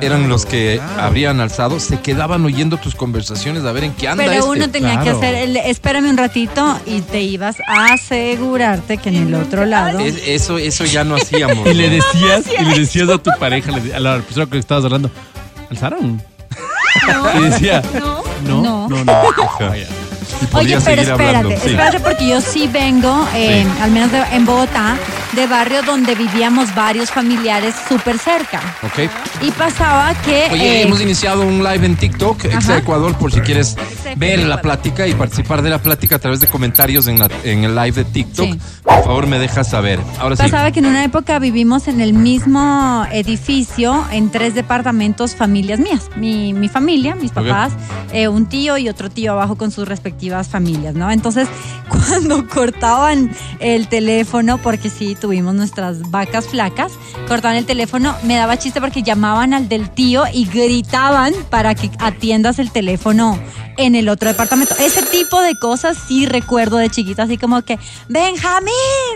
eran 0.00 0.28
los 0.28 0.46
que 0.46 0.80
habrían 0.98 1.40
alzado, 1.40 1.80
se 1.80 2.00
quedaban 2.00 2.44
oyendo 2.44 2.76
tus 2.76 2.94
conversaciones 2.94 3.64
a 3.64 3.72
ver 3.72 3.84
en 3.84 3.92
qué 3.92 4.08
anda 4.08 4.24
Pero 4.24 4.38
este. 4.38 4.50
uno 4.50 4.70
tenía 4.70 4.96
que 4.98 5.02
Claro. 5.04 5.18
hacer 5.18 5.34
el 5.34 5.56
espérame 5.56 6.10
un 6.10 6.16
ratito 6.16 6.78
y 6.86 7.00
te 7.00 7.22
ibas 7.22 7.56
a 7.66 7.92
asegurarte 7.94 8.98
que 8.98 9.08
en 9.10 9.16
el 9.28 9.34
otro 9.34 9.64
lado. 9.66 9.98
Es- 10.00 10.20
eso, 10.26 10.58
eso 10.58 10.84
ya 10.84 11.04
no 11.04 11.16
hacíamos. 11.16 11.66
Y 11.70 11.74
le 11.74 11.88
¿no? 11.88 11.94
decías, 11.96 12.44
y 12.60 12.64
le 12.64 12.78
decías 12.78 13.08
a 13.08 13.18
tu 13.18 13.30
pareja, 13.38 13.72
a 13.94 14.00
la 14.00 14.16
persona 14.20 14.46
con 14.46 14.50
la 14.50 14.50
que 14.50 14.58
estabas 14.58 14.84
hablando, 14.84 15.10
¿alzaron? 15.70 16.22
Y 17.38 17.40
decía, 17.42 17.82
No. 17.98 18.22
no, 18.44 18.62
No. 18.62 18.88
no, 18.88 19.04
no. 19.04 19.22
Oye, 20.52 20.78
pero 20.84 21.02
espérate, 21.02 21.10
hablando, 21.12 21.50
sí. 21.50 21.56
espérate 21.56 22.00
porque 22.00 22.28
yo 22.28 22.40
sí 22.40 22.68
vengo, 22.72 23.26
eh, 23.34 23.64
al 23.80 23.90
menos 23.90 24.10
de- 24.12 24.22
en 24.32 24.44
Bogotá, 24.44 24.96
de 25.34 25.46
barrio 25.46 25.82
donde 25.82 26.14
vivíamos 26.14 26.74
varios 26.74 27.10
familiares 27.10 27.74
súper 27.88 28.18
cerca. 28.18 28.60
Ok. 28.82 29.10
Y 29.42 29.50
pasaba 29.50 30.14
que... 30.22 30.48
Oye, 30.52 30.80
eh, 30.80 30.82
hemos 30.82 31.00
iniciado 31.00 31.42
un 31.42 31.62
live 31.62 31.84
en 31.86 31.96
TikTok, 31.96 32.46
Ajá. 32.54 32.78
Ecuador, 32.78 33.14
por 33.16 33.32
si 33.32 33.40
quieres 33.40 33.76
ver 34.16 34.38
la 34.40 34.62
plática 34.62 35.06
y 35.06 35.14
participar 35.14 35.62
de 35.62 35.70
la 35.70 35.78
plática 35.82 36.16
a 36.16 36.18
través 36.18 36.40
de 36.40 36.46
comentarios 36.46 37.06
en, 37.08 37.18
la- 37.18 37.28
en 37.44 37.64
el 37.64 37.74
live 37.74 37.92
de 37.92 38.04
TikTok. 38.04 38.46
Sí. 38.52 38.60
Por 38.82 39.04
favor, 39.04 39.26
me 39.26 39.38
dejas 39.38 39.68
saber. 39.70 39.98
Ahora 40.20 40.36
sí. 40.36 40.42
Pasaba 40.42 40.70
que 40.70 40.78
en 40.78 40.86
una 40.86 41.04
época 41.04 41.38
vivimos 41.38 41.88
en 41.88 42.00
el 42.00 42.12
mismo 42.12 43.04
edificio, 43.12 44.04
en 44.12 44.30
tres 44.30 44.54
departamentos, 44.54 45.34
familias 45.34 45.80
mías. 45.80 46.08
Mi, 46.16 46.52
mi 46.54 46.68
familia, 46.68 47.14
mis 47.14 47.32
papás, 47.32 47.72
eh, 48.12 48.28
un 48.28 48.46
tío 48.46 48.78
y 48.78 48.88
otro 48.88 49.10
tío 49.10 49.32
abajo 49.32 49.56
con 49.56 49.70
sus 49.70 49.86
respectivas 49.88 50.48
familias, 50.48 50.94
¿no? 50.94 51.10
Entonces, 51.10 51.48
cuando 51.88 52.46
cortaban 52.48 53.30
el 53.58 53.88
teléfono, 53.88 54.58
porque 54.58 54.88
sí, 54.88 55.15
tuvimos 55.16 55.54
nuestras 55.54 56.10
vacas 56.10 56.46
flacas, 56.46 56.92
cortaban 57.28 57.56
el 57.56 57.66
teléfono, 57.66 58.14
me 58.22 58.36
daba 58.36 58.56
chiste 58.58 58.80
porque 58.80 59.02
llamaban 59.02 59.54
al 59.54 59.68
del 59.68 59.90
tío 59.90 60.24
y 60.32 60.46
gritaban 60.46 61.32
para 61.50 61.74
que 61.74 61.90
atiendas 61.98 62.58
el 62.58 62.70
teléfono 62.70 63.38
en 63.78 63.94
el 63.94 64.08
otro 64.08 64.28
departamento. 64.28 64.74
Ese 64.78 65.02
tipo 65.02 65.40
de 65.40 65.54
cosas 65.58 65.98
sí 66.08 66.24
recuerdo 66.26 66.76
de 66.78 66.88
chiquita, 66.88 67.24
así 67.24 67.36
como 67.36 67.60
que, 67.62 67.78
Benjamín, 68.08 68.72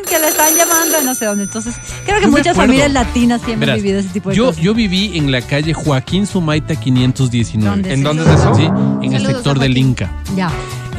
que 0.09 0.19
le 0.19 0.29
están 0.29 0.55
llamando 0.55 1.01
no 1.03 1.15
sé 1.15 1.25
dónde. 1.27 1.45
Entonces, 1.45 1.75
creo 2.05 2.19
que 2.19 2.27
Yo 2.27 2.31
muchas 2.31 2.57
familias 2.57 2.93
latinas 2.93 3.41
sí 3.45 3.53
hemos 3.53 3.61
Verás, 3.61 3.77
vivido 3.77 4.01
ese 4.01 4.09
tipo 4.11 4.31
de 4.31 4.37
yo, 4.37 4.47
cosas. 4.47 4.63
yo 4.63 4.75
viví 4.75 5.17
en 5.17 5.33
la 5.33 5.41
calle 5.43 5.73
Joaquín 5.73 6.27
Sumaita 6.27 6.77
519. 6.77 7.71
¿Dónde 7.71 7.93
¿En 7.93 7.99
es 8.01 8.05
dónde 8.05 8.23
eso? 8.25 8.33
es 8.35 8.41
eso? 8.41 8.55
Sí, 8.55 9.07
en 9.07 9.13
el 9.15 9.27
sector 9.27 9.59
del. 9.59 9.77
Inca. 9.79 10.13
Ya. 10.37 10.51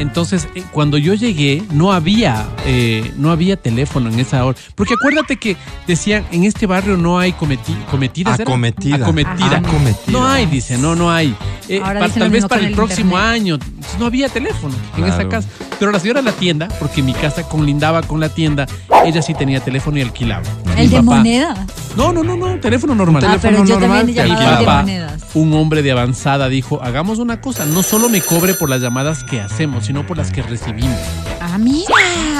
Entonces, 0.02 0.48
eh, 0.56 0.64
cuando 0.72 0.98
yo 0.98 1.14
llegué, 1.14 1.64
no 1.72 1.94
había, 1.94 2.48
eh, 2.66 3.14
no 3.18 3.32
había 3.32 3.56
teléfono 3.56 4.10
en 4.10 4.20
esa 4.20 4.44
hora. 4.44 4.58
Porque 4.76 4.96
acuérdate 4.96 5.38
que 5.38 5.56
decían, 5.88 6.26
en 6.32 6.44
este 6.44 6.66
barrio 6.66 6.98
no 6.98 7.20
hay 7.20 7.34
cometi 7.34 7.74
cometidas. 7.90 8.40
¿era? 8.40 8.44
Acometida. 8.50 8.96
Acometida. 8.96 9.58
Acometida. 9.58 10.12
No 10.12 10.28
hay, 10.28 10.48
dice, 10.48 10.78
no, 10.78 10.96
no 10.96 11.12
hay. 11.12 11.36
Eh, 11.70 11.80
tal 12.18 12.30
vez 12.32 12.46
para 12.48 12.62
el 12.62 12.70
el 12.70 12.74
próximo 12.76 13.12
internet. 13.12 13.42
año. 13.42 13.56
Entonces, 13.56 14.00
no 14.00 14.06
había 14.08 14.28
teléfono 14.28 14.74
en 14.98 15.04
esa 15.06 15.30
casa. 15.30 15.48
Pero 15.80 15.92
la 15.92 16.00
señora 16.00 16.22
de 16.22 16.26
la 16.26 16.34
tienda, 16.34 16.68
porque 16.80 17.02
mi 17.04 17.14
casa 17.14 17.44
colindaba 17.44 18.02
con 18.02 18.20
la 18.20 18.30
tienda, 18.30 18.66
ella 19.06 19.22
sí 19.22 19.34
tenía 19.34 19.60
teléfono 19.62 19.98
y 19.98 20.02
alquilaba. 20.02 20.44
Mi 20.76 20.82
El 20.82 20.90
de 20.90 20.98
papá- 20.98 21.16
moneda. 21.18 21.68
No, 21.96 22.14
no, 22.14 22.24
no, 22.24 22.38
no, 22.38 22.58
teléfono 22.60 22.96
normal. 22.96 23.22
Ah, 23.28 23.38
pero 23.42 23.66
yo 23.66 23.78
también 23.78 24.16
normal, 24.16 24.60
de 24.60 24.66
monedas. 24.66 25.24
un 25.34 25.54
hombre 25.54 25.82
de 25.82 25.92
avanzada, 25.92 26.48
dijo, 26.48 26.82
hagamos 26.82 27.20
una 27.20 27.42
cosa, 27.42 27.66
no 27.66 27.84
solo 27.84 28.08
me 28.08 28.22
cobre 28.22 28.54
por 28.54 28.70
las 28.70 28.80
llamadas 28.82 29.26
que 29.26 29.42
hacemos, 29.42 29.84
sino 29.92 30.08
por 30.08 30.16
las 30.16 30.32
que 30.32 30.42
recibimos. 30.42 30.98
Ah, 31.42 31.58
mira. 31.58 31.94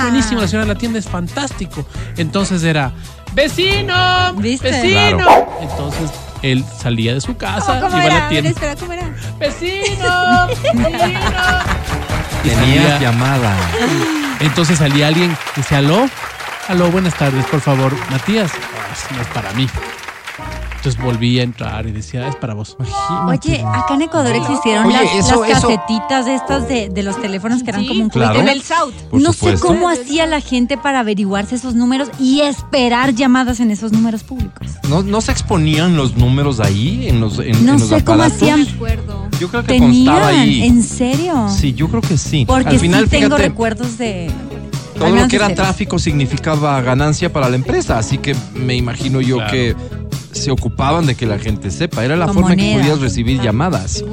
Buenísimo, 0.04 0.40
la 0.40 0.48
señora 0.48 0.66
de 0.66 0.74
la 0.74 0.80
tienda 0.80 1.00
es 1.00 1.06
fantástico. 1.10 1.86
Entonces 2.16 2.64
era, 2.64 2.94
vecino, 3.34 4.34
¿Viste? 4.36 4.72
vecino. 4.72 5.18
Claro. 5.18 5.58
Entonces 5.60 6.12
él 6.44 6.64
salía 6.82 7.14
de 7.14 7.20
su 7.20 7.36
casa, 7.36 7.82
¿Cómo 7.82 7.98
iba 7.98 8.04
a 8.04 8.06
era? 8.06 8.16
la 8.20 8.26
A 8.28 8.30
tienda, 8.30 8.50
espera, 8.52 8.76
¿cómo 8.78 8.94
era? 8.94 9.04
vecino, 9.38 10.48
vecino. 10.48 11.20
Y 12.46 12.48
Tenía 12.48 12.84
salía- 12.84 13.00
llamada. 13.00 13.54
entonces 14.40 14.78
salía 14.78 15.08
alguien 15.08 15.36
y 15.58 15.60
dice, 15.60 15.76
aló, 15.76 16.08
aló, 16.70 16.90
buenas 16.90 17.16
tardes, 17.16 17.46
por 17.48 17.60
favor, 17.60 17.94
Matías. 18.10 18.50
"Ah, 18.54 19.14
no 19.14 19.22
es 19.22 19.28
para 19.28 19.52
mí. 19.52 19.68
Entonces 20.84 21.00
volví 21.04 21.40
a 21.40 21.44
entrar 21.44 21.86
y 21.86 21.92
decía, 21.92 22.28
es 22.28 22.36
para 22.36 22.56
vos. 22.56 22.76
Oye, 23.28 23.64
acá 23.64 23.94
en 23.94 24.02
Ecuador 24.02 24.36
existieron 24.36 24.88
Oye, 24.88 24.96
las, 24.98 25.28
eso- 25.28 25.42
las 25.46 25.60
eso- 25.60 25.68
casetitas 25.68 26.26
estas 26.26 26.68
de, 26.68 26.90
de 26.90 27.04
los 27.04 27.22
teléfonos 27.22 27.62
que 27.62 27.70
eran 27.70 27.82
Sí, 27.84 27.88
como 27.88 28.02
un 28.06 28.10
claro. 28.10 28.40
En 28.40 28.48
el 28.50 28.64
South. 28.64 28.92
Por 29.12 29.22
no 29.22 29.32
supuesto. 29.32 29.68
sé 29.68 29.74
cómo 29.76 29.90
hacía 29.90 30.26
la 30.26 30.42
gente 30.42 30.80
para 30.80 31.02
averiguarse 31.02 31.54
esos 31.54 31.76
números 31.76 32.10
y 32.20 32.42
esperar 32.42 33.14
llamadas 33.14 33.60
en 33.60 33.70
esos 33.70 33.92
números 33.92 34.24
públicos. 34.24 34.68
¿No, 34.90 35.04
no 35.04 35.22
se 35.22 35.32
exponían 35.32 35.96
los 35.96 36.18
números 36.18 36.60
ahí 36.60 37.08
en 37.08 37.22
los, 37.22 37.38
en, 37.38 37.64
No 37.64 37.74
en 37.74 37.80
los 37.80 37.88
sé 37.88 38.04
cómo 38.04 38.24
aparatos? 38.24 38.38
hacían. 38.42 38.66
Recuerdo. 38.66 39.28
Yo 39.40 39.50
creo 39.50 39.64
que 39.64 39.78
constaba 39.78 40.30
Tenían, 40.30 40.40
ahí. 40.40 40.64
¿en 40.64 40.82
serio? 40.82 41.48
Sí, 41.56 41.74
yo 41.76 41.90
creo 41.90 42.02
que 42.02 42.18
sí. 42.18 42.44
Porque 42.48 42.70
Al 42.70 42.80
final, 42.80 43.04
sí 43.04 43.10
tengo 43.12 43.28
fíjate, 43.28 43.44
recuerdos 43.50 44.00
de... 44.00 44.32
todo 44.98 45.10
lo 45.10 45.28
que 45.28 45.36
era 45.36 45.48
de 45.48 45.54
tráfico 45.54 46.00
significaba 46.00 46.82
ganancia 46.82 47.32
para 47.32 47.50
la 47.50 47.56
empresa, 47.56 48.00
así 48.00 48.18
que 48.18 48.36
me 48.56 48.76
imagino 48.76 49.22
yo 49.22 49.36
Claro. 49.38 49.52
que 49.52 49.76
se 50.34 50.52
ocupaban 50.52 51.06
de 51.06 51.16
que 51.16 51.26
la 51.26 51.40
gente 51.40 51.72
sepa. 51.72 52.04
Era 52.06 52.16
la 52.16 52.26
Con 52.26 52.36
forma 52.36 52.54
en 52.54 52.60
que 52.60 52.74
podías 52.78 53.00
recibir 53.00 53.42
llamadas. 53.42 54.04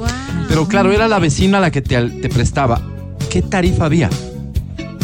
Pero 0.47 0.67
claro, 0.67 0.91
era 0.91 1.07
la 1.07 1.19
vecina 1.19 1.59
la 1.59 1.71
que 1.71 1.81
te, 1.81 2.29
prestaba. 2.29 2.81
¿Qué 3.29 3.41
tarifa 3.41 3.85
había? 3.85 4.09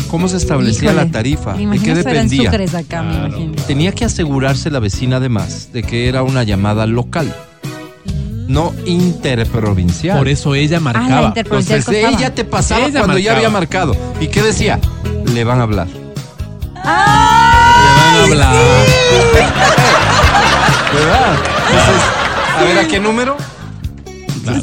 ¿Cómo 0.10 0.28
se 0.28 0.38
establecía 0.38 0.92
Híjole, 0.92 1.06
la 1.06 1.12
tarifa? 1.12 1.54
¿De 1.54 1.80
qué 1.80 1.96
dependía? 1.96 2.52
sucres 2.52 2.74
acá, 2.76 3.02
me 3.04 3.12
Claro. 3.12 3.28
imagino. 3.28 3.54
Tenía 3.68 3.92
que 3.92 4.06
asegurarse 4.06 4.70
la 4.72 4.80
vecina 4.80 5.18
además 5.18 5.70
de 5.74 5.84
que 5.84 6.08
era 6.08 6.24
una 6.24 6.44
llamada 6.44 6.86
local, 6.86 7.34
no 8.48 8.74
interprovincial. 8.86 10.18
Por 10.18 10.28
eso 10.28 10.56
ella 10.56 10.78
Ah, 10.78 10.80
la 10.80 10.84
marcaba. 10.94 11.28
interprovincial 11.30 11.80
Entonces 11.80 12.04
costaba. 12.04 12.20
ella 12.22 12.36
te 12.36 12.46
pasaba 12.46 12.86
Ella 12.88 13.00
cuando 13.00 13.18
ya 13.18 13.36
había 13.36 13.50
marcado. 13.50 13.96
¿Y 14.22 14.28
qué 14.28 14.42
decía? 14.44 14.80
Le 15.34 15.44
van 15.44 15.60
a 15.60 15.64
hablar. 15.64 15.88
¡Ay, 16.84 18.30
Le 18.30 18.36
van 18.36 18.44
a 18.46 18.52
hablar. 18.52 18.56
¿Verdad? 20.94 21.36
Entonces, 21.70 22.04
a 22.58 22.64
ver, 22.64 22.78
¿a 22.80 22.88
qué 22.88 23.00
número? 23.00 23.36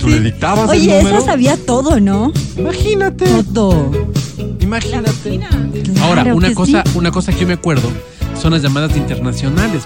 Tú 0.01 0.09
le 0.09 0.21
dictabas 0.21 0.71
el 0.73 0.79
Oye, 0.81 0.97
número. 0.99 1.17
esa 1.19 1.27
sabía 1.27 1.57
todo, 1.57 1.99
¿no? 2.01 2.33
Imagínate, 2.57 3.27
Todo. 3.53 3.91
imagínate. 4.61 5.41
Ahora, 6.01 6.23
Claro 6.23 6.37
una 6.37 6.49
que 6.49 6.55
cosa, 6.55 6.83
sí. 6.87 6.93
una 6.99 7.11
cosa 7.11 7.33
que 7.33 7.41
yo 7.41 7.47
me 7.49 7.55
acuerdo 7.55 7.91
son 8.41 8.53
las 8.53 8.63
llamadas 8.63 8.97
internacionales, 8.97 9.83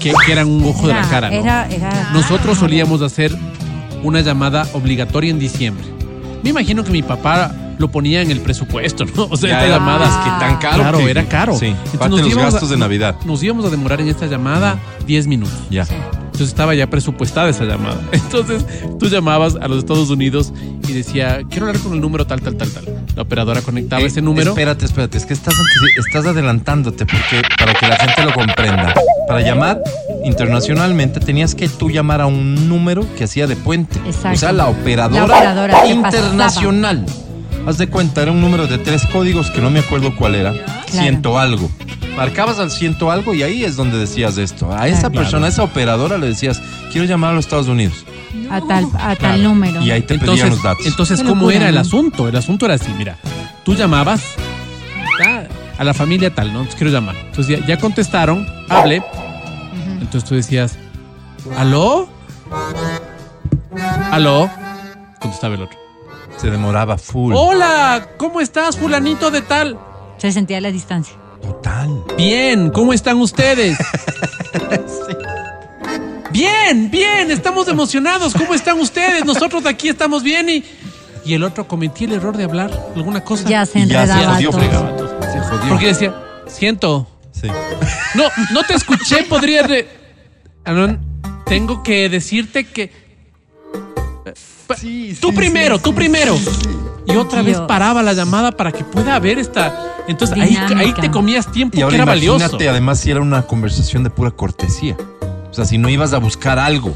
que, 0.00 0.12
que 0.24 0.32
eran 0.32 0.46
un 0.48 0.64
ojo 0.64 0.86
de 0.86 0.94
la 0.94 1.00
Era- 1.00 1.08
cara. 1.08 1.30
¿no? 1.30 1.36
Era, 1.36 1.68
era... 1.68 2.10
Nosotros 2.12 2.58
solíamos 2.58 3.02
hacer 3.02 3.36
una 4.04 4.20
llamada 4.20 4.66
obligatoria 4.72 5.30
en 5.30 5.38
diciembre. 5.40 5.84
Me 6.44 6.50
imagino 6.50 6.84
que 6.84 6.90
mi 6.92 7.02
papá 7.02 7.52
lo 7.80 7.90
ponía 7.90 8.20
en 8.22 8.30
el 8.30 8.40
presupuesto, 8.40 9.04
¿no? 9.06 9.26
O 9.30 9.36
sea, 9.36 9.48
Ya 9.50 9.54
estas 9.56 9.68
era 9.68 9.78
llamadas 9.78 10.16
que 10.24 10.30
tan 10.44 10.58
caro. 10.58 10.76
Claro, 10.82 10.98
que- 10.98 11.10
era 11.10 11.24
caro. 11.26 11.56
Sí, 11.58 11.66
Entonces 11.68 11.98
parte 11.98 12.16
nos 12.22 12.34
los 12.34 12.36
a- 12.36 12.42
gastos 12.50 12.70
de 12.70 12.76
Navidad. 12.76 13.16
Nos 13.24 13.42
íbamos 13.42 13.64
a 13.64 13.70
demorar 13.70 14.00
en 14.00 14.08
esta 14.08 14.26
llamada 14.26 14.78
10 15.06 15.26
minutos. 15.26 15.54
Ya. 15.70 15.82
Entonces 15.82 16.48
estaba 16.48 16.74
ya 16.74 16.88
presupuestada 16.88 17.48
esa 17.48 17.64
llamada. 17.64 17.98
Entonces 18.12 18.64
tú 18.98 19.06
llamabas 19.08 19.56
a 19.56 19.66
los 19.68 19.78
Estados 19.78 20.10
Unidos 20.10 20.52
y 20.88 20.92
decía, 20.92 21.40
quiero 21.50 21.66
hablar 21.66 21.82
con 21.82 21.92
el 21.94 22.00
número 22.00 22.26
tal, 22.26 22.40
tal, 22.42 22.56
tal, 22.56 22.70
tal. 22.70 22.84
La 23.16 23.22
operadora 23.22 23.60
conectaba 23.62 24.02
Eh, 24.02 24.06
ese 24.06 24.22
número. 24.22 24.50
Espérate, 24.50 24.84
espérate, 24.84 25.18
es 25.18 25.26
que 25.26 25.32
estás, 25.34 25.54
antes- 25.58 26.06
estás 26.06 26.26
adelantándote 26.26 27.06
porque 27.06 27.42
para 27.58 27.74
que 27.74 27.88
la 27.88 27.96
gente 27.96 28.24
lo 28.24 28.32
comprenda. 28.34 28.94
Para 29.26 29.40
llamar 29.42 29.80
internacionalmente 30.24 31.20
tenías 31.20 31.54
que 31.54 31.68
tú 31.68 31.90
llamar 31.90 32.20
a 32.20 32.26
un 32.26 32.68
número 32.68 33.04
que 33.16 33.24
hacía 33.24 33.46
de 33.46 33.56
puente. 33.56 33.98
Exacto. 34.06 34.30
O 34.32 34.36
sea, 34.36 34.52
la 34.52 34.66
operadora, 34.68 35.26
La 35.26 35.34
operadora 35.34 35.82
que 35.82 35.88
internacional. 35.90 37.04
Haz 37.70 37.78
de 37.78 37.86
cuenta, 37.86 38.20
era 38.22 38.32
un 38.32 38.40
número 38.40 38.66
de 38.66 38.78
tres 38.78 39.06
códigos 39.06 39.48
que 39.52 39.60
no 39.60 39.70
me 39.70 39.78
acuerdo 39.78 40.16
cuál 40.16 40.34
era. 40.34 40.52
Ciento 40.90 41.38
algo. 41.38 41.70
Marcabas 42.16 42.58
al 42.58 42.68
ciento 42.68 43.12
algo 43.12 43.32
y 43.32 43.44
ahí 43.44 43.62
es 43.64 43.76
donde 43.76 43.96
decías 43.96 44.38
esto. 44.38 44.72
A 44.76 44.88
esa 44.88 45.02
Claro. 45.08 45.14
persona, 45.14 45.46
a 45.46 45.50
esa 45.50 45.62
operadora 45.62 46.18
le 46.18 46.26
decías, 46.26 46.60
quiero 46.90 47.06
llamar 47.06 47.30
a 47.30 47.34
los 47.34 47.44
Estados 47.44 47.68
Unidos. 47.68 48.04
A 48.50 48.60
tal, 48.60 48.86
a 48.98 49.14
tal 49.14 49.16
Claro. 49.18 49.42
número. 49.44 49.80
Y 49.82 49.92
ahí 49.92 50.02
te 50.02 50.18
pedían 50.18 50.50
los 50.50 50.60
datos. 50.64 50.84
entonces 50.84 51.20
¿cómo 51.22 51.42
locura, 51.42 51.56
era 51.58 51.68
el 51.68 51.78
asunto? 51.78 52.26
El 52.26 52.34
asunto 52.34 52.66
era 52.66 52.74
así, 52.74 52.90
mira, 52.98 53.16
tú 53.64 53.76
llamabas 53.76 54.20
a 55.78 55.84
la 55.84 55.94
familia 55.94 56.34
tal, 56.34 56.48
¿no? 56.52 56.62
Entonces 56.62 56.74
quiero 56.74 56.92
llamar. 56.92 57.14
Entonces 57.26 57.56
ya, 57.60 57.64
ya 57.64 57.76
contestaron, 57.78 58.44
hable. 58.68 59.00
Entonces 60.00 60.28
tú 60.28 60.34
decías, 60.34 60.76
¿aló? 61.56 62.08
¿Aló? 64.10 64.50
Contestaba 65.20 65.54
el 65.54 65.62
otro. 65.62 65.79
Se 66.40 66.50
demoraba 66.50 66.96
full. 66.96 67.34
Hola, 67.36 68.08
¿cómo 68.16 68.40
estás, 68.40 68.76
fulanito 68.78 69.30
de 69.30 69.42
tal? 69.42 69.78
Se 70.18 70.32
sentía 70.32 70.58
a 70.58 70.60
la 70.60 70.70
distancia. 70.70 71.14
Total. 71.42 72.02
Bien, 72.16 72.70
¿cómo 72.70 72.92
están 72.92 73.18
ustedes? 73.18 73.76
Bien, 76.32 76.88
bien, 76.92 77.30
estamos 77.32 77.66
emocionados. 77.66 78.34
¿Cómo 78.34 78.54
están 78.54 78.78
ustedes? 78.78 79.24
Nosotros 79.24 79.64
de 79.64 79.70
aquí 79.70 79.88
estamos 79.88 80.22
bien 80.22 80.48
y... 80.48 80.64
Y 81.24 81.34
el 81.34 81.42
otro 81.42 81.66
cometía 81.66 82.06
el 82.06 82.14
error 82.14 82.36
de 82.36 82.44
hablar 82.44 82.70
alguna 82.94 83.22
cosa. 83.24 83.48
Ya 83.48 83.66
se 83.66 83.80
Y 83.80 83.86
ya 83.86 84.06
se 84.06 84.12
enredaba 84.12 84.34
jodió, 84.34 84.52
fregaba. 84.52 84.96
Se 85.32 85.40
jodió. 85.40 85.68
Porque 85.68 85.86
decía, 85.88 86.14
siento. 86.46 87.08
Sí. 87.32 87.48
No, 88.14 88.24
no 88.52 88.62
te 88.62 88.74
escuché, 88.74 89.24
podría... 89.24 89.64
re- 89.64 89.88
Anon, 90.64 91.00
tengo 91.46 91.82
que 91.82 92.08
decirte 92.08 92.64
que... 92.64 92.92
Sí, 94.78 95.16
tú 95.20 95.28
sí, 95.30 95.34
primero, 95.36 95.76
sí, 95.76 95.82
tú 95.82 95.90
sí, 95.90 95.96
primero. 95.96 96.36
sí, 96.36 96.44
sí. 96.44 96.68
Y 97.06 97.16
otra 97.16 97.42
vez 97.42 97.58
paraba 97.62 98.02
la 98.02 98.12
llamada 98.12 98.52
para 98.52 98.70
que 98.72 98.84
pueda 98.84 99.14
haber 99.16 99.38
esta... 99.38 99.86
Entonces 100.08 100.38
ahí, 100.38 100.56
ahí 100.76 100.92
te 100.94 101.10
comías 101.10 101.50
tiempo 101.50 101.76
Y 101.78 101.82
ahora 101.82 101.96
que 101.96 102.02
era 102.02 102.12
imagínate, 102.12 102.40
valioso. 102.52 102.70
además, 102.70 103.00
si 103.00 103.10
era 103.10 103.20
una 103.20 103.42
conversación 103.42 104.02
de 104.04 104.10
pura 104.10 104.30
cortesía. 104.30 104.96
O 105.50 105.54
sea, 105.54 105.64
si 105.64 105.78
no 105.78 105.88
ibas 105.88 106.12
a 106.12 106.18
buscar 106.18 106.58
algo. 106.58 106.94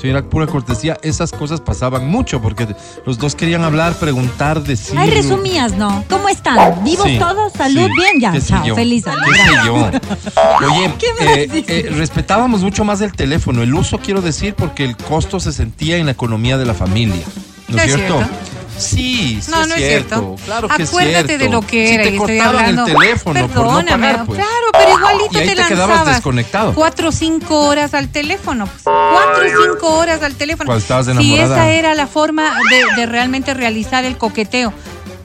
Si 0.00 0.08
era 0.08 0.22
pura 0.22 0.46
cortesía, 0.46 0.98
esas 1.02 1.32
cosas 1.32 1.60
pasaban 1.60 2.08
mucho 2.08 2.40
porque 2.40 2.66
los 3.04 3.18
dos 3.18 3.34
querían 3.34 3.64
hablar, 3.64 3.94
preguntar, 3.94 4.62
decir. 4.62 4.98
Ay, 4.98 5.10
resumías, 5.10 5.76
¿no? 5.76 6.04
¿Cómo 6.08 6.28
están? 6.28 6.84
¿Vivos 6.84 7.06
Sí, 7.06 7.18
todos? 7.18 7.52
¿Salud? 7.52 7.86
sí. 7.86 7.92
Bien, 7.96 8.20
ya. 8.20 8.32
¿Qué 8.32 8.40
sé 8.40 8.48
Chao, 8.48 8.74
feliz. 8.74 9.04
¿Qué 9.04 9.34
sé 9.34 9.50
yo? 9.66 9.74
Oye, 9.74 10.94
¿Qué 10.98 11.06
más 11.24 11.36
eh, 11.36 11.64
eh, 11.68 11.90
respetábamos 11.96 12.62
mucho 12.62 12.84
más 12.84 13.00
el 13.00 13.12
teléfono. 13.12 13.62
El 13.62 13.74
uso, 13.74 13.98
quiero 13.98 14.20
decir, 14.20 14.54
porque 14.54 14.84
el 14.84 14.96
costo 14.96 15.40
se 15.40 15.52
sentía 15.52 15.96
en 15.96 16.06
la 16.06 16.12
economía 16.12 16.58
de 16.58 16.66
la 16.66 16.74
familia. 16.74 17.24
¿No, 17.68 17.76
No 17.76 17.82
es 17.82 17.94
cierto? 17.94 18.16
cierto. 18.18 18.34
Sí, 18.78 19.40
sí 19.42 19.50
No, 19.50 19.62
es 19.62 19.68
no 19.68 19.74
es 19.74 19.80
cierto. 19.86 20.36
Claro 20.44 20.68
que 20.68 20.82
Acuérdate 20.82 21.20
es 21.20 21.26
cierto. 21.26 21.44
de 21.44 21.50
lo 21.50 21.60
que 21.62 21.88
Si 21.88 21.94
era 21.94 22.02
te 22.04 22.10
y 22.10 22.16
estoy 22.16 22.38
hablando. 22.40 22.86
el 22.86 22.92
teléfono 22.94 23.40
por 23.48 23.48
no 23.48 23.54
Perdóname, 23.76 24.06
pagar, 24.08 24.26
pues. 24.26 24.36
claro, 24.38 24.66
pero 24.72 24.90
igualito 24.98 25.28
Y 25.32 25.36
ahí 25.38 25.48
te, 25.48 25.54
te 25.56 25.64
quedabas 25.68 26.06
desconectado. 26.06 26.74
Cuatro 26.74 27.08
o 27.08 27.12
cinco 27.12 27.60
horas 27.60 27.94
al 27.94 28.08
teléfono. 28.10 28.66
pues. 28.66 28.82
Cuatro 28.82 29.44
o 29.46 29.62
cinco 29.72 29.94
horas 29.96 30.22
al 30.22 30.34
teléfono. 30.34 30.66
Cuando 30.66 30.82
estabas 30.82 31.06
Si 31.06 31.12
enamorada. 31.12 31.54
esa 31.56 31.70
era 31.70 31.94
la 31.94 32.06
forma 32.06 32.52
de, 32.70 33.00
de 33.00 33.06
realmente 33.06 33.54
realizar 33.54 34.04
el 34.04 34.18
coqueteo. 34.18 34.74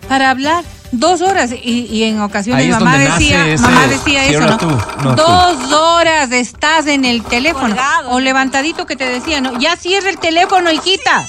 Para 0.08 0.30
hablar 0.30 0.64
dos 0.94 1.20
horas. 1.20 1.52
Y, 1.52 1.88
y 1.88 2.04
en 2.06 2.22
ocasiones 2.22 2.70
mamá 2.70 2.98
decía, 2.98 3.46
ese, 3.50 3.62
mamá 3.64 3.86
decía 3.88 4.22
eso, 4.24 4.30
"Cierra 4.30 4.46
¿no? 4.52 4.58
tú, 4.58 4.70
no 5.04 5.16
tú". 5.16 5.24
dos 5.24 5.74
horas 5.74 6.32
estás 6.32 6.88
en 6.88 7.04
el 7.04 7.22
teléfono. 7.24 7.68
Colgado. 7.76 8.12
O 8.12 8.22
levantadito 8.22 8.86
que 8.86 8.96
te 8.96 9.06
decía, 9.10 9.42
¿no? 9.42 9.60
Ya 9.60 9.76
cierra 9.76 10.10
el 10.10 10.20
teléfono, 10.20 10.72
hijita. 10.72 11.26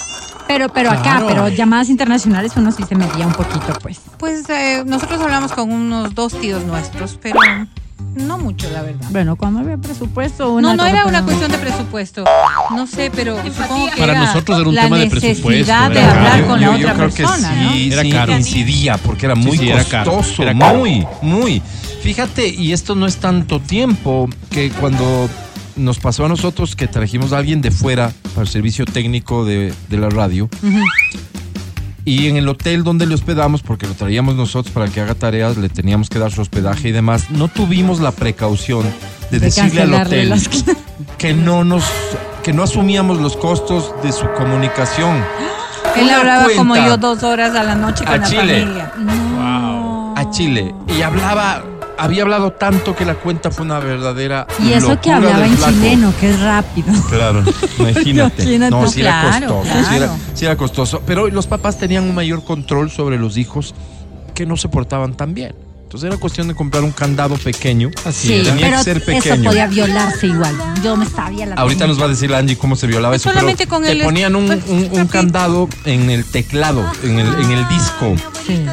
Pero, 0.49 0.68
pero 0.68 0.90
acá, 0.90 1.03
Claro. 1.03 1.26
pero 1.28 1.49
llamadas 1.49 1.88
internacionales 1.88 2.53
uno 2.57 2.72
sí 2.72 2.82
se 2.88 2.95
metía 2.95 3.26
un 3.26 3.32
poquito, 3.32 3.72
pues. 3.82 4.01
Pues 4.18 4.49
eh, 4.51 4.82
nosotros 4.86 5.20
hablamos 5.20 5.53
con 5.53 5.70
unos 5.72 6.14
dos 6.14 6.38
tíos 6.40 6.64
nuestros, 6.64 7.18
pero 7.22 7.38
No 8.16 8.36
mucho, 8.36 8.68
la 8.70 8.82
verdad. 8.82 9.07
Bueno, 9.11 9.36
cuando 9.36 9.61
había 9.61 9.78
presupuesto, 9.78 10.45
No, 10.47 10.53
una 10.55 10.72
no 10.74 10.82
cosa 10.82 10.90
era 10.90 11.07
una 11.07 11.22
cuestión 11.22 11.51
de 11.53 11.59
presupuesto. 11.59 12.24
No 12.74 12.86
sé, 12.86 13.11
pero 13.14 13.36
supongo 13.45 13.86
que 13.90 13.97
Para 14.01 14.12
era 14.12 14.20
nosotros 14.26 14.59
era 14.61 14.68
un 14.68 14.74
la 14.74 14.82
tema 14.82 14.99
de 14.99 15.07
presupuesto, 15.07 15.49
necesidad 15.51 15.90
de 15.90 16.01
era 16.01 16.11
hablar 16.11 16.32
caro. 16.32 16.47
con 16.49 16.61
yo, 16.61 16.66
la 16.72 16.78
yo 16.78 16.78
otra 16.82 16.95
creo 16.95 17.11
persona, 17.11 17.51
que 17.55 17.61
¿no? 17.64 17.72
sí, 17.72 17.93
Era 17.93 18.03
sí 18.03 18.11
caro. 18.11 18.32
incidía 18.32 18.97
porque 18.99 19.26
era 19.26 19.34
muy 19.36 19.57
sí, 19.57 19.70
era 19.70 19.84
caro, 19.84 20.16
costoso, 20.16 20.43
era 20.43 20.59
caro. 20.59 20.78
muy, 20.78 21.07
muy. 21.22 21.62
Fíjate, 22.03 22.49
y 22.49 22.72
esto 22.72 22.95
no 22.97 23.07
es 23.07 23.16
tanto 23.18 23.61
tiempo 23.61 24.28
que 24.51 24.70
cuando 24.72 25.30
nos 25.77 25.99
pasó 25.99 26.25
a 26.25 26.29
nosotros 26.29 26.77
que 26.77 26.87
trajimos 26.87 27.33
a 27.33 27.39
alguien 27.39 27.61
de 27.62 27.70
fuera 27.70 28.12
para 28.35 28.43
el 28.43 28.49
servicio 28.49 28.85
técnico 28.85 29.45
de, 29.45 29.73
de 29.89 29.97
la 29.99 30.09
radio 30.11 30.49
y 32.05 32.27
en 32.29 32.37
el 32.37 32.49
hotel 32.49 32.83
donde 32.83 33.07
le 33.07 33.14
hospedamos, 33.14 33.62
porque 33.62 33.87
lo 33.87 33.95
traíamos 33.95 34.35
nosotros 34.35 34.73
para 34.75 34.89
que 34.89 35.01
haga 35.01 35.14
tareas, 35.14 35.57
le 35.57 35.68
teníamos 35.68 36.09
que 36.09 36.18
dar 36.18 36.33
su 36.33 36.41
hospedaje 36.41 36.89
y 36.89 36.93
demás, 36.93 37.31
no 37.31 37.49
tuvimos 37.49 38.01
la 38.01 38.11
precaución 38.11 38.83
de, 39.31 39.39
De 39.39 39.47
decirle 39.47 39.83
al 39.83 39.95
hotel 39.95 40.31
las 40.31 40.49
que 41.18 41.33
no 41.35 41.64
nos 41.64 41.85
que 42.43 42.53
no 42.53 42.64
asumíamos 42.64 43.20
los 43.20 43.37
costos 43.37 43.95
de 44.03 44.11
su 44.11 44.27
comunicación. 44.37 45.23
Él 45.97 46.11
hablaba 46.11 46.47
como 46.57 46.75
yo 46.75 46.97
dos 46.97 47.23
horas 47.23 47.55
a 47.55 47.62
la 47.62 47.77
noche 47.77 48.05
con 48.05 48.14
A 48.14 48.16
la 48.16 48.27
Chile. 48.27 48.61
familia. 48.61 48.93
a 50.16 50.31
Chile 50.31 50.75
y 50.89 51.03
hablaba, 51.03 51.62
había 51.99 52.22
hablado 52.22 52.53
tanto 52.53 52.95
que 52.97 53.05
la 53.05 53.14
cuenta 53.14 53.51
fue 53.51 53.64
una 53.64 53.78
verdadera. 53.78 54.47
Y 54.59 54.72
eso 54.72 55.01
que 55.01 55.11
hablaba 55.12 55.47
en 55.47 55.57
chileno, 55.57 56.12
que 56.20 56.30
es 56.30 56.40
rápido. 56.40 56.93
Claro, 57.09 57.40
imagínate. 57.78 58.43
Imagínate. 58.43 58.70
No, 58.70 58.86
sí 58.88 59.01
era 59.01 59.20
Claro, 59.38 59.57
costoso, 59.59 59.72
sí 59.72 59.78
era, 59.97 60.07
claro. 60.07 60.12
sí 60.34 60.45
era 60.45 60.57
costoso. 60.57 61.03
Pero 61.07 61.28
los 61.28 61.47
papás 61.47 61.78
tenían 61.78 62.05
un 62.05 62.14
mayor 62.14 62.45
control 62.45 62.90
sobre 62.90 63.18
los 63.18 63.36
hijos 63.36 63.74
que 64.34 64.47
no 64.47 64.57
se 64.57 64.68
portaban 64.68 65.14
tan 65.16 65.34
bien. 65.34 65.55
Entonces 65.84 66.09
era 66.09 66.16
cuestión 66.18 66.49
de 66.49 66.55
comprar 66.55 66.82
un 66.84 66.90
candado 66.93 67.34
pequeño. 67.36 67.90
Así 68.07 68.28
sí, 68.28 68.43
tenía 68.43 68.64
pero 68.66 68.78
que 68.78 68.82
ser 68.84 68.97
eso 68.97 69.07
pequeño. 69.07 69.51
podía 69.51 69.66
violarse 69.66 70.26
igual. 70.26 70.55
Yo 70.82 70.97
me 70.97 71.05
sabía 71.05 71.45
la 71.45 71.55
Ahorita 71.57 71.86
nos 71.86 72.01
va 72.01 72.07
a 72.07 72.09
decir 72.09 72.34
Angie 72.34 72.57
cómo 72.57 72.76
se 72.76 72.86
violaba 72.86 73.14
eso, 73.14 73.24
pero 73.28 73.40
Solamente 73.40 73.66
con 73.66 73.82
te 73.82 73.93
el- 73.93 74.03
ponían 74.03 74.34
un, 74.34 74.47
pues, 74.47 74.61
un- 74.68 74.76
un 74.78 74.84
rapidito. 74.84 75.09
candado 75.09 75.68
en 75.84 76.09
el 76.09 76.24
teclado, 76.24 76.82
en 77.05 77.18
el, 77.18 77.26
en 77.45 77.51
el 77.51 77.68
disco. 77.68 78.14
Sí. 78.47 78.64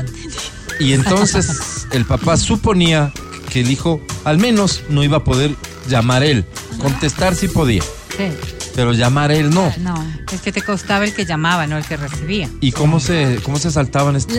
Y 0.79 0.93
entonces 0.93 1.45
el 1.91 2.05
papá 2.05 2.37
suponía 2.37 3.11
que 3.49 3.61
el 3.61 3.71
hijo 3.71 4.01
al 4.25 4.37
menos 4.37 4.83
no 4.89 5.03
iba 5.03 5.17
a 5.17 5.23
poder 5.23 5.55
llamar 5.87 6.23
él. 6.23 6.45
Contestar 6.81 7.35
sí 7.35 7.47
podía, 7.47 7.81
Sí. 8.15 8.27
pero 8.75 8.93
llamar 8.93 9.31
él 9.31 9.49
no. 9.49 9.71
No. 9.79 9.95
Es 10.31 10.41
que 10.41 10.51
te 10.51 10.61
costaba 10.61 11.05
el 11.05 11.13
que 11.13 11.25
llamaba, 11.25 11.65
no 11.67 11.77
el 11.77 11.83
que 11.85 11.97
recibía. 11.97 12.49
¿Y 12.61 12.71
cómo 12.71 12.99
se, 12.99 13.39
cómo 13.43 13.57
se 13.57 13.71
saltaban 13.71 14.15
esto? 14.15 14.35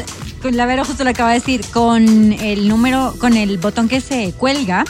La- 0.51 0.66
Vera 0.66 0.84
justo 0.84 1.03
lo 1.05 1.11
acaba 1.11 1.30
de 1.30 1.41
decir, 1.41 1.62
con 1.72 2.32
el 2.32 2.68
número, 2.68 3.14
con 3.18 3.36
el 3.36 3.59
botón 3.59 3.88
que 3.88 4.01
se 4.01 4.32
cuelga, 4.32 4.84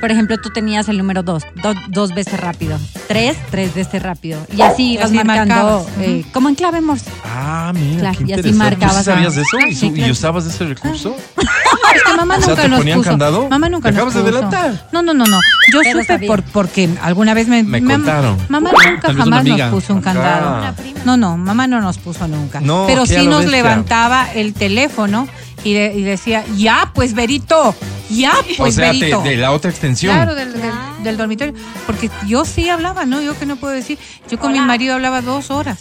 por 0.00 0.10
ejemplo, 0.10 0.36
tú 0.38 0.50
tenías 0.50 0.88
el 0.88 0.98
número 0.98 1.22
dos, 1.22 1.42
do- 1.62 1.74
dos 1.88 2.14
veces 2.14 2.38
rápido, 2.38 2.78
tres, 3.08 3.36
tres 3.50 3.74
veces 3.74 4.02
rápido, 4.02 4.46
y 4.54 4.60
así 4.60 4.92
ibas 4.92 5.06
así 5.06 5.24
marcando, 5.24 5.86
eh, 6.00 6.24
como 6.32 6.48
en 6.50 6.54
clave 6.54 6.80
Morse. 6.82 7.10
Ah, 7.24 7.72
mira, 7.74 8.00
Claro, 8.12 8.18
qué 8.18 8.24
y 8.26 8.32
así 8.34 8.52
marcabas 8.52 8.98
¿Tú 8.98 9.04
sabías 9.04 9.34
de 9.34 9.42
eso? 9.42 9.56
Ah, 9.58 9.68
¿Y, 9.68 9.74
sí, 9.74 9.86
y 9.86 9.92
claro. 9.92 10.12
usabas 10.12 10.44
ese 10.46 10.64
recurso? 10.66 11.16
Es 11.94 12.02
que 12.04 12.16
mamá 12.16 12.36
O 12.38 12.40
sea, 12.40 12.48
nunca 12.50 12.62
¿te 12.62 12.68
nos 12.70 12.78
ponían 12.78 12.98
puso. 12.98 13.10
candado? 13.10 13.48
Mamá 13.50 13.68
nunca 13.68 13.88
¿Te 13.90 13.92
nos 13.92 13.98
acabas 13.98 14.14
de 14.14 14.20
puso. 14.22 14.34
delatar? 14.34 14.88
No, 14.92 15.02
no, 15.02 15.12
no, 15.12 15.24
no. 15.26 15.38
Yo 15.72 15.80
Pero 15.82 16.00
supe 16.00 16.26
por, 16.26 16.42
porque 16.42 16.88
alguna 17.02 17.34
vez 17.34 17.48
me, 17.48 17.62
Me 17.62 17.82
mam- 17.82 17.92
contaron. 17.96 18.36
Mamá 18.48 18.70
nunca 18.72 19.08
Tal 19.08 19.16
jamás 19.16 19.44
nos 19.44 19.60
puso 19.70 19.94
un 19.94 20.00
candado. 20.00 20.41
Ah. 20.44 20.74
No, 21.04 21.16
no, 21.16 21.36
mamá 21.36 21.66
no 21.66 21.80
nos 21.80 21.98
puso 21.98 22.26
nunca. 22.28 22.60
No, 22.60 22.84
Pero 22.86 23.06
sí 23.06 23.26
nos 23.26 23.42
bestia. 23.44 23.62
levantaba 23.62 24.32
el 24.32 24.54
teléfono 24.54 25.28
y, 25.64 25.74
de- 25.74 25.92
y 25.94 26.02
decía, 26.02 26.44
ya, 26.56 26.90
pues 26.94 27.14
Berito, 27.14 27.74
ya, 28.10 28.32
pues 28.56 28.74
o 28.74 28.78
sea, 28.80 28.92
te- 28.92 28.98
Berito. 28.98 29.22
de 29.22 29.36
la 29.36 29.52
otra 29.52 29.70
extensión. 29.70 30.14
Claro, 30.14 30.34
del, 30.34 30.52
del- 30.52 30.72
del 31.02 31.16
dormitorio. 31.16 31.54
Porque 31.86 32.10
yo 32.26 32.44
sí 32.44 32.68
hablaba, 32.68 33.04
¿no? 33.04 33.20
Yo 33.20 33.38
que 33.38 33.46
no 33.46 33.56
puedo 33.56 33.72
decir. 33.74 33.98
Yo 34.30 34.38
con 34.38 34.52
mi 34.52 34.60
marido 34.60 34.94
hablaba 34.94 35.20
dos 35.22 35.50
horas. 35.50 35.80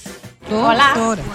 Dos 0.49 0.75
horas. 0.97 1.25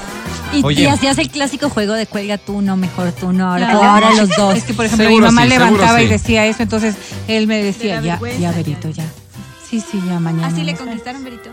Y, 0.53 0.87
hacías 0.87 1.18
el 1.18 1.29
clásico 1.29 1.68
juego 1.70 1.95
de 1.95 2.07
cuelga 2.07 2.39
tú, 2.39 2.62
no, 2.62 2.77
mejor 2.77 3.11
tú, 3.12 3.33
no, 3.33 3.51
ahora, 3.51 3.68
Claro. 3.70 3.83
ahora 3.83 4.11
los 4.14 4.29
dos. 4.37 4.57
Es 4.57 4.64
que, 4.64 4.74
por 4.74 4.85
ejemplo, 4.87 5.07
Seguro 5.09 5.27
mi 5.27 5.33
mamá 5.35 5.43
sí, 5.43 5.49
levantaba 5.49 6.01
y 6.01 6.05
sí. 6.07 6.12
decía 6.12 6.47
eso, 6.47 6.62
entonces 6.62 6.95
él 7.27 7.47
me 7.49 7.62
decía, 7.62 8.01
ya, 8.01 8.18
ya, 8.39 8.53
Berito, 8.53 8.89
ya. 8.91 9.05
Sí, 9.68 9.81
sí, 9.81 10.01
ya 10.07 10.20
mañana. 10.20 10.47
Así 10.47 10.62
le 10.62 10.72
nos 10.72 10.81
vemos". 10.81 10.87
conquistaron, 10.87 11.24
Berito. 11.24 11.51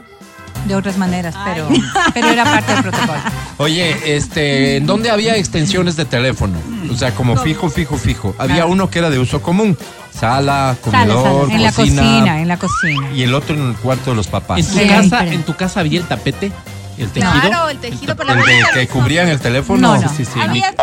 De 0.66 0.76
otras 0.76 0.98
maneras, 0.98 1.36
pero, 1.44 1.68
pero 2.14 2.28
era 2.28 2.44
parte 2.46 2.74
del 2.74 2.82
protocolo. 2.84 3.20
Oye, 3.58 4.16
este, 4.16 4.78
¿en 4.78 4.86
dónde 4.86 5.10
había 5.12 5.36
extensiones 5.36 5.96
de 5.96 6.06
teléfono? 6.06 6.58
O 6.92 6.96
sea, 6.96 7.14
como 7.14 7.36
fijo, 7.38 7.70
fijo, 7.70 7.98
fijo. 7.98 8.34
Había 8.38 8.66
uno 8.66 8.90
que 8.90 9.00
era 9.00 9.10
de 9.10 9.20
uso 9.20 9.42
común. 9.42 9.78
Sala, 10.18 10.78
comedor, 10.82 11.52
En 11.52 11.64
la 11.64 11.72
cocina. 11.72 12.40
en 12.42 12.48
la 12.48 12.58
cocina. 12.58 13.12
Y 13.14 13.24
el 13.24 13.34
otro 13.34 13.56
en 13.56 13.70
el 13.70 13.76
cuarto 13.76 14.12
de 14.12 14.16
los 14.16 14.28
papás. 14.28 14.60
En 14.60 14.66
tu 14.66 14.74
Sí, 14.74 14.88
casa, 14.88 15.26
en 15.26 15.44
tu 15.44 15.56
casa 15.56 15.80
había 15.82 16.00
el 16.00 16.06
tapete, 16.08 16.52
el 16.98 17.10
tejido. 17.10 17.32
Claro, 17.42 17.70
el 17.70 17.78
tejido 17.80 18.16
por 18.16 18.26
la 18.26 18.34
El 18.34 18.40
de 18.46 18.64
que 18.74 18.88
cubrían 18.88 19.28
el 19.28 19.40
teléfono. 19.40 19.80
No, 19.96 20.02
no. 20.02 20.10
Sí, 20.10 20.16
sí, 20.18 20.26
sí. 20.34 20.40
Había 20.40 20.74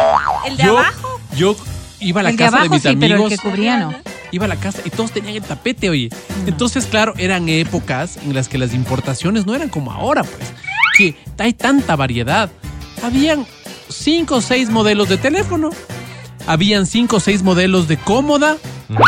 el 0.47 0.57
de 0.57 0.62
Yo, 0.64 0.78
abajo. 0.78 1.20
yo 1.37 1.57
iba 2.01 2.20
a 2.20 2.24
la 2.24 2.30
El 2.30 2.36
casa 2.36 2.51
de, 2.53 2.57
abajo 2.59 2.74
mis 2.74 2.82
sí, 2.82 2.88
pero 2.96 3.07
el 3.07 3.12
amigos. 3.22 3.30
que 3.30 3.38
cubría 3.38 3.78
no. 3.78 3.94
Iba 4.32 4.44
a 4.44 4.48
la 4.48 4.57
casa 4.57 4.80
y 4.84 4.90
todos 4.90 5.11
tenían 5.12 5.36
el 5.36 5.42
tapete, 5.42 5.90
oye. 5.90 6.09
Entonces, 6.46 6.86
claro, 6.86 7.14
eran 7.18 7.48
épocas 7.48 8.16
en 8.18 8.32
las 8.34 8.48
que 8.48 8.59
las 8.59 8.74
importaciones 8.74 9.44
no 9.46 9.55
eran 9.55 9.68
como 9.68 9.90
ahora, 9.92 10.22
pues. 10.22 10.53
Que 10.96 11.16
hay 11.38 11.53
tanta 11.53 11.96
variedad. 11.96 12.51
Habían 13.03 13.46
cinco 13.88 14.36
o 14.36 14.40
seis 14.40 14.70
modelos 14.70 15.09
de 15.09 15.16
teléfono. 15.16 15.70
Habían 16.46 16.86
cinco 16.86 17.16
o 17.16 17.20
seis 17.20 17.42
modelos 17.42 17.88
de 17.88 17.96
cómoda. 17.96 18.57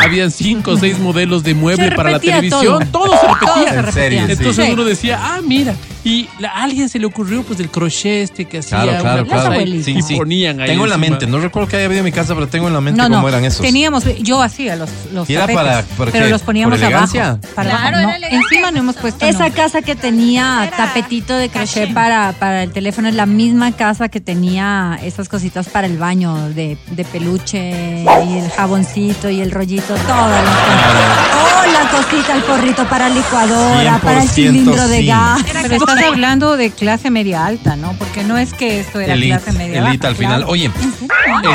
Habían 0.05 0.31
cinco 0.31 0.71
o 0.71 0.77
seis 0.77 0.99
modelos 0.99 1.43
de 1.43 1.53
mueble 1.53 1.91
para 1.91 2.11
la 2.11 2.19
televisión. 2.19 2.89
todo. 2.91 3.05
Todo, 3.05 3.11
se 3.19 3.27
repetía. 3.27 3.53
Todo 3.53 3.65
se 3.65 3.81
repetía. 3.81 4.25
Entonces 4.29 4.65
Sí. 4.65 4.71
uno 4.71 4.83
decía, 4.85 5.19
ah, 5.21 5.41
mira. 5.43 5.75
Y 6.05 6.27
la- 6.37 6.49
a 6.49 6.63
alguien 6.63 6.89
se 6.89 6.99
le 6.99 7.05
ocurrió 7.05 7.43
pues 7.43 7.61
el 7.61 7.69
crochet 7.69 8.23
este 8.23 8.43
que 8.43 8.57
hacía 8.57 8.81
Claro, 8.81 8.99
claro, 9.01 9.25
claro. 9.25 9.61
y- 9.61 9.81
Sí, 9.83 9.91
y 9.97 10.01
sí. 10.01 10.15
ponían 10.17 10.59
ahí 10.59 10.67
Tengo 10.67 10.83
en 10.83 10.89
la 10.89 10.97
mente, 10.97 11.25
no 11.27 11.39
recuerdo 11.39 11.69
que 11.69 11.77
haya 11.77 11.85
habido 11.85 11.99
en 11.99 12.05
mi 12.05 12.11
casa, 12.11 12.33
pero 12.33 12.47
tengo 12.47 12.67
en 12.67 12.73
la 12.73 12.81
mente 12.81 12.97
No, 13.01 13.07
cómo 13.07 13.21
no. 13.21 13.27
eran 13.29 13.45
esos. 13.45 13.61
Teníamos, 13.61 14.03
yo 14.21 14.41
hacía 14.41 14.75
los, 14.75 14.89
los 15.13 15.29
¿Y 15.29 15.33
era 15.35 15.43
tapetes, 15.47 15.63
para- 15.63 15.81
para 15.97 16.11
pero 16.11 16.25
qué? 16.25 16.31
los 16.31 16.41
poníamos 16.41 16.81
abajo. 16.81 17.39
Para 17.55 17.69
Claro, 17.69 17.97
abajo, 17.99 18.19
no. 18.19 18.27
Encima 18.37 18.71
no 18.71 18.79
hemos 18.79 18.95
puesto 18.97 19.25
Esa 19.25 19.49
casa 19.51 19.81
que 19.81 19.95
tenía 19.95 20.65
Era 20.67 20.75
tapetito 20.75 21.37
de 21.37 21.47
crochet 21.47 21.93
para, 21.93 22.33
para 22.33 22.63
el 22.63 22.71
teléfono 22.71 23.07
es 23.07 23.15
la 23.15 23.25
misma 23.25 23.71
casa 23.71 24.09
que 24.09 24.19
tenía 24.19 24.99
esas 25.03 25.29
cositas 25.29 25.69
para 25.69 25.87
el 25.87 25.97
baño 25.97 26.49
de, 26.49 26.77
de 26.91 27.05
peluche 27.05 28.03
y 28.03 28.37
el 28.39 28.49
jaboncito 28.51 29.29
y 29.29 29.39
el 29.39 29.51
rollito, 29.51 29.72
todas 29.81 29.99
las 30.31 30.43
cosas. 30.43 31.27
Oh, 31.35 31.71
la 31.71 31.89
cosita, 31.89 32.35
el 32.35 32.43
porrito 32.43 32.85
para 32.87 33.09
licuadora, 33.09 33.99
para 33.99 34.23
el 34.23 34.29
100% 34.29 34.33
cilindro 34.33 34.87
de 34.87 34.99
sí. 34.99 35.07
gas. 35.07 35.41
Pero 35.61 35.75
estás 35.75 36.03
hablando 36.03 36.57
de 36.57 36.71
clase 36.71 37.09
media 37.09 37.45
alta, 37.45 37.75
¿no? 37.75 37.93
Porque 37.93 38.23
no 38.23 38.37
es 38.37 38.53
que 38.53 38.79
esto 38.79 38.99
era 38.99 39.13
Elite, 39.13 39.39
clase 39.39 39.51
media 39.57 39.79
elite 39.79 39.97
baja. 39.97 40.07
al 40.09 40.15
final. 40.15 40.37
claro. 40.41 40.51
Oye, 40.51 40.71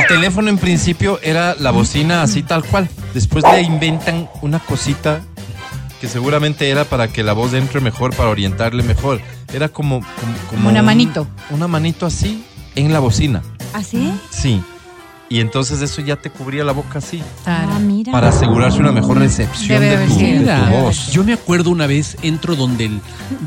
el 0.00 0.06
teléfono 0.06 0.48
en 0.48 0.58
principio 0.58 1.20
era 1.22 1.54
la 1.58 1.70
bocina 1.70 2.22
así 2.22 2.42
tal 2.42 2.64
cual. 2.64 2.88
Después 3.14 3.44
le 3.52 3.62
inventan 3.62 4.28
una 4.42 4.58
cosita 4.58 5.20
que 6.00 6.08
seguramente 6.08 6.70
era 6.70 6.84
para 6.84 7.08
que 7.08 7.22
la 7.24 7.32
voz 7.32 7.52
entre 7.54 7.80
mejor, 7.80 8.14
para 8.14 8.28
orientarle 8.28 8.82
mejor. 8.84 9.20
Era 9.52 9.68
como... 9.68 10.00
Como, 10.00 10.34
Como 10.50 10.68
una 10.68 10.80
un- 10.80 10.86
manito. 10.86 11.26
Una 11.50 11.66
manito 11.66 12.06
así 12.06 12.44
en 12.76 12.92
la 12.92 13.00
bocina. 13.00 13.42
¿Así? 13.74 14.12
Sí. 14.30 14.62
Y 15.30 15.40
entonces 15.40 15.82
eso 15.82 16.00
ya 16.00 16.16
te 16.16 16.30
cubría 16.30 16.64
la 16.64 16.72
boca 16.72 16.98
así. 16.98 17.22
Claro. 17.44 17.72
Ah, 17.74 17.78
mira. 17.78 18.12
Para 18.12 18.28
asegurarse 18.28 18.78
una 18.78 18.92
mejor 18.92 19.18
recepción 19.18 19.80
Debe 19.80 19.98
de 19.98 20.06
tu, 20.06 20.18
de 20.18 20.80
voz. 20.80 21.12
Yo 21.12 21.22
me 21.22 21.34
acuerdo 21.34 21.70
una 21.70 21.86
vez, 21.86 22.16
entro 22.22 22.56
donde 22.56 22.86
el 22.86 23.00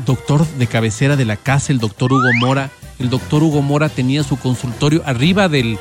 doctor 0.06 0.46
de 0.46 0.66
cabecera 0.66 1.16
de 1.16 1.24
la 1.24 1.36
casa, 1.36 1.72
el 1.72 1.80
doctor 1.80 2.12
Hugo 2.12 2.30
Mora, 2.38 2.70
el 2.98 3.10
doctor 3.10 3.42
Hugo 3.42 3.62
Mora 3.62 3.88
tenía 3.88 4.22
su 4.22 4.36
consultorio 4.36 5.02
arriba 5.04 5.48
del, 5.48 5.78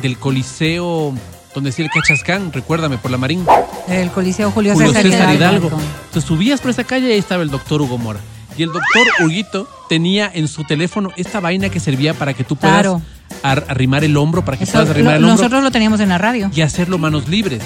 del 0.00 0.18
coliseo 0.18 1.12
donde 1.54 1.68
decía 1.68 1.84
el 1.84 1.90
Cachascán, 1.90 2.50
recuérdame, 2.52 2.96
por 2.96 3.10
la 3.10 3.18
Marín. 3.18 3.44
El 3.86 4.10
Coliseo 4.10 4.50
Julio, 4.50 4.72
Julio 4.72 4.88
César 4.88 5.02
César 5.02 5.34
Hidalgo. 5.34 5.66
Hidalgo. 5.68 5.82
Entonces 6.06 6.24
subías 6.24 6.60
por 6.60 6.70
esa 6.70 6.84
calle 6.84 7.08
y 7.08 7.12
ahí 7.12 7.18
estaba 7.18 7.42
el 7.42 7.50
doctor 7.50 7.82
Hugo 7.82 7.98
Mora. 7.98 8.20
Y 8.56 8.62
el 8.62 8.68
doctor 8.68 9.06
Huguito 9.22 9.68
tenía 9.88 10.30
en 10.32 10.48
su 10.48 10.64
teléfono 10.64 11.10
esta 11.16 11.40
vaina 11.40 11.68
que 11.68 11.80
servía 11.80 12.14
para 12.14 12.34
que 12.34 12.44
tú 12.44 12.56
puedas 12.56 12.80
Claro. 12.80 13.02
Ar- 13.42 13.64
arrimar 13.68 14.04
el 14.04 14.16
hombro, 14.16 14.44
para 14.44 14.56
que 14.58 14.64
Eso 14.64 14.72
puedas 14.74 14.90
arrimar 14.90 15.12
lo- 15.14 15.18
el 15.18 15.24
hombro 15.24 15.36
nosotros 15.36 15.62
lo 15.64 15.70
teníamos 15.70 16.00
en 16.00 16.08
la 16.10 16.18
radio. 16.18 16.50
y 16.54 16.60
hacerlo 16.60 16.98
manos 16.98 17.28
libres. 17.28 17.62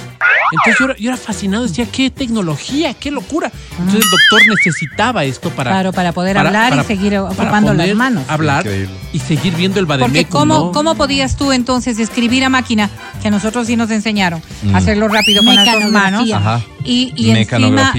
Entonces 0.52 0.76
yo 0.78 0.84
era, 0.84 0.96
yo 0.96 1.08
era 1.10 1.16
fascinado, 1.16 1.64
decía, 1.66 1.86
qué 1.90 2.08
tecnología, 2.08 2.94
qué 2.94 3.10
locura. 3.10 3.50
Entonces 3.72 3.94
el 4.04 4.10
doctor 4.10 4.40
necesitaba 4.56 5.24
esto 5.24 5.50
para... 5.50 5.72
Claro, 5.72 5.92
para 5.92 6.12
poder 6.12 6.36
para- 6.36 6.48
hablar 6.50 6.70
para- 6.70 6.82
y 6.82 6.86
seguir 6.86 7.10
para 7.14 7.24
ocupando 7.24 7.74
las 7.74 7.92
manos. 7.96 8.22
Hablar 8.28 8.64
Increíble. 8.64 8.94
y 9.12 9.18
seguir 9.18 9.54
viendo 9.56 9.80
el 9.80 9.86
Porque 9.88 10.02
bademecum, 10.04 10.30
¿cómo, 10.40 10.54
¿no? 10.66 10.72
¿cómo 10.72 10.94
podías 10.94 11.36
tú 11.36 11.50
entonces 11.50 11.98
escribir 11.98 12.44
a 12.44 12.48
máquina, 12.48 12.88
que 13.20 13.26
a 13.28 13.30
nosotros 13.32 13.66
sí 13.66 13.74
nos 13.76 13.90
enseñaron, 13.90 14.40
Mm. 14.62 14.76
hacerlo 14.76 15.08
rápido 15.08 15.42
con 15.44 15.54
las 15.56 15.66
dos 15.72 15.90
manos. 15.90 16.30
Ajá. 16.32 16.60
y, 16.84 17.12
y 17.16 17.30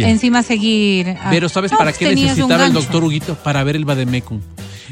encima, 0.04 0.42
seguir... 0.42 1.18
ah, 1.22 1.28
Pero 1.30 1.50
¿sabes 1.50 1.72
no, 1.74 1.78
para 1.78 1.92
pues 1.92 1.98
qué 2.00 2.16
necesitaba 2.16 2.66
el 2.66 2.72
doctor 2.74 3.04
Huguito? 3.04 3.36
Para 3.36 3.62
ver 3.66 3.76
el 3.76 3.84
bademecum. 3.84 4.40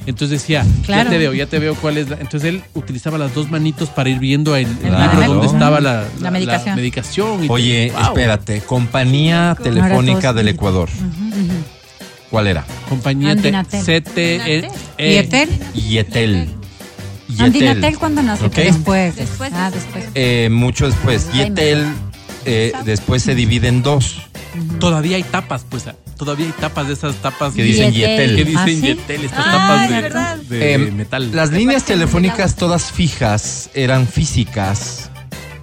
Entonces 0.06 0.42
decía, 0.42 0.66
Claro. 0.86 1.06
ya 1.06 1.10
te 1.10 1.18
veo, 1.18 1.34
ya 1.34 1.46
te 1.48 1.60
veo 1.60 1.76
cuál 1.76 1.98
es 1.98 2.10
la. 2.10 2.18
Entonces 2.18 2.50
él 2.50 2.64
utilizaba 2.74 3.18
las 3.18 3.34
dos 3.34 3.50
manitos 3.50 3.90
para 3.90 4.10
ir 4.10 4.20
viendo 4.20 4.56
el, 4.56 4.68
el 4.68 4.76
Claro. 4.78 5.12
libro 5.20 5.34
donde 5.36 5.48
estaba 5.48 5.80
la, 5.82 6.04
La 6.22 6.32
medicación. 6.32 6.76
medicación 6.76 7.44
y 7.44 7.48
Oye. 7.50 7.92
Wow. 7.92 8.02
espérate, 8.04 8.62
Compañía 8.62 9.58
Telefónica 9.62 10.34
del. 10.34 10.48
Ecuador. 10.50 10.90
¿Cuál 12.30 12.48
era? 12.48 12.66
Compañía. 12.90 13.36
CTE. 13.36 14.68
¿Y 14.98 15.16
Etel? 15.18 15.50
Yetel. 15.74 16.50
Andinatel 17.40 17.98
cuando 17.98 18.22
nació. 18.22 18.50
Después. 18.50 19.16
Después. 19.16 19.52
Ah, 19.54 19.72
después. 19.72 20.06
Eh, 20.16 20.50
mucho 20.52 20.86
después. 20.88 21.32
Yetel 21.34 21.86
eh, 22.46 22.72
después 22.86 23.24
se 23.24 23.36
divide 23.36 23.68
en 23.68 23.82
dos. 23.84 24.22
Todavía 24.80 25.18
hay 25.18 25.24
tapas, 25.24 25.66
pues. 25.70 25.86
Todavía 26.18 26.46
hay 26.46 26.52
tapas 26.54 26.88
de 26.88 26.94
esas 26.94 27.16
tapas 27.16 27.54
Que 27.54 27.64
dicen 27.64 27.92
Yetel. 27.92 28.30
Yetel. 28.32 28.36
que 28.38 28.44
dicen 28.46 28.62
¿Ah, 28.62 28.66
sí? 28.68 28.82
Yetel, 28.82 29.26
estas 29.26 29.46
Ah, 29.46 29.52
tapas 29.52 30.50
de, 30.50 30.74
Eh, 30.74 30.78
metal. 30.78 31.32
Las 31.36 31.52
líneas 31.52 31.84
telefónicas 31.84 32.56
todas 32.56 32.92
fijas 32.92 33.70
eran 33.74 34.08
físicas. 34.08 35.10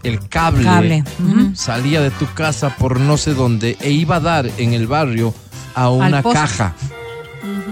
El 0.03 0.29
cable, 0.29 1.05
salía 1.55 2.01
de 2.01 2.11
tu 2.11 2.27
casa 2.35 2.77
por 2.77 2.99
no 3.01 3.17
sé 3.17 3.35
dónde 3.35 3.77
e 3.81 3.91
iba 3.93 4.17
a 4.17 4.21
dar 4.21 4.51
en 4.59 4.73
el 4.75 4.87
barrio 4.89 5.33
a 5.75 5.89
una 5.91 6.23
caja. 6.23 6.75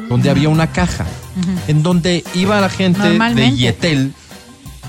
Donde 0.09 0.31
había 0.31 0.49
una 0.49 0.69
caja. 0.73 1.07
En 1.69 1.83
donde 1.83 2.25
iba 2.35 2.61
la 2.61 2.71
gente 2.71 3.01
de. 3.11 3.57
Yetel, 3.57 4.15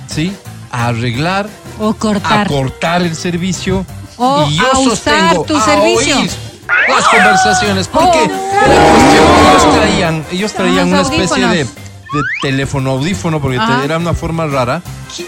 ¿sí? 0.07 0.31
A 0.71 0.87
arreglar, 0.87 1.49
O 1.79 1.89
a 1.89 1.97
cortar. 1.97 2.47
cortar 2.47 3.01
el 3.01 3.15
servicio. 3.15 3.85
O 4.17 4.47
y 4.49 4.55
yo 4.57 4.63
a 4.71 4.79
usar 4.79 5.19
sostengo 5.29 5.43
tu 5.45 5.57
a 5.57 5.65
servicio. 5.65 6.17
oír 6.19 6.29
las 6.87 7.07
conversaciones. 7.07 7.87
Porque 7.87 8.19
Oh, 8.19 8.65
era 8.65 8.91
cuestión- 8.91 9.49
ellos 9.49 9.75
traían, 9.75 10.25
ellos 10.31 10.53
traían 10.53 10.87
una 10.89 11.01
especie 11.01 11.47
de, 11.47 11.67
teléfono 12.41 12.91
audífono, 12.91 13.39
porque 13.41 13.57
Ajá. 13.57 13.85
era 13.85 13.97
una 13.97 14.13
forma 14.13 14.45
rara. 14.45 14.81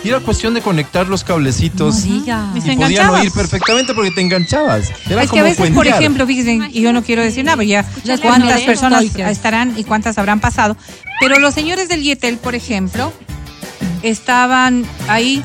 Y 0.03 0.09
era 0.09 0.19
cuestión 0.19 0.53
de 0.53 0.61
conectar 0.61 1.07
los 1.07 1.23
cablecitos. 1.23 1.95
No 2.05 2.13
diga. 2.19 2.49
Y 2.55 2.75
podían 2.75 3.09
oír 3.11 3.31
perfectamente 3.31 3.93
porque 3.93 4.11
te 4.11 4.19
enganchabas. 4.19 4.91
Era 5.09 5.23
es 5.23 5.27
que 5.27 5.27
como 5.29 5.41
a 5.43 5.43
veces, 5.45 5.71
por 5.71 5.87
ejemplo, 5.87 6.27
fíjense, 6.27 6.69
y 6.71 6.81
yo 6.81 6.91
no 6.91 7.01
quiero 7.01 7.21
decir 7.21 7.45
nada, 7.45 7.55
pero 7.57 7.69
ya 7.69 7.85
Las 8.03 8.19
cuántas 8.19 8.49
mujeres 8.49 8.65
personas 8.65 9.03
estarán 9.15 9.73
y 9.77 9.85
cuántas 9.85 10.17
habrán 10.17 10.41
pasado. 10.41 10.75
Pero 11.21 11.39
los 11.39 11.53
señores 11.53 11.87
del 11.87 12.03
Yetel, 12.03 12.35
por 12.37 12.53
ejemplo, 12.53 13.13
estaban 14.01 14.85
ahí 15.07 15.43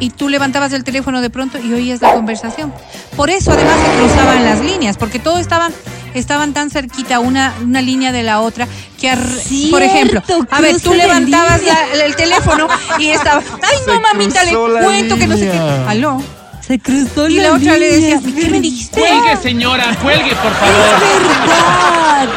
y 0.00 0.10
tú 0.10 0.28
levantabas 0.28 0.72
el 0.72 0.84
teléfono 0.84 1.20
de 1.20 1.30
pronto 1.30 1.58
y 1.58 1.72
oías 1.72 2.00
la 2.02 2.12
conversación. 2.12 2.72
Por 3.16 3.30
eso 3.30 3.52
además 3.52 3.74
se 3.84 3.98
cruzaban 3.98 4.44
las 4.44 4.60
líneas, 4.60 4.96
porque 4.96 5.18
todos 5.18 5.40
estaban 5.40 5.72
estaban 6.14 6.54
tan 6.54 6.70
cerquita 6.70 7.18
una, 7.20 7.52
una 7.62 7.82
línea 7.82 8.10
de 8.10 8.22
la 8.22 8.40
otra 8.40 8.66
que, 8.98 9.14
Cierto, 9.14 9.70
por 9.70 9.82
ejemplo, 9.82 10.22
a 10.50 10.60
ver, 10.62 10.80
tú 10.80 10.94
levantabas 10.94 11.62
la- 11.62 12.04
el 12.04 12.16
teléfono 12.16 12.68
y 12.98 13.08
estaba, 13.08 13.42
ay 13.62 13.76
no 13.86 14.00
mamita, 14.00 14.42
le 14.44 14.54
cuento 14.54 15.16
que 15.16 15.26
no 15.26 15.36
sé 15.36 15.50
qué. 15.50 15.58
Aló. 15.88 16.22
Se 16.66 16.78
cruzó 16.80 17.28
Y 17.28 17.34
la 17.38 17.52
otra 17.52 17.76
le 17.76 17.92
decía, 17.92 18.18
¿qué 18.24 18.48
me 18.50 18.60
dijiste? 18.60 19.00
verdad. 19.00 19.40
señora, 19.42 19.94
cuelgue, 20.02 20.34
por 20.36 20.52
Es 20.52 20.60
verdad. 20.60 22.28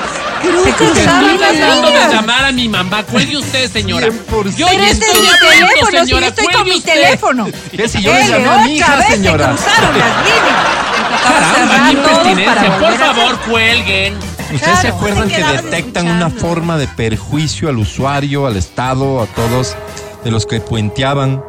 Se 0.42 0.72
Cruza 0.74 0.76
cruzaban 0.78 1.38
de 1.38 1.38
las 1.38 1.52
línea. 1.54 1.76
líneas. 1.76 2.12
llamar 2.14 2.46
a 2.46 2.52
mi 2.52 2.70
mamá. 2.70 3.04
Cuelgue 3.04 3.38
usted, 3.38 3.72
señora. 3.72 4.08
100%. 4.08 4.56
Yo 4.56 4.68
Pero 4.68 4.84
ya 4.84 4.90
este 4.90 5.06
es 5.06 5.12
estoy 5.12 5.22
mi 5.22 5.28
hablando, 5.28 5.50
teléfono, 5.50 5.76
si 5.92 5.98
señora, 5.98 6.06
yo 6.08 6.28
estoy 6.30 6.46
con 6.46 6.54
cuelgue 6.54 6.72
mi 6.72 6.78
usted. 6.78 6.94
teléfono. 6.94 7.48
¿Qué 7.76 7.90
si 7.90 8.02
yo 8.02 8.14
le 8.14 8.28
llamé 8.28 8.48
a 8.50 8.58
mi 8.66 8.76
hija, 8.78 8.96
vez 8.96 9.06
señora? 9.08 9.58
Se 9.58 9.64
cruzaron 9.64 10.00
las 10.00 10.18
líneas. 10.26 10.80
Caramba, 11.24 11.86
qué 11.86 11.92
impertinencia. 11.94 12.80
Por 12.80 12.94
favor, 12.98 13.40
cuelguen. 13.50 14.18
¿Ustedes 14.54 14.80
se 14.80 14.82
Claro, 14.88 14.96
acuerdan 14.96 15.28
te 15.28 15.36
que 15.36 15.44
detectan 15.44 16.06
una 16.08 16.28
escuchando. 16.28 16.40
forma 16.48 16.78
de 16.78 16.88
perjuicio 16.88 17.70
al 17.70 17.78
usuario, 17.78 18.48
al 18.48 18.58
Estado, 18.58 19.22
a 19.22 19.28
todos 19.28 19.76
de 20.24 20.32
los 20.32 20.46
que 20.48 20.60
puenteaban 20.60 21.44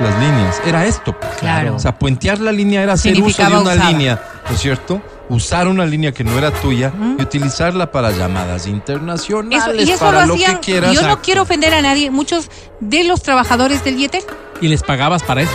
las 0.00 0.16
líneas? 0.18 0.60
Era 0.64 0.86
esto. 0.86 1.16
Claro. 1.40 1.74
O 1.74 1.78
sea, 1.80 1.98
puentear 1.98 2.38
la 2.38 2.52
línea 2.52 2.82
era 2.82 2.92
hacer 2.92 3.12
uso 3.14 3.22
de 3.26 3.32
Significaba 3.32 3.60
una 3.62 3.72
usada. 3.74 3.90
línea, 3.90 4.22
¿no 4.48 4.54
es 4.54 4.60
cierto? 4.60 5.02
Usar 5.30 5.68
una 5.68 5.86
línea 5.86 6.12
que 6.12 6.24
no 6.24 6.36
era 6.36 6.50
tuya 6.50 6.92
y 7.18 7.22
utilizarla 7.22 7.90
para 7.92 8.10
llamadas 8.10 8.66
internacionales, 8.66 9.62
Eso, 9.62 9.74
y 9.74 9.90
eso 9.92 10.04
para 10.04 10.20
lo 10.22 10.26
lo, 10.28 10.34
hacían. 10.34 10.56
que 10.56 10.60
quieras. 10.60 10.92
Yo 10.92 11.02
no 11.06 11.22
quiero 11.22 11.42
ofender 11.42 11.72
a 11.72 11.80
nadie. 11.80 12.10
Muchos 12.10 12.50
de 12.80 13.04
los 13.04 13.22
trabajadores 13.22 13.82
del 13.84 13.96
Yetel, 13.96 14.22
Y 14.60 14.68
les 14.68 14.82
pagabas 14.82 15.22
para 15.22 15.42
eso. 15.42 15.52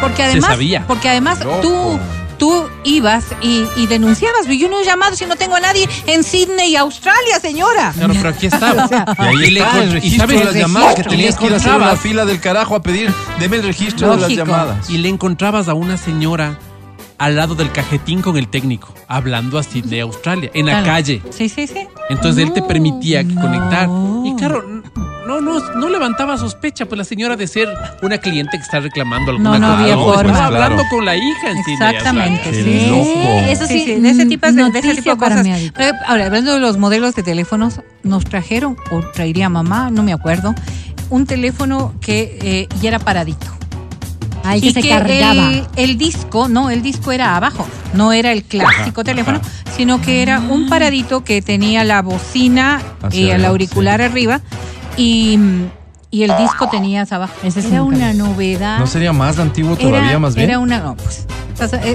porque 0.00 0.22
además, 0.22 0.50
sabía. 0.50 0.84
porque 0.86 1.08
además 1.08 1.42
Loco. 1.44 1.60
tú 1.62 1.98
tú 2.36 2.68
ibas 2.82 3.24
y, 3.40 3.64
y 3.76 3.86
denunciabas. 3.86 4.46
Yo 4.48 4.68
no 4.68 4.80
he 4.80 4.84
llamado 4.84 5.14
si 5.14 5.24
no 5.24 5.36
tengo 5.36 5.54
a 5.54 5.60
nadie 5.60 5.88
en 6.06 6.24
Sydney, 6.24 6.74
Australia, 6.76 7.38
señora. 7.40 7.92
Claro, 7.96 8.12
pero 8.12 8.28
aquí 8.28 8.46
estaba. 8.46 8.88
Y 9.18 9.22
ahí 9.22 9.50
le 9.52 9.60
está 9.60 9.72
encont- 9.72 9.82
el 9.82 9.88
y 9.88 9.92
registro 9.92 10.26
sabes- 10.26 10.38
de 10.40 10.44
las 10.44 10.54
llamadas 10.54 10.94
que 10.96 11.04
tenías 11.04 11.34
Y 11.36 11.38
que 11.38 11.46
ir 11.46 11.52
a 11.52 11.56
hacer 11.56 11.72
encontrabas- 11.72 11.98
fila 12.00 12.24
del 12.26 12.40
carajo 12.40 12.74
a 12.76 12.82
pedir, 12.82 13.10
deme 13.38 13.56
el 13.58 13.62
registro 13.62 14.10
de 14.16 14.20
las 14.20 14.30
llamadas. 14.30 14.90
Y 14.90 14.98
le 14.98 15.08
encontrabas 15.08 15.68
a 15.68 15.74
una 15.74 15.96
señora 15.96 16.58
al 17.18 17.36
lado 17.36 17.54
del 17.54 17.70
cajetín 17.72 18.22
con 18.22 18.36
el 18.36 18.48
técnico, 18.48 18.92
hablando 19.08 19.58
así 19.58 19.82
de 19.82 20.00
Australia, 20.00 20.50
en 20.54 20.66
la 20.66 20.82
calle. 20.82 21.22
Sí, 21.30 21.48
sí, 21.48 21.66
sí. 21.66 21.86
Entonces 22.10 22.44
él 22.44 22.52
te 22.52 22.62
permitía 22.62 23.22
no. 23.22 23.40
conectar. 23.40 23.88
Y 24.24 24.34
claro, 24.36 24.64
no, 25.26 25.40
no, 25.40 25.58
no 25.76 25.88
levantaba 25.88 26.36
sospecha, 26.36 26.84
pues 26.86 26.98
la 26.98 27.04
señora 27.04 27.36
de 27.36 27.46
ser 27.46 27.68
una 28.02 28.18
cliente 28.18 28.56
que 28.58 28.62
está 28.62 28.80
reclamando 28.80 29.30
alguna 29.30 29.50
No, 29.50 29.58
no 29.58 29.66
cosa. 29.68 29.80
había 29.80 29.94
estaba 29.94 30.14
forma. 30.14 30.44
hablando 30.46 30.74
Claro. 30.76 30.88
con 30.90 31.04
la 31.04 31.16
hija 31.16 31.50
en 31.50 31.58
Exactamente, 31.58 32.52
sí. 32.52 32.86
loco. 32.90 33.48
Eso 33.48 33.66
sí, 33.66 33.74
Sí, 33.78 33.84
sí, 33.94 34.00
de 34.00 34.10
ese 34.10 34.26
tipo 34.26 34.46
de, 34.46 34.52
de 34.52 34.60
ese 34.62 34.70
noticia 34.70 34.94
tipo 34.94 35.10
de 35.10 35.16
para 35.16 35.36
cosas. 35.42 35.72
Pero, 35.76 35.96
Ahora, 36.06 36.26
hablando 36.26 36.52
de 36.54 36.60
los 36.60 36.76
modelos 36.78 37.14
de 37.14 37.22
teléfonos, 37.22 37.80
nos 38.02 38.24
trajeron, 38.24 38.76
o 38.90 39.00
traería 39.00 39.48
mamá, 39.48 39.90
no 39.90 40.02
me 40.02 40.12
acuerdo, 40.12 40.54
un 41.10 41.26
teléfono 41.26 41.94
que 42.00 42.38
eh, 42.42 42.68
ya 42.82 42.88
era 42.88 42.98
paradito. 42.98 43.46
Ahí 44.44 44.60
que 44.60 44.66
y 44.68 44.72
se 44.72 44.82
que 44.82 44.88
cargaba. 44.90 45.32
el, 45.50 45.66
el 45.76 45.98
disco, 45.98 46.48
no, 46.48 46.70
el 46.70 46.82
disco 46.82 47.12
era 47.12 47.36
abajo, 47.36 47.66
no 47.94 48.12
era 48.12 48.30
el 48.32 48.44
clásico 48.44 49.02
teléfono, 49.02 49.40
sino 49.76 50.00
que 50.02 50.22
era 50.22 50.38
un 50.40 50.68
paradito 50.68 51.24
que 51.24 51.40
tenía 51.42 51.82
la 51.84 52.02
bocina 52.02 52.80
y 53.10 53.30
el 53.30 53.44
auricular 53.44 54.02
arriba 54.02 54.40
y, 54.96 55.38
y 56.10 56.22
el 56.24 56.36
disco 56.38 56.68
tenías 56.68 57.10
abajo. 57.12 57.34
Ese 57.42 57.66
era 57.66 57.82
una 57.82 58.12
vi. 58.12 58.18
novedad. 58.18 58.78
¿No 58.78 58.86
sería 58.86 59.12
más 59.12 59.38
antiguo 59.38 59.76
todavía, 59.76 60.10
era, 60.10 60.18
más 60.18 60.34
bien? 60.34 60.50
Era 60.50 60.58
una, 60.58 60.78
no, 60.80 60.96
pues, 60.96 61.26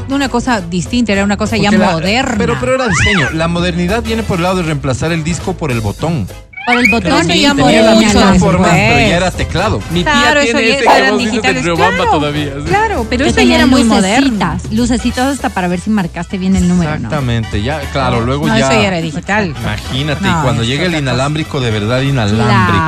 una 0.10 0.30
cosa 0.30 0.62
distinta, 0.62 1.12
era 1.14 1.24
una 1.24 1.38
cosa 1.38 1.56
ya 1.58 1.72
la- 1.72 1.92
moderna. 1.92 2.36
Pero, 2.38 2.58
pero 2.60 2.76
era 2.76 2.88
diseño. 2.88 3.30
La 3.34 3.48
modernidad 3.48 4.02
viene 4.04 4.24
por 4.24 4.38
el 4.38 4.44
lado 4.44 4.58
de 4.58 4.64
reemplazar 4.64 5.12
el 5.12 5.24
disco 5.24 5.54
por 5.54 5.72
el 5.72 5.82
botón. 5.82 6.28
Por 6.70 6.80
el 6.84 6.92
botón 6.92 7.24
sí, 7.26 7.42
llama 7.42 7.64
Tenía 7.64 7.82
la 7.82 7.92
mucho 7.94 8.06
misma 8.06 8.22
después. 8.22 8.40
forma, 8.40 8.68
pero 8.70 9.00
ya 9.10 9.18
era 9.18 9.32
teclado. 9.32 9.82
Mi 9.92 10.04
tía 10.04 10.14
Claro, 10.14 10.40
eso 10.42 10.58
tiene 10.58 10.70
ya 10.70 10.76
ese 10.76 10.84
eso 10.86 10.92
que 10.92 10.98
eran 11.00 11.18
de 11.18 11.24
digitales. 11.26 11.64
Claro, 11.64 12.06
todavía. 12.12 12.54
sí. 12.58 12.64
Claro, 12.66 13.08
pero 13.10 13.26
eso 13.26 13.42
ya 13.42 13.56
era 13.56 13.66
muy 13.66 13.84
moderno. 13.84 14.58
lucecitas 14.72 15.34
hasta 15.34 15.50
para 15.50 15.68
ver 15.68 15.80
si 15.80 15.90
marcaste 15.90 16.38
bien 16.38 16.56
el 16.56 16.68
número, 16.68 16.92
¿no? 16.92 16.96
Exactamente, 16.98 17.62
ya, 17.62 17.80
claro, 17.92 18.22
luego 18.22 18.48
no, 18.48 18.58
ya. 18.58 18.66
eso 18.72 18.82
ya 18.82 18.88
era 18.88 19.02
digital. 19.02 19.56
Imagínate, 19.60 20.22
No, 20.22 20.30
y 20.40 20.44
cuando 20.44 20.64
llega 20.64 20.86
el 20.86 20.96
inalámbrico, 20.96 21.60
de 21.60 21.72
verdad 21.72 22.02
inalámbrico. 22.02 22.80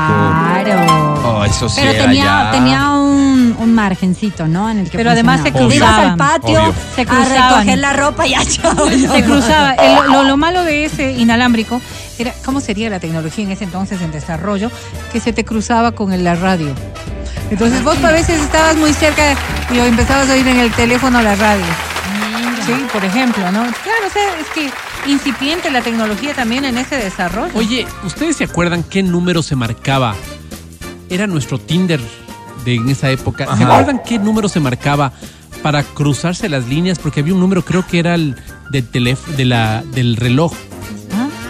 Claro. 0.63 1.21
Oh, 1.23 1.45
eso 1.45 1.69
sí 1.69 1.81
Pero 1.81 1.91
era 1.93 2.05
tenía, 2.05 2.23
ya. 2.25 2.51
tenía 2.51 2.89
un, 2.93 3.55
un 3.59 3.73
margencito, 3.75 4.47
¿no? 4.47 4.69
En 4.69 4.79
el 4.79 4.89
que 4.89 4.97
Pero 4.97 5.11
además 5.11 5.41
se 5.41 5.49
ibas 5.75 5.99
al 5.99 6.15
patio 6.17 6.59
Obvio. 6.63 6.73
Se 6.95 7.01
a 7.01 7.05
cruzaban. 7.05 7.51
recoger 7.59 7.77
la 7.79 7.93
ropa 7.93 8.27
y 8.27 8.31
ya 8.31 8.45
chao. 8.47 8.89
Se 8.89 9.23
cruzaba. 9.23 9.75
Lo 10.23 10.37
malo 10.37 10.63
de 10.63 10.85
ese 10.85 11.11
inalámbrico 11.13 11.81
era, 12.21 12.33
¿cómo 12.45 12.59
sería 12.61 12.89
la 12.89 12.99
tecnología 12.99 13.43
en 13.45 13.51
ese 13.51 13.63
entonces 13.65 14.01
en 14.01 14.11
desarrollo? 14.11 14.71
Que 15.11 15.19
se 15.19 15.33
te 15.33 15.43
cruzaba 15.45 15.91
con 15.93 16.13
el- 16.13 16.23
la 16.23 16.35
radio. 16.35 16.73
Entonces 17.49 17.83
vos 17.83 18.01
a 18.03 18.11
veces 18.11 18.39
estabas 18.41 18.75
muy 18.77 18.93
cerca 18.93 19.35
y 19.73 19.77
empezabas 19.79 20.29
a 20.29 20.33
oír 20.33 20.47
en 20.47 20.57
el 20.59 20.71
teléfono 20.71 21.21
la 21.21 21.35
radio. 21.35 21.65
Sí, 22.65 22.73
por 22.93 23.03
ejemplo, 23.03 23.43
¿no? 23.51 23.61
Claro, 23.63 24.07
o 24.07 24.11
sea, 24.13 24.39
es 24.39 24.47
que 24.53 24.69
incipiente 25.11 25.71
la 25.71 25.81
tecnología 25.81 26.33
también 26.33 26.63
en 26.65 26.77
ese 26.77 26.95
desarrollo. 26.95 27.51
Oye, 27.55 27.87
¿ustedes 28.05 28.37
se 28.37 28.43
acuerdan 28.43 28.83
qué 28.83 29.01
número 29.03 29.41
se 29.41 29.55
marcaba? 29.55 30.15
Era 31.09 31.27
nuestro 31.27 31.59
Tinder 31.59 31.99
de 32.63 32.75
en 32.75 32.87
esa 32.89 33.09
época. 33.09 33.45
¿Se 33.57 33.63
acuerdan 33.63 34.01
qué 34.05 34.19
número 34.19 34.47
se 34.47 34.59
marcaba 34.59 35.11
para 35.63 35.83
cruzarse 35.83 36.47
las 36.49 36.67
líneas? 36.67 36.99
Porque 36.99 37.21
había 37.21 37.33
un 37.33 37.39
número, 37.39 37.65
creo 37.65 37.85
que 37.85 37.99
era 37.99 38.13
el 38.15 38.35
del 38.69 38.87
teléfono, 38.87 39.35
de 39.35 39.45
la, 39.45 39.83
del 39.93 40.15
reloj. 40.15 40.53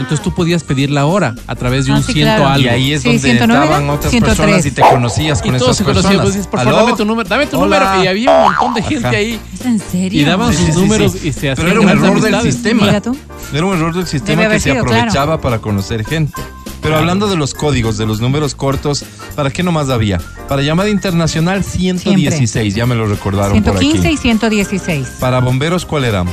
Entonces 0.01 0.21
tú 0.23 0.33
podías 0.33 0.63
pedir 0.63 0.91
la 0.91 1.05
hora 1.05 1.35
a 1.47 1.55
través 1.55 1.85
de 1.85 1.93
Ah, 1.93 1.95
un 1.97 2.03
sí, 2.03 2.13
ciento 2.13 2.35
claro. 2.35 2.47
algo. 2.49 2.65
Y 2.65 2.67
ahí 2.69 2.93
es 2.93 3.01
Sí, 3.01 3.07
donde 3.09 3.21
109, 3.21 3.63
estaban 3.65 3.89
otras 3.89 4.11
103. 4.11 4.37
personas 4.37 4.65
y 4.65 4.71
te 4.71 4.81
conocías 4.81 5.41
con 5.41 5.55
Y 5.55 5.57
todos 5.57 5.63
esas 5.69 5.77
se 5.77 5.83
conocían. 5.83 6.03
personas. 6.03 6.21
Pues, 6.25 6.33
dices, 6.35 6.47
por 6.47 6.59
favor, 6.63 6.75
dame 6.85 6.97
tu 6.97 7.05
número, 7.05 7.29
dame 7.29 7.47
tu 7.47 7.59
Hola. 7.59 7.79
número. 7.79 8.03
Y 8.03 8.07
había 8.07 8.31
un 8.31 8.43
montón 8.43 8.73
de 8.73 8.81
gente 8.83 9.07
Ajá. 9.07 9.17
ahí. 9.17 9.39
¿Es 9.53 9.65
en 9.65 9.79
serio? 9.79 10.21
Y 10.21 10.23
daban 10.25 10.53
Sí, 10.53 10.65
sus 10.65 10.75
números 10.75 11.11
sí. 11.13 11.27
y 11.29 11.31
se 11.31 11.51
hacían 11.51 11.55
Pero 11.55 11.69
era 11.71 11.79
un 11.79 11.89
error 11.89 12.21
del 12.21 12.41
sistema. 12.41 13.01
Tú. 13.01 13.15
Era 13.53 13.65
un 13.65 13.75
error 13.77 13.93
del 13.95 14.07
sistema 14.07 14.41
Debe 14.43 14.55
que 14.55 14.59
se 14.59 14.71
aprovechaba 14.77 15.39
para 15.39 15.59
conocer 15.59 16.05
gente. 16.05 16.41
Pero 16.81 16.97
hablando 16.97 17.27
de 17.27 17.35
los 17.35 17.53
códigos, 17.53 17.97
de 17.99 18.07
los 18.07 18.21
números 18.21 18.55
cortos, 18.55 19.05
¿para 19.35 19.51
qué 19.51 19.61
nomás 19.61 19.89
había? 19.89 20.19
Para 20.49 20.63
llamada 20.63 20.89
internacional 20.89 21.63
116, 21.63 22.73
ya 22.73 22.87
me 22.87 22.95
lo 22.95 23.05
recordaron 23.05 23.61
por 23.61 23.77
115 23.77 24.07
aquí. 24.07 24.15
y 24.15 24.17
116. 24.17 25.07
Para 25.19 25.39
bomberos, 25.41 25.85
¿cuál 25.85 26.05
era? 26.05 26.25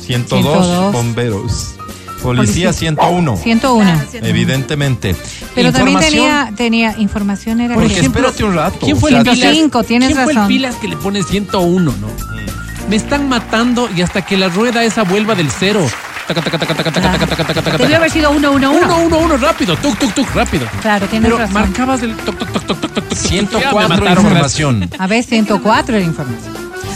102, 0.00 0.66
102. 0.66 0.92
bomberos. 0.94 1.74
Policía 2.22 2.72
101. 2.72 3.36
101. 3.36 4.02
Evidentemente. 4.22 5.16
Pero 5.54 5.72
también 5.72 5.98
tenía, 5.98 6.52
tenía 6.56 6.94
información 6.98 7.60
era 7.60 7.74
Porque 7.74 7.92
ejemplo, 7.92 8.28
espérate 8.28 8.44
un 8.44 8.54
rato. 8.54 8.78
¿Quién 8.80 8.96
fue 8.96 9.10
el 9.10 9.22
pilas? 9.22 9.54
Cinco, 9.54 9.84
tienes 9.84 10.08
¿quién 10.08 10.18
razón. 10.18 10.34
Fue 10.34 10.42
el 10.42 10.48
pilas 10.48 10.74
que 10.76 10.88
le 10.88 10.96
pone 10.96 11.22
101, 11.22 11.92
no? 11.92 12.08
Me 12.88 12.96
están 12.96 13.28
matando 13.28 13.88
y 13.94 14.02
hasta 14.02 14.22
que 14.22 14.36
la 14.36 14.48
rueda 14.48 14.82
esa 14.84 15.02
vuelva 15.04 15.34
del 15.34 15.50
cero. 15.50 15.86
Debió 17.78 17.96
haber 17.96 18.10
sido 18.10 18.30
1-1-1. 18.32 19.08
1-1-1, 19.08 19.40
rápido, 19.40 19.76
tuk, 19.76 19.98
tuk, 19.98 20.12
tuk, 20.12 20.34
rápido. 20.34 20.66
Claro, 20.82 21.06
tienes 21.06 21.32
razón. 21.32 21.54
marcabas 21.54 22.02
el 22.02 22.14
tuk, 22.16 22.36
tuk, 22.38 22.52
tuk, 22.52 22.64
tuk, 22.66 22.80
tuk, 22.80 22.92
tuk, 22.92 23.14
104 23.14 24.10
información. 24.10 24.90
A 24.98 25.06
ver, 25.06 25.24
104 25.24 25.96
era 25.96 26.04
información. 26.04 26.54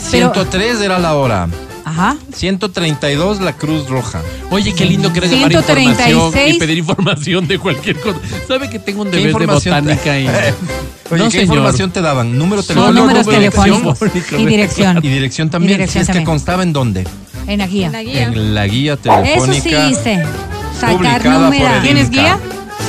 103 0.09 0.81
era 0.81 0.99
la 0.99 1.15
hora. 1.15 1.47
Ajá. 1.93 2.15
132 2.33 3.41
la 3.41 3.53
Cruz 3.53 3.87
Roja. 3.87 4.21
Oye, 4.49 4.73
qué 4.73 4.85
lindo 4.85 5.11
que 5.13 5.19
era 5.19 5.27
llamar 5.27 5.51
136. 5.51 6.09
información 6.15 6.47
y 6.55 6.59
pedir 6.59 6.77
información 6.79 7.47
de 7.47 7.59
cualquier 7.59 7.99
cosa. 7.99 8.19
¿Sabe 8.47 8.69
que 8.69 8.79
tengo 8.79 9.03
un 9.03 9.11
¿Qué 9.11 9.17
deber 9.17 9.35
de 9.37 9.45
botánica 9.45 10.19
y... 10.19 10.27
Oye, 11.11 11.19
No, 11.19 11.25
¿qué 11.25 11.31
señor. 11.31 11.43
información 11.45 11.91
te 11.91 12.01
daban? 12.01 12.37
Número 12.37 12.61
No, 12.61 12.67
telefónico. 12.67 12.93
números 13.01 13.25
número 13.27 13.41
de 13.43 13.49
telefónicos 13.49 13.99
telefónico. 13.99 14.39
y 14.39 14.45
dirección. 14.45 14.97
Y 15.03 15.07
dirección 15.09 15.49
también. 15.49 15.71
Y 15.71 15.73
dirección 15.75 15.93
si 15.93 15.99
es 16.01 16.07
también. 16.07 16.25
que 16.25 16.29
constaba 16.31 16.63
en 16.63 16.73
dónde? 16.73 17.07
En 17.47 17.59
la 17.59 17.67
guía. 17.67 17.87
En 17.87 17.91
la 17.93 18.03
guía. 18.03 18.23
En 18.23 18.55
la 18.55 18.67
guía 18.67 18.93
Eso 18.93 19.01
telefónica. 19.03 19.61
sí 19.87 19.91
hice. 19.91 20.23
Sacar 20.79 21.25
números. 21.25 21.71
el 21.75 21.81
¿Tienes 21.83 22.09
guía? 22.09 22.39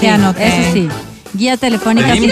Sí, 0.00 0.06
anoté. 0.06 0.46
Eso 0.46 0.72
sí. 0.72 0.88
Guía 1.34 1.56
telefónica 1.56 2.12
El 2.12 2.20
sí 2.20 2.30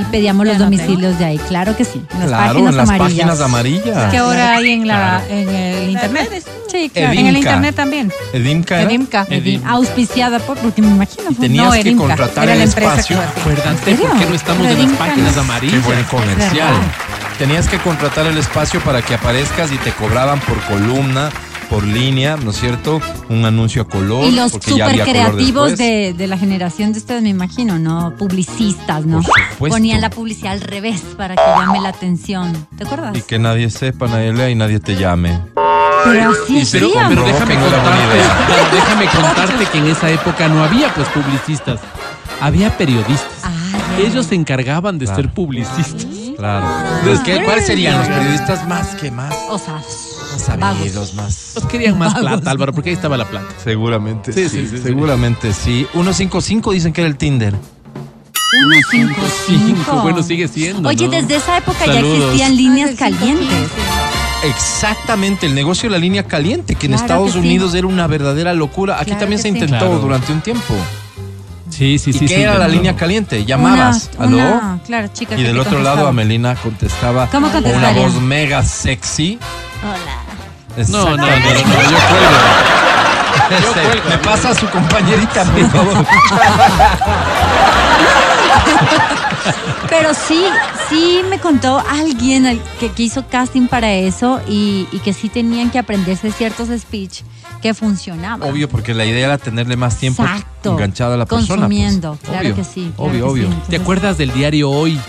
y 0.00 0.04
pedíamos 0.04 0.46
los 0.46 0.58
domicilios 0.58 1.18
de 1.18 1.24
ahí. 1.24 1.38
Claro 1.48 1.76
que 1.76 1.84
sí. 1.84 2.02
En 2.14 2.20
las 2.20 2.28
Claro, 2.28 2.52
páginas 2.54 2.70
en 2.72 2.76
las 2.76 2.88
amarillas. 2.88 3.08
páginas 3.08 3.40
amarillas. 3.40 4.10
Que 4.10 4.18
ahora 4.18 4.52
hay 4.56 4.70
en, 4.72 4.86
la, 4.86 5.22
en 5.28 5.48
el 5.48 5.90
internet. 5.90 6.44
Sí, 6.70 6.90
claro. 6.92 7.18
En 7.18 7.26
el 7.26 7.36
internet 7.36 7.74
también. 7.74 8.12
El 8.32 8.46
era. 8.46 8.92
IMCA. 8.92 9.26
Edin- 9.28 9.62
Auspiciada 9.66 10.38
por, 10.38 10.58
porque 10.58 10.82
me 10.82 10.88
imagino. 10.88 11.30
Y 11.30 11.34
tenías 11.34 11.64
No, 11.66 11.72
que 11.72 11.96
contratar 11.96 12.44
Era 12.44 12.54
el 12.54 12.62
espacio. 12.62 13.18
Acuérdate, 13.40 13.90
¿En 13.92 13.96
¿por 13.96 14.18
qué 14.18 14.26
no 14.26 14.34
estamos 14.34 14.66
en 14.66 14.82
las 14.88 14.98
páginas 14.98 15.34
no- 15.36 15.42
amarillas? 15.42 15.80
Qué 15.82 15.86
buen 15.88 16.04
comercial. 16.04 16.74
Tenías 17.38 17.68
que 17.68 17.78
contratar 17.78 18.26
el 18.26 18.36
espacio 18.36 18.80
para 18.80 19.00
que 19.00 19.14
aparezcas 19.14 19.70
y 19.72 19.76
te 19.78 19.92
cobraban 19.92 20.40
por 20.40 20.60
columna, 20.64 21.30
por 21.70 21.84
línea, 21.84 22.36
¿no 22.36 22.50
es 22.50 22.60
cierto? 22.60 23.00
Un 23.28 23.44
anuncio 23.44 23.82
a 23.82 23.84
color. 23.88 24.24
Y 24.24 24.30
los 24.32 24.52
porque 24.52 24.74
ya 24.76 24.88
súper 24.90 25.04
creativos 25.08 25.76
de, 25.76 26.14
de 26.16 26.26
la 26.26 26.38
generación 26.38 26.92
de 26.92 26.98
ustedes, 26.98 27.22
me 27.22 27.28
imagino, 27.28 27.78
¿no? 27.78 28.14
Publicistas, 28.16 29.04
¿no? 29.04 29.20
Ponían 29.58 30.00
la 30.00 30.10
publicidad 30.10 30.52
al 30.52 30.60
revés 30.62 31.02
para 31.16 31.34
que 31.34 31.42
llame 31.42 31.80
la 31.80 31.90
atención. 31.90 32.66
¿Te 32.76 32.84
acuerdas? 32.84 33.16
Y 33.16 33.22
que 33.22 33.38
nadie 33.38 33.68
sepa, 33.70 34.06
nadie 34.08 34.32
lea 34.32 34.50
y 34.50 34.54
nadie 34.54 34.80
te 34.80 34.96
llame. 34.96 35.38
Pero 36.04 36.30
así 36.30 36.58
Y 36.60 36.64
pero, 36.72 36.90
pero 37.08 37.24
déjame 37.24 37.54
contarte, 37.56 37.90
pero 38.46 38.64
déjame 38.72 39.06
contarte 39.06 39.66
que 39.66 39.78
en 39.78 39.86
esa 39.88 40.10
época 40.10 40.48
no 40.48 40.62
había 40.64 40.94
pues 40.94 41.08
publicistas, 41.08 41.80
había 42.40 42.76
periodistas. 42.78 43.28
Ah, 43.42 43.50
ya. 43.98 44.06
Ellos 44.06 44.26
se 44.26 44.36
encargaban 44.36 44.98
de 44.98 45.06
Claro. 45.06 45.22
ser 45.22 45.32
publicistas. 45.32 46.06
Claro. 46.36 46.66
¿qué- 47.24 47.42
¿Cuáles 47.44 47.66
serían 47.66 47.98
los 47.98 48.06
periodistas 48.08 48.66
más 48.68 48.94
que 48.94 49.10
más? 49.10 49.34
O 49.50 49.58
Más 50.46 50.58
vagos. 50.58 51.14
más. 51.14 51.52
Los 51.54 51.64
querían 51.66 51.98
más 51.98 52.14
plata, 52.14 52.50
Álvaro, 52.50 52.72
porque 52.72 52.90
ahí 52.90 52.94
estaba 52.96 53.16
la 53.16 53.24
plata. 53.28 53.46
Seguramente 53.62 54.32
sí, 54.32 54.48
Sí, 54.48 54.66
sí, 54.66 54.76
sí, 54.76 54.82
seguramente 54.82 55.52
sí. 55.52 55.86
155 55.92 56.72
dicen 56.72 56.92
que 56.92 57.00
era 57.00 57.08
el 57.08 57.16
Tinder. 57.16 57.54
155. 58.90 60.00
Bueno, 60.02 60.22
sigue 60.22 60.48
siendo. 60.48 60.88
Oye, 60.88 61.06
¿no? 61.06 61.12
desde 61.12 61.36
esa 61.36 61.58
época 61.58 61.84
ya 61.86 61.94
Saludos. 61.94 62.18
existían 62.18 62.56
líneas 62.56 62.90
calientes. 62.96 63.68
Exactamente, 64.44 65.46
el 65.46 65.54
negocio 65.54 65.88
de 65.88 65.96
la 65.96 65.98
línea 65.98 66.22
caliente, 66.22 66.74
que 66.76 66.86
en 66.86 66.92
Claro 66.92 67.04
Estados 67.04 67.26
que 67.26 67.32
sí. 67.32 67.38
Unidos 67.40 67.74
era 67.74 67.86
una 67.86 68.06
verdadera 68.06 68.54
locura. 68.54 68.96
Aquí 68.96 69.06
Claro 69.06 69.20
también 69.20 69.38
que 69.38 69.42
se 69.42 69.48
sí. 69.48 69.54
intentó 69.58 69.78
Claro. 69.86 69.98
durante 69.98 70.32
un 70.32 70.40
tiempo. 70.40 70.74
Sí, 71.70 71.98
sí, 71.98 72.10
¿Y 72.10 72.12
sí. 72.14 72.20
qué 72.20 72.28
sí, 72.28 72.34
era 72.42 72.56
la 72.58 72.66
línea 72.68 72.96
caliente? 72.96 73.44
Llamabas, 73.44 74.10
Una- 74.18 74.24
¿aló? 74.26 74.36
una- 74.36 74.80
claro, 74.86 75.08
chica. 75.12 75.34
y 75.34 75.38
que 75.38 75.42
del 75.44 75.54
te 75.54 75.60
otro 75.60 75.72
lado 75.82 75.84
contestaba. 76.06 76.08
Amelina 76.08 76.54
contestaba 76.56 77.26
¿Cómo 77.30 77.48
con 77.50 77.56
una 77.64 77.70
contestaría? 77.70 78.02
voz 78.02 78.14
mega 78.22 78.62
sexy. 78.62 79.38
Hola. 79.82 80.22
No, 80.88 81.04
no, 81.04 81.16
no, 81.16 81.26
no, 81.26 81.26
yo 81.26 81.38
cuelgo. 81.38 81.98
Este, 83.50 83.80
cuelgo. 83.80 84.08
me 84.10 84.18
pasa 84.18 84.50
a 84.50 84.54
su 84.54 84.66
compañerita, 84.68 85.44
por 85.44 85.70
favor. 85.70 86.06
Pero 89.88 90.12
sí, 90.14 90.44
sí 90.88 91.20
me 91.28 91.38
contó 91.38 91.82
alguien 91.88 92.46
al- 92.46 92.60
que, 92.78 92.90
hizo 93.02 93.26
casting 93.26 93.66
para 93.68 93.92
eso 93.94 94.40
y, 94.46 94.86
y 94.92 94.98
que 94.98 95.12
sí 95.12 95.28
tenían 95.28 95.70
que 95.70 95.78
aprenderse 95.78 96.30
ciertos 96.30 96.68
speech 96.78 97.22
que 97.62 97.72
funcionaban. 97.74 98.48
Obvio, 98.48 98.68
porque 98.68 98.92
la 98.94 99.04
idea 99.06 99.26
era 99.26 99.38
tenerle 99.38 99.76
más 99.76 99.96
tiempo 99.96 100.22
Exacto. 100.22 100.72
enganchada 100.72 101.14
a 101.14 101.16
la 101.16 101.26
persona. 101.26 101.46
pues. 101.46 101.58
Consumiendo, 101.58 102.18
claro 102.22 102.40
Obvio, 102.40 102.54
que 102.56 102.64
sí. 102.64 102.92
claro 102.94 103.10
Obvio, 103.10 103.24
que 103.24 103.30
obvio. 103.30 103.48
sí. 103.48 103.54
¿Te 103.70 103.76
acuerdas 103.76 104.18
del 104.18 104.32
diario 104.32 104.70
Hoy? 104.70 105.00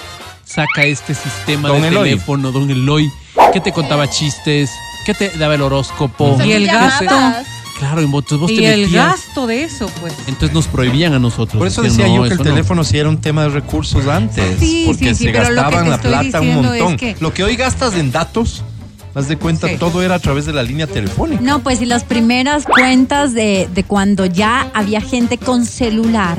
Saca 0.45 0.83
este 0.83 1.13
sistema 1.13 1.67
Don 1.69 1.81
de 1.81 1.89
Eloy. 1.89 2.09
teléfono, 2.09 2.51
Don 2.51 2.69
Eloy, 2.71 3.11
que 3.53 3.59
te 3.59 3.71
contaba 3.71 4.09
chistes, 4.09 4.71
que 5.13 5.29
te 5.29 5.37
daba 5.37 5.55
el 5.55 5.61
horóscopo. 5.61 6.37
Y 6.43 6.51
el 6.53 6.67
gasto. 6.67 7.15
Claro, 7.77 8.01
y 8.01 8.05
vos, 8.05 8.25
vos 8.37 8.51
Y 8.51 8.57
te 8.57 8.73
el 8.73 8.81
metías. 8.81 9.05
gasto 9.07 9.47
de 9.47 9.63
eso, 9.63 9.89
pues. 10.01 10.13
Entonces 10.27 10.53
nos 10.53 10.67
prohibían 10.67 11.13
a 11.13 11.19
nosotros. 11.19 11.57
Por 11.59 11.67
eso 11.67 11.81
decía 11.81 12.07
"No, 12.07 12.15
yo 12.17 12.21
que 12.23 12.27
el 12.27 12.33
eso 12.33 12.43
no". 12.43 12.49
teléfono 12.49 12.83
sí 12.83 12.97
era 12.97 13.07
un 13.07 13.21
tema 13.21 13.43
de 13.43 13.49
recursos 13.49 14.05
antes. 14.07 14.59
Sí, 14.59 14.83
porque 14.85 15.15
sí, 15.15 15.15
sí, 15.15 15.23
se 15.25 15.31
pero 15.31 15.43
lo 15.45 15.49
que 15.49 15.55
gastaban 15.55 15.83
te 15.85 15.89
la 15.89 15.95
estoy 15.95 16.11
plata 16.11 16.41
un 16.41 16.47
es 16.49 16.55
montón. 16.55 16.97
que- 16.97 17.15
Lo 17.21 17.33
que 17.33 17.43
hoy 17.45 17.55
gastas 17.55 17.93
en 17.95 18.11
datos, 18.11 18.63
haz 19.15 19.29
de 19.29 19.37
cuenta, 19.37 19.69
Sí. 19.69 19.77
todo 19.79 20.01
era 20.03 20.15
a 20.15 20.19
través 20.19 20.45
de 20.45 20.51
la 20.51 20.61
línea 20.63 20.87
telefónica. 20.87 21.41
No, 21.41 21.59
pues 21.59 21.81
y 21.81 21.85
las 21.85 22.03
primeras 22.03 22.65
cuentas 22.65 23.33
de, 23.33 23.69
de 23.73 23.83
cuando 23.85 24.25
ya 24.25 24.67
había 24.73 24.99
gente 24.99 25.37
con 25.37 25.65
celular 25.65 26.37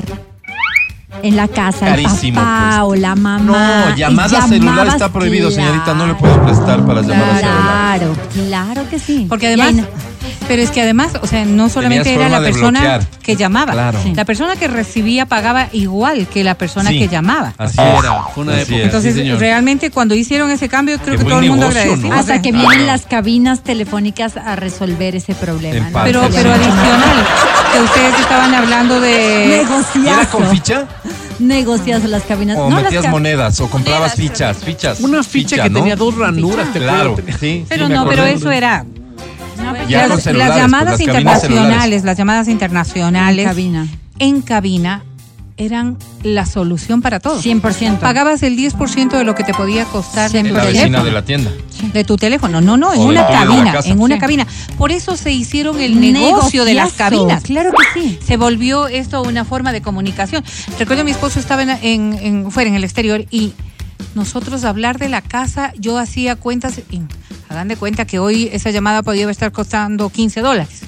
en 1.23 1.35
la 1.35 1.47
casa, 1.47 1.85
Carísimo, 1.87 2.39
el 2.39 2.45
papá 2.45 2.81
pues. 2.85 2.99
o 2.99 3.01
la 3.01 3.15
mamá. 3.15 3.85
No, 3.89 3.95
llamada 3.95 4.47
celular 4.47 4.87
está 4.87 5.09
prohibido, 5.09 5.49
claro, 5.49 5.63
señorita, 5.69 5.93
no 5.93 6.07
le 6.07 6.13
puedo 6.15 6.41
prestar 6.43 6.85
para 6.85 7.01
llamada 7.01 7.37
celular. 7.37 7.97
Claro, 7.99 8.13
claro 8.33 8.89
que 8.89 8.99
sí. 8.99 9.25
Porque 9.29 9.47
además, 9.47 9.73
no- 9.73 9.85
pero 10.47 10.61
es 10.63 10.71
que 10.71 10.81
además, 10.81 11.13
o 11.21 11.27
sea, 11.27 11.45
no 11.45 11.69
solamente 11.69 12.03
Tenías 12.11 12.29
era 12.29 12.39
la 12.39 12.45
persona 12.45 12.79
bloquear. 12.79 13.05
que 13.23 13.35
llamaba. 13.35 13.71
Claro. 13.71 13.99
Sí. 14.03 14.13
La 14.15 14.25
persona 14.25 14.55
que 14.55 14.67
recibía 14.67 15.25
pagaba 15.25 15.67
igual 15.71 16.27
que 16.27 16.43
la 16.43 16.55
persona 16.55 16.89
Sí. 16.89 16.99
que 16.99 17.07
llamaba. 17.07 17.53
Así 17.57 17.77
era. 17.79 18.23
fue 18.33 18.43
una 18.43 18.59
época. 18.59 18.75
Entonces, 18.81 19.15
sí, 19.15 19.31
realmente 19.33 19.91
cuando 19.91 20.13
hicieron 20.15 20.49
ese 20.51 20.67
cambio, 20.67 20.97
creo 20.99 21.17
que 21.17 21.23
todo 21.23 21.39
el 21.39 21.49
mundo 21.49 21.67
negocio, 21.69 21.81
agradeció. 21.93 22.09
¿no? 22.09 22.15
hasta 22.19 22.41
que 22.41 22.49
Claro. 22.51 22.67
vienen 22.67 22.87
las 22.87 23.05
cabinas 23.05 23.61
telefónicas 23.63 24.35
a 24.37 24.55
resolver 24.55 25.15
ese 25.15 25.35
problema. 25.35 25.87
Pero, 26.03 26.27
pero 26.33 26.51
adicional, 26.51 27.25
que 27.71 27.79
ustedes 27.81 28.19
estaban 28.19 28.53
hablando 28.53 28.99
de... 28.99 29.45
¿Y 29.47 29.51
era 29.51 29.63
Negociazo. 29.63 30.37
con 30.37 30.47
ficha? 30.49 30.85
Negociazo 31.39 32.07
las 32.07 32.23
cabinas. 32.23 32.57
¿O 32.57 32.69
No, 32.69 32.75
metías 32.81 33.07
monedas? 33.07 33.59
¿O 33.59 33.67
comprabas 33.69 34.17
Monedas, 34.17 34.33
fichas? 34.37 34.57
Fichas. 34.57 34.99
Una 34.99 35.23
ficha 35.23 35.63
que 35.63 35.69
¿no? 35.69 35.79
tenía 35.79 35.95
dos 35.95 36.15
ranuras, 36.15 36.71
¿te 36.71 36.79
Claro, 36.79 37.11
acuerdas? 37.13 37.37
sí. 37.39 37.65
Pero 37.67 37.85
sí, 37.85 37.89
me 37.91 37.95
no, 37.97 38.07
pero 38.07 38.25
eso 38.25 38.51
era... 38.51 38.85
Ya 39.87 40.01
con 40.01 40.09
las, 40.09 40.23
celulares, 40.23 40.55
llamadas 40.57 40.95
pues, 40.97 41.07
cabinas 41.07 41.43
internacionales, 41.43 42.03
las 42.03 42.17
llamadas 42.17 42.47
internacionales 42.47 43.45
En 43.45 43.49
cabina. 43.49 43.87
en 44.19 44.41
cabina 44.41 45.03
eran 45.61 45.97
la 46.23 46.45
solución 46.45 47.01
para 47.01 47.19
todo. 47.19 47.41
100%. 47.41 47.99
Pagabas 47.99 48.43
el 48.43 48.57
10% 48.57 49.17
de 49.17 49.23
lo 49.23 49.35
que 49.35 49.43
te 49.43 49.53
podía 49.53 49.85
costar 49.85 50.29
tu 50.31 50.37
La 50.37 50.43
vecina 50.43 50.61
teléfono. 50.63 51.03
de 51.05 51.11
la 51.11 51.23
tienda. 51.25 51.51
de 51.93 52.03
tu 52.03 52.15
teléfono. 52.17 52.61
No, 52.61 52.77
no, 52.77 52.93
en 52.93 52.99
O 53.01 53.05
una 53.05 53.25
cabina, 53.27 53.73
en 53.85 53.99
una 53.99 54.15
Sí. 54.15 54.21
cabina. 54.21 54.47
Por 54.77 54.91
eso 54.91 55.17
se 55.17 55.31
hicieron 55.31 55.79
el 55.79 55.99
negocio 55.99 56.63
de 56.65 56.73
las 56.75 56.93
cabinas. 56.93 57.43
Claro 57.43 57.71
que 57.71 57.99
sí. 57.99 58.19
Se 58.25 58.37
volvió 58.37 58.87
esto 58.87 59.21
una 59.23 59.45
forma 59.45 59.71
de 59.71 59.81
comunicación. 59.81 60.43
Recuerdo 60.77 61.03
mi 61.03 61.11
esposo 61.11 61.39
estaba 61.39 61.63
en, 61.63 61.69
en- 61.81 62.13
en- 62.21 62.51
fuera 62.51 62.69
en 62.69 62.75
el 62.75 62.83
exterior 62.83 63.25
y 63.31 63.53
nosotros 64.15 64.63
hablar 64.63 64.97
de 64.99 65.09
la 65.09 65.21
casa, 65.21 65.73
yo 65.77 65.97
hacía 65.97 66.35
cuentas 66.35 66.79
y 66.91 67.01
hagan 67.49 67.67
de 67.67 67.75
cuenta 67.77 68.05
que 68.05 68.19
hoy 68.19 68.49
esa 68.51 68.69
llamada 68.71 69.03
podía 69.03 69.29
estar 69.29 69.51
costando 69.51 70.09
15 70.09 70.41
dólares. 70.41 70.81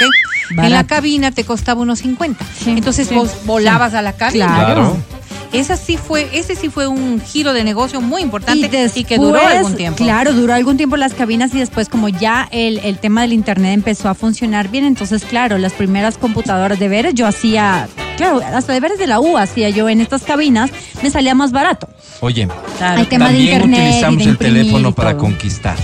¿Ok? 0.00 0.58
En 0.58 0.72
la 0.72 0.86
cabina 0.86 1.30
te 1.30 1.44
costaba 1.44 1.80
unos 1.82 2.00
50. 2.00 2.44
Sí, 2.58 2.70
Entonces 2.70 3.08
sí, 3.08 3.14
vos 3.14 3.30
volabas 3.44 3.94
a 3.94 4.02
la 4.02 4.14
cabina. 4.14 4.46
Claro. 4.46 4.74
Claro. 4.74 5.20
Esa 5.52 5.76
sí 5.76 5.96
fue, 5.96 6.28
ese 6.32 6.54
sí 6.54 6.68
fue 6.68 6.86
un 6.86 7.20
giro 7.20 7.52
de 7.52 7.64
negocio 7.64 8.00
muy 8.00 8.20
Y, 8.20 8.24
importante 8.24 8.66
y, 8.66 8.68
después, 8.68 9.04
que 9.04 9.18
duró 9.18 9.44
algún 9.44 9.74
tiempo. 9.74 9.96
Claro, 10.04 10.32
duró 10.32 10.54
algún 10.54 10.76
tiempo 10.76 10.96
las 10.96 11.12
cabinas 11.12 11.52
y 11.54 11.58
después 11.58 11.88
como 11.88 12.08
ya 12.08 12.48
el, 12.52 12.78
el 12.78 12.98
tema 12.98 13.22
del 13.22 13.32
internet 13.32 13.74
empezó 13.74 14.08
a 14.08 14.14
funcionar 14.14 14.68
bien, 14.68 14.84
entonces 14.84 15.24
claro, 15.24 15.58
las 15.58 15.72
primeras 15.72 16.18
computadoras 16.18 16.78
de 16.78 16.88
veres 16.88 17.14
yo 17.14 17.26
hacía, 17.26 17.88
claro, 18.16 18.40
hasta 18.54 18.72
deberes 18.72 18.98
de 18.98 19.08
la 19.08 19.18
U 19.18 19.38
hacía 19.38 19.70
yo 19.70 19.88
en 19.88 20.00
estas 20.00 20.22
cabinas, 20.22 20.70
me 21.02 21.10
salía 21.10 21.34
más 21.34 21.50
barato. 21.50 21.88
Oye, 22.20 22.42
el 22.42 23.08
tema 23.08 23.30
de 23.30 23.32
también 23.32 23.54
internet 23.54 23.80
y 23.80 23.88
utilizamos 23.88 24.24
de 24.24 24.30
el 24.30 24.38
teléfono 24.38 24.88
y 24.90 24.92
para 24.92 25.16
conquistar 25.16 25.78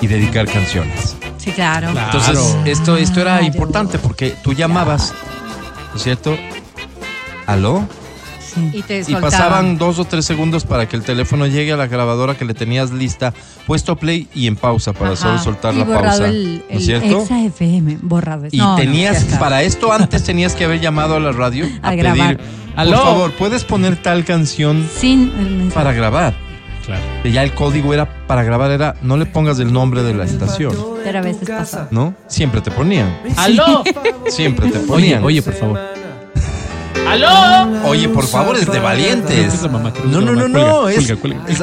y 0.00 0.06
dedicar 0.06 0.46
canciones. 0.46 1.16
Sí, 1.42 1.50
claro. 1.52 1.88
Entonces, 1.88 2.38
esto, 2.66 2.96
esto 2.96 3.20
era 3.20 3.38
Claro. 3.38 3.44
importante 3.52 3.98
porque 3.98 4.34
tú 4.42 4.52
llamabas, 4.52 5.12
¿no 5.90 5.96
es 5.96 6.02
cierto? 6.02 6.36
¿Aló? 7.46 7.86
Y 8.72 8.82
te 8.82 8.98
Y 8.98 9.04
soltaban. 9.04 9.22
pasaban 9.30 9.78
dos 9.78 9.98
o 9.98 10.04
tres 10.04 10.26
segundos 10.26 10.64
para 10.64 10.86
que 10.86 10.94
el 10.94 11.02
teléfono 11.02 11.46
llegue 11.46 11.72
a 11.72 11.76
la 11.78 11.86
grabadora 11.86 12.34
que 12.36 12.44
le 12.44 12.52
tenías 12.52 12.90
lista, 12.90 13.32
puesto 13.66 13.96
play 13.96 14.28
y 14.34 14.46
en 14.46 14.56
pausa 14.56 14.92
para 14.92 15.12
Ajá. 15.12 15.16
solo 15.22 15.38
soltar 15.38 15.74
y 15.74 15.78
la 15.78 15.84
borrado 15.84 16.04
pausa. 16.18 16.26
el, 16.28 16.58
¿No 16.58 16.64
es 16.68 16.76
el 16.76 16.82
cierto? 17.00 17.22
Exa 17.22 17.40
FM, 17.44 17.98
borrado. 18.02 18.46
Y 18.52 18.56
No, 18.58 18.72
no, 18.72 18.76
tenías, 18.76 19.22
está. 19.22 19.38
para 19.38 19.62
esto 19.62 19.90
antes 19.90 20.22
tenías 20.22 20.54
que 20.54 20.64
haber 20.66 20.80
llamado 20.80 21.16
a 21.16 21.20
la 21.20 21.32
radio 21.32 21.66
a, 21.82 21.88
A 21.88 21.94
grabar. 21.94 22.36
pedir, 22.36 22.50
Aló. 22.76 22.92
por 22.98 23.04
favor, 23.04 23.32
¿puedes 23.32 23.64
poner 23.64 23.96
tal 23.96 24.24
canción 24.26 24.86
Sin 24.98 25.32
el 25.38 25.50
mensaje. 25.50 25.74
para 25.74 25.92
grabar? 25.94 26.34
Claro. 26.84 27.02
Ya 27.24 27.42
el 27.44 27.52
código 27.54 27.94
era, 27.94 28.26
para 28.26 28.42
grabar 28.42 28.70
era, 28.72 28.96
no 29.02 29.16
le 29.16 29.26
pongas 29.26 29.58
el 29.60 29.72
nombre 29.72 30.02
de 30.02 30.14
la 30.14 30.24
estación, 30.24 30.74
Pero 31.04 31.18
a 31.18 31.22
veces 31.22 31.48
pasa. 31.48 31.86
¿no? 31.90 32.14
Siempre 32.26 32.60
te 32.60 32.70
ponían, 32.70 33.16
¡Aló! 33.36 33.84
siempre 34.28 34.68
te 34.70 34.80
ponían. 34.80 35.22
oye, 35.22 35.42
por 35.42 35.54
favor. 35.54 35.80
¡Aló! 37.08 37.88
Oye, 37.88 38.08
por 38.08 38.26
favor, 38.26 38.56
es 38.56 38.70
de 38.70 38.78
valientes. 38.78 39.62
No, 39.62 40.20
no, 40.20 40.32
no, 40.34 40.48
no, 40.48 40.88
es, 40.88 41.12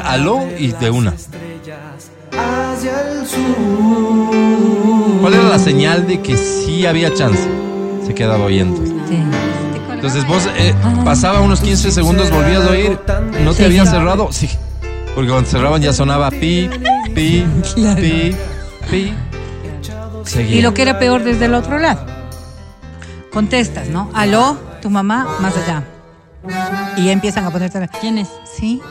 aló 0.03 0.47
y 0.57 0.67
de 0.73 0.89
una. 0.89 1.13
¿Cuál 5.21 5.33
era 5.33 5.43
la 5.43 5.59
señal 5.59 6.07
de 6.07 6.21
que 6.21 6.37
sí 6.37 6.85
había 6.85 7.13
chance? 7.13 7.43
Se 8.05 8.13
quedaba 8.13 8.45
oyendo. 8.45 8.81
Sí. 9.07 9.17
Entonces 9.93 10.25
vos 10.27 10.47
eh, 10.57 10.73
pasaba 11.03 11.41
unos 11.41 11.59
15 11.59 11.91
segundos, 11.91 12.31
volvías 12.31 12.63
a 12.65 12.69
oír, 12.71 12.97
no 13.43 13.51
te 13.51 13.57
Sí, 13.57 13.63
había 13.65 13.85
cerrado, 13.85 14.29
sí. 14.31 14.49
Porque 15.19 15.31
cuando 15.31 15.49
cerraban 15.49 15.81
ya 15.81 15.91
sonaba 15.91 16.31
pi, 16.31 16.69
pi, 17.13 17.45
pi, 17.75 18.33
pi. 18.89 19.13
Seguía. 20.23 20.55
Y 20.55 20.61
lo 20.61 20.73
que 20.73 20.81
era 20.81 20.97
peor 20.97 21.23
desde 21.25 21.43
el 21.43 21.55
otro 21.55 21.77
lado. 21.77 22.05
Contestas, 23.29 23.89
¿no? 23.89 24.09
Aló, 24.13 24.57
tu 24.81 24.89
mamá, 24.89 25.27
más 25.41 25.57
allá. 25.57 25.83
Y 26.95 27.07
ya 27.07 27.11
empiezan 27.11 27.43
a 27.43 27.51
ponerte. 27.51 27.85
¿Quién 27.99 28.17
es? 28.19 28.29
Sí. 28.45 28.81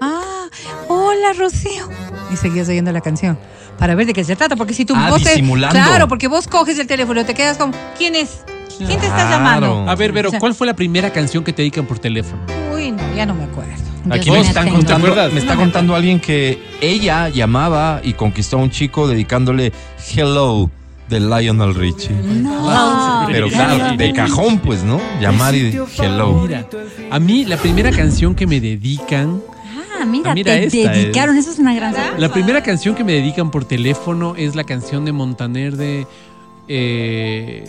Ah, 0.00 0.46
hola, 0.88 1.34
Rocío. 1.38 1.90
Y 2.32 2.38
seguías 2.38 2.66
oyendo 2.70 2.90
la 2.90 3.02
canción. 3.02 3.38
Para 3.78 3.94
ver 3.94 4.06
de 4.06 4.14
qué 4.14 4.24
se 4.24 4.36
trata, 4.36 4.56
porque 4.56 4.72
si 4.72 4.86
tú 4.86 4.94
Ah, 4.96 5.10
vos 5.10 5.22
te-. 5.22 5.42
Claro, 5.72 6.08
porque 6.08 6.26
vos 6.28 6.48
coges 6.48 6.78
el 6.78 6.86
teléfono 6.86 7.20
y 7.20 7.24
te 7.24 7.34
quedas 7.34 7.58
como, 7.58 7.74
¿quién 7.98 8.14
es? 8.14 8.44
¿Quién 8.78 8.98
te 8.98 9.06
está 9.06 9.08
Claro. 9.14 9.30
llamando? 9.30 9.90
A 9.90 9.94
ver, 9.94 10.10
Vero, 10.12 10.28
O 10.28 10.30
sea, 10.30 10.40
¿cuál 10.40 10.54
fue 10.54 10.66
la 10.66 10.72
primera 10.74 11.12
canción 11.12 11.44
que 11.44 11.52
te 11.52 11.60
dedican 11.60 11.84
por 11.84 11.98
teléfono? 11.98 12.40
Uy, 12.80 12.92
no, 12.92 13.14
ya 13.14 13.26
no 13.26 13.34
me 13.34 13.44
acuerdo. 13.44 13.72
Aquí 14.10 14.30
me 14.30 14.40
están 14.40 14.70
contando, 14.70 15.08
me 15.14 15.38
está 15.38 15.54
No 15.54 15.60
me 15.60 15.64
contando 15.64 15.94
alguien 15.94 16.20
que 16.20 16.58
ella 16.80 17.28
llamaba 17.28 18.00
y 18.02 18.14
conquistó 18.14 18.56
a 18.58 18.62
un 18.62 18.70
chico 18.70 19.06
dedicándole 19.06 19.72
Hello 20.14 20.70
de 21.08 21.20
Lionel 21.20 21.74
Richie. 21.74 22.14
No. 22.14 23.26
Pero 23.30 23.48
claro, 23.48 23.96
de 23.96 24.12
cajón 24.12 24.58
pues, 24.60 24.82
¿no? 24.84 25.00
Llamar 25.20 25.54
y 25.54 25.76
Hello. 25.98 26.42
Mira, 26.42 26.66
a 27.10 27.18
mí 27.18 27.44
la 27.44 27.56
primera 27.58 27.90
canción 27.90 28.34
que 28.34 28.46
me 28.46 28.60
dedican, 28.60 29.42
Ah, 30.00 30.06
mira, 30.06 30.30
Ah, 30.30 30.34
mira, 30.34 30.52
te 30.52 30.64
esta 30.64 30.92
dedicaron. 30.92 31.36
Eso 31.36 31.50
es 31.50 31.58
una 31.58 31.74
gran 31.74 31.94
la 32.16 32.32
primera 32.32 32.62
canción 32.62 32.94
que 32.94 33.04
me 33.04 33.12
dedican 33.12 33.50
por 33.50 33.66
teléfono 33.66 34.34
es 34.34 34.54
la 34.54 34.64
canción 34.64 35.04
de 35.04 35.12
Montaner 35.12 35.76
de... 35.76 36.06
eh, 36.68 37.68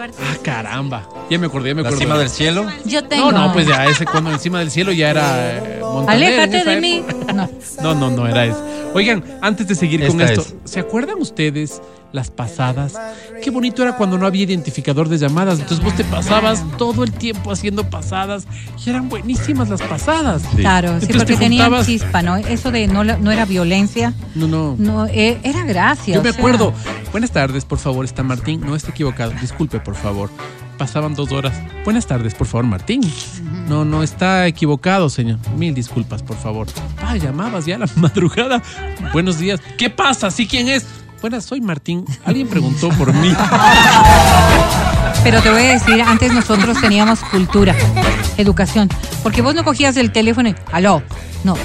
ah, 0.00 0.36
caramba. 0.42 1.08
Ya 1.30 1.38
me 1.38 1.46
acordé, 1.46 1.70
ya 1.70 1.74
me 1.74 1.80
acordé. 1.82 1.98
cima 1.98 2.18
del 2.18 2.28
cielo. 2.28 2.66
Yo 2.84 3.04
tengo. 3.04 3.32
No, 3.32 3.46
no, 3.48 3.52
pues 3.52 3.66
ya 3.66 3.86
ese 3.86 4.04
cuando 4.04 4.30
encima 4.30 4.58
del 4.60 4.70
cielo 4.70 4.92
ya 4.92 5.10
era 5.10 5.58
eh, 5.58 5.78
Montaner. 5.80 6.10
Aléjate 6.10 6.70
de 6.70 6.80
mí. 6.80 7.04
No. 7.32 7.48
No, 7.82 7.94
no, 7.94 8.10
no 8.10 8.26
era 8.26 8.46
eso. 8.46 8.64
Oigan, 8.94 9.24
antes 9.40 9.66
de 9.68 9.74
seguir 9.74 10.06
con 10.06 10.20
esto, 10.20 10.44
¿se 10.64 10.80
acuerdan 10.80 11.20
ustedes 11.20 11.80
las 12.12 12.30
pasadas? 12.30 12.94
Qué 13.42 13.50
bonito 13.50 13.82
era 13.82 13.96
cuando 13.96 14.18
no 14.18 14.26
había 14.26 14.42
identificador 14.44 15.08
de 15.08 15.18
llamadas. 15.18 15.58
Entonces 15.60 15.84
vos 15.84 15.94
te 15.96 16.04
pasabas 16.04 16.62
todo 16.78 17.04
el 17.04 17.12
tiempo 17.12 17.50
haciendo 17.52 17.88
pasadas 17.88 18.46
y 18.84 18.90
eran 18.90 19.08
buenísimas 19.08 19.68
las 19.68 19.82
pasadas. 19.82 20.42
Claro, 20.56 20.88
sí, 20.88 20.94
Entonces 21.06 21.16
porque 21.16 21.32
te 21.34 21.38
tenían 21.40 21.70
juntabas- 21.70 21.86
chispa, 21.86 22.22
¿no? 22.22 22.36
Eso 22.36 22.70
de 22.70 22.86
no, 22.86 23.02
la- 23.04 23.16
no 23.16 23.30
era 23.30 23.44
violencia, 23.44 24.12
No, 24.34 24.46
no. 24.46 24.76
no, 24.78 25.06
eh, 25.06 25.38
era 25.42 25.64
gracia. 25.64 26.14
Yo 26.14 26.22
me 26.22 26.30
sea, 26.32 26.38
acuerdo. 26.38 26.72
Buenas 27.12 27.30
tardes, 27.30 27.64
por 27.64 27.78
favor, 27.78 28.04
está 28.04 28.22
Martín. 28.22 28.60
No 28.60 28.76
está 28.76 28.90
equivocado. 28.90 29.32
Disculpe, 29.40 29.80
por 29.80 29.94
favor. 29.94 30.30
Pasaban 30.78 31.14
dos 31.14 31.30
horas. 31.32 31.52
Buenas 31.84 32.06
tardes, 32.06 32.34
por 32.34 32.46
favor, 32.46 32.64
Martín. 32.66 33.02
No, 33.68 33.84
no 33.84 34.02
está 34.02 34.46
equivocado, 34.46 35.08
señor. 35.10 35.38
Mil 35.56 35.74
disculpas, 35.74 36.22
por 36.22 36.36
favor. 36.36 36.66
Ah, 37.00 37.16
llamabas 37.16 37.66
ya 37.66 37.76
a 37.76 37.78
la 37.78 37.86
madrugada. 37.96 38.62
Buenos 39.12 39.38
días. 39.38 39.60
¿Qué 39.78 39.90
pasa? 39.90 40.30
¿Sí 40.30 40.46
quién 40.46 40.68
es? 40.68 40.84
Buenas, 41.22 41.44
soy 41.44 41.60
Martín. 41.60 42.04
Alguien 42.24 42.48
preguntó 42.48 42.88
por 42.88 43.14
mí. 43.14 43.32
Pero 45.22 45.40
te 45.40 45.50
voy 45.50 45.62
a 45.62 45.68
decir, 45.74 46.02
antes 46.02 46.32
nosotros 46.32 46.80
teníamos 46.80 47.20
cultura, 47.20 47.76
educación. 48.38 48.88
Porque 49.22 49.40
vos 49.40 49.54
no 49.54 49.62
cogías 49.62 49.96
el 49.96 50.10
teléfono 50.10 50.48
y, 50.48 50.56
aló, 50.72 51.00
no. 51.44 51.56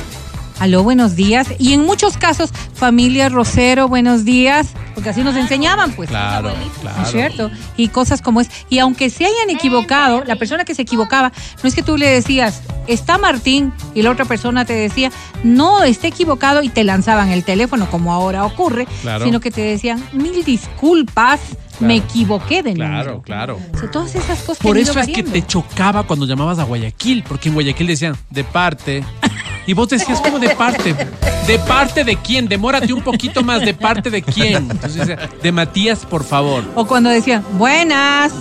Aló, 0.59 0.81
buenos 0.83 1.15
días. 1.15 1.47
Y 1.59 1.73
en 1.73 1.85
muchos 1.85 2.17
casos, 2.17 2.51
familia 2.73 3.29
Rosero, 3.29 3.87
buenos 3.87 4.25
días. 4.25 4.69
Porque 4.95 5.11
así 5.11 5.21
nos 5.21 5.35
enseñaban, 5.35 5.91
pues. 5.91 6.09
Claro, 6.09 6.49
¿No 6.49 6.81
claro. 6.81 7.03
es 7.03 7.11
cierto? 7.11 7.51
Y 7.77 7.89
cosas 7.89 8.23
como 8.23 8.41
es. 8.41 8.49
Y 8.67 8.79
aunque 8.79 9.11
se 9.11 9.25
hayan 9.25 9.51
equivocado, 9.51 10.23
la 10.23 10.35
persona 10.35 10.65
que 10.65 10.73
se 10.73 10.81
equivocaba, 10.81 11.31
no 11.61 11.69
es 11.69 11.75
que 11.75 11.83
tú 11.83 11.95
le 11.95 12.07
decías, 12.09 12.63
está 12.87 13.19
Martín, 13.19 13.71
y 13.93 14.01
la 14.01 14.09
otra 14.09 14.25
persona 14.25 14.65
te 14.65 14.73
decía, 14.73 15.11
no, 15.43 15.83
está 15.83 16.07
equivocado, 16.07 16.63
y 16.63 16.69
te 16.69 16.83
lanzaban 16.83 17.29
el 17.29 17.43
teléfono, 17.43 17.87
como 17.91 18.11
ahora 18.11 18.43
ocurre, 18.43 18.87
Claro. 19.03 19.25
sino 19.25 19.39
que 19.39 19.51
te 19.51 19.61
decían, 19.61 20.03
mil 20.11 20.43
disculpas, 20.43 21.39
me 21.79 21.97
equivoqué 21.97 22.63
de 22.63 22.73
Claro, 22.73 22.93
número". 22.97 23.21
claro. 23.21 23.59
O 23.75 23.77
sea, 23.77 23.91
todas 23.91 24.15
esas 24.15 24.39
cosas 24.39 24.57
Por 24.57 24.79
eso 24.79 24.99
es 24.99 25.07
que 25.09 25.21
te 25.21 25.45
chocaba 25.45 26.01
cuando 26.01 26.25
llamabas 26.25 26.57
a 26.57 26.63
Guayaquil, 26.63 27.23
porque 27.27 27.49
en 27.49 27.53
Guayaquil 27.53 27.85
decían, 27.85 28.17
de 28.31 28.43
parte. 28.43 29.03
Y 29.67 29.73
vos 29.73 29.89
decías, 29.89 30.21
¿cómo 30.21 30.39
de 30.39 30.55
parte? 30.55 30.95
¿De 31.45 31.59
parte 31.59 32.05
de 32.05 32.15
quién? 32.15 32.47
Demórate 32.47 32.93
un 32.93 33.01
poquito 33.01 33.43
más, 33.43 33.59
¿de 33.59 33.73
parte 33.73 34.09
de 34.09 34.21
quién? 34.21 34.69
Entonces 34.71 34.95
decía, 34.95 35.29
de 35.43 35.51
Matías, 35.51 36.05
por 36.05 36.23
favor. 36.23 36.63
O 36.73 36.87
cuando 36.87 37.09
decían, 37.09 37.43
buenas. 37.57 38.31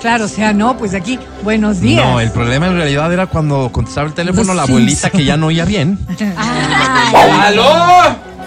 Claro, 0.00 0.26
o 0.26 0.28
sea, 0.28 0.52
no, 0.52 0.78
pues 0.78 0.94
aquí, 0.94 1.18
buenos 1.42 1.80
días. 1.80 2.06
No, 2.06 2.20
el 2.20 2.30
problema 2.30 2.68
en 2.68 2.76
realidad 2.76 3.12
era 3.12 3.26
cuando 3.26 3.70
contestaba 3.72 4.06
el 4.06 4.14
teléfono 4.14 4.44
Los 4.44 4.56
la 4.56 4.62
abuelita 4.62 5.10
que 5.10 5.24
ya 5.24 5.36
no 5.36 5.46
oía 5.48 5.64
bien 5.64 5.98
Ay, 6.36 7.56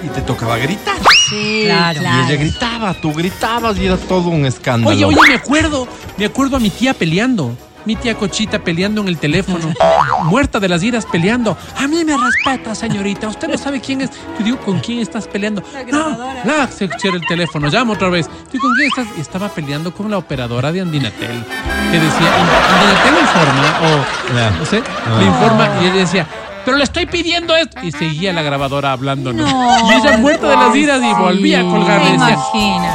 y 0.04 0.08
te 0.08 0.22
tocaba 0.22 0.58
gritar. 0.58 0.96
sí, 1.30 1.64
Claro. 1.66 2.02
Y 2.02 2.32
ella 2.32 2.42
gritaba, 2.42 2.94
tú 2.94 3.14
gritabas 3.14 3.78
y 3.78 3.86
era 3.86 3.98
todo 3.98 4.30
un 4.30 4.46
escándalo. 4.46 4.96
Oye, 4.96 5.04
oye, 5.06 5.18
me 5.28 5.36
acuerdo, 5.36 5.88
me 6.18 6.26
acuerdo 6.26 6.56
a 6.56 6.60
mi 6.60 6.70
tía 6.70 6.94
peleando. 6.94 7.56
Mi 7.86 7.96
tía 7.96 8.16
Cochita 8.16 8.60
peleando 8.60 9.02
en 9.02 9.08
el 9.08 9.18
teléfono, 9.18 9.74
muerta 10.24 10.60
de 10.60 10.70
las 10.70 10.84
iras 10.84 11.06
peleando. 11.06 11.58
A 11.78 11.88
mí 11.88 12.04
me 12.06 12.16
respeta, 12.18 12.76
señorita. 12.76 13.28
Usted 13.28 13.48
no 13.48 13.58
sabe 13.58 13.82
quién 13.82 14.02
es. 14.02 14.12
Yo 14.38 14.46
digo, 14.46 14.58
¿con 14.60 14.80
quién 14.80 15.00
estás 15.00 15.28
peleando? 15.28 15.64
no, 15.92 16.18
la 16.46 16.68
se 16.68 16.88
cierra 17.00 17.18
el 17.18 17.26
teléfono. 17.28 17.70
Llama 17.70 17.94
otra 17.94 18.10
vez. 18.10 18.30
Digo, 18.52 18.64
¿con 18.68 18.76
quién 18.76 18.88
estás? 18.88 19.08
Y 19.18 19.22
estaba 19.22 19.50
peleando 19.50 19.94
con 19.94 20.10
la 20.10 20.18
operadora 20.18 20.72
de 20.72 20.82
Andinatel. 20.82 21.44
Que 21.92 22.00
decía, 22.00 22.30
Andinatel 22.72 23.16
informa, 23.22 23.80
o 23.84 24.60
no 24.60 24.66
sé, 24.66 24.84
le 25.20 25.26
informa. 25.26 25.70
Y 25.82 25.86
ella 25.86 25.96
decía, 25.96 26.28
pero 26.66 26.78
le 26.78 26.84
estoy 26.84 27.06
pidiendo 27.06 27.56
esto. 27.56 27.80
Y 27.84 27.92
seguía 27.92 28.34
la 28.34 28.42
grabadora 28.42 28.92
hablándonos. 28.94 29.52
No. 29.52 29.92
Y 29.92 29.94
ella 29.96 30.18
muerta 30.18 30.50
de 30.50 30.56
las 30.56 30.76
iras 30.76 31.02
y 31.02 31.06
Sí. 31.08 31.14
volvía 31.20 31.60
a 31.60 31.64
colgar. 31.64 32.02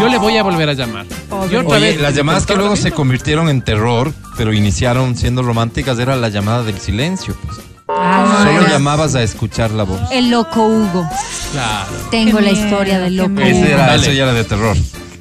Yo 0.01 0.09
le 0.09 0.19
voy 0.19 0.37
a 0.37 0.43
volver 0.43 0.69
a 0.69 0.73
llamar. 0.75 1.07
Y 1.51 1.55
otra 1.57 1.77
Oye, 1.79 1.93
vez. 1.93 2.01
las 2.01 2.15
llamadas 2.15 2.47
que 2.47 2.55
luego 2.57 2.77
se 2.77 2.93
convirtieron 2.93 3.49
en 3.49 3.63
terror, 3.63 4.13
pero 4.37 4.53
iniciaron 4.53 5.17
siendo 5.17 5.43
románticas, 5.43 5.99
era 5.99 6.17
la 6.17 6.29
llamada 6.29 6.63
del 6.63 6.79
silencio. 6.79 7.37
pues. 7.45 7.59
Ah, 7.89 8.43
Solo 8.45 8.63
ya. 8.63 8.69
llamabas 8.73 9.15
a 9.15 9.23
escuchar 9.23 9.71
la 9.71 9.85
voz. 9.85 10.01
El 10.11 10.29
loco 10.31 10.67
Hugo. 10.67 11.09
Claro. 11.53 11.87
Tengo 12.11 12.39
Qué 12.39 12.45
la 12.45 12.51
miedo, 12.53 12.65
historia 12.67 12.99
del 12.99 13.17
loco. 13.17 13.31
Hugo. 13.31 13.41
Ese 13.43 13.73
era, 13.73 13.95
eso 13.95 14.11
ya 14.11 14.25
era 14.25 14.33
de 14.33 14.43
terror. 14.45 14.77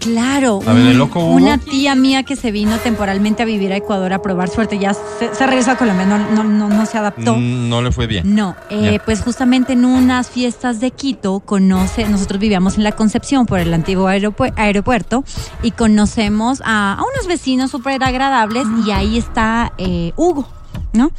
Claro. 0.06 0.60
A 0.68 0.73
ver, 0.73 0.84
un- 0.84 0.88
¿el 0.90 0.98
loco 0.98 1.19
Hugo? 1.19 1.34
Una 1.34 1.57
tía 1.57 1.95
mía 1.95 2.23
que 2.23 2.36
se 2.36 2.52
vino 2.52 2.77
temporalmente 2.77 3.41
a 3.41 3.45
vivir 3.45 3.73
a 3.73 3.77
Ecuador 3.77 4.14
a 4.14 4.22
probar 4.22 4.49
suerte. 4.49 4.77
Ya 4.80 4.94
se, 4.94 5.34
se 5.34 5.45
regresó 5.48 5.72
a 5.72 5.76
Colombia, 5.77 6.06
no, 6.06 6.18
no, 6.18 6.44
no, 6.44 6.69
no 6.69 6.86
se 6.86 6.98
adaptó. 6.98 7.36
Mm, 7.36 7.69
No 7.69 7.82
le 7.82 7.91
fue 7.91 8.06
bien. 8.07 8.36
No, 8.36 8.56
eh, 8.69 8.99
pues 9.03 9.22
justamente 9.22 9.73
en 9.73 9.84
unas 9.84 10.30
fiestas 10.30 10.80
de 10.80 10.91
Quito 10.91 11.40
conoce, 11.40 12.07
nosotros 12.07 12.40
vivíamos 12.40 12.77
en 12.77 12.84
la 12.84 12.91
Concepción 12.91 13.45
por 13.48 13.60
el 13.60 13.73
antiguo 13.73 14.07
aeropu- 14.07 14.53
aeropuerto 14.56 15.23
y 15.64 15.72
conocemos 15.72 16.61
a, 16.64 16.94
a 16.94 17.02
unos 17.02 17.27
vecinos 17.27 17.72
súper 17.72 18.03
agradables 18.03 18.65
y 18.86 18.91
ahí 18.91 19.18
está 19.18 19.73
eh, 19.80 20.11
Hugo. 20.15 20.48
¿No? 20.95 21.11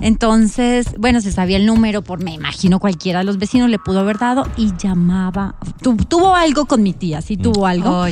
Entonces, 0.00 0.86
bueno, 0.98 1.20
se 1.20 1.32
sabía 1.32 1.56
el 1.58 1.66
número 1.66 2.02
por, 2.02 2.22
me 2.22 2.32
imagino, 2.32 2.78
cualquiera 2.80 3.18
de 3.20 3.24
los 3.26 3.38
vecinos 3.38 3.68
le 3.68 3.78
pudo 3.78 4.00
haber 4.00 4.18
dado 4.18 4.44
y 4.56 4.72
llamaba. 4.76 5.56
Tu- 5.82 5.96
tuvo 5.96 6.34
algo 6.34 6.64
con 6.66 6.82
mi 6.82 6.92
tía, 6.94 7.20
sí 7.20 7.36
tuvo 7.36 7.66
algo. 7.66 7.90
Oh. 7.90 8.06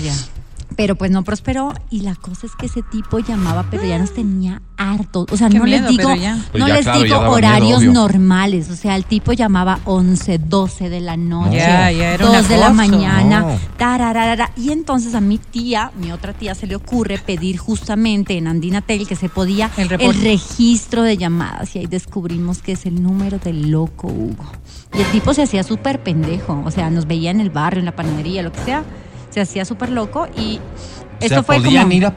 Pero 0.77 0.95
pues 0.95 1.11
no 1.11 1.25
prosperó 1.25 1.73
y 1.91 2.01
la 2.03 2.15
cosa 2.15 2.47
es 2.47 2.53
que 2.55 2.67
ese 2.67 2.83
tipo 2.83 3.19
llamaba, 3.19 3.67
pero 3.71 3.85
ya 3.85 3.99
nos 3.99 4.13
tenía 4.13 4.61
hartos. 4.77 5.27
O 5.31 5.37
sea, 5.37 5.49
Qué 5.49 5.59
no 5.59 5.65
les 5.65 5.89
digo. 5.89 6.11
Pues 6.11 6.61
no 6.61 6.69
ya, 6.69 6.75
les 6.75 6.85
claro, 6.85 7.03
digo 7.03 7.19
horarios 7.19 7.81
miedo, 7.81 7.93
normales. 7.95 8.69
O 8.71 8.77
sea, 8.77 8.95
el 8.97 9.05
tipo 9.07 9.33
llamaba 9.33 9.81
11, 9.87 10.39
12 10.39 10.91
de 10.91 11.01
la 11.01 11.17
noche, 11.17 11.65
un 12.21 12.33
2 12.33 12.49
de 12.49 12.57
la 12.59 12.71
mañana, 12.71 13.41
No. 13.41 13.59
tarararara. 13.79 14.51
Y 14.57 14.71
entonces 14.71 15.15
a 15.15 15.21
mi 15.21 15.39
tía, 15.39 15.93
mi 15.99 16.13
otra 16.13 16.35
tía, 16.35 16.55
se 16.55 16.67
le 16.67 16.77
ocurre 16.77 17.19
pedir 17.19 17.57
justamente 17.57 18.37
en 18.37 18.47
Andinatel 18.47 19.07
que 19.09 19.17
se 19.17 19.31
podía 19.31 19.71
El 19.79 19.91
el, 20.01 20.23
registro 20.23 21.03
de 21.03 21.17
llamadas. 21.17 21.75
Y 21.75 21.79
ahí 21.79 21.87
descubrimos 21.87 22.59
que 22.59 22.73
es 22.73 22.85
el 22.85 23.03
número 23.03 23.39
del 23.39 23.71
loco 23.71 24.09
Hugo. 24.09 24.45
Y 24.93 25.01
el 25.01 25.07
tipo 25.07 25.33
se 25.33 25.43
hacía 25.43 25.63
súper 25.63 26.03
pendejo. 26.03 26.63
O 26.67 26.71
sea, 26.71 26.91
nos 26.91 27.07
veía 27.07 27.31
en 27.31 27.41
el 27.41 27.51
barrio, 27.51 27.81
en 27.81 27.87
la 27.87 27.97
panadería, 27.97 28.43
lo 28.43 28.53
que 28.53 28.61
sea. 28.61 28.85
Se 29.37 29.41
hacía 29.43 29.65
súper 29.67 29.91
loco 29.91 30.27
y 30.37 30.59
O 30.59 30.61
esto 31.21 31.29
sea, 31.29 31.43
fue 31.43 31.57
podían 31.57 31.85
como... 31.85 31.95
ir 31.95 32.07
a, 32.07 32.15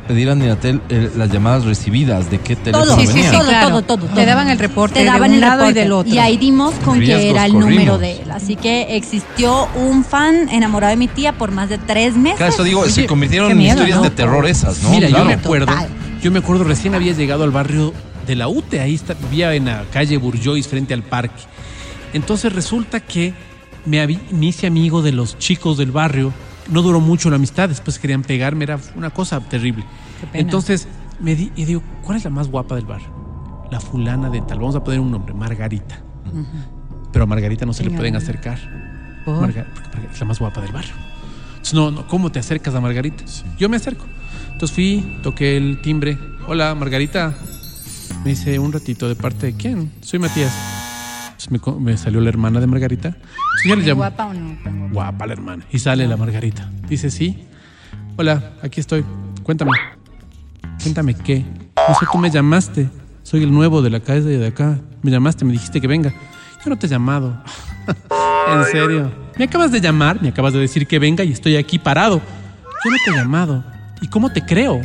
pedir 0.00 0.28
a 0.30 0.34
Ninatel 0.34 0.82
eh, 0.90 1.10
las 1.16 1.30
llamadas 1.30 1.64
recibidas, 1.64 2.30
de 2.30 2.38
qué 2.40 2.56
teléfono 2.56 2.84
Todo, 2.94 3.00
Sí, 3.00 3.06
sí, 3.06 3.22
todo, 3.32 3.44
claro. 3.48 3.68
todo, 3.82 3.82
todo, 3.98 4.06
Te 4.14 4.24
daban 4.26 4.48
el 4.50 4.58
reporte 4.58 4.94
Te 4.94 5.00
de 5.00 5.06
daban 5.06 5.30
un 5.30 5.34
el 5.36 5.40
lado 5.40 5.62
y 5.64 5.68
reporte. 5.68 5.80
del 5.80 5.92
otro. 5.92 6.12
Y 6.14 6.18
ahí 6.18 6.36
dimos 6.36 6.74
con 6.84 6.94
que 7.00 7.06
Riesgos 7.06 7.24
era 7.24 7.46
el 7.46 7.52
corrimos. 7.52 7.70
número 7.74 7.98
de 7.98 8.12
él. 8.22 8.30
Así 8.30 8.56
que 8.56 8.96
existió 8.96 9.66
un 9.76 10.04
fan 10.04 10.48
enamorado 10.50 10.90
de 10.90 10.96
mi 10.96 11.08
tía 11.08 11.32
por 11.32 11.50
más 11.52 11.68
de 11.70 11.78
tres 11.78 12.16
meses. 12.16 12.36
Claro, 12.38 12.52
eso 12.52 12.62
digo, 12.64 12.86
se 12.88 13.06
convirtieron 13.06 13.50
en 13.50 13.58
miedo, 13.58 13.74
historias 13.76 13.96
¿no? 13.98 14.04
de 14.04 14.10
terror 14.10 14.46
esas, 14.46 14.82
¿no? 14.82 14.90
Mira, 14.90 15.08
Claro. 15.08 15.24
yo 15.24 15.28
me 15.28 15.34
acuerdo, 15.34 15.66
Total. 15.66 15.88
yo 16.22 16.30
me 16.30 16.38
acuerdo, 16.40 16.64
recién 16.64 16.94
había 16.94 17.12
llegado 17.14 17.44
al 17.44 17.50
barrio 17.50 17.92
de 18.26 18.36
la 18.36 18.48
UTE, 18.48 18.80
ahí 18.80 18.94
está, 18.94 19.14
vivía 19.14 19.54
en 19.54 19.64
la 19.66 19.84
calle 19.92 20.16
Burjois 20.18 20.68
frente 20.68 20.92
al 20.94 21.02
parque. 21.02 21.42
Entonces 22.12 22.52
resulta 22.52 23.00
que 23.00 23.32
me, 23.84 24.06
me 24.06 24.46
hice 24.46 24.66
amigo 24.66 25.02
de 25.02 25.12
los 25.12 25.38
chicos 25.38 25.76
del 25.78 25.92
barrio, 25.92 26.32
no 26.68 26.82
duró 26.82 27.00
mucho 27.00 27.30
la 27.30 27.36
amistad, 27.36 27.68
después 27.68 27.98
querían 27.98 28.22
pegarme, 28.22 28.64
era 28.64 28.78
una 28.96 29.10
cosa 29.10 29.40
terrible. 29.40 29.84
Qué 30.20 30.26
pena. 30.26 30.40
Entonces 30.40 30.88
me 31.20 31.34
di, 31.34 31.52
y 31.56 31.64
digo, 31.64 31.82
¿cuál 32.02 32.18
es 32.18 32.24
la 32.24 32.30
más 32.30 32.48
guapa 32.48 32.74
del 32.76 32.84
barrio? 32.84 33.08
La 33.70 33.80
fulana 33.80 34.30
de 34.30 34.40
tal, 34.42 34.58
vamos 34.58 34.76
a 34.76 34.84
poner 34.84 35.00
un 35.00 35.10
nombre, 35.10 35.34
Margarita. 35.34 36.00
Pero 37.12 37.22
a 37.22 37.26
Margarita 37.26 37.66
no 37.66 37.72
se 37.72 37.84
le 37.84 37.90
pueden 37.90 38.16
acercar. 38.16 38.58
Es 40.12 40.20
la 40.20 40.26
más 40.26 40.38
guapa 40.38 40.60
del 40.60 40.72
barrio. 40.72 40.94
Entonces, 41.50 41.74
no, 41.74 41.90
no, 41.90 42.06
¿cómo 42.06 42.30
te 42.30 42.38
acercas 42.38 42.74
a 42.74 42.80
Margarita? 42.80 43.24
Yo 43.58 43.68
me 43.68 43.76
acerco. 43.76 44.06
Entonces 44.52 44.74
fui, 44.74 45.18
toqué 45.22 45.56
el 45.56 45.80
timbre. 45.82 46.18
Hola, 46.46 46.74
Margarita. 46.74 47.34
Me 48.24 48.30
dice, 48.30 48.58
un 48.58 48.72
ratito, 48.72 49.08
¿de 49.08 49.16
parte 49.16 49.46
de 49.46 49.54
quién? 49.54 49.92
Soy 50.00 50.18
Matías. 50.18 50.52
Entonces 51.40 51.80
me, 51.80 51.96
salió 51.96 52.20
la 52.20 52.28
hermana 52.28 52.58
de 52.58 52.66
Margarita. 52.66 53.08
Entonces 53.08 53.64
ya 53.64 53.76
le 53.76 53.82
llamo. 53.82 53.98
¿Guapa 53.98 54.26
o 54.26 54.34
no? 54.34 54.58
Guapa. 54.64 54.92
Guapa 54.92 55.26
la 55.26 55.32
hermana. 55.32 55.64
Y 55.70 55.78
sale 55.78 56.06
la 56.08 56.16
Margarita. 56.16 56.68
Dice, 56.88 57.10
sí. 57.10 57.44
Hola, 58.16 58.54
aquí 58.60 58.80
estoy. 58.80 59.04
Cuéntame. 59.44 59.70
Cuéntame 60.82 61.14
qué. 61.14 61.44
No 61.76 61.94
sé, 61.94 62.06
tú 62.10 62.18
me 62.18 62.30
llamaste. 62.30 62.88
Soy 63.22 63.44
el 63.44 63.52
nuevo 63.52 63.82
de 63.82 63.90
la 63.90 64.00
calle 64.00 64.36
de 64.36 64.46
acá. 64.48 64.80
Me 65.02 65.12
llamaste, 65.12 65.44
me 65.44 65.52
dijiste 65.52 65.80
que 65.80 65.86
venga. 65.86 66.10
Yo 66.64 66.70
no 66.70 66.76
te 66.76 66.86
he 66.86 66.90
llamado. 66.90 67.40
en 68.52 68.64
serio. 68.64 69.12
Me 69.36 69.44
acabas 69.44 69.70
de 69.70 69.80
llamar, 69.80 70.20
me 70.20 70.30
acabas 70.30 70.52
de 70.52 70.58
decir 70.58 70.88
que 70.88 70.98
venga 70.98 71.22
y 71.22 71.30
estoy 71.30 71.56
aquí 71.56 71.78
parado. 71.78 72.20
Yo 72.84 72.90
no 72.90 72.96
te 73.04 73.10
he 73.12 73.14
llamado. 73.14 73.64
¿Y 74.00 74.08
cómo 74.08 74.32
te 74.32 74.44
creo? 74.44 74.80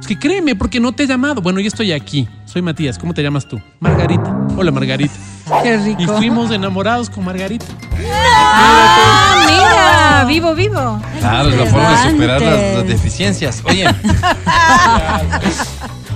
Es 0.00 0.06
que 0.06 0.16
créeme, 0.16 0.54
porque 0.54 0.78
no 0.78 0.92
te 0.92 1.02
he 1.02 1.06
llamado. 1.08 1.42
Bueno, 1.42 1.58
yo 1.58 1.66
estoy 1.66 1.90
aquí. 1.90 2.28
Soy 2.58 2.62
Matías. 2.64 2.98
¿Cómo 2.98 3.14
te 3.14 3.22
llamas 3.22 3.46
tú? 3.46 3.60
Margarita. 3.78 4.36
Hola, 4.56 4.72
Margarita. 4.72 5.14
Qué 5.62 5.76
rico. 5.76 6.02
Y 6.02 6.06
fuimos 6.06 6.50
enamorados 6.50 7.08
con 7.08 7.24
Margarita. 7.24 7.64
Ah, 8.12 9.44
mira, 9.46 10.24
vivo, 10.24 10.56
vivo. 10.56 11.00
Claro, 11.20 11.50
es 11.50 11.56
la 11.56 11.66
forma 11.66 11.90
de 12.02 12.10
superar 12.10 12.42
las, 12.42 12.74
las 12.78 12.88
deficiencias. 12.88 13.62
Oye, 13.64 13.84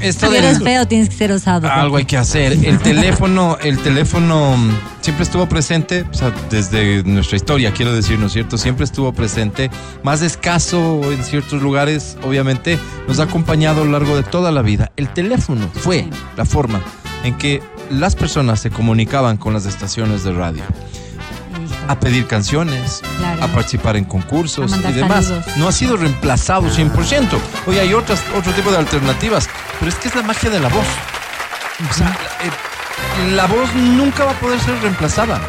esto 0.02 0.32
eres 0.32 0.58
del, 0.58 0.64
feo, 0.64 0.86
tienes 0.86 1.08
que 1.08 1.16
ser 1.16 1.32
osado. 1.32 1.68
algo 1.68 1.96
hay 1.96 2.04
que 2.04 2.16
hacer. 2.16 2.52
El 2.52 2.78
teléfono, 2.78 3.56
el 3.60 3.78
teléfono 3.78 4.56
siempre 5.00 5.24
estuvo 5.24 5.48
presente, 5.48 6.04
o 6.10 6.14
sea, 6.14 6.32
desde 6.50 7.02
nuestra 7.04 7.36
historia, 7.36 7.72
quiero 7.72 7.92
decir, 7.94 8.18
¿no 8.18 8.26
es 8.26 8.32
cierto? 8.32 8.58
Siempre 8.58 8.84
estuvo 8.84 9.12
presente, 9.12 9.70
más 10.02 10.22
escaso 10.22 11.00
en 11.12 11.22
ciertos 11.24 11.62
lugares, 11.62 12.16
obviamente, 12.22 12.78
nos 13.08 13.20
ha 13.20 13.24
acompañado 13.24 13.82
a 13.82 13.84
lo 13.84 13.92
largo 13.92 14.16
de 14.16 14.22
toda 14.22 14.50
la 14.52 14.62
vida. 14.62 14.92
El 14.96 15.08
teléfono 15.08 15.68
fue 15.72 16.06
la 16.36 16.44
forma 16.44 16.80
en 17.24 17.36
que 17.36 17.62
las 17.90 18.16
personas 18.16 18.60
se 18.60 18.70
comunicaban 18.70 19.36
con 19.36 19.52
las 19.52 19.66
estaciones 19.66 20.24
de 20.24 20.32
radio. 20.32 20.62
A 21.88 21.98
pedir 21.98 22.26
canciones, 22.26 23.02
Claro. 23.18 23.44
a 23.44 23.48
participar 23.48 23.96
en 23.96 24.04
concursos 24.04 24.72
y 24.76 24.92
demás. 24.92 25.26
saludos. 25.26 25.46
No 25.56 25.68
ha 25.68 25.72
sido 25.72 25.96
reemplazado 25.96 26.68
100%. 26.70 27.38
Hoy 27.66 27.78
hay 27.78 27.94
otras, 27.94 28.22
otro 28.36 28.52
tipo 28.52 28.70
de 28.70 28.78
alternativas, 28.78 29.48
pero 29.78 29.90
es 29.90 29.96
que 29.96 30.08
es 30.08 30.14
la 30.14 30.22
magia 30.22 30.50
de 30.50 30.60
la 30.60 30.68
voz. 30.68 30.86
O 31.90 31.92
sea, 31.94 32.16
eh, 32.42 33.30
la 33.34 33.46
voz 33.46 33.74
nunca 33.74 34.24
va 34.24 34.32
a 34.32 34.40
poder 34.40 34.60
ser 34.60 34.80
reemplazada. 34.80 35.40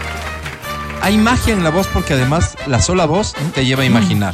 Hay 1.02 1.18
magia 1.18 1.54
en 1.54 1.64
la 1.64 1.70
voz 1.70 1.88
porque 1.88 2.14
además 2.14 2.56
la 2.66 2.82
sola 2.82 3.06
voz 3.06 3.36
te 3.54 3.66
lleva 3.66 3.84
a 3.84 3.86
imaginar. 3.86 4.34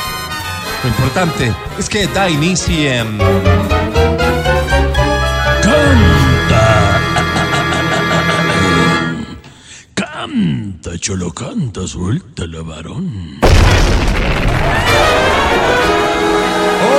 Lo 0.84 0.90
importante 0.90 1.54
es 1.78 1.88
que 1.88 2.08
da 2.08 2.30
inicio 2.30 2.92
en... 2.92 3.18
Canta, 10.40 10.98
cholo, 10.98 11.34
canta, 11.34 11.86
suelta 11.86 12.44
la 12.48 12.62
varón. 12.62 13.40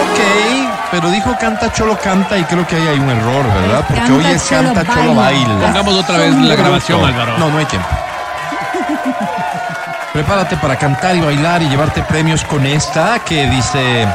Ok, 0.03 0.19
pero 0.91 1.11
dijo 1.11 1.35
canta 1.41 1.73
cholo 1.73 1.99
canta 1.99 2.37
y 2.37 2.45
creo 2.45 2.67
que 2.67 2.77
ahí 2.77 2.87
hay 2.89 2.99
un 2.99 3.09
error, 3.09 3.47
¿verdad? 3.47 3.83
Porque 3.89 4.03
Canta 4.03 4.15
hoy 4.15 4.27
es 4.27 4.47
cholo 4.47 4.75
canta 4.75 4.95
cholo 4.95 5.15
baila. 5.15 5.49
baila. 5.49 5.65
Pongamos 5.69 5.95
otra 5.95 6.19
vez 6.19 6.35
la 6.35 6.55
grabación, 6.55 7.03
Álvaro. 7.03 7.39
No, 7.39 7.49
no 7.49 7.57
hay 7.57 7.65
tiempo. 7.65 7.89
Prepárate 10.13 10.59
para 10.59 10.77
cantar 10.77 11.17
y 11.17 11.23
bailar 11.23 11.63
y 11.63 11.69
llevarte 11.71 12.03
premios 12.03 12.45
con 12.45 12.67
esta 12.67 13.21
que 13.21 13.49
dice. 13.49 14.07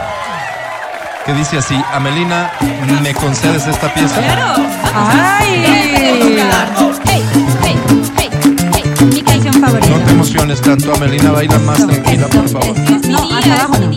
Que 1.26 1.34
dice 1.34 1.58
así, 1.58 1.84
Amelina, 1.92 2.52
¿me 3.02 3.12
concedes 3.16 3.66
esta 3.66 3.92
pieza? 3.92 4.22
¡Ay! 4.94 5.64
Hey, 5.66 6.20
hey, 6.30 6.40
hey. 7.08 7.25
Mi 9.14 9.22
canción 9.22 9.54
favorita. 9.56 9.90
No 9.90 9.98
te 10.06 10.12
emociones 10.12 10.62
tanto, 10.62 10.94
Amelina, 10.94 11.32
baila 11.32 11.60
más 11.60 11.78
tranquila, 11.86 12.28
por 12.28 12.50
favor. 12.50 12.76
No, 13.10 13.30
hasta 13.36 13.54
abajo 13.54 13.78
no. 13.80 13.96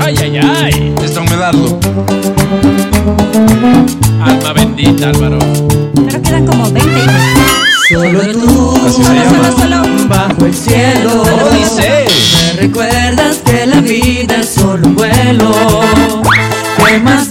Ay, 0.00 0.14
ay, 0.22 0.38
ay. 0.38 0.94
Está 1.02 1.20
un 1.20 1.26
medardo. 1.30 1.80
Alma 4.22 4.52
bendita, 4.52 5.08
Álvaro. 5.08 5.38
Pero 5.94 6.22
quedan 6.22 6.46
como 6.46 6.70
20 6.70 6.90
hijos. 6.90 7.12
Solo 7.88 8.20
tú, 8.32 8.80
Así 8.86 9.02
se 9.02 9.14
llama. 9.14 9.50
Solo, 9.50 9.84
solo. 9.84 10.08
bajo 10.08 10.44
el 10.46 10.54
cielo. 10.54 11.22
¿Cómo 11.30 11.48
dice? 11.50 12.06
Me 12.46 12.60
recuerdas 12.60 13.36
que 13.44 13.66
la 13.66 13.80
vida 13.80 14.36
es 14.40 14.48
solo 14.50 14.86
un 14.86 14.94
vuelo. 14.94 15.54
¿Qué 16.86 16.98
más 17.00 17.27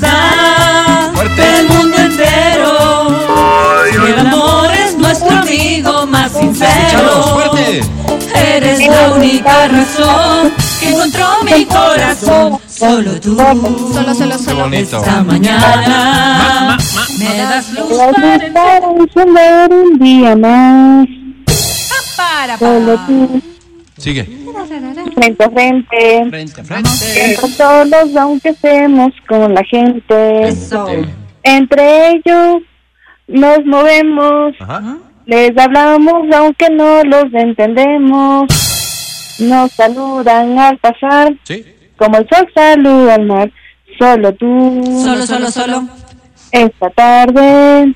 la 9.57 9.67
razón 9.67 10.53
que 10.79 10.89
encontró 10.89 11.25
mi 11.43 11.65
corazón. 11.65 12.59
Solo 12.67 13.19
tú. 13.19 13.35
Solo, 13.37 14.13
solo, 14.13 14.37
solo. 14.37 14.65
Esta 14.73 15.23
mañana 15.23 16.77
me 17.19 17.35
das 17.37 17.73
luz 17.73 17.97
para 18.53 18.77
encender 18.99 19.71
un 19.71 19.99
día 19.99 20.35
más. 20.35 21.07
Para, 22.15 22.57
Solo 22.57 22.99
tú, 23.05 23.41
Sigue. 23.97 24.23
frente 25.15 25.43
a 25.43 25.49
frente. 25.49 26.25
Frente 26.29 26.61
a 26.61 26.63
frente. 26.63 26.89
Entre 27.31 27.49
todos, 27.57 28.15
aunque 28.15 28.49
estemos 28.49 29.11
con 29.27 29.53
la 29.53 29.63
gente. 29.63 30.47
Eso. 30.47 30.87
Entre 31.43 32.09
ellos 32.09 32.61
nos 33.27 33.65
movemos. 33.65 34.55
Ajá. 34.59 34.97
Les 35.25 35.55
hablamos 35.57 36.23
aunque 36.35 36.69
no 36.69 37.03
los 37.03 37.25
entendemos. 37.33 38.47
Nos 39.39 39.71
saludan 39.71 40.57
al 40.57 40.77
pasar. 40.77 41.33
Sí. 41.43 41.65
Como 41.97 42.17
el 42.17 42.27
sol 42.29 42.47
saluda 42.53 43.15
al 43.15 43.25
mar. 43.25 43.51
Solo 43.99 44.33
tú. 44.33 45.01
Solo, 45.03 45.25
solo, 45.25 45.51
solo. 45.51 45.83
Esta 46.51 46.89
tarde 46.91 47.93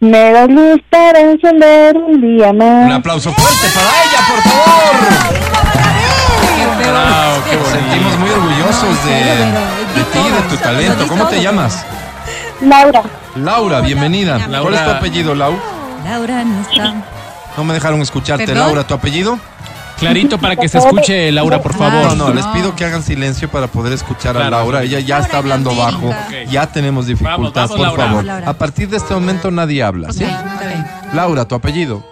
me 0.00 0.32
das 0.32 0.48
luz 0.48 0.80
para 0.90 1.20
encender 1.20 1.96
un 1.96 2.20
día 2.20 2.52
más. 2.52 2.86
Un 2.86 2.92
aplauso 2.92 3.32
fuerte 3.32 3.66
para 3.74 3.88
ella, 4.04 4.18
por 4.28 4.42
favor. 4.42 4.94
Bravo, 6.78 7.42
qué 7.50 7.56
bonito. 7.56 7.70
Sentimos 7.70 8.18
muy 8.18 8.30
orgullosos 8.30 9.04
de, 9.04 9.14
de 9.14 10.04
ti, 10.12 10.18
de 10.18 10.42
tu 10.48 10.56
talento. 10.56 11.06
¿Cómo 11.08 11.26
te 11.28 11.40
llamas? 11.42 11.84
Laura, 12.60 13.02
Laura, 13.36 13.80
bienvenida. 13.80 14.40
¿Cuál 14.60 14.74
es 14.74 14.84
tu 14.84 14.90
apellido, 14.90 15.34
Lau? 15.34 15.54
Laura 16.04 16.44
no 16.44 16.60
está. 16.62 16.94
No 17.56 17.64
me 17.64 17.74
dejaron 17.74 18.00
escucharte. 18.02 18.46
¿Perdón? 18.46 18.66
Laura, 18.66 18.86
¿tu 18.86 18.94
apellido? 18.94 19.38
Clarito 20.04 20.38
para 20.38 20.56
que 20.56 20.68
se 20.68 20.78
escuche, 20.78 21.30
Laura, 21.32 21.60
por 21.62 21.72
No, 21.72 21.78
favor. 21.78 22.16
no, 22.16 22.32
les 22.32 22.44
pido 22.48 22.74
que 22.76 22.84
hagan 22.84 23.02
silencio 23.02 23.48
para 23.50 23.66
poder 23.68 23.92
escuchar 23.92 24.36
a. 24.36 24.50
Laura. 24.50 24.82
Ella 24.82 25.00
ya 25.00 25.18
está 25.18 25.38
hablando 25.38 25.74
bajo. 25.74 26.10
Ya 26.50 26.66
tenemos 26.66 27.06
dificultad, 27.06 27.68
Vamos, 27.68 27.78
vamos, 27.78 27.90
por 27.90 27.98
Laura. 27.98 28.32
favor. 28.34 28.48
A 28.48 28.52
partir 28.58 28.88
de 28.88 28.96
este 28.98 29.14
momento 29.14 29.50
nadie 29.50 29.82
habla, 29.82 30.12
¿sí? 30.12 30.24
Laura, 31.14 31.46
¿tu 31.46 31.54
apellido? 31.54 32.04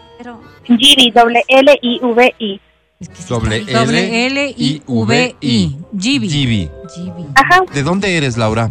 Giri, 0.64 1.10
doble 1.10 1.43
L 1.48 1.78
I 1.82 1.98
V 2.02 2.35
I. 2.39 2.60
es 3.01 3.09
que 3.09 3.16
sí 3.16 3.24
Doble 3.28 3.56
está 3.59 3.81
Doble 3.85 4.27
L 4.27 4.55
I 4.56 4.82
V 4.86 5.36
I. 5.40 5.77
Gibi. 5.98 6.28
Gibi. 6.28 6.70
Gibi. 6.94 7.27
Ajá, 7.35 7.62
¿De 7.74 7.82
dónde 7.82 8.16
eres, 8.16 8.36
Laura? 8.36 8.70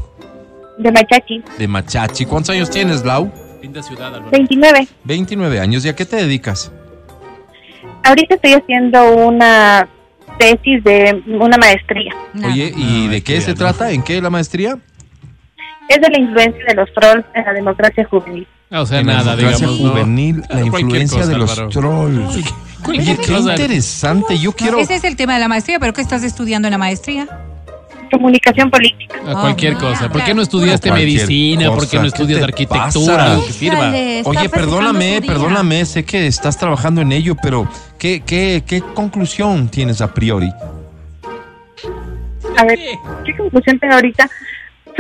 de 0.78 0.92
Machachi, 0.92 1.44
De 1.60 1.68
Machachi. 1.68 2.26
¿Cuántos 2.26 2.50
años 2.56 2.70
tienes, 2.70 3.04
Lau? 3.06 3.32
Linda 3.62 3.84
ciudad, 3.84 4.08
Álvaro. 4.08 4.32
29. 4.32 4.88
29 5.04 5.60
años. 5.60 5.86
¿Y 5.86 5.90
a 5.90 5.96
qué 5.96 6.06
te 6.06 6.16
dedicas? 6.16 6.72
Ahorita 8.04 8.36
estoy 8.36 8.54
haciendo 8.54 9.16
una 9.16 9.88
tesis 10.38 10.84
de 10.84 11.24
una 11.28 11.58
maestría. 11.58 12.14
Oye, 12.46 12.74
¿y 12.76 13.06
No, 13.06 13.12
de 13.12 13.22
qué 13.24 13.42
se 13.42 13.52
no. 13.52 13.58
trata? 13.58 13.92
¿En 13.92 14.02
qué 14.04 14.22
la 14.22 14.30
maestría? 14.30 14.78
Es 15.88 16.00
de 16.02 16.10
la 16.10 16.20
influencia 16.20 16.64
de 16.68 16.74
los 16.76 16.92
trolls 16.94 17.26
en 17.36 17.46
la 17.46 17.54
democracia 17.54 18.06
juvenil. 18.10 18.48
O 18.72 18.86
sea, 18.86 19.00
en 19.02 19.08
la 19.08 19.16
nada, 19.16 19.36
democracia 19.36 19.68
digamos. 19.68 19.86
¿no? 19.86 19.92
juvenil, 19.92 20.44
la 20.50 20.62
influencia 20.62 21.18
cosa, 21.20 21.30
de 21.30 21.38
los 21.38 21.52
Álvaro. 21.52 21.70
trolls. 21.70 22.36
Oye, 22.36 22.44
Cualquier 22.84 23.18
qué 23.18 23.28
cosa. 23.34 23.52
interesante. 23.52 24.40
Yo 24.40 24.54
quiero... 24.54 24.80
Ese 24.80 24.96
es 24.96 25.04
el 25.04 25.16
tema 25.16 25.34
de 25.36 25.40
la 25.42 25.48
maestría, 25.48 25.80
pero 25.80 25.94
¿qué 25.94 26.02
estás 26.02 26.24
estudiando 26.24 26.68
en 26.68 26.72
la 26.72 26.78
maestría? 26.78 27.28
Comunicación 28.12 28.70
política. 28.70 29.16
A 29.26 29.34
cualquier 29.42 29.76
Ah, 29.76 29.80
cosa. 29.80 30.10
¿Por 30.12 30.24
qué 30.24 30.34
no 30.34 30.42
estudiaste 30.42 30.92
medicina? 30.92 31.68
¿Por 31.72 31.88
qué 31.90 31.98
no 31.98 32.06
estudias 32.06 32.40
¿Qué 32.40 32.46
te 32.46 32.52
arquitectura? 32.52 33.36
Lo 33.36 33.46
que 33.46 33.54
sirva. 33.54 33.90
Oye, 34.26 34.50
perdóname, 34.50 35.22
perdóname, 35.26 35.86
sé 35.86 36.04
que 36.04 36.28
estás 36.28 36.58
trabajando 36.58 37.02
en 37.02 37.12
ello, 37.12 37.36
pero 37.42 37.68
¿qué, 37.98 38.22
qué, 38.26 38.64
qué 38.68 38.82
conclusión 38.82 39.70
tienes 39.70 40.02
a 40.02 40.14
priori? 40.14 40.52
A 42.58 42.66
ver, 42.66 42.80
¿qué 43.26 43.36
conclusión 43.38 43.80
tengo 43.80 43.96
ahorita? 43.96 44.30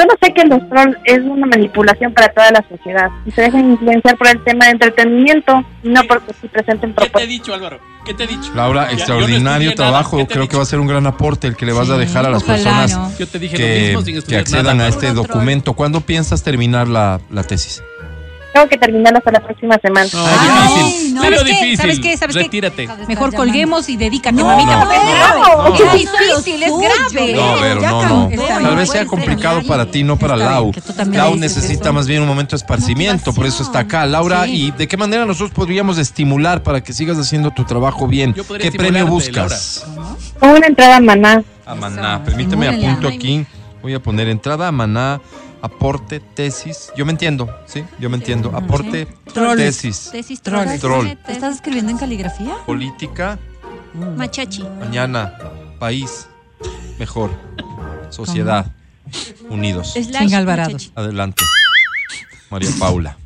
Solo 0.02 0.16
sé 0.20 0.34
que 0.34 0.44
los 0.46 0.68
trolls 0.68 0.98
es 1.06 1.20
una 1.20 1.46
manipulación 1.46 2.12
para 2.14 2.30
toda 2.30 2.50
la 2.52 2.66
sociedad 2.68 3.10
y 3.24 3.30
se 3.32 3.42
dejan 3.44 3.72
influenciar 3.72 4.18
por 4.18 4.28
el 4.30 4.44
tema 4.44 4.66
de 4.66 4.72
entretenimiento, 4.72 5.64
no 5.84 6.02
porque 6.08 6.34
se 6.42 6.48
presenten 6.48 6.94
propuestas. 6.94 7.28
dicho, 7.30 7.54
Álvaro? 7.54 7.80
¿Qué 8.04 8.16
te 8.16 8.24
he 8.24 8.28
dicho? 8.28 8.52
Laura, 8.56 8.86
Ya, 8.86 8.88
yo 8.90 8.94
no 8.94 8.98
extraordinario 8.98 9.70
nada. 9.70 9.76
trabajo. 9.76 10.18
¿Qué 10.18 10.26
te 10.26 10.34
he 10.34 10.36
Creo 10.38 10.48
que 10.48 10.58
va 10.58 10.64
a 10.64 10.66
ser 10.66 10.80
un 10.80 10.88
gran 10.88 11.06
aporte 11.06 11.46
el 11.48 11.56
que 11.56 11.68
le 11.68 11.74
vas 11.74 11.88
a 11.92 11.94
Sí, 11.94 12.00
dejar 12.00 12.26
a 12.26 12.30
las 12.32 12.42
ojalá, 12.42 12.56
personas 12.64 12.98
¿no? 12.98 13.18
Yo 13.20 13.28
te 13.28 13.38
dije 13.38 13.56
que, 13.58 13.92
lo 13.94 14.02
mismo 14.02 14.22
sin 14.22 14.30
que 14.30 14.38
accedan 14.38 14.78
nada. 14.78 14.88
a 14.88 14.90
este 14.90 15.14
documento. 15.14 15.74
¿Cuándo 15.74 16.02
piensas 16.02 16.42
terminar 16.42 16.88
la, 16.88 17.22
la 17.30 17.44
tesis? 17.44 17.84
Tengo 18.54 18.68
que 18.68 18.78
terminar 18.78 19.16
hasta 19.16 19.32
la 19.32 19.40
próxima 19.40 19.78
semana. 19.82 20.10
No, 20.14 20.26
Ay, 20.26 20.84
difícil. 20.84 21.14
no. 21.16 21.22
¿Sabes 21.24 21.44
qué? 21.44 21.52
difícil. 21.54 21.78
¿Sabes 21.78 22.00
qué? 22.00 22.18
¿Sabes 22.18 22.36
qué? 22.36 22.44
Retírate. 22.44 22.90
Mejor 23.08 23.34
colguemos 23.34 23.88
y 23.88 23.96
dedícate, 23.98 24.36
No, 24.36 24.46
mamita, 24.46 24.76
no, 24.76 24.82
porque 24.82 24.98
es 24.98 25.04
no, 25.04 25.12
grave. 25.12 25.40
no. 25.40 25.76
Es 25.76 25.94
difícil, 25.94 26.64
es 26.64 26.72
grave. 26.72 27.34
No, 27.34 27.62
Vero, 27.62 27.82
ya 27.82 27.92
no, 27.92 28.30
no. 28.30 28.30
Tal 28.62 28.76
vez 28.76 28.90
sea 28.90 29.06
complicado 29.06 29.62
para 29.64 29.86
ti, 29.86 30.04
no 30.04 30.18
para 30.18 30.36
Lau. 30.36 30.72
Lau 31.12 31.36
necesita 31.38 31.92
más 31.92 32.08
bien 32.08 32.22
un 32.22 32.28
momento 32.28 32.52
de 32.52 32.58
esparcimiento, 32.58 33.34
por 33.34 33.46
eso 33.46 33.64
está 33.64 33.80
acá. 33.80 34.06
Laura. 34.06 34.48
¿y 34.48 34.72
de 34.72 34.88
qué 34.88 34.98
manera 34.98 35.26
nosotros 35.26 35.52
podríamos 35.52 35.98
estimular 35.98 36.62
para 36.64 36.82
que 36.82 36.94
sigas 36.94 37.18
haciendo 37.18 37.52
tu 37.52 37.64
trabajo 37.64 38.08
bien? 38.08 38.34
¿Qué 38.60 38.72
premio 38.72 39.08
buscas? 39.08 39.86
Con 40.40 40.50
una 40.50 40.68
entrada 40.68 40.98
a 40.98 41.00
Maná. 41.00 41.44
A 41.66 41.76
Maná. 41.76 42.22
Permíteme 42.24 42.68
apunto 42.68 43.08
aquí. 43.08 43.46
Voy 43.82 43.94
a 43.94 44.00
poner 44.02 44.28
entrada 44.30 44.68
a 44.68 44.72
Maná, 44.72 45.22
aporte, 45.62 46.20
tesis. 46.20 46.92
Yo 46.96 47.06
me 47.06 47.12
entiendo, 47.12 47.50
¿sí? 47.66 47.84
Yo 48.00 48.10
me 48.10 48.18
entiendo. 48.18 48.52
Aporte, 48.56 49.08
tesis, 49.58 50.10
Tesis 50.12 50.42
Troles. 50.42 50.80
Troll. 50.82 51.08
¿Te 51.26 51.32
estás 51.32 51.56
escribiendo 51.56 51.92
en 51.92 51.98
caligrafía? 51.98 52.56
política, 52.66 53.40
Machachi. 54.18 54.64
mañana, 54.80 55.34
país, 55.80 56.28
mejor, 57.00 57.32
sociedad, 58.10 58.68
unidos. 59.50 59.94
Slash 59.94 60.28
Sin 60.28 60.36
Alvarado. 60.36 60.72
Machachi. 60.72 60.92
Adelante. 60.96 61.44
María 62.50 62.70
Paula. 62.80 63.18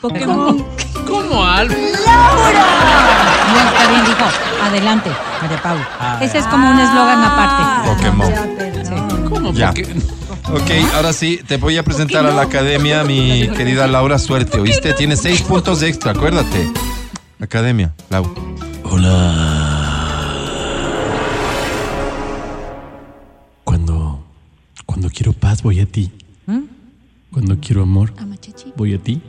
Pokémon. 0.00 0.64
¿Cómo, 1.06 1.44
Álvaro? 1.44 1.78
No, 1.78 3.58
está 3.68 3.90
bien, 3.90 4.04
dijo. 4.06 4.24
Adelante, 4.62 5.10
María 5.42 5.62
Paula. 5.62 6.18
Ese 6.22 6.38
es 6.38 6.46
como 6.46 6.70
un 6.70 6.78
eslogan 6.78 7.22
aparte. 7.22 7.88
Pokémon. 7.88 8.32
¿Cómo? 9.30 9.52
Ya. 9.52 9.72
¿Por 9.72 9.74
qué? 9.74 9.84
Ok, 10.52 10.70
ahora 10.94 11.12
sí, 11.12 11.40
te 11.46 11.56
voy 11.56 11.76
a 11.76 11.84
presentar 11.84 12.26
a 12.26 12.32
la 12.32 12.42
academia, 12.42 13.04
mi 13.04 13.48
querida 13.56 13.86
Laura 13.86 14.18
Suerte. 14.18 14.58
¿Oíste? 14.60 14.92
Tienes 14.94 15.20
seis 15.20 15.42
puntos 15.42 15.82
extra, 15.82 16.12
acuérdate. 16.12 16.70
Academia, 17.38 17.94
Lau. 18.10 18.26
Cuando, 23.64 24.24
cuando 24.84 25.08
quiero 25.10 25.32
paz 25.32 25.62
voy 25.62 25.80
a 25.80 25.86
ti. 25.86 26.10
Cuando 27.32 27.58
quiero 27.60 27.82
amor 27.82 28.12
voy 28.76 28.94
a 28.94 28.98
ti. 28.98 29.22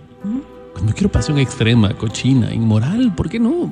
Cuando 0.73 0.93
quiero 0.93 1.11
pasión 1.11 1.37
extrema, 1.37 1.95
cochina, 1.95 2.51
inmoral, 2.51 3.13
¿por 3.15 3.29
qué 3.29 3.39
no? 3.39 3.69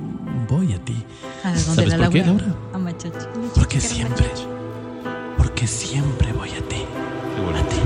Voy 0.48 0.72
a 0.72 0.78
ti. 0.84 0.94
¿A 1.42 1.48
dónde 1.48 1.60
¿Sabes 1.60 1.94
por 1.94 2.10
qué, 2.10 2.18
Laura? 2.20 2.46
Laura? 2.46 2.56
A 2.74 2.78
Machachi. 2.78 3.26
Porque 3.54 3.80
siempre, 3.80 4.26
porque 5.40 5.66
siempre 5.66 6.34
voy 6.34 6.50
a 6.50 6.60
ti. 6.68 6.84
A 7.56 7.62
ti. 7.70 7.76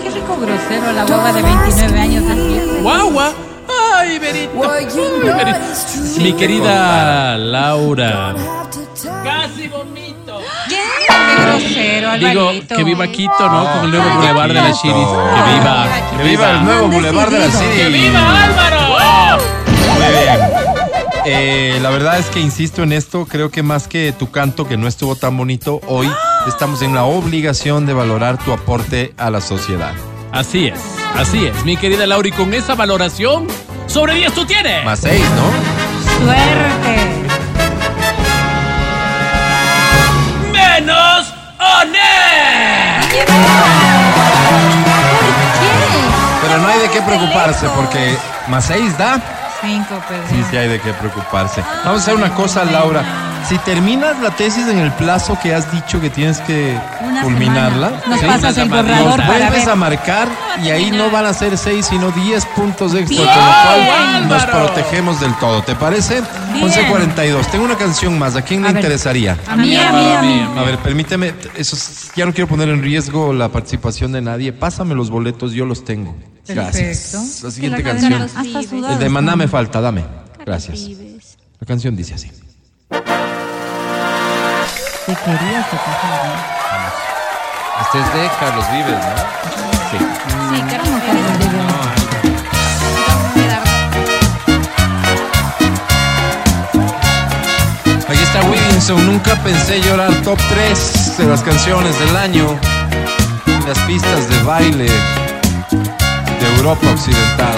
Qué 0.00 0.10
rico 0.10 0.36
grosero 0.40 0.92
la 0.92 1.04
guagua 1.04 1.32
de 1.32 1.42
29 1.42 2.00
años 2.00 2.24
viernes. 2.24 2.82
¡Guagua! 2.82 3.32
¡Ay, 3.98 4.18
Berito! 4.20 4.70
Ay, 4.70 4.86
Berito. 4.86 6.22
Mi 6.22 6.32
querida 6.34 7.36
Laura. 7.36 8.36
Casi 9.24 9.66
vomito. 9.66 10.38
Qué 10.68 11.42
grosero, 11.42 12.12
Digo, 12.18 12.50
que 12.68 12.84
viva 12.84 13.08
Quito, 13.08 13.48
¿no? 13.48 13.64
Con 13.72 13.84
el 13.86 13.90
nuevo 13.90 14.14
Boulevard 14.14 14.48
de 14.48 14.54
la 14.54 14.72
Chiris. 14.72 15.08
Que 15.08 15.52
viva. 15.54 15.86
Que 16.16 16.22
viva 16.22 16.50
el 16.50 16.64
nuevo 16.64 16.88
Boulevard 16.88 17.30
de 17.30 17.38
la 17.40 17.46
¡Que 17.46 17.50
City. 17.50 17.92
viva 17.92 18.44
Álvaro! 18.44 19.42
Muy 19.98 20.12
bien. 20.12 20.71
Eh, 21.24 21.78
la 21.80 21.90
verdad 21.90 22.18
es 22.18 22.26
que 22.26 22.40
insisto 22.40 22.82
en 22.82 22.92
esto, 22.92 23.26
creo 23.26 23.50
que 23.50 23.62
más 23.62 23.88
que 23.88 24.12
tu 24.12 24.30
canto 24.30 24.66
que 24.66 24.76
no 24.76 24.88
estuvo 24.88 25.16
tan 25.16 25.36
bonito, 25.36 25.80
hoy 25.86 26.10
estamos 26.46 26.82
en 26.82 26.94
la 26.94 27.04
obligación 27.04 27.86
de 27.86 27.92
valorar 27.92 28.38
tu 28.38 28.52
aporte 28.52 29.14
a 29.16 29.30
la 29.30 29.40
sociedad. 29.40 29.92
Así 30.32 30.68
es, 30.68 30.80
así 31.16 31.44
es, 31.46 31.64
mi 31.64 31.76
querida 31.76 32.06
Laura, 32.06 32.28
y 32.28 32.32
con 32.32 32.54
esa 32.54 32.74
valoración, 32.74 33.46
sobre 33.86 34.14
10 34.14 34.32
tú 34.32 34.46
tienes. 34.46 34.84
Más 34.84 35.00
seis, 35.00 35.24
¿no? 35.36 36.24
Suerte. 36.24 36.96
Menos 40.52 41.34
Oné. 41.58 42.00
Pero 46.42 46.58
no 46.58 46.68
hay 46.68 46.80
de 46.80 46.90
qué 46.90 47.02
preocuparse 47.02 47.68
porque 47.76 48.16
más 48.48 48.64
seis 48.64 48.96
da. 48.98 49.41
Cinco, 49.62 50.00
Pedro. 50.08 50.22
Sí, 50.30 50.44
sí 50.50 50.56
hay 50.56 50.68
de 50.68 50.80
qué 50.80 50.92
preocuparse. 50.92 51.62
Vamos 51.84 52.00
a 52.00 52.02
hacer 52.02 52.14
una 52.16 52.34
cosa, 52.34 52.64
Laura. 52.64 53.02
Si 53.48 53.58
terminas 53.58 54.20
la 54.20 54.30
tesis 54.30 54.66
en 54.68 54.78
el 54.78 54.92
plazo 54.92 55.36
que 55.42 55.52
has 55.54 55.70
dicho 55.72 56.00
que 56.00 56.10
tienes 56.10 56.38
que 56.42 56.78
Una 57.04 57.22
culminarla, 57.22 57.88
semana. 57.88 58.06
Nos 58.08 58.20
¿sí? 58.20 58.26
pasas 58.26 58.56
el 58.58 58.68
nos 58.68 58.78
borrador 58.82 59.16
para 59.16 59.26
vuelves 59.26 59.64
ver. 59.64 59.70
a 59.70 59.74
marcar 59.76 60.28
y 60.62 60.70
ahí 60.70 60.90
no 60.92 61.10
van 61.10 61.26
a 61.26 61.34
ser 61.34 61.58
seis, 61.58 61.86
sino 61.86 62.10
10 62.12 62.44
puntos 62.46 62.94
extra, 62.94 63.16
Bien, 63.16 63.28
con 63.28 63.80
lo 63.80 63.86
cual 63.86 64.28
nos 64.28 64.42
Álvaro. 64.44 64.66
protegemos 64.66 65.20
del 65.20 65.34
todo. 65.34 65.62
¿Te 65.62 65.74
parece? 65.74 66.22
Bien. 66.52 66.68
11.42. 66.68 67.46
Tengo 67.46 67.64
una 67.64 67.76
canción 67.76 68.16
más. 68.18 68.36
¿A 68.36 68.42
quién 68.42 68.62
le 68.62 68.68
A 68.68 68.72
ver. 68.72 68.80
interesaría? 68.82 69.36
A 69.48 69.56
mí, 69.56 69.76
a 69.76 69.92
mí, 69.92 70.12
a 70.12 70.22
mí. 70.22 70.46
A 70.56 70.62
ver, 70.62 70.78
permíteme, 70.78 71.34
eso 71.56 71.74
es- 71.76 72.12
ya 72.14 72.24
no 72.24 72.32
quiero 72.32 72.46
poner 72.48 72.68
en 72.68 72.80
riesgo 72.82 73.32
la 73.32 73.48
participación 73.48 74.12
de 74.12 74.22
nadie. 74.22 74.52
Pásame 74.52 74.94
los 74.94 75.10
boletos, 75.10 75.52
yo 75.52 75.66
los 75.66 75.84
tengo. 75.84 76.14
Gracias. 76.48 77.12
Perfecto. 77.12 77.46
La 77.46 77.50
siguiente 77.50 77.82
la 77.82 77.90
canción. 77.90 78.12
canción 78.12 78.56
hasta 78.56 78.92
El 78.92 78.98
de. 78.98 79.08
Maná 79.08 79.36
me 79.36 79.48
falta, 79.48 79.80
dame. 79.80 80.04
Gracias. 80.44 80.88
La 81.60 81.66
canción 81.66 81.94
dice 81.96 82.14
así. 82.14 82.30
Te 85.06 85.14
quería 85.14 85.66
que 85.70 85.76
pasara. 85.76 86.58
Este 87.82 87.98
es 87.98 88.14
de 88.14 88.30
Carlos 88.38 88.64
Vives, 88.70 88.98
¿no? 88.98 89.16
Sí. 89.90 89.98
Sí, 89.98 90.60
alguien 91.10 91.38
llegue. 91.38 91.62
Aquí 98.08 98.22
está 98.22 98.42
Williamson. 98.42 99.06
Nunca 99.06 99.42
pensé 99.42 99.80
llorar 99.80 100.12
top 100.22 100.38
3 100.50 101.18
de 101.18 101.26
las 101.26 101.42
canciones 101.42 101.98
del 101.98 102.16
año. 102.16 102.58
Las 103.66 103.78
pistas 103.80 104.28
de 104.28 104.42
baile 104.42 104.86
de 104.86 105.21
Europa 106.56 106.90
Occidental. 106.90 107.56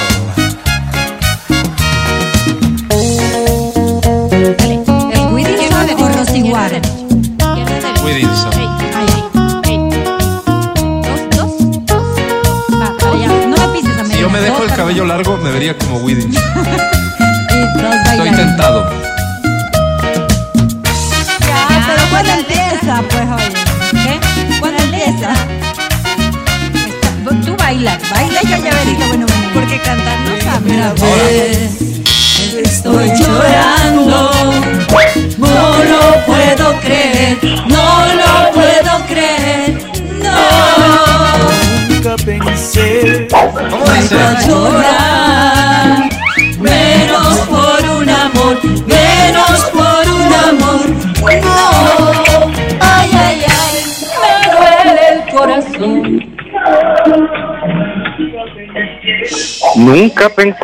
El 5.12 5.32
Whittington 5.32 5.90
o 6.00 6.08
Rosy 6.08 6.42
Warren. 6.42 6.82
A 7.40 7.56
Si 14.04 14.18
yo 14.18 14.28
me 14.30 14.40
dejo 14.40 14.64
el 14.64 14.72
cabello 14.74 15.04
largo, 15.04 15.36
me 15.38 15.50
vería 15.50 15.76
como 15.78 15.98
Williamson. 15.98 16.42
Estoy 18.10 18.30
tentado. 18.30 18.90
Ya, 21.40 21.86
pero 21.86 22.02
¿cuándo 22.10 22.32
empieza? 22.32 23.02
Pues 23.10 23.43
Bailas, 27.74 28.08
baila 28.08 28.40
y 28.40 28.46
ya 28.46 28.58
verás. 28.60 28.84
Bueno, 28.84 29.26
bueno. 29.26 29.50
Porque 29.52 29.80
cantar 29.80 30.18
no 30.20 30.40
sabe. 30.42 31.70
Estoy 32.62 33.08
llorando. 33.18 34.30
No 35.38 35.84
lo 35.84 36.24
puedo 36.24 36.80
creer, 36.82 37.36
no 37.66 38.06
lo 38.14 38.52
puedo 38.52 39.06
creer. 39.08 39.76
No. 40.22 40.36
Nunca 41.88 42.14
pensé 42.24 43.26
¿Cómo 43.28 43.84
dice? 43.92 44.14
a 44.20 44.46
llorar. 44.46 46.08
Menos 46.60 47.38
por 47.38 47.90
un 47.90 48.08
amor, 48.08 48.64
menos 48.86 49.64
por 49.72 50.08
un 50.14 50.32
amor. 50.32 50.88
No. 51.42 52.52
Ay, 52.80 53.10
ay, 53.12 53.44
ay, 53.48 53.82
me 54.22 54.32
duele 54.52 55.08
el 55.12 55.34
corazón. 55.34 56.33
Nunca 59.76 60.28
pensé. 60.28 60.58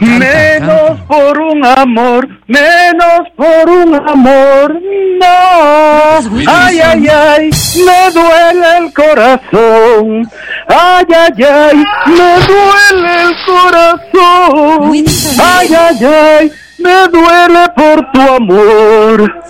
Menos 0.00 1.00
por 1.06 1.38
un 1.38 1.64
amor, 1.64 2.28
menos 2.46 3.28
por 3.36 3.70
un 3.70 3.94
amor, 3.94 4.80
no. 5.20 6.18
Ay, 6.46 6.80
ay, 6.80 7.08
ay, 7.08 7.50
me 7.86 8.10
duele 8.12 8.78
el 8.78 8.92
corazón. 8.92 10.28
Ay, 10.68 11.06
ay, 11.08 11.44
ay, 11.44 11.84
me 12.06 12.34
duele 12.46 13.22
el 13.22 13.36
corazón. 13.46 15.04
Ay, 15.42 15.74
ay, 15.74 16.04
ay, 16.04 16.52
me 16.78 17.08
duele 17.08 17.68
por 17.76 18.12
tu 18.12 18.20
amor. 18.20 19.42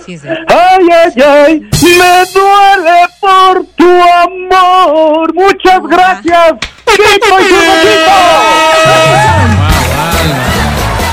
Ay, 0.47 0.87
ay, 0.91 1.23
ay, 1.23 1.69
me 1.81 2.23
duele 2.33 3.07
por 3.19 3.65
tu 3.75 3.89
amor. 4.23 5.33
Muchas 5.33 5.81
gracias. 5.81 6.74
Chico 6.87 7.39
y 7.39 7.49
su 7.49 7.55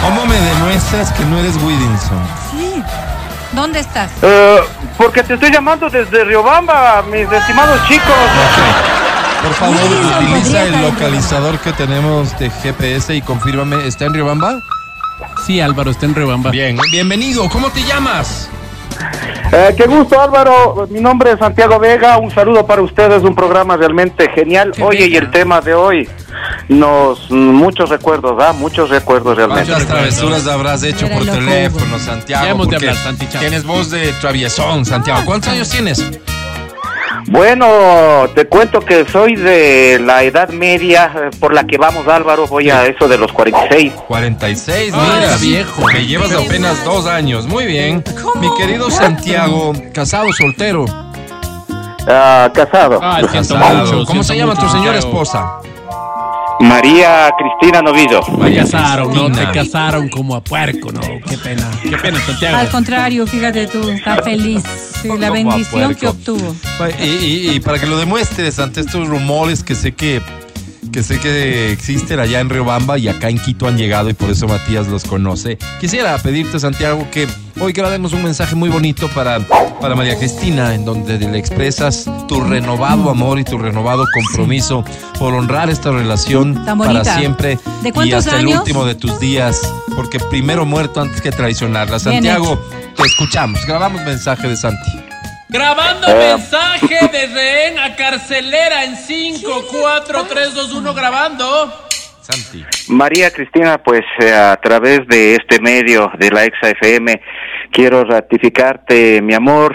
¿Cómo 0.03 0.27
me 0.27 0.39
demuestras 0.39 1.13
que 1.13 1.25
no 1.25 1.39
eres 1.39 1.57
Williamson? 1.63 2.19
Sí. 2.51 2.83
¿Dónde 3.53 3.81
estás? 3.81 4.11
Eh, 4.23 4.61
porque 4.97 5.23
te 5.23 5.35
estoy 5.35 5.51
llamando 5.53 5.89
desde 5.89 6.25
Riobamba, 6.25 7.03
mis 7.11 7.31
estimados 7.31 7.81
chicos. 7.87 8.07
Por 9.43 9.55
favor, 9.55 9.81
utiliza 10.21 10.63
el 10.63 10.83
localizador 10.83 11.59
que 11.59 11.73
tenemos 11.73 12.39
de 12.39 12.51
GPS 12.51 13.15
y 13.15 13.23
confírmame, 13.23 13.87
¿está 13.87 14.07
en 14.07 14.15
Riobamba? 14.15 14.61
Sí, 15.47 15.61
Álvaro, 15.61 15.91
está 15.91 16.07
en 16.07 16.15
Rebamba. 16.15 16.51
Bien, 16.51 16.79
bienvenido. 16.91 17.49
¿Cómo 17.49 17.71
te 17.71 17.83
llamas? 17.83 18.49
Eh, 19.53 19.75
qué 19.77 19.87
gusto 19.87 20.19
Álvaro, 20.19 20.87
mi 20.91 21.01
nombre 21.01 21.33
es 21.33 21.39
Santiago 21.39 21.79
Vega, 21.79 22.17
un 22.17 22.31
saludo 22.31 22.65
para 22.67 22.81
ustedes, 22.81 23.23
un 23.23 23.35
programa 23.35 23.77
realmente 23.77 24.31
genial. 24.31 24.73
Qué 24.75 24.83
Oye, 24.83 25.01
y 25.01 25.11
bella. 25.11 25.19
el 25.19 25.31
tema 25.31 25.61
de 25.61 25.75
hoy, 25.75 26.09
nos 26.69 27.31
muchos 27.31 27.91
recuerdos, 27.91 28.43
¿ah? 28.43 28.55
Muchos 28.55 28.89
recuerdos 28.89 29.37
realmente. 29.37 29.71
¿Cuántas 29.71 29.89
travesuras 29.89 30.47
habrás 30.47 30.83
hecho 30.83 31.07
Era 31.07 31.17
por 31.17 31.27
teléfono, 31.27 31.99
Santiago? 31.99 32.57
Porque 32.57 32.77
hablar. 32.77 32.97
Tienes 33.39 33.65
voz 33.65 33.91
de 33.91 34.13
traviesón, 34.21 34.87
Santiago. 34.87 35.21
¿Cuántos 35.27 35.51
años 35.51 35.69
tienes? 35.69 36.03
Bueno, 37.27 38.29
te 38.35 38.47
cuento 38.47 38.81
que 38.81 39.07
soy 39.09 39.37
de 39.37 40.01
la 40.05 40.23
edad 40.25 40.49
media 40.51 41.13
eh, 41.15 41.31
por 41.39 41.55
la 41.55 41.65
que 41.65 41.79
vamos 41.79 42.07
Álvaro, 42.09 42.47
voy 42.47 42.69
a 42.71 42.87
eso 42.87 43.09
de 43.09 43.17
los 43.17 43.33
46. 43.33 43.93
46, 44.09 44.93
Ah, 44.95 45.13
mira, 45.19 45.39
sí. 45.39 45.49
viejo. 45.51 45.87
Me 45.87 46.07
llevas 46.07 46.33
apenas 46.33 46.85
dos 46.85 47.07
años. 47.07 47.47
Muy 47.47 47.67
bien. 47.67 48.03
Mi 48.41 48.49
querido 48.57 48.91
Santiago, 48.91 49.73
casado, 49.95 50.33
soltero. 50.33 50.85
Ah, 52.09 52.51
casado. 52.53 52.99
Ah, 53.03 53.19
siento 53.31 53.55
Casado. 53.55 53.79
mucho. 53.87 54.05
¿Cómo 54.05 54.23
se 54.25 54.37
llama 54.37 54.55
tu 54.55 54.69
señora 54.69 55.01
Santiago. 55.01 55.23
esposa? 55.23 55.53
María 56.63 57.29
Cristina 57.37 57.83
Novillo. 57.83 58.21
Te 58.45 58.55
casaron, 58.57 59.15
¿no? 59.15 59.33
Te 59.33 59.45
casaron 59.51 60.09
como 60.09 60.37
a 60.37 60.45
puerco, 60.45 60.93
¿no? 60.93 61.01
Qué 61.01 61.37
pena. 61.39 61.69
Qué 61.83 61.97
pena, 61.99 62.21
Santiago. 62.21 62.57
Al 62.57 62.69
contrario, 62.71 63.27
fíjate 63.27 63.67
tú. 63.67 63.89
Está 63.91 64.23
feliz. 64.23 64.63
Sí, 65.03 65.09
la 65.19 65.31
bendición 65.31 65.95
que 65.97 66.07
obtuvo. 66.07 66.55
Y, 67.01 67.05
y- 67.05 67.51
y 67.57 67.61
para 67.61 67.79
que 67.81 67.87
lo 67.87 67.99
demuestres 67.99 68.59
ante 68.61 68.81
estos 68.81 69.09
rumores 69.09 69.65
que 69.65 69.75
sé 69.75 69.93
que, 69.93 70.23
que 70.91 71.03
sé 71.03 71.21
que 71.21 71.73
existen 71.73 72.19
allá 72.19 72.41
en 72.41 72.51
Riobamba 72.51 72.99
y 72.99 73.09
acá 73.09 73.29
en 73.29 73.39
Quito 73.39 73.69
han 73.69 73.77
llegado 73.77 74.11
y 74.11 74.15
por 74.15 74.31
eso 74.31 74.49
Matías 74.49 74.89
los 74.89 75.05
conoce. 75.05 75.59
Quisiera 75.81 76.17
pedirte, 76.19 76.59
Santiago, 76.59 77.07
que 77.11 77.29
hoy 77.61 77.73
grabemos 77.73 78.13
un 78.13 78.25
mensaje 78.25 78.55
muy 78.55 78.69
bonito 78.69 79.09
para, 79.09 79.41
para 79.81 79.95
María 79.95 80.19
Cristina, 80.19 80.75
en 80.75 80.85
donde 80.85 81.19
le 81.19 81.39
expresas 81.39 82.07
tu 82.29 82.41
renovado 82.41 83.11
amor 83.11 83.39
y 83.39 83.45
tu 83.45 83.59
renovado 83.59 84.05
compromiso 84.13 84.85
por 85.19 85.35
honrar 85.35 85.71
esta 85.71 85.91
relación 85.93 86.65
Tan 86.65 86.79
para 86.79 87.05
siempre 87.05 87.59
¿De 87.83 87.93
y 88.05 88.13
hasta 88.13 88.41
el 88.41 88.49
último 88.49 88.85
de 88.85 88.95
tus 88.95 89.19
días, 89.21 89.61
porque 89.95 90.19
primero 90.19 90.67
muerto 90.67 91.01
antes 91.01 91.21
que 91.21 91.31
traicionarla. 91.31 91.99
Santiago, 91.99 92.61
te 92.97 93.03
escuchamos. 93.03 93.65
Grabamos 93.67 94.03
mensaje 94.03 94.49
de 94.49 94.57
Santi. 94.57 95.12
Grabando 95.53 96.09
Eh. 96.09 96.15
mensaje 96.33 96.99
de 97.13 97.27
rehén 97.27 97.79
a 97.79 97.95
carcelera 97.95 98.85
en 98.85 98.97
5, 98.97 99.65
4, 99.71 100.25
3, 100.25 100.55
2, 100.55 100.73
1, 100.73 100.95
grabando. 100.95 101.47
Santi. 102.23 102.65
María 102.89 103.31
Cristina, 103.33 103.79
pues 103.79 104.03
eh, 104.21 104.33
a 104.33 104.57
través 104.57 105.07
de 105.09 105.35
este 105.35 105.61
medio 105.61 106.11
de 106.19 106.31
la 106.31 106.45
Exa 106.45 106.71
FM, 106.71 107.21
quiero 107.73 108.05
ratificarte 108.05 109.21
mi 109.21 109.35
amor. 109.35 109.75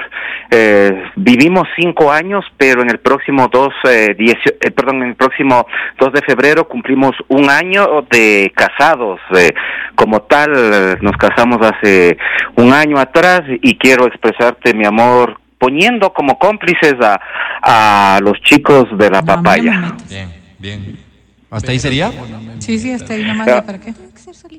Eh, 0.50 0.94
vivimos 1.18 1.68
cinco 1.78 2.10
años, 2.10 2.46
pero 2.58 2.82
en 2.82 2.90
el 2.90 3.00
próximo 3.00 3.50
2, 3.52 3.74
eh, 3.90 4.16
diecio- 4.18 4.56
eh, 4.62 4.72
perdón, 4.72 5.04
en 5.04 5.10
el 5.10 5.16
próximo 5.16 5.68
2 6.00 6.14
de 6.14 6.22
febrero 6.22 6.68
cumplimos 6.70 7.12
un 7.28 7.50
año 7.50 8.06
de 8.10 8.52
casados. 8.56 9.20
Eh, 9.36 9.52
como 9.96 10.22
tal, 10.22 10.52
eh, 10.56 10.98
nos 11.02 11.18
casamos 11.18 11.58
hace 11.62 12.18
un 12.56 12.72
año 12.72 12.98
atrás 12.98 13.42
y 13.62 13.78
quiero 13.78 14.08
expresarte 14.08 14.74
mi 14.74 14.86
amor 14.86 15.38
poniendo 15.58 16.14
como 16.14 16.38
cómplices 16.38 16.96
a, 17.02 17.20
a 17.62 18.20
los 18.22 18.40
chicos 18.42 18.86
de 18.98 19.10
la 19.10 19.22
papaya. 19.22 19.96
Bien, 20.10 20.34
bien. 20.60 21.08
¿Hasta 21.50 21.72
ahí 21.72 21.80
sería? 21.80 22.12
Sí, 22.60 22.78
sí, 22.78 22.92
hasta 22.92 23.14
ahí 23.14 23.24
nomás. 23.24 23.48
Ya. 23.48 23.56
¿ya 23.56 23.66
¿Para 23.66 23.80
qué? 23.80 23.94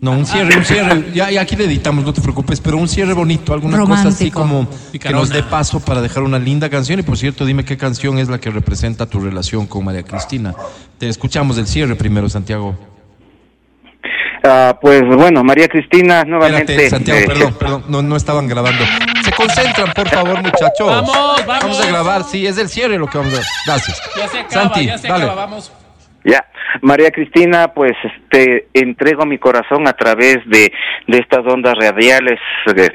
No, 0.01 0.13
un 0.13 0.25
cierre, 0.25 0.57
un 0.57 0.65
cierre. 0.65 1.05
Ya, 1.13 1.31
ya 1.31 1.43
aquí 1.43 1.55
le 1.55 1.65
editamos, 1.65 2.03
no 2.03 2.15
te 2.15 2.23
preocupes, 2.23 2.61
pero 2.61 2.79
un 2.79 2.89
cierre 2.89 3.13
bonito, 3.13 3.53
alguna 3.53 3.81
cosa 3.81 4.09
así 4.09 4.31
como 4.31 4.67
que 4.99 5.11
nos 5.11 5.29
dé 5.29 5.43
paso 5.43 5.81
para 5.81 6.01
dejar 6.01 6.23
una 6.23 6.39
linda 6.39 6.71
canción. 6.71 6.99
Y 6.99 7.03
por 7.03 7.19
cierto, 7.19 7.45
dime 7.45 7.65
qué 7.65 7.77
canción 7.77 8.19
es 8.19 8.29
la 8.29 8.39
que 8.39 8.51
representa 8.51 9.05
tu 9.07 9.21
relación 9.21 9.67
con 9.67 9.85
María 9.85 10.03
Cristina. 10.03 10.55
Te 10.99 11.09
escuchamos 11.09 11.57
del 11.57 11.67
cierre 11.67 11.95
primero, 11.95 12.29
Santiago. 12.31 12.75
Ah, 14.43 14.79
pues 14.81 15.03
bueno, 15.05 15.45
María 15.45 15.69
Cristina, 15.69 16.25
nuevamente. 16.25 16.73
Espérate, 16.73 16.91
Santiago, 16.91 17.21
eh, 17.21 17.27
perdón, 17.27 17.55
perdón, 17.59 17.85
no, 17.89 18.03
no 18.03 18.17
estaban 18.17 18.47
grabando. 18.47 18.83
Se 19.29 19.35
concentran, 19.35 19.93
por 19.93 20.09
favor, 20.09 20.43
muchachos. 20.43 20.87
Vamos, 20.87 21.47
vamos. 21.47 21.81
a 21.81 21.87
grabar, 21.87 22.23
sí, 22.25 22.47
es 22.47 22.57
del 22.57 22.69
cierre 22.69 22.99
lo 22.99 23.07
que 23.07 23.19
vamos 23.19 23.35
a 23.35 23.43
Gracias. 23.67 24.01
Ya 24.17 24.29
se 24.29 24.39
acaba, 24.41 24.63
Santi, 24.63 24.87
ya 24.87 24.99
se 24.99 25.09
dale. 25.09 25.25
acaba, 25.25 25.47
vamos. 25.47 25.73
Ya, 26.25 26.45
María 26.83 27.11
Cristina, 27.11 27.73
pues 27.75 27.93
te 28.31 28.69
entrego 28.75 29.25
mi 29.27 29.39
corazón 29.39 29.87
a 29.87 29.93
través 29.93 30.39
de, 30.47 30.73
de 31.07 31.19
estas 31.19 31.47
ondas 31.47 31.75
radiales. 31.79 32.39
eh, 32.77 32.91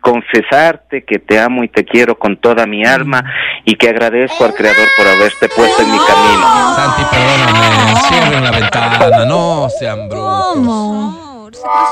confesarte 0.00 1.04
que 1.04 1.18
te 1.18 1.40
amo 1.40 1.64
y 1.64 1.68
te 1.68 1.84
quiero 1.84 2.18
con 2.18 2.36
toda 2.36 2.66
mi 2.66 2.84
alma 2.84 3.24
y 3.64 3.74
que 3.74 3.88
agradezco 3.88 4.44
al 4.44 4.54
Creador 4.54 4.88
por 4.96 5.06
haberte 5.06 5.48
puesto 5.48 5.82
en 5.82 5.90
mi 5.90 5.98
camino. 5.98 6.74
Santi, 6.76 7.02
perdóname, 7.10 8.00
cierren 8.08 8.44
la 8.44 8.50
ventana, 8.52 9.24
no 9.24 9.68
sean 9.68 10.08
brutos. 10.08 11.27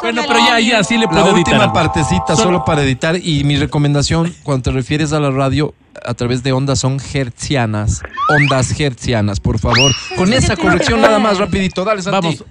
Bueno, 0.03 0.23
pero 0.27 0.39
ya, 0.41 0.61
ya, 0.61 0.85
sí 0.85 0.95
le 0.97 1.03
La 1.07 1.09
puedo 1.11 1.25
editar. 1.27 1.39
última 1.39 1.63
algo. 1.65 1.73
partecita 1.75 2.37
solo 2.37 2.65
para 2.65 2.83
editar 2.83 3.17
y 3.17 3.45
mi 3.45 3.57
recomendación 3.57 4.35
cuando 4.43 4.65
te 4.65 4.71
refieres 4.73 5.13
a 5.13 5.21
la 5.21 5.31
radio 5.31 5.75
a 6.05 6.15
través 6.15 6.43
de 6.43 6.53
ondas 6.53 6.79
son 6.79 6.99
hertzianas, 7.15 8.03
ondas 8.29 8.79
hertzianas, 8.79 9.41
por 9.41 9.59
favor. 9.59 9.93
Con 10.17 10.33
esa 10.33 10.57
corrección 10.57 11.01
nada 11.01 11.19
más 11.19 11.39
rapidito, 11.39 11.85
dale 11.85 12.03
Santi. 12.03 12.21
Vamos. 12.29 12.45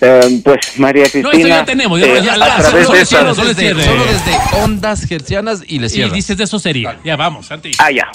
Eh, 0.00 0.40
pues 0.42 0.78
María 0.78 1.04
No, 1.04 1.10
Cristina, 1.10 1.30
eso 1.38 1.48
ya 1.48 1.64
tenemos. 1.64 2.00
Ya, 2.00 2.06
eh, 2.06 2.22
ya, 2.22 2.32
a 2.34 2.36
través 2.60 2.86
solo 2.86 2.98
de 2.98 3.04
solo 3.06 3.34
desde, 3.34 3.54
cierre. 3.54 3.84
solo 3.84 4.04
desde 4.04 4.38
ondas 4.62 5.10
hertzianas 5.10 5.62
y 5.66 5.78
le 5.78 5.86
Y 5.86 5.90
cierras. 5.90 6.14
dices 6.14 6.36
de 6.36 6.44
eso 6.44 6.58
sería. 6.58 6.98
Ya, 7.04 7.16
vamos, 7.16 7.46
Santi. 7.46 7.70
Ah, 7.78 7.90
ya. 7.90 8.08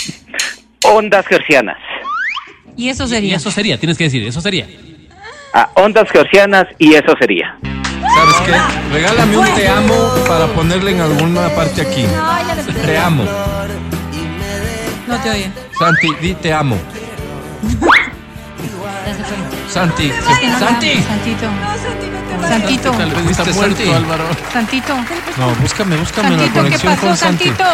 Ondas 0.86 1.26
gercianas. 1.28 1.78
Y 2.76 2.90
eso 2.90 3.06
Y 3.06 3.10
sería. 3.10 3.36
eso 3.38 3.52
sería, 3.52 3.78
tienes 3.80 3.98
que 3.98 4.06
decir, 4.06 4.24
eso 4.24 4.42
sería. 4.42 4.68
Ah, 5.54 5.70
ondas 5.76 6.10
gercianas 6.12 6.68
y 6.78 6.94
eso 6.94 7.16
sería. 7.20 7.58
¿Sabes 7.62 8.36
qué? 8.46 8.94
Regálame 8.94 9.38
un 9.38 9.56
te 9.56 9.68
amo 9.68 10.14
para 10.28 10.48
ponerle 10.48 10.92
en 10.92 11.02
alguna 11.02 11.50
parte 11.50 11.82
aquí. 11.82 12.06
Te 12.86 12.98
amo. 12.98 13.24
No 15.08 15.18
te 15.22 15.30
oyen. 15.32 15.54
Santi, 15.78 16.16
di 16.22 16.34
te 16.36 16.54
amo. 16.54 16.78
Ya 19.06 19.16
se 19.16 19.24
fue. 19.24 19.38
Santi, 19.70 20.08
no 20.10 20.60
Santi. 20.60 21.04
Santito. 21.04 21.48
Santito. 22.48 22.92
Tal 22.92 23.12
vez 23.12 23.30
está 23.32 23.44
¿Viste, 23.44 23.60
muerto, 23.60 23.76
Santi? 23.78 23.92
Álvaro. 23.92 24.24
Santito. 24.54 24.94
No, 25.38 25.56
búscame, 25.62 25.96
búscame 25.98 26.30
la 26.32 26.38
Santito, 26.38 26.54
¿qué 26.54 26.60
conexión 26.60 26.94
pasó, 26.96 27.08
con 27.08 27.18
Santi. 27.18 27.46
Santito? 27.46 27.66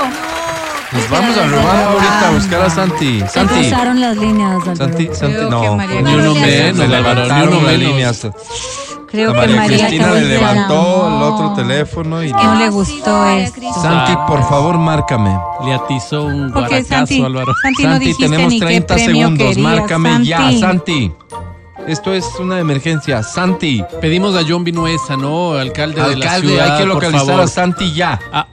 Nos 0.95 1.09
vamos 1.09 1.37
a 1.37 1.47
robar 1.47 1.83
ahorita 1.83 2.27
a 2.27 2.31
buscar 2.31 2.61
a 2.61 2.69
Santi. 2.69 3.19
Se 3.21 3.27
Santi. 3.27 3.53
cruzaron 3.53 3.99
las 4.01 4.15
líneas, 4.17 4.51
Álvaro. 4.53 4.75
Santi, 4.75 5.09
Santi, 5.13 5.35
Creo 5.35 5.49
no. 5.49 5.61
que 5.61 5.69
María 5.71 6.01
Ni 6.01 6.13
uno 6.13 6.33
Cristina- 6.33 6.45
menos, 6.47 6.77
Se 6.77 6.95
Álvaro, 6.95 7.23
ni 7.25 7.41
uno 7.41 7.51
las 7.51 7.61
menos. 7.63 7.77
líneas. 7.79 8.27
Creo 9.11 9.31
que 9.31 9.37
María 9.37 9.55
María 9.57 9.77
Cristina 9.77 10.11
le 10.11 10.21
levantó 10.21 11.07
el 11.07 11.23
otro 11.23 11.53
teléfono 11.53 12.23
y... 12.23 12.31
No 12.33 12.55
le 12.55 12.69
gustó 12.69 13.27
esto. 13.27 13.61
Santi, 13.81 14.13
por 14.27 14.43
favor, 14.49 14.77
márcame. 14.77 15.37
Le 15.65 15.73
atizó 15.73 16.23
un 16.23 16.51
Porque 16.51 16.69
guaracazo, 16.69 16.87
Santi, 16.89 17.21
Álvaro. 17.23 17.53
Santi 17.61 17.83
no 17.83 17.89
Santi, 17.91 18.05
dijiste 18.05 18.25
tenemos 18.29 18.53
ni 18.53 18.59
qué 18.59 18.65
30 18.65 18.93
premio 18.95 19.13
segundos. 19.27 19.47
querías, 19.47 19.57
Márcame 19.57 20.25
ya, 20.25 20.37
Santi. 20.39 20.59
Santi. 20.59 21.11
Esto 21.87 22.13
es 22.13 22.25
una 22.39 22.59
emergencia. 22.59 23.21
Santi, 23.21 23.83
Pedimos 24.01 24.35
a 24.35 24.41
John 24.47 24.63
Vinuesa, 24.63 25.15
¿no? 25.15 25.53
Alcalde, 25.53 26.01
de 26.01 26.07
la 26.17 26.25
alcalde, 26.25 26.47
ciudad. 26.47 26.71
hay 26.71 26.77
que 26.79 26.85
por 26.85 26.93
localizar 26.95 27.25
favor. 27.27 27.41
a 27.41 27.47
Santi 27.47 27.93
ya. 27.93 28.19
Ah, 28.33 28.47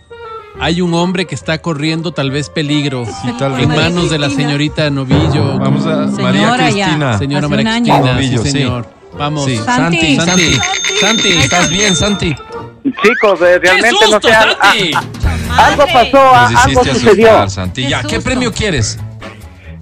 hay 0.62 0.80
un 0.80 0.94
hombre 0.94 1.26
que 1.26 1.34
está 1.34 1.59
corriendo 1.59 2.12
tal 2.12 2.30
vez 2.30 2.48
peligro 2.48 3.05
tal 3.36 3.59
en 3.59 3.68
manos 3.68 4.10
de 4.10 4.18
la 4.18 4.30
señorita 4.30 4.89
Novillo. 4.90 5.59
Vamos 5.59 5.84
a 5.86 6.06
Señora 6.09 6.22
María 6.22 6.70
ya. 6.70 6.84
Cristina. 6.86 7.18
Señora 7.18 7.47
Hace 7.47 7.56
María. 7.56 7.72
Cristina, 7.72 8.12
Novillo, 8.12 8.39
sí, 8.39 8.44
sí. 8.44 8.51
señor. 8.52 8.86
Vamos. 9.18 9.44
Sí, 9.44 9.56
Santi. 9.56 10.16
Santi, 10.16 10.30
Santi. 10.30 10.59
Santi. 11.01 11.28
¿Estás 11.30 11.68
bien, 11.68 11.97
Santi? 11.97 12.36
Chicos, 12.84 13.40
eh, 13.43 13.59
¡Qué 13.60 13.70
realmente 13.70 13.90
susto, 14.06 14.10
no 14.12 14.20
sé. 14.20 14.32
ah, 14.34 14.56
Santi! 14.62 14.90
ah, 14.94 15.66
algo 15.66 15.84
pasó, 15.93 16.18
ah, 16.32 16.51
algo 16.64 16.84
sucedió. 16.84 17.26
asustar, 17.26 17.51
Santi. 17.51 17.82
Qué 17.82 17.89
Ya, 17.90 18.02
¿qué 18.05 18.20
premio 18.20 18.52
quieres? 18.52 19.01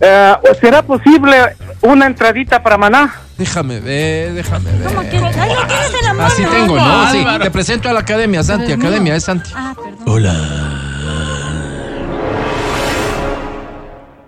Eh, 0.00 0.34
¿Será 0.62 0.80
posible 0.82 1.56
una 1.82 2.06
entradita 2.06 2.62
para 2.62 2.78
Maná? 2.78 3.20
Déjame 3.40 3.80
ver, 3.80 4.34
déjame 4.34 4.70
ver. 4.70 4.82
¿Cómo 4.92 5.00
quieres? 5.08 5.34
Ay, 5.34 5.54
lo 5.54 5.66
tienes 5.66 5.94
en 5.98 6.04
la 6.04 6.12
mano. 6.12 6.24
Así 6.26 6.42
tengo, 6.44 6.76
¿no? 6.76 7.10
Sí, 7.10 7.24
te 7.42 7.50
presento 7.50 7.88
a 7.88 7.94
la 7.94 8.00
academia, 8.00 8.42
Santi. 8.42 8.70
Academia, 8.70 9.16
es 9.16 9.24
Santi. 9.24 9.50
Ah, 9.54 9.74
perdón. 9.74 10.04
Hola. 10.06 10.34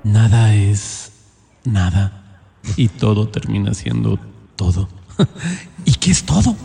Nada 0.02 0.55
es 0.55 1.12
nada. 1.64 2.39
Y 2.76 2.89
todo 2.89 3.28
termina 3.28 3.74
siendo 3.74 4.18
todo. 4.56 4.89
¿Y 5.84 5.93
qué 5.97 6.10
es 6.10 6.24
todo? 6.24 6.56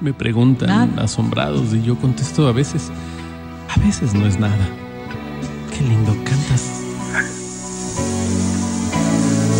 Me 0.00 0.12
preguntan 0.12 0.90
Nada. 0.90 1.04
asombrados 1.04 1.72
y 1.72 1.82
yo 1.82 1.94
contesto 2.00 2.48
a 2.48 2.52
veces. 2.52 2.90
A 3.72 3.78
veces 3.78 4.12
no 4.12 4.26
es 4.26 4.40
nada. 4.40 4.66
Qué 5.72 5.84
lindo 5.84 6.16
cantas. 6.24 6.62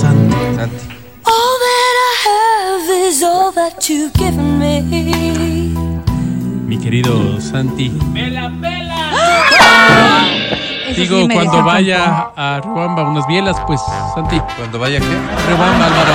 Santi. 0.01 0.36
Santi. 0.57 0.86
Mi 6.66 6.78
querido 6.78 7.40
Santi. 7.40 7.90
¡Me 8.12 8.28
la 8.31 8.51
pela! 8.60 10.27
Eso 10.89 11.01
Digo, 11.01 11.20
sí 11.23 11.28
cuando 11.32 11.62
vaya 11.62 12.31
a 12.36 12.60
Ruamba 12.60 13.05
unas 13.05 13.27
bielas, 13.28 13.56
pues 13.66 13.81
Santi. 14.14 14.40
Cuando 14.56 14.78
vaya, 14.81 14.98
¿qué? 14.98 15.06
Ruamba, 15.56 15.86
Álvaro, 15.86 16.12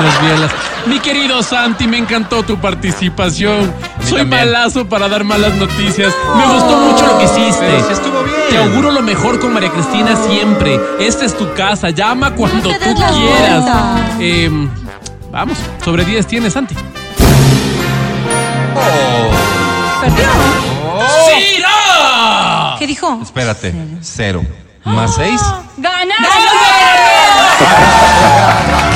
unas 0.00 0.20
bielas. 0.22 0.50
Mi 0.86 0.98
querido 0.98 1.40
Santi, 1.42 1.86
me 1.86 1.98
encantó 1.98 2.42
tu 2.42 2.56
participación. 2.58 3.72
Soy 4.08 4.18
también. 4.18 4.28
malazo 4.46 4.88
para 4.88 5.08
dar 5.08 5.22
malas 5.22 5.54
noticias. 5.54 6.12
Me 6.36 6.46
gustó 6.52 6.76
mucho 6.78 7.06
lo 7.06 7.18
que 7.18 7.24
hiciste. 7.26 7.64
Pero 7.66 7.90
estuvo 7.90 8.22
bien. 8.24 8.36
Te 8.48 8.58
auguro 8.58 8.90
lo 8.90 9.02
mejor 9.02 9.38
con 9.38 9.52
María 9.52 9.70
Cristina 9.70 10.16
siempre. 10.16 10.80
Esta 10.98 11.24
es 11.26 11.36
tu 11.36 11.52
casa. 11.54 11.90
Llama 11.90 12.34
cuando 12.34 12.70
No 12.72 12.76
tú 12.78 12.94
quieras. 12.94 13.14
vuelta. 13.16 13.96
Vamos, 15.30 15.58
sobre 15.84 16.04
10 16.04 16.26
tienes, 16.26 16.52
Santi. 16.52 16.74
¿Perdió? 20.00 20.24
¡Sí, 21.26 21.62
no! 21.62 22.76
¿Qué 22.78 22.86
dijo? 22.86 23.18
Espérate, 23.22 23.74
cero. 24.00 24.42
¿Más 24.84 25.14
seis? 25.14 25.40
Así 25.40 25.54
nos 25.78 25.90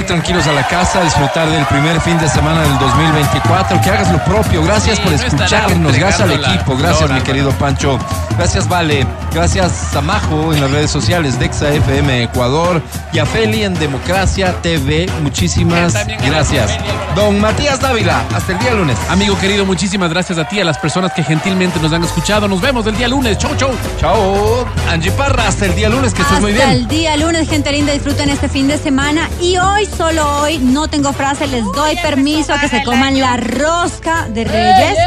ir 0.00 0.06
tranquilos 0.06 0.46
a 0.46 0.52
la 0.52 0.66
casa, 0.66 1.02
disfrutar 1.02 1.48
del 1.48 1.64
primer 1.66 2.00
fin 2.00 2.18
de 2.18 2.28
semana 2.28 2.62
del 2.62 2.78
2024. 2.78 3.80
Que 3.80 3.90
hagas 3.90 4.10
lo 4.10 4.22
propio. 4.24 4.62
Gracias 4.64 4.96
Sí, 4.98 5.02
por 5.04 5.12
escucharnos. 5.12 5.96
Gracias 5.96 6.20
al 6.20 6.32
equipo. 6.32 6.76
Gracias, 6.76 7.10
mi 7.10 7.20
querido 7.20 7.50
Pancho. 7.52 7.98
Gracias, 8.36 8.68
Vale. 8.68 9.06
Gracias, 9.32 9.70
Samajo 9.92 10.52
en 10.52 10.60
las 10.60 10.70
redes 10.70 10.90
sociales 10.90 11.38
de 11.38 11.46
Exa 11.46 11.68
FM 11.70 12.24
Ecuador. 12.24 12.82
Y 13.12 13.18
a 13.18 13.26
Feli 13.26 13.62
en 13.64 13.74
Democracia 13.74 14.54
TV. 14.62 15.08
Muchísimas 15.22 15.94
gracias. 16.26 16.70
Don 17.14 17.40
Matías 17.40 17.80
Dávila. 17.80 18.24
Hasta 18.34 18.52
el 18.52 18.58
día 18.58 18.72
lunes. 18.74 18.96
Amigo 19.08 19.38
querido, 19.38 19.64
muchísimas 19.66 20.10
gracias 20.10 20.38
a 20.38 20.48
ti, 20.48 20.60
a 20.60 20.64
las 20.64 20.78
personas 20.78 21.12
que 21.12 21.22
gentilmente 21.22 21.78
nos 21.80 21.92
han 21.92 22.02
escuchado. 22.04 22.48
Nos 22.48 22.60
vemos 22.60 22.86
el 22.86 22.96
día 22.96 23.08
lunes. 23.08 23.38
Chau, 23.38 23.54
chau. 23.56 23.70
Chao. 24.00 24.66
Angie 24.88 25.10
Parra. 25.12 25.48
Hasta 25.48 25.66
el 25.66 25.74
día 25.74 25.88
lunes. 25.88 26.12
Que 26.14 26.22
estés 26.22 26.36
Hasta 26.36 26.40
muy 26.40 26.52
bien. 26.52 26.68
el 26.70 26.88
día 26.88 27.16
lunes, 27.16 27.48
gente 27.48 27.70
linda, 27.72 27.92
disfruten 27.92 28.28
este 28.30 28.48
fin 28.48 28.66
de 28.68 28.78
semana. 28.78 29.28
Y 29.40 29.58
hoy 29.58 29.86
solo 29.96 30.40
hoy, 30.42 30.58
no 30.58 30.88
tengo 30.88 31.12
frase, 31.12 31.46
les 31.46 31.64
doy 31.72 31.96
permiso 31.96 32.52
a 32.54 32.60
que 32.60 32.68
se 32.68 32.82
coman 32.82 33.18
la 33.18 33.36
rosca 33.36 34.28
de 34.28 34.44
Reyes. 34.44 34.98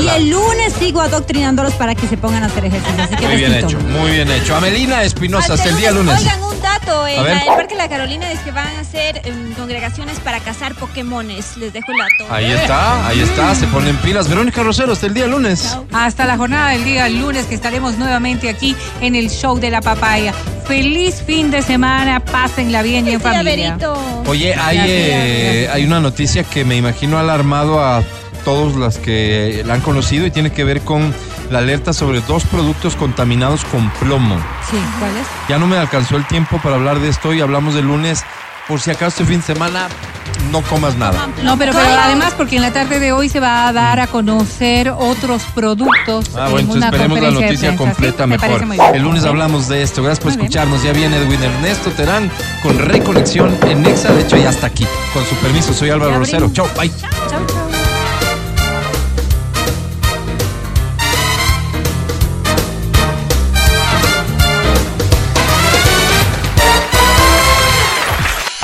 Y 0.00 0.08
el 0.08 0.30
lunes 0.30 0.72
sigo 0.78 1.00
adoctrinándolos 1.00 1.74
para 1.74 1.94
que 1.94 2.06
se 2.06 2.16
pongan 2.16 2.42
a 2.42 2.46
hacer 2.46 2.64
ejercicio. 2.64 3.02
Así 3.02 3.16
que 3.16 3.26
Muy 3.26 3.36
bien 3.36 3.52
besito. 3.52 3.68
hecho, 3.68 3.80
muy 3.88 4.10
bien 4.12 4.30
hecho. 4.30 4.56
Amelina 4.56 5.02
Espinosa, 5.02 5.54
hasta 5.54 5.68
el 5.68 5.76
día 5.76 5.90
lunes. 5.90 6.18
Oigan, 6.18 6.42
un 6.42 6.60
dato. 6.60 7.06
En 7.06 7.26
el 7.26 7.46
Parque 7.46 7.74
La 7.74 7.88
Carolina 7.88 8.30
es 8.32 8.38
que 8.40 8.50
van 8.50 8.68
a 8.76 8.80
hacer 8.80 9.20
em, 9.24 9.52
congregaciones 9.54 10.18
para 10.20 10.40
cazar 10.40 10.74
Pokémones. 10.74 11.56
Les 11.56 11.72
dejo 11.72 11.92
el 11.92 11.98
dato. 11.98 12.34
Ahí 12.34 12.50
está, 12.50 13.06
ahí 13.06 13.20
está, 13.20 13.54
se 13.54 13.66
ponen 13.66 13.96
pilas. 13.98 14.28
Verónica 14.28 14.62
Rosero, 14.62 14.92
hasta 14.92 15.06
el 15.06 15.14
día 15.14 15.26
lunes. 15.26 15.76
Hasta 15.92 16.24
la 16.26 16.36
jornada 16.36 16.70
del 16.70 16.84
día 16.84 17.08
lunes 17.08 17.46
que 17.46 17.54
estaremos 17.54 17.96
nuevamente 17.98 18.48
aquí 18.48 18.74
en 19.00 19.14
el 19.14 19.30
show 19.30 19.58
de 19.58 19.70
la 19.70 19.80
papaya. 19.80 20.32
Feliz 20.66 21.22
fin 21.26 21.50
de 21.50 21.62
semana, 21.62 22.20
pásenla 22.20 22.82
bien 22.82 23.08
y 23.08 23.12
en 23.12 23.20
familia. 23.20 23.72
Berito. 23.76 24.22
Oye, 24.28 24.54
hay, 24.54 24.78
eh, 24.78 25.70
hay 25.72 25.86
una 25.86 26.00
noticia 26.00 26.44
que 26.44 26.62
me 26.62 26.76
imagino 26.76 27.16
ha 27.16 27.20
alarmado 27.20 27.82
a 27.82 28.02
todos 28.44 28.76
las 28.76 28.98
que 28.98 29.62
la 29.64 29.72
han 29.72 29.80
conocido 29.80 30.26
y 30.26 30.30
tiene 30.30 30.52
que 30.52 30.64
ver 30.64 30.82
con 30.82 31.14
la 31.50 31.60
alerta 31.60 31.94
sobre 31.94 32.20
dos 32.20 32.44
productos 32.44 32.94
contaminados 32.94 33.64
con 33.64 33.90
plomo. 33.92 34.36
Sí, 34.70 34.76
¿cuál 34.98 35.16
es? 35.16 35.26
Ya 35.48 35.58
no 35.58 35.66
me 35.66 35.78
alcanzó 35.78 36.16
el 36.16 36.26
tiempo 36.26 36.60
para 36.62 36.76
hablar 36.76 37.00
de 37.00 37.08
esto 37.08 37.32
y 37.32 37.40
hablamos 37.40 37.72
de 37.74 37.80
lunes. 37.80 38.22
Por 38.68 38.82
si 38.82 38.90
acaso 38.90 39.22
este 39.22 39.24
fin 39.24 39.40
de 39.40 39.46
semana 39.46 39.88
no 40.50 40.62
comas 40.62 40.96
nada. 40.96 41.28
No, 41.42 41.58
pero, 41.58 41.72
pero 41.72 41.88
además 42.00 42.34
porque 42.36 42.56
en 42.56 42.62
la 42.62 42.72
tarde 42.72 43.00
de 43.00 43.12
hoy 43.12 43.28
se 43.28 43.40
va 43.40 43.68
a 43.68 43.72
dar 43.72 44.00
a 44.00 44.06
conocer 44.06 44.88
otros 44.90 45.42
productos. 45.54 46.26
Ah, 46.34 46.46
en 46.46 46.52
bueno, 46.52 46.58
entonces 46.60 46.84
esperemos 46.84 47.20
la 47.20 47.30
noticia 47.30 47.68
prensa, 47.70 47.76
completa 47.76 48.26
mejor. 48.26 48.64
El 48.94 49.02
lunes 49.02 49.24
hablamos 49.24 49.68
de 49.68 49.82
esto. 49.82 50.02
Gracias 50.02 50.20
por 50.20 50.32
Muy 50.32 50.36
bien. 50.36 50.46
escucharnos. 50.46 50.82
Ya 50.82 50.92
viene 50.92 51.16
Edwin 51.16 51.42
Ernesto 51.42 51.90
Terán 51.90 52.30
con 52.62 52.78
Reconexión 52.78 53.56
en 53.66 53.82
Nexa. 53.82 54.12
De 54.12 54.22
hecho, 54.22 54.36
ya 54.36 54.50
está 54.50 54.68
aquí. 54.68 54.86
Con 55.12 55.24
su 55.24 55.34
permiso, 55.36 55.72
soy 55.72 55.90
Álvaro 55.90 56.18
Rosero. 56.18 56.50
Chao, 56.52 56.68
bye. 56.76 56.90
Chau, 56.90 57.46
chau. 57.46 57.67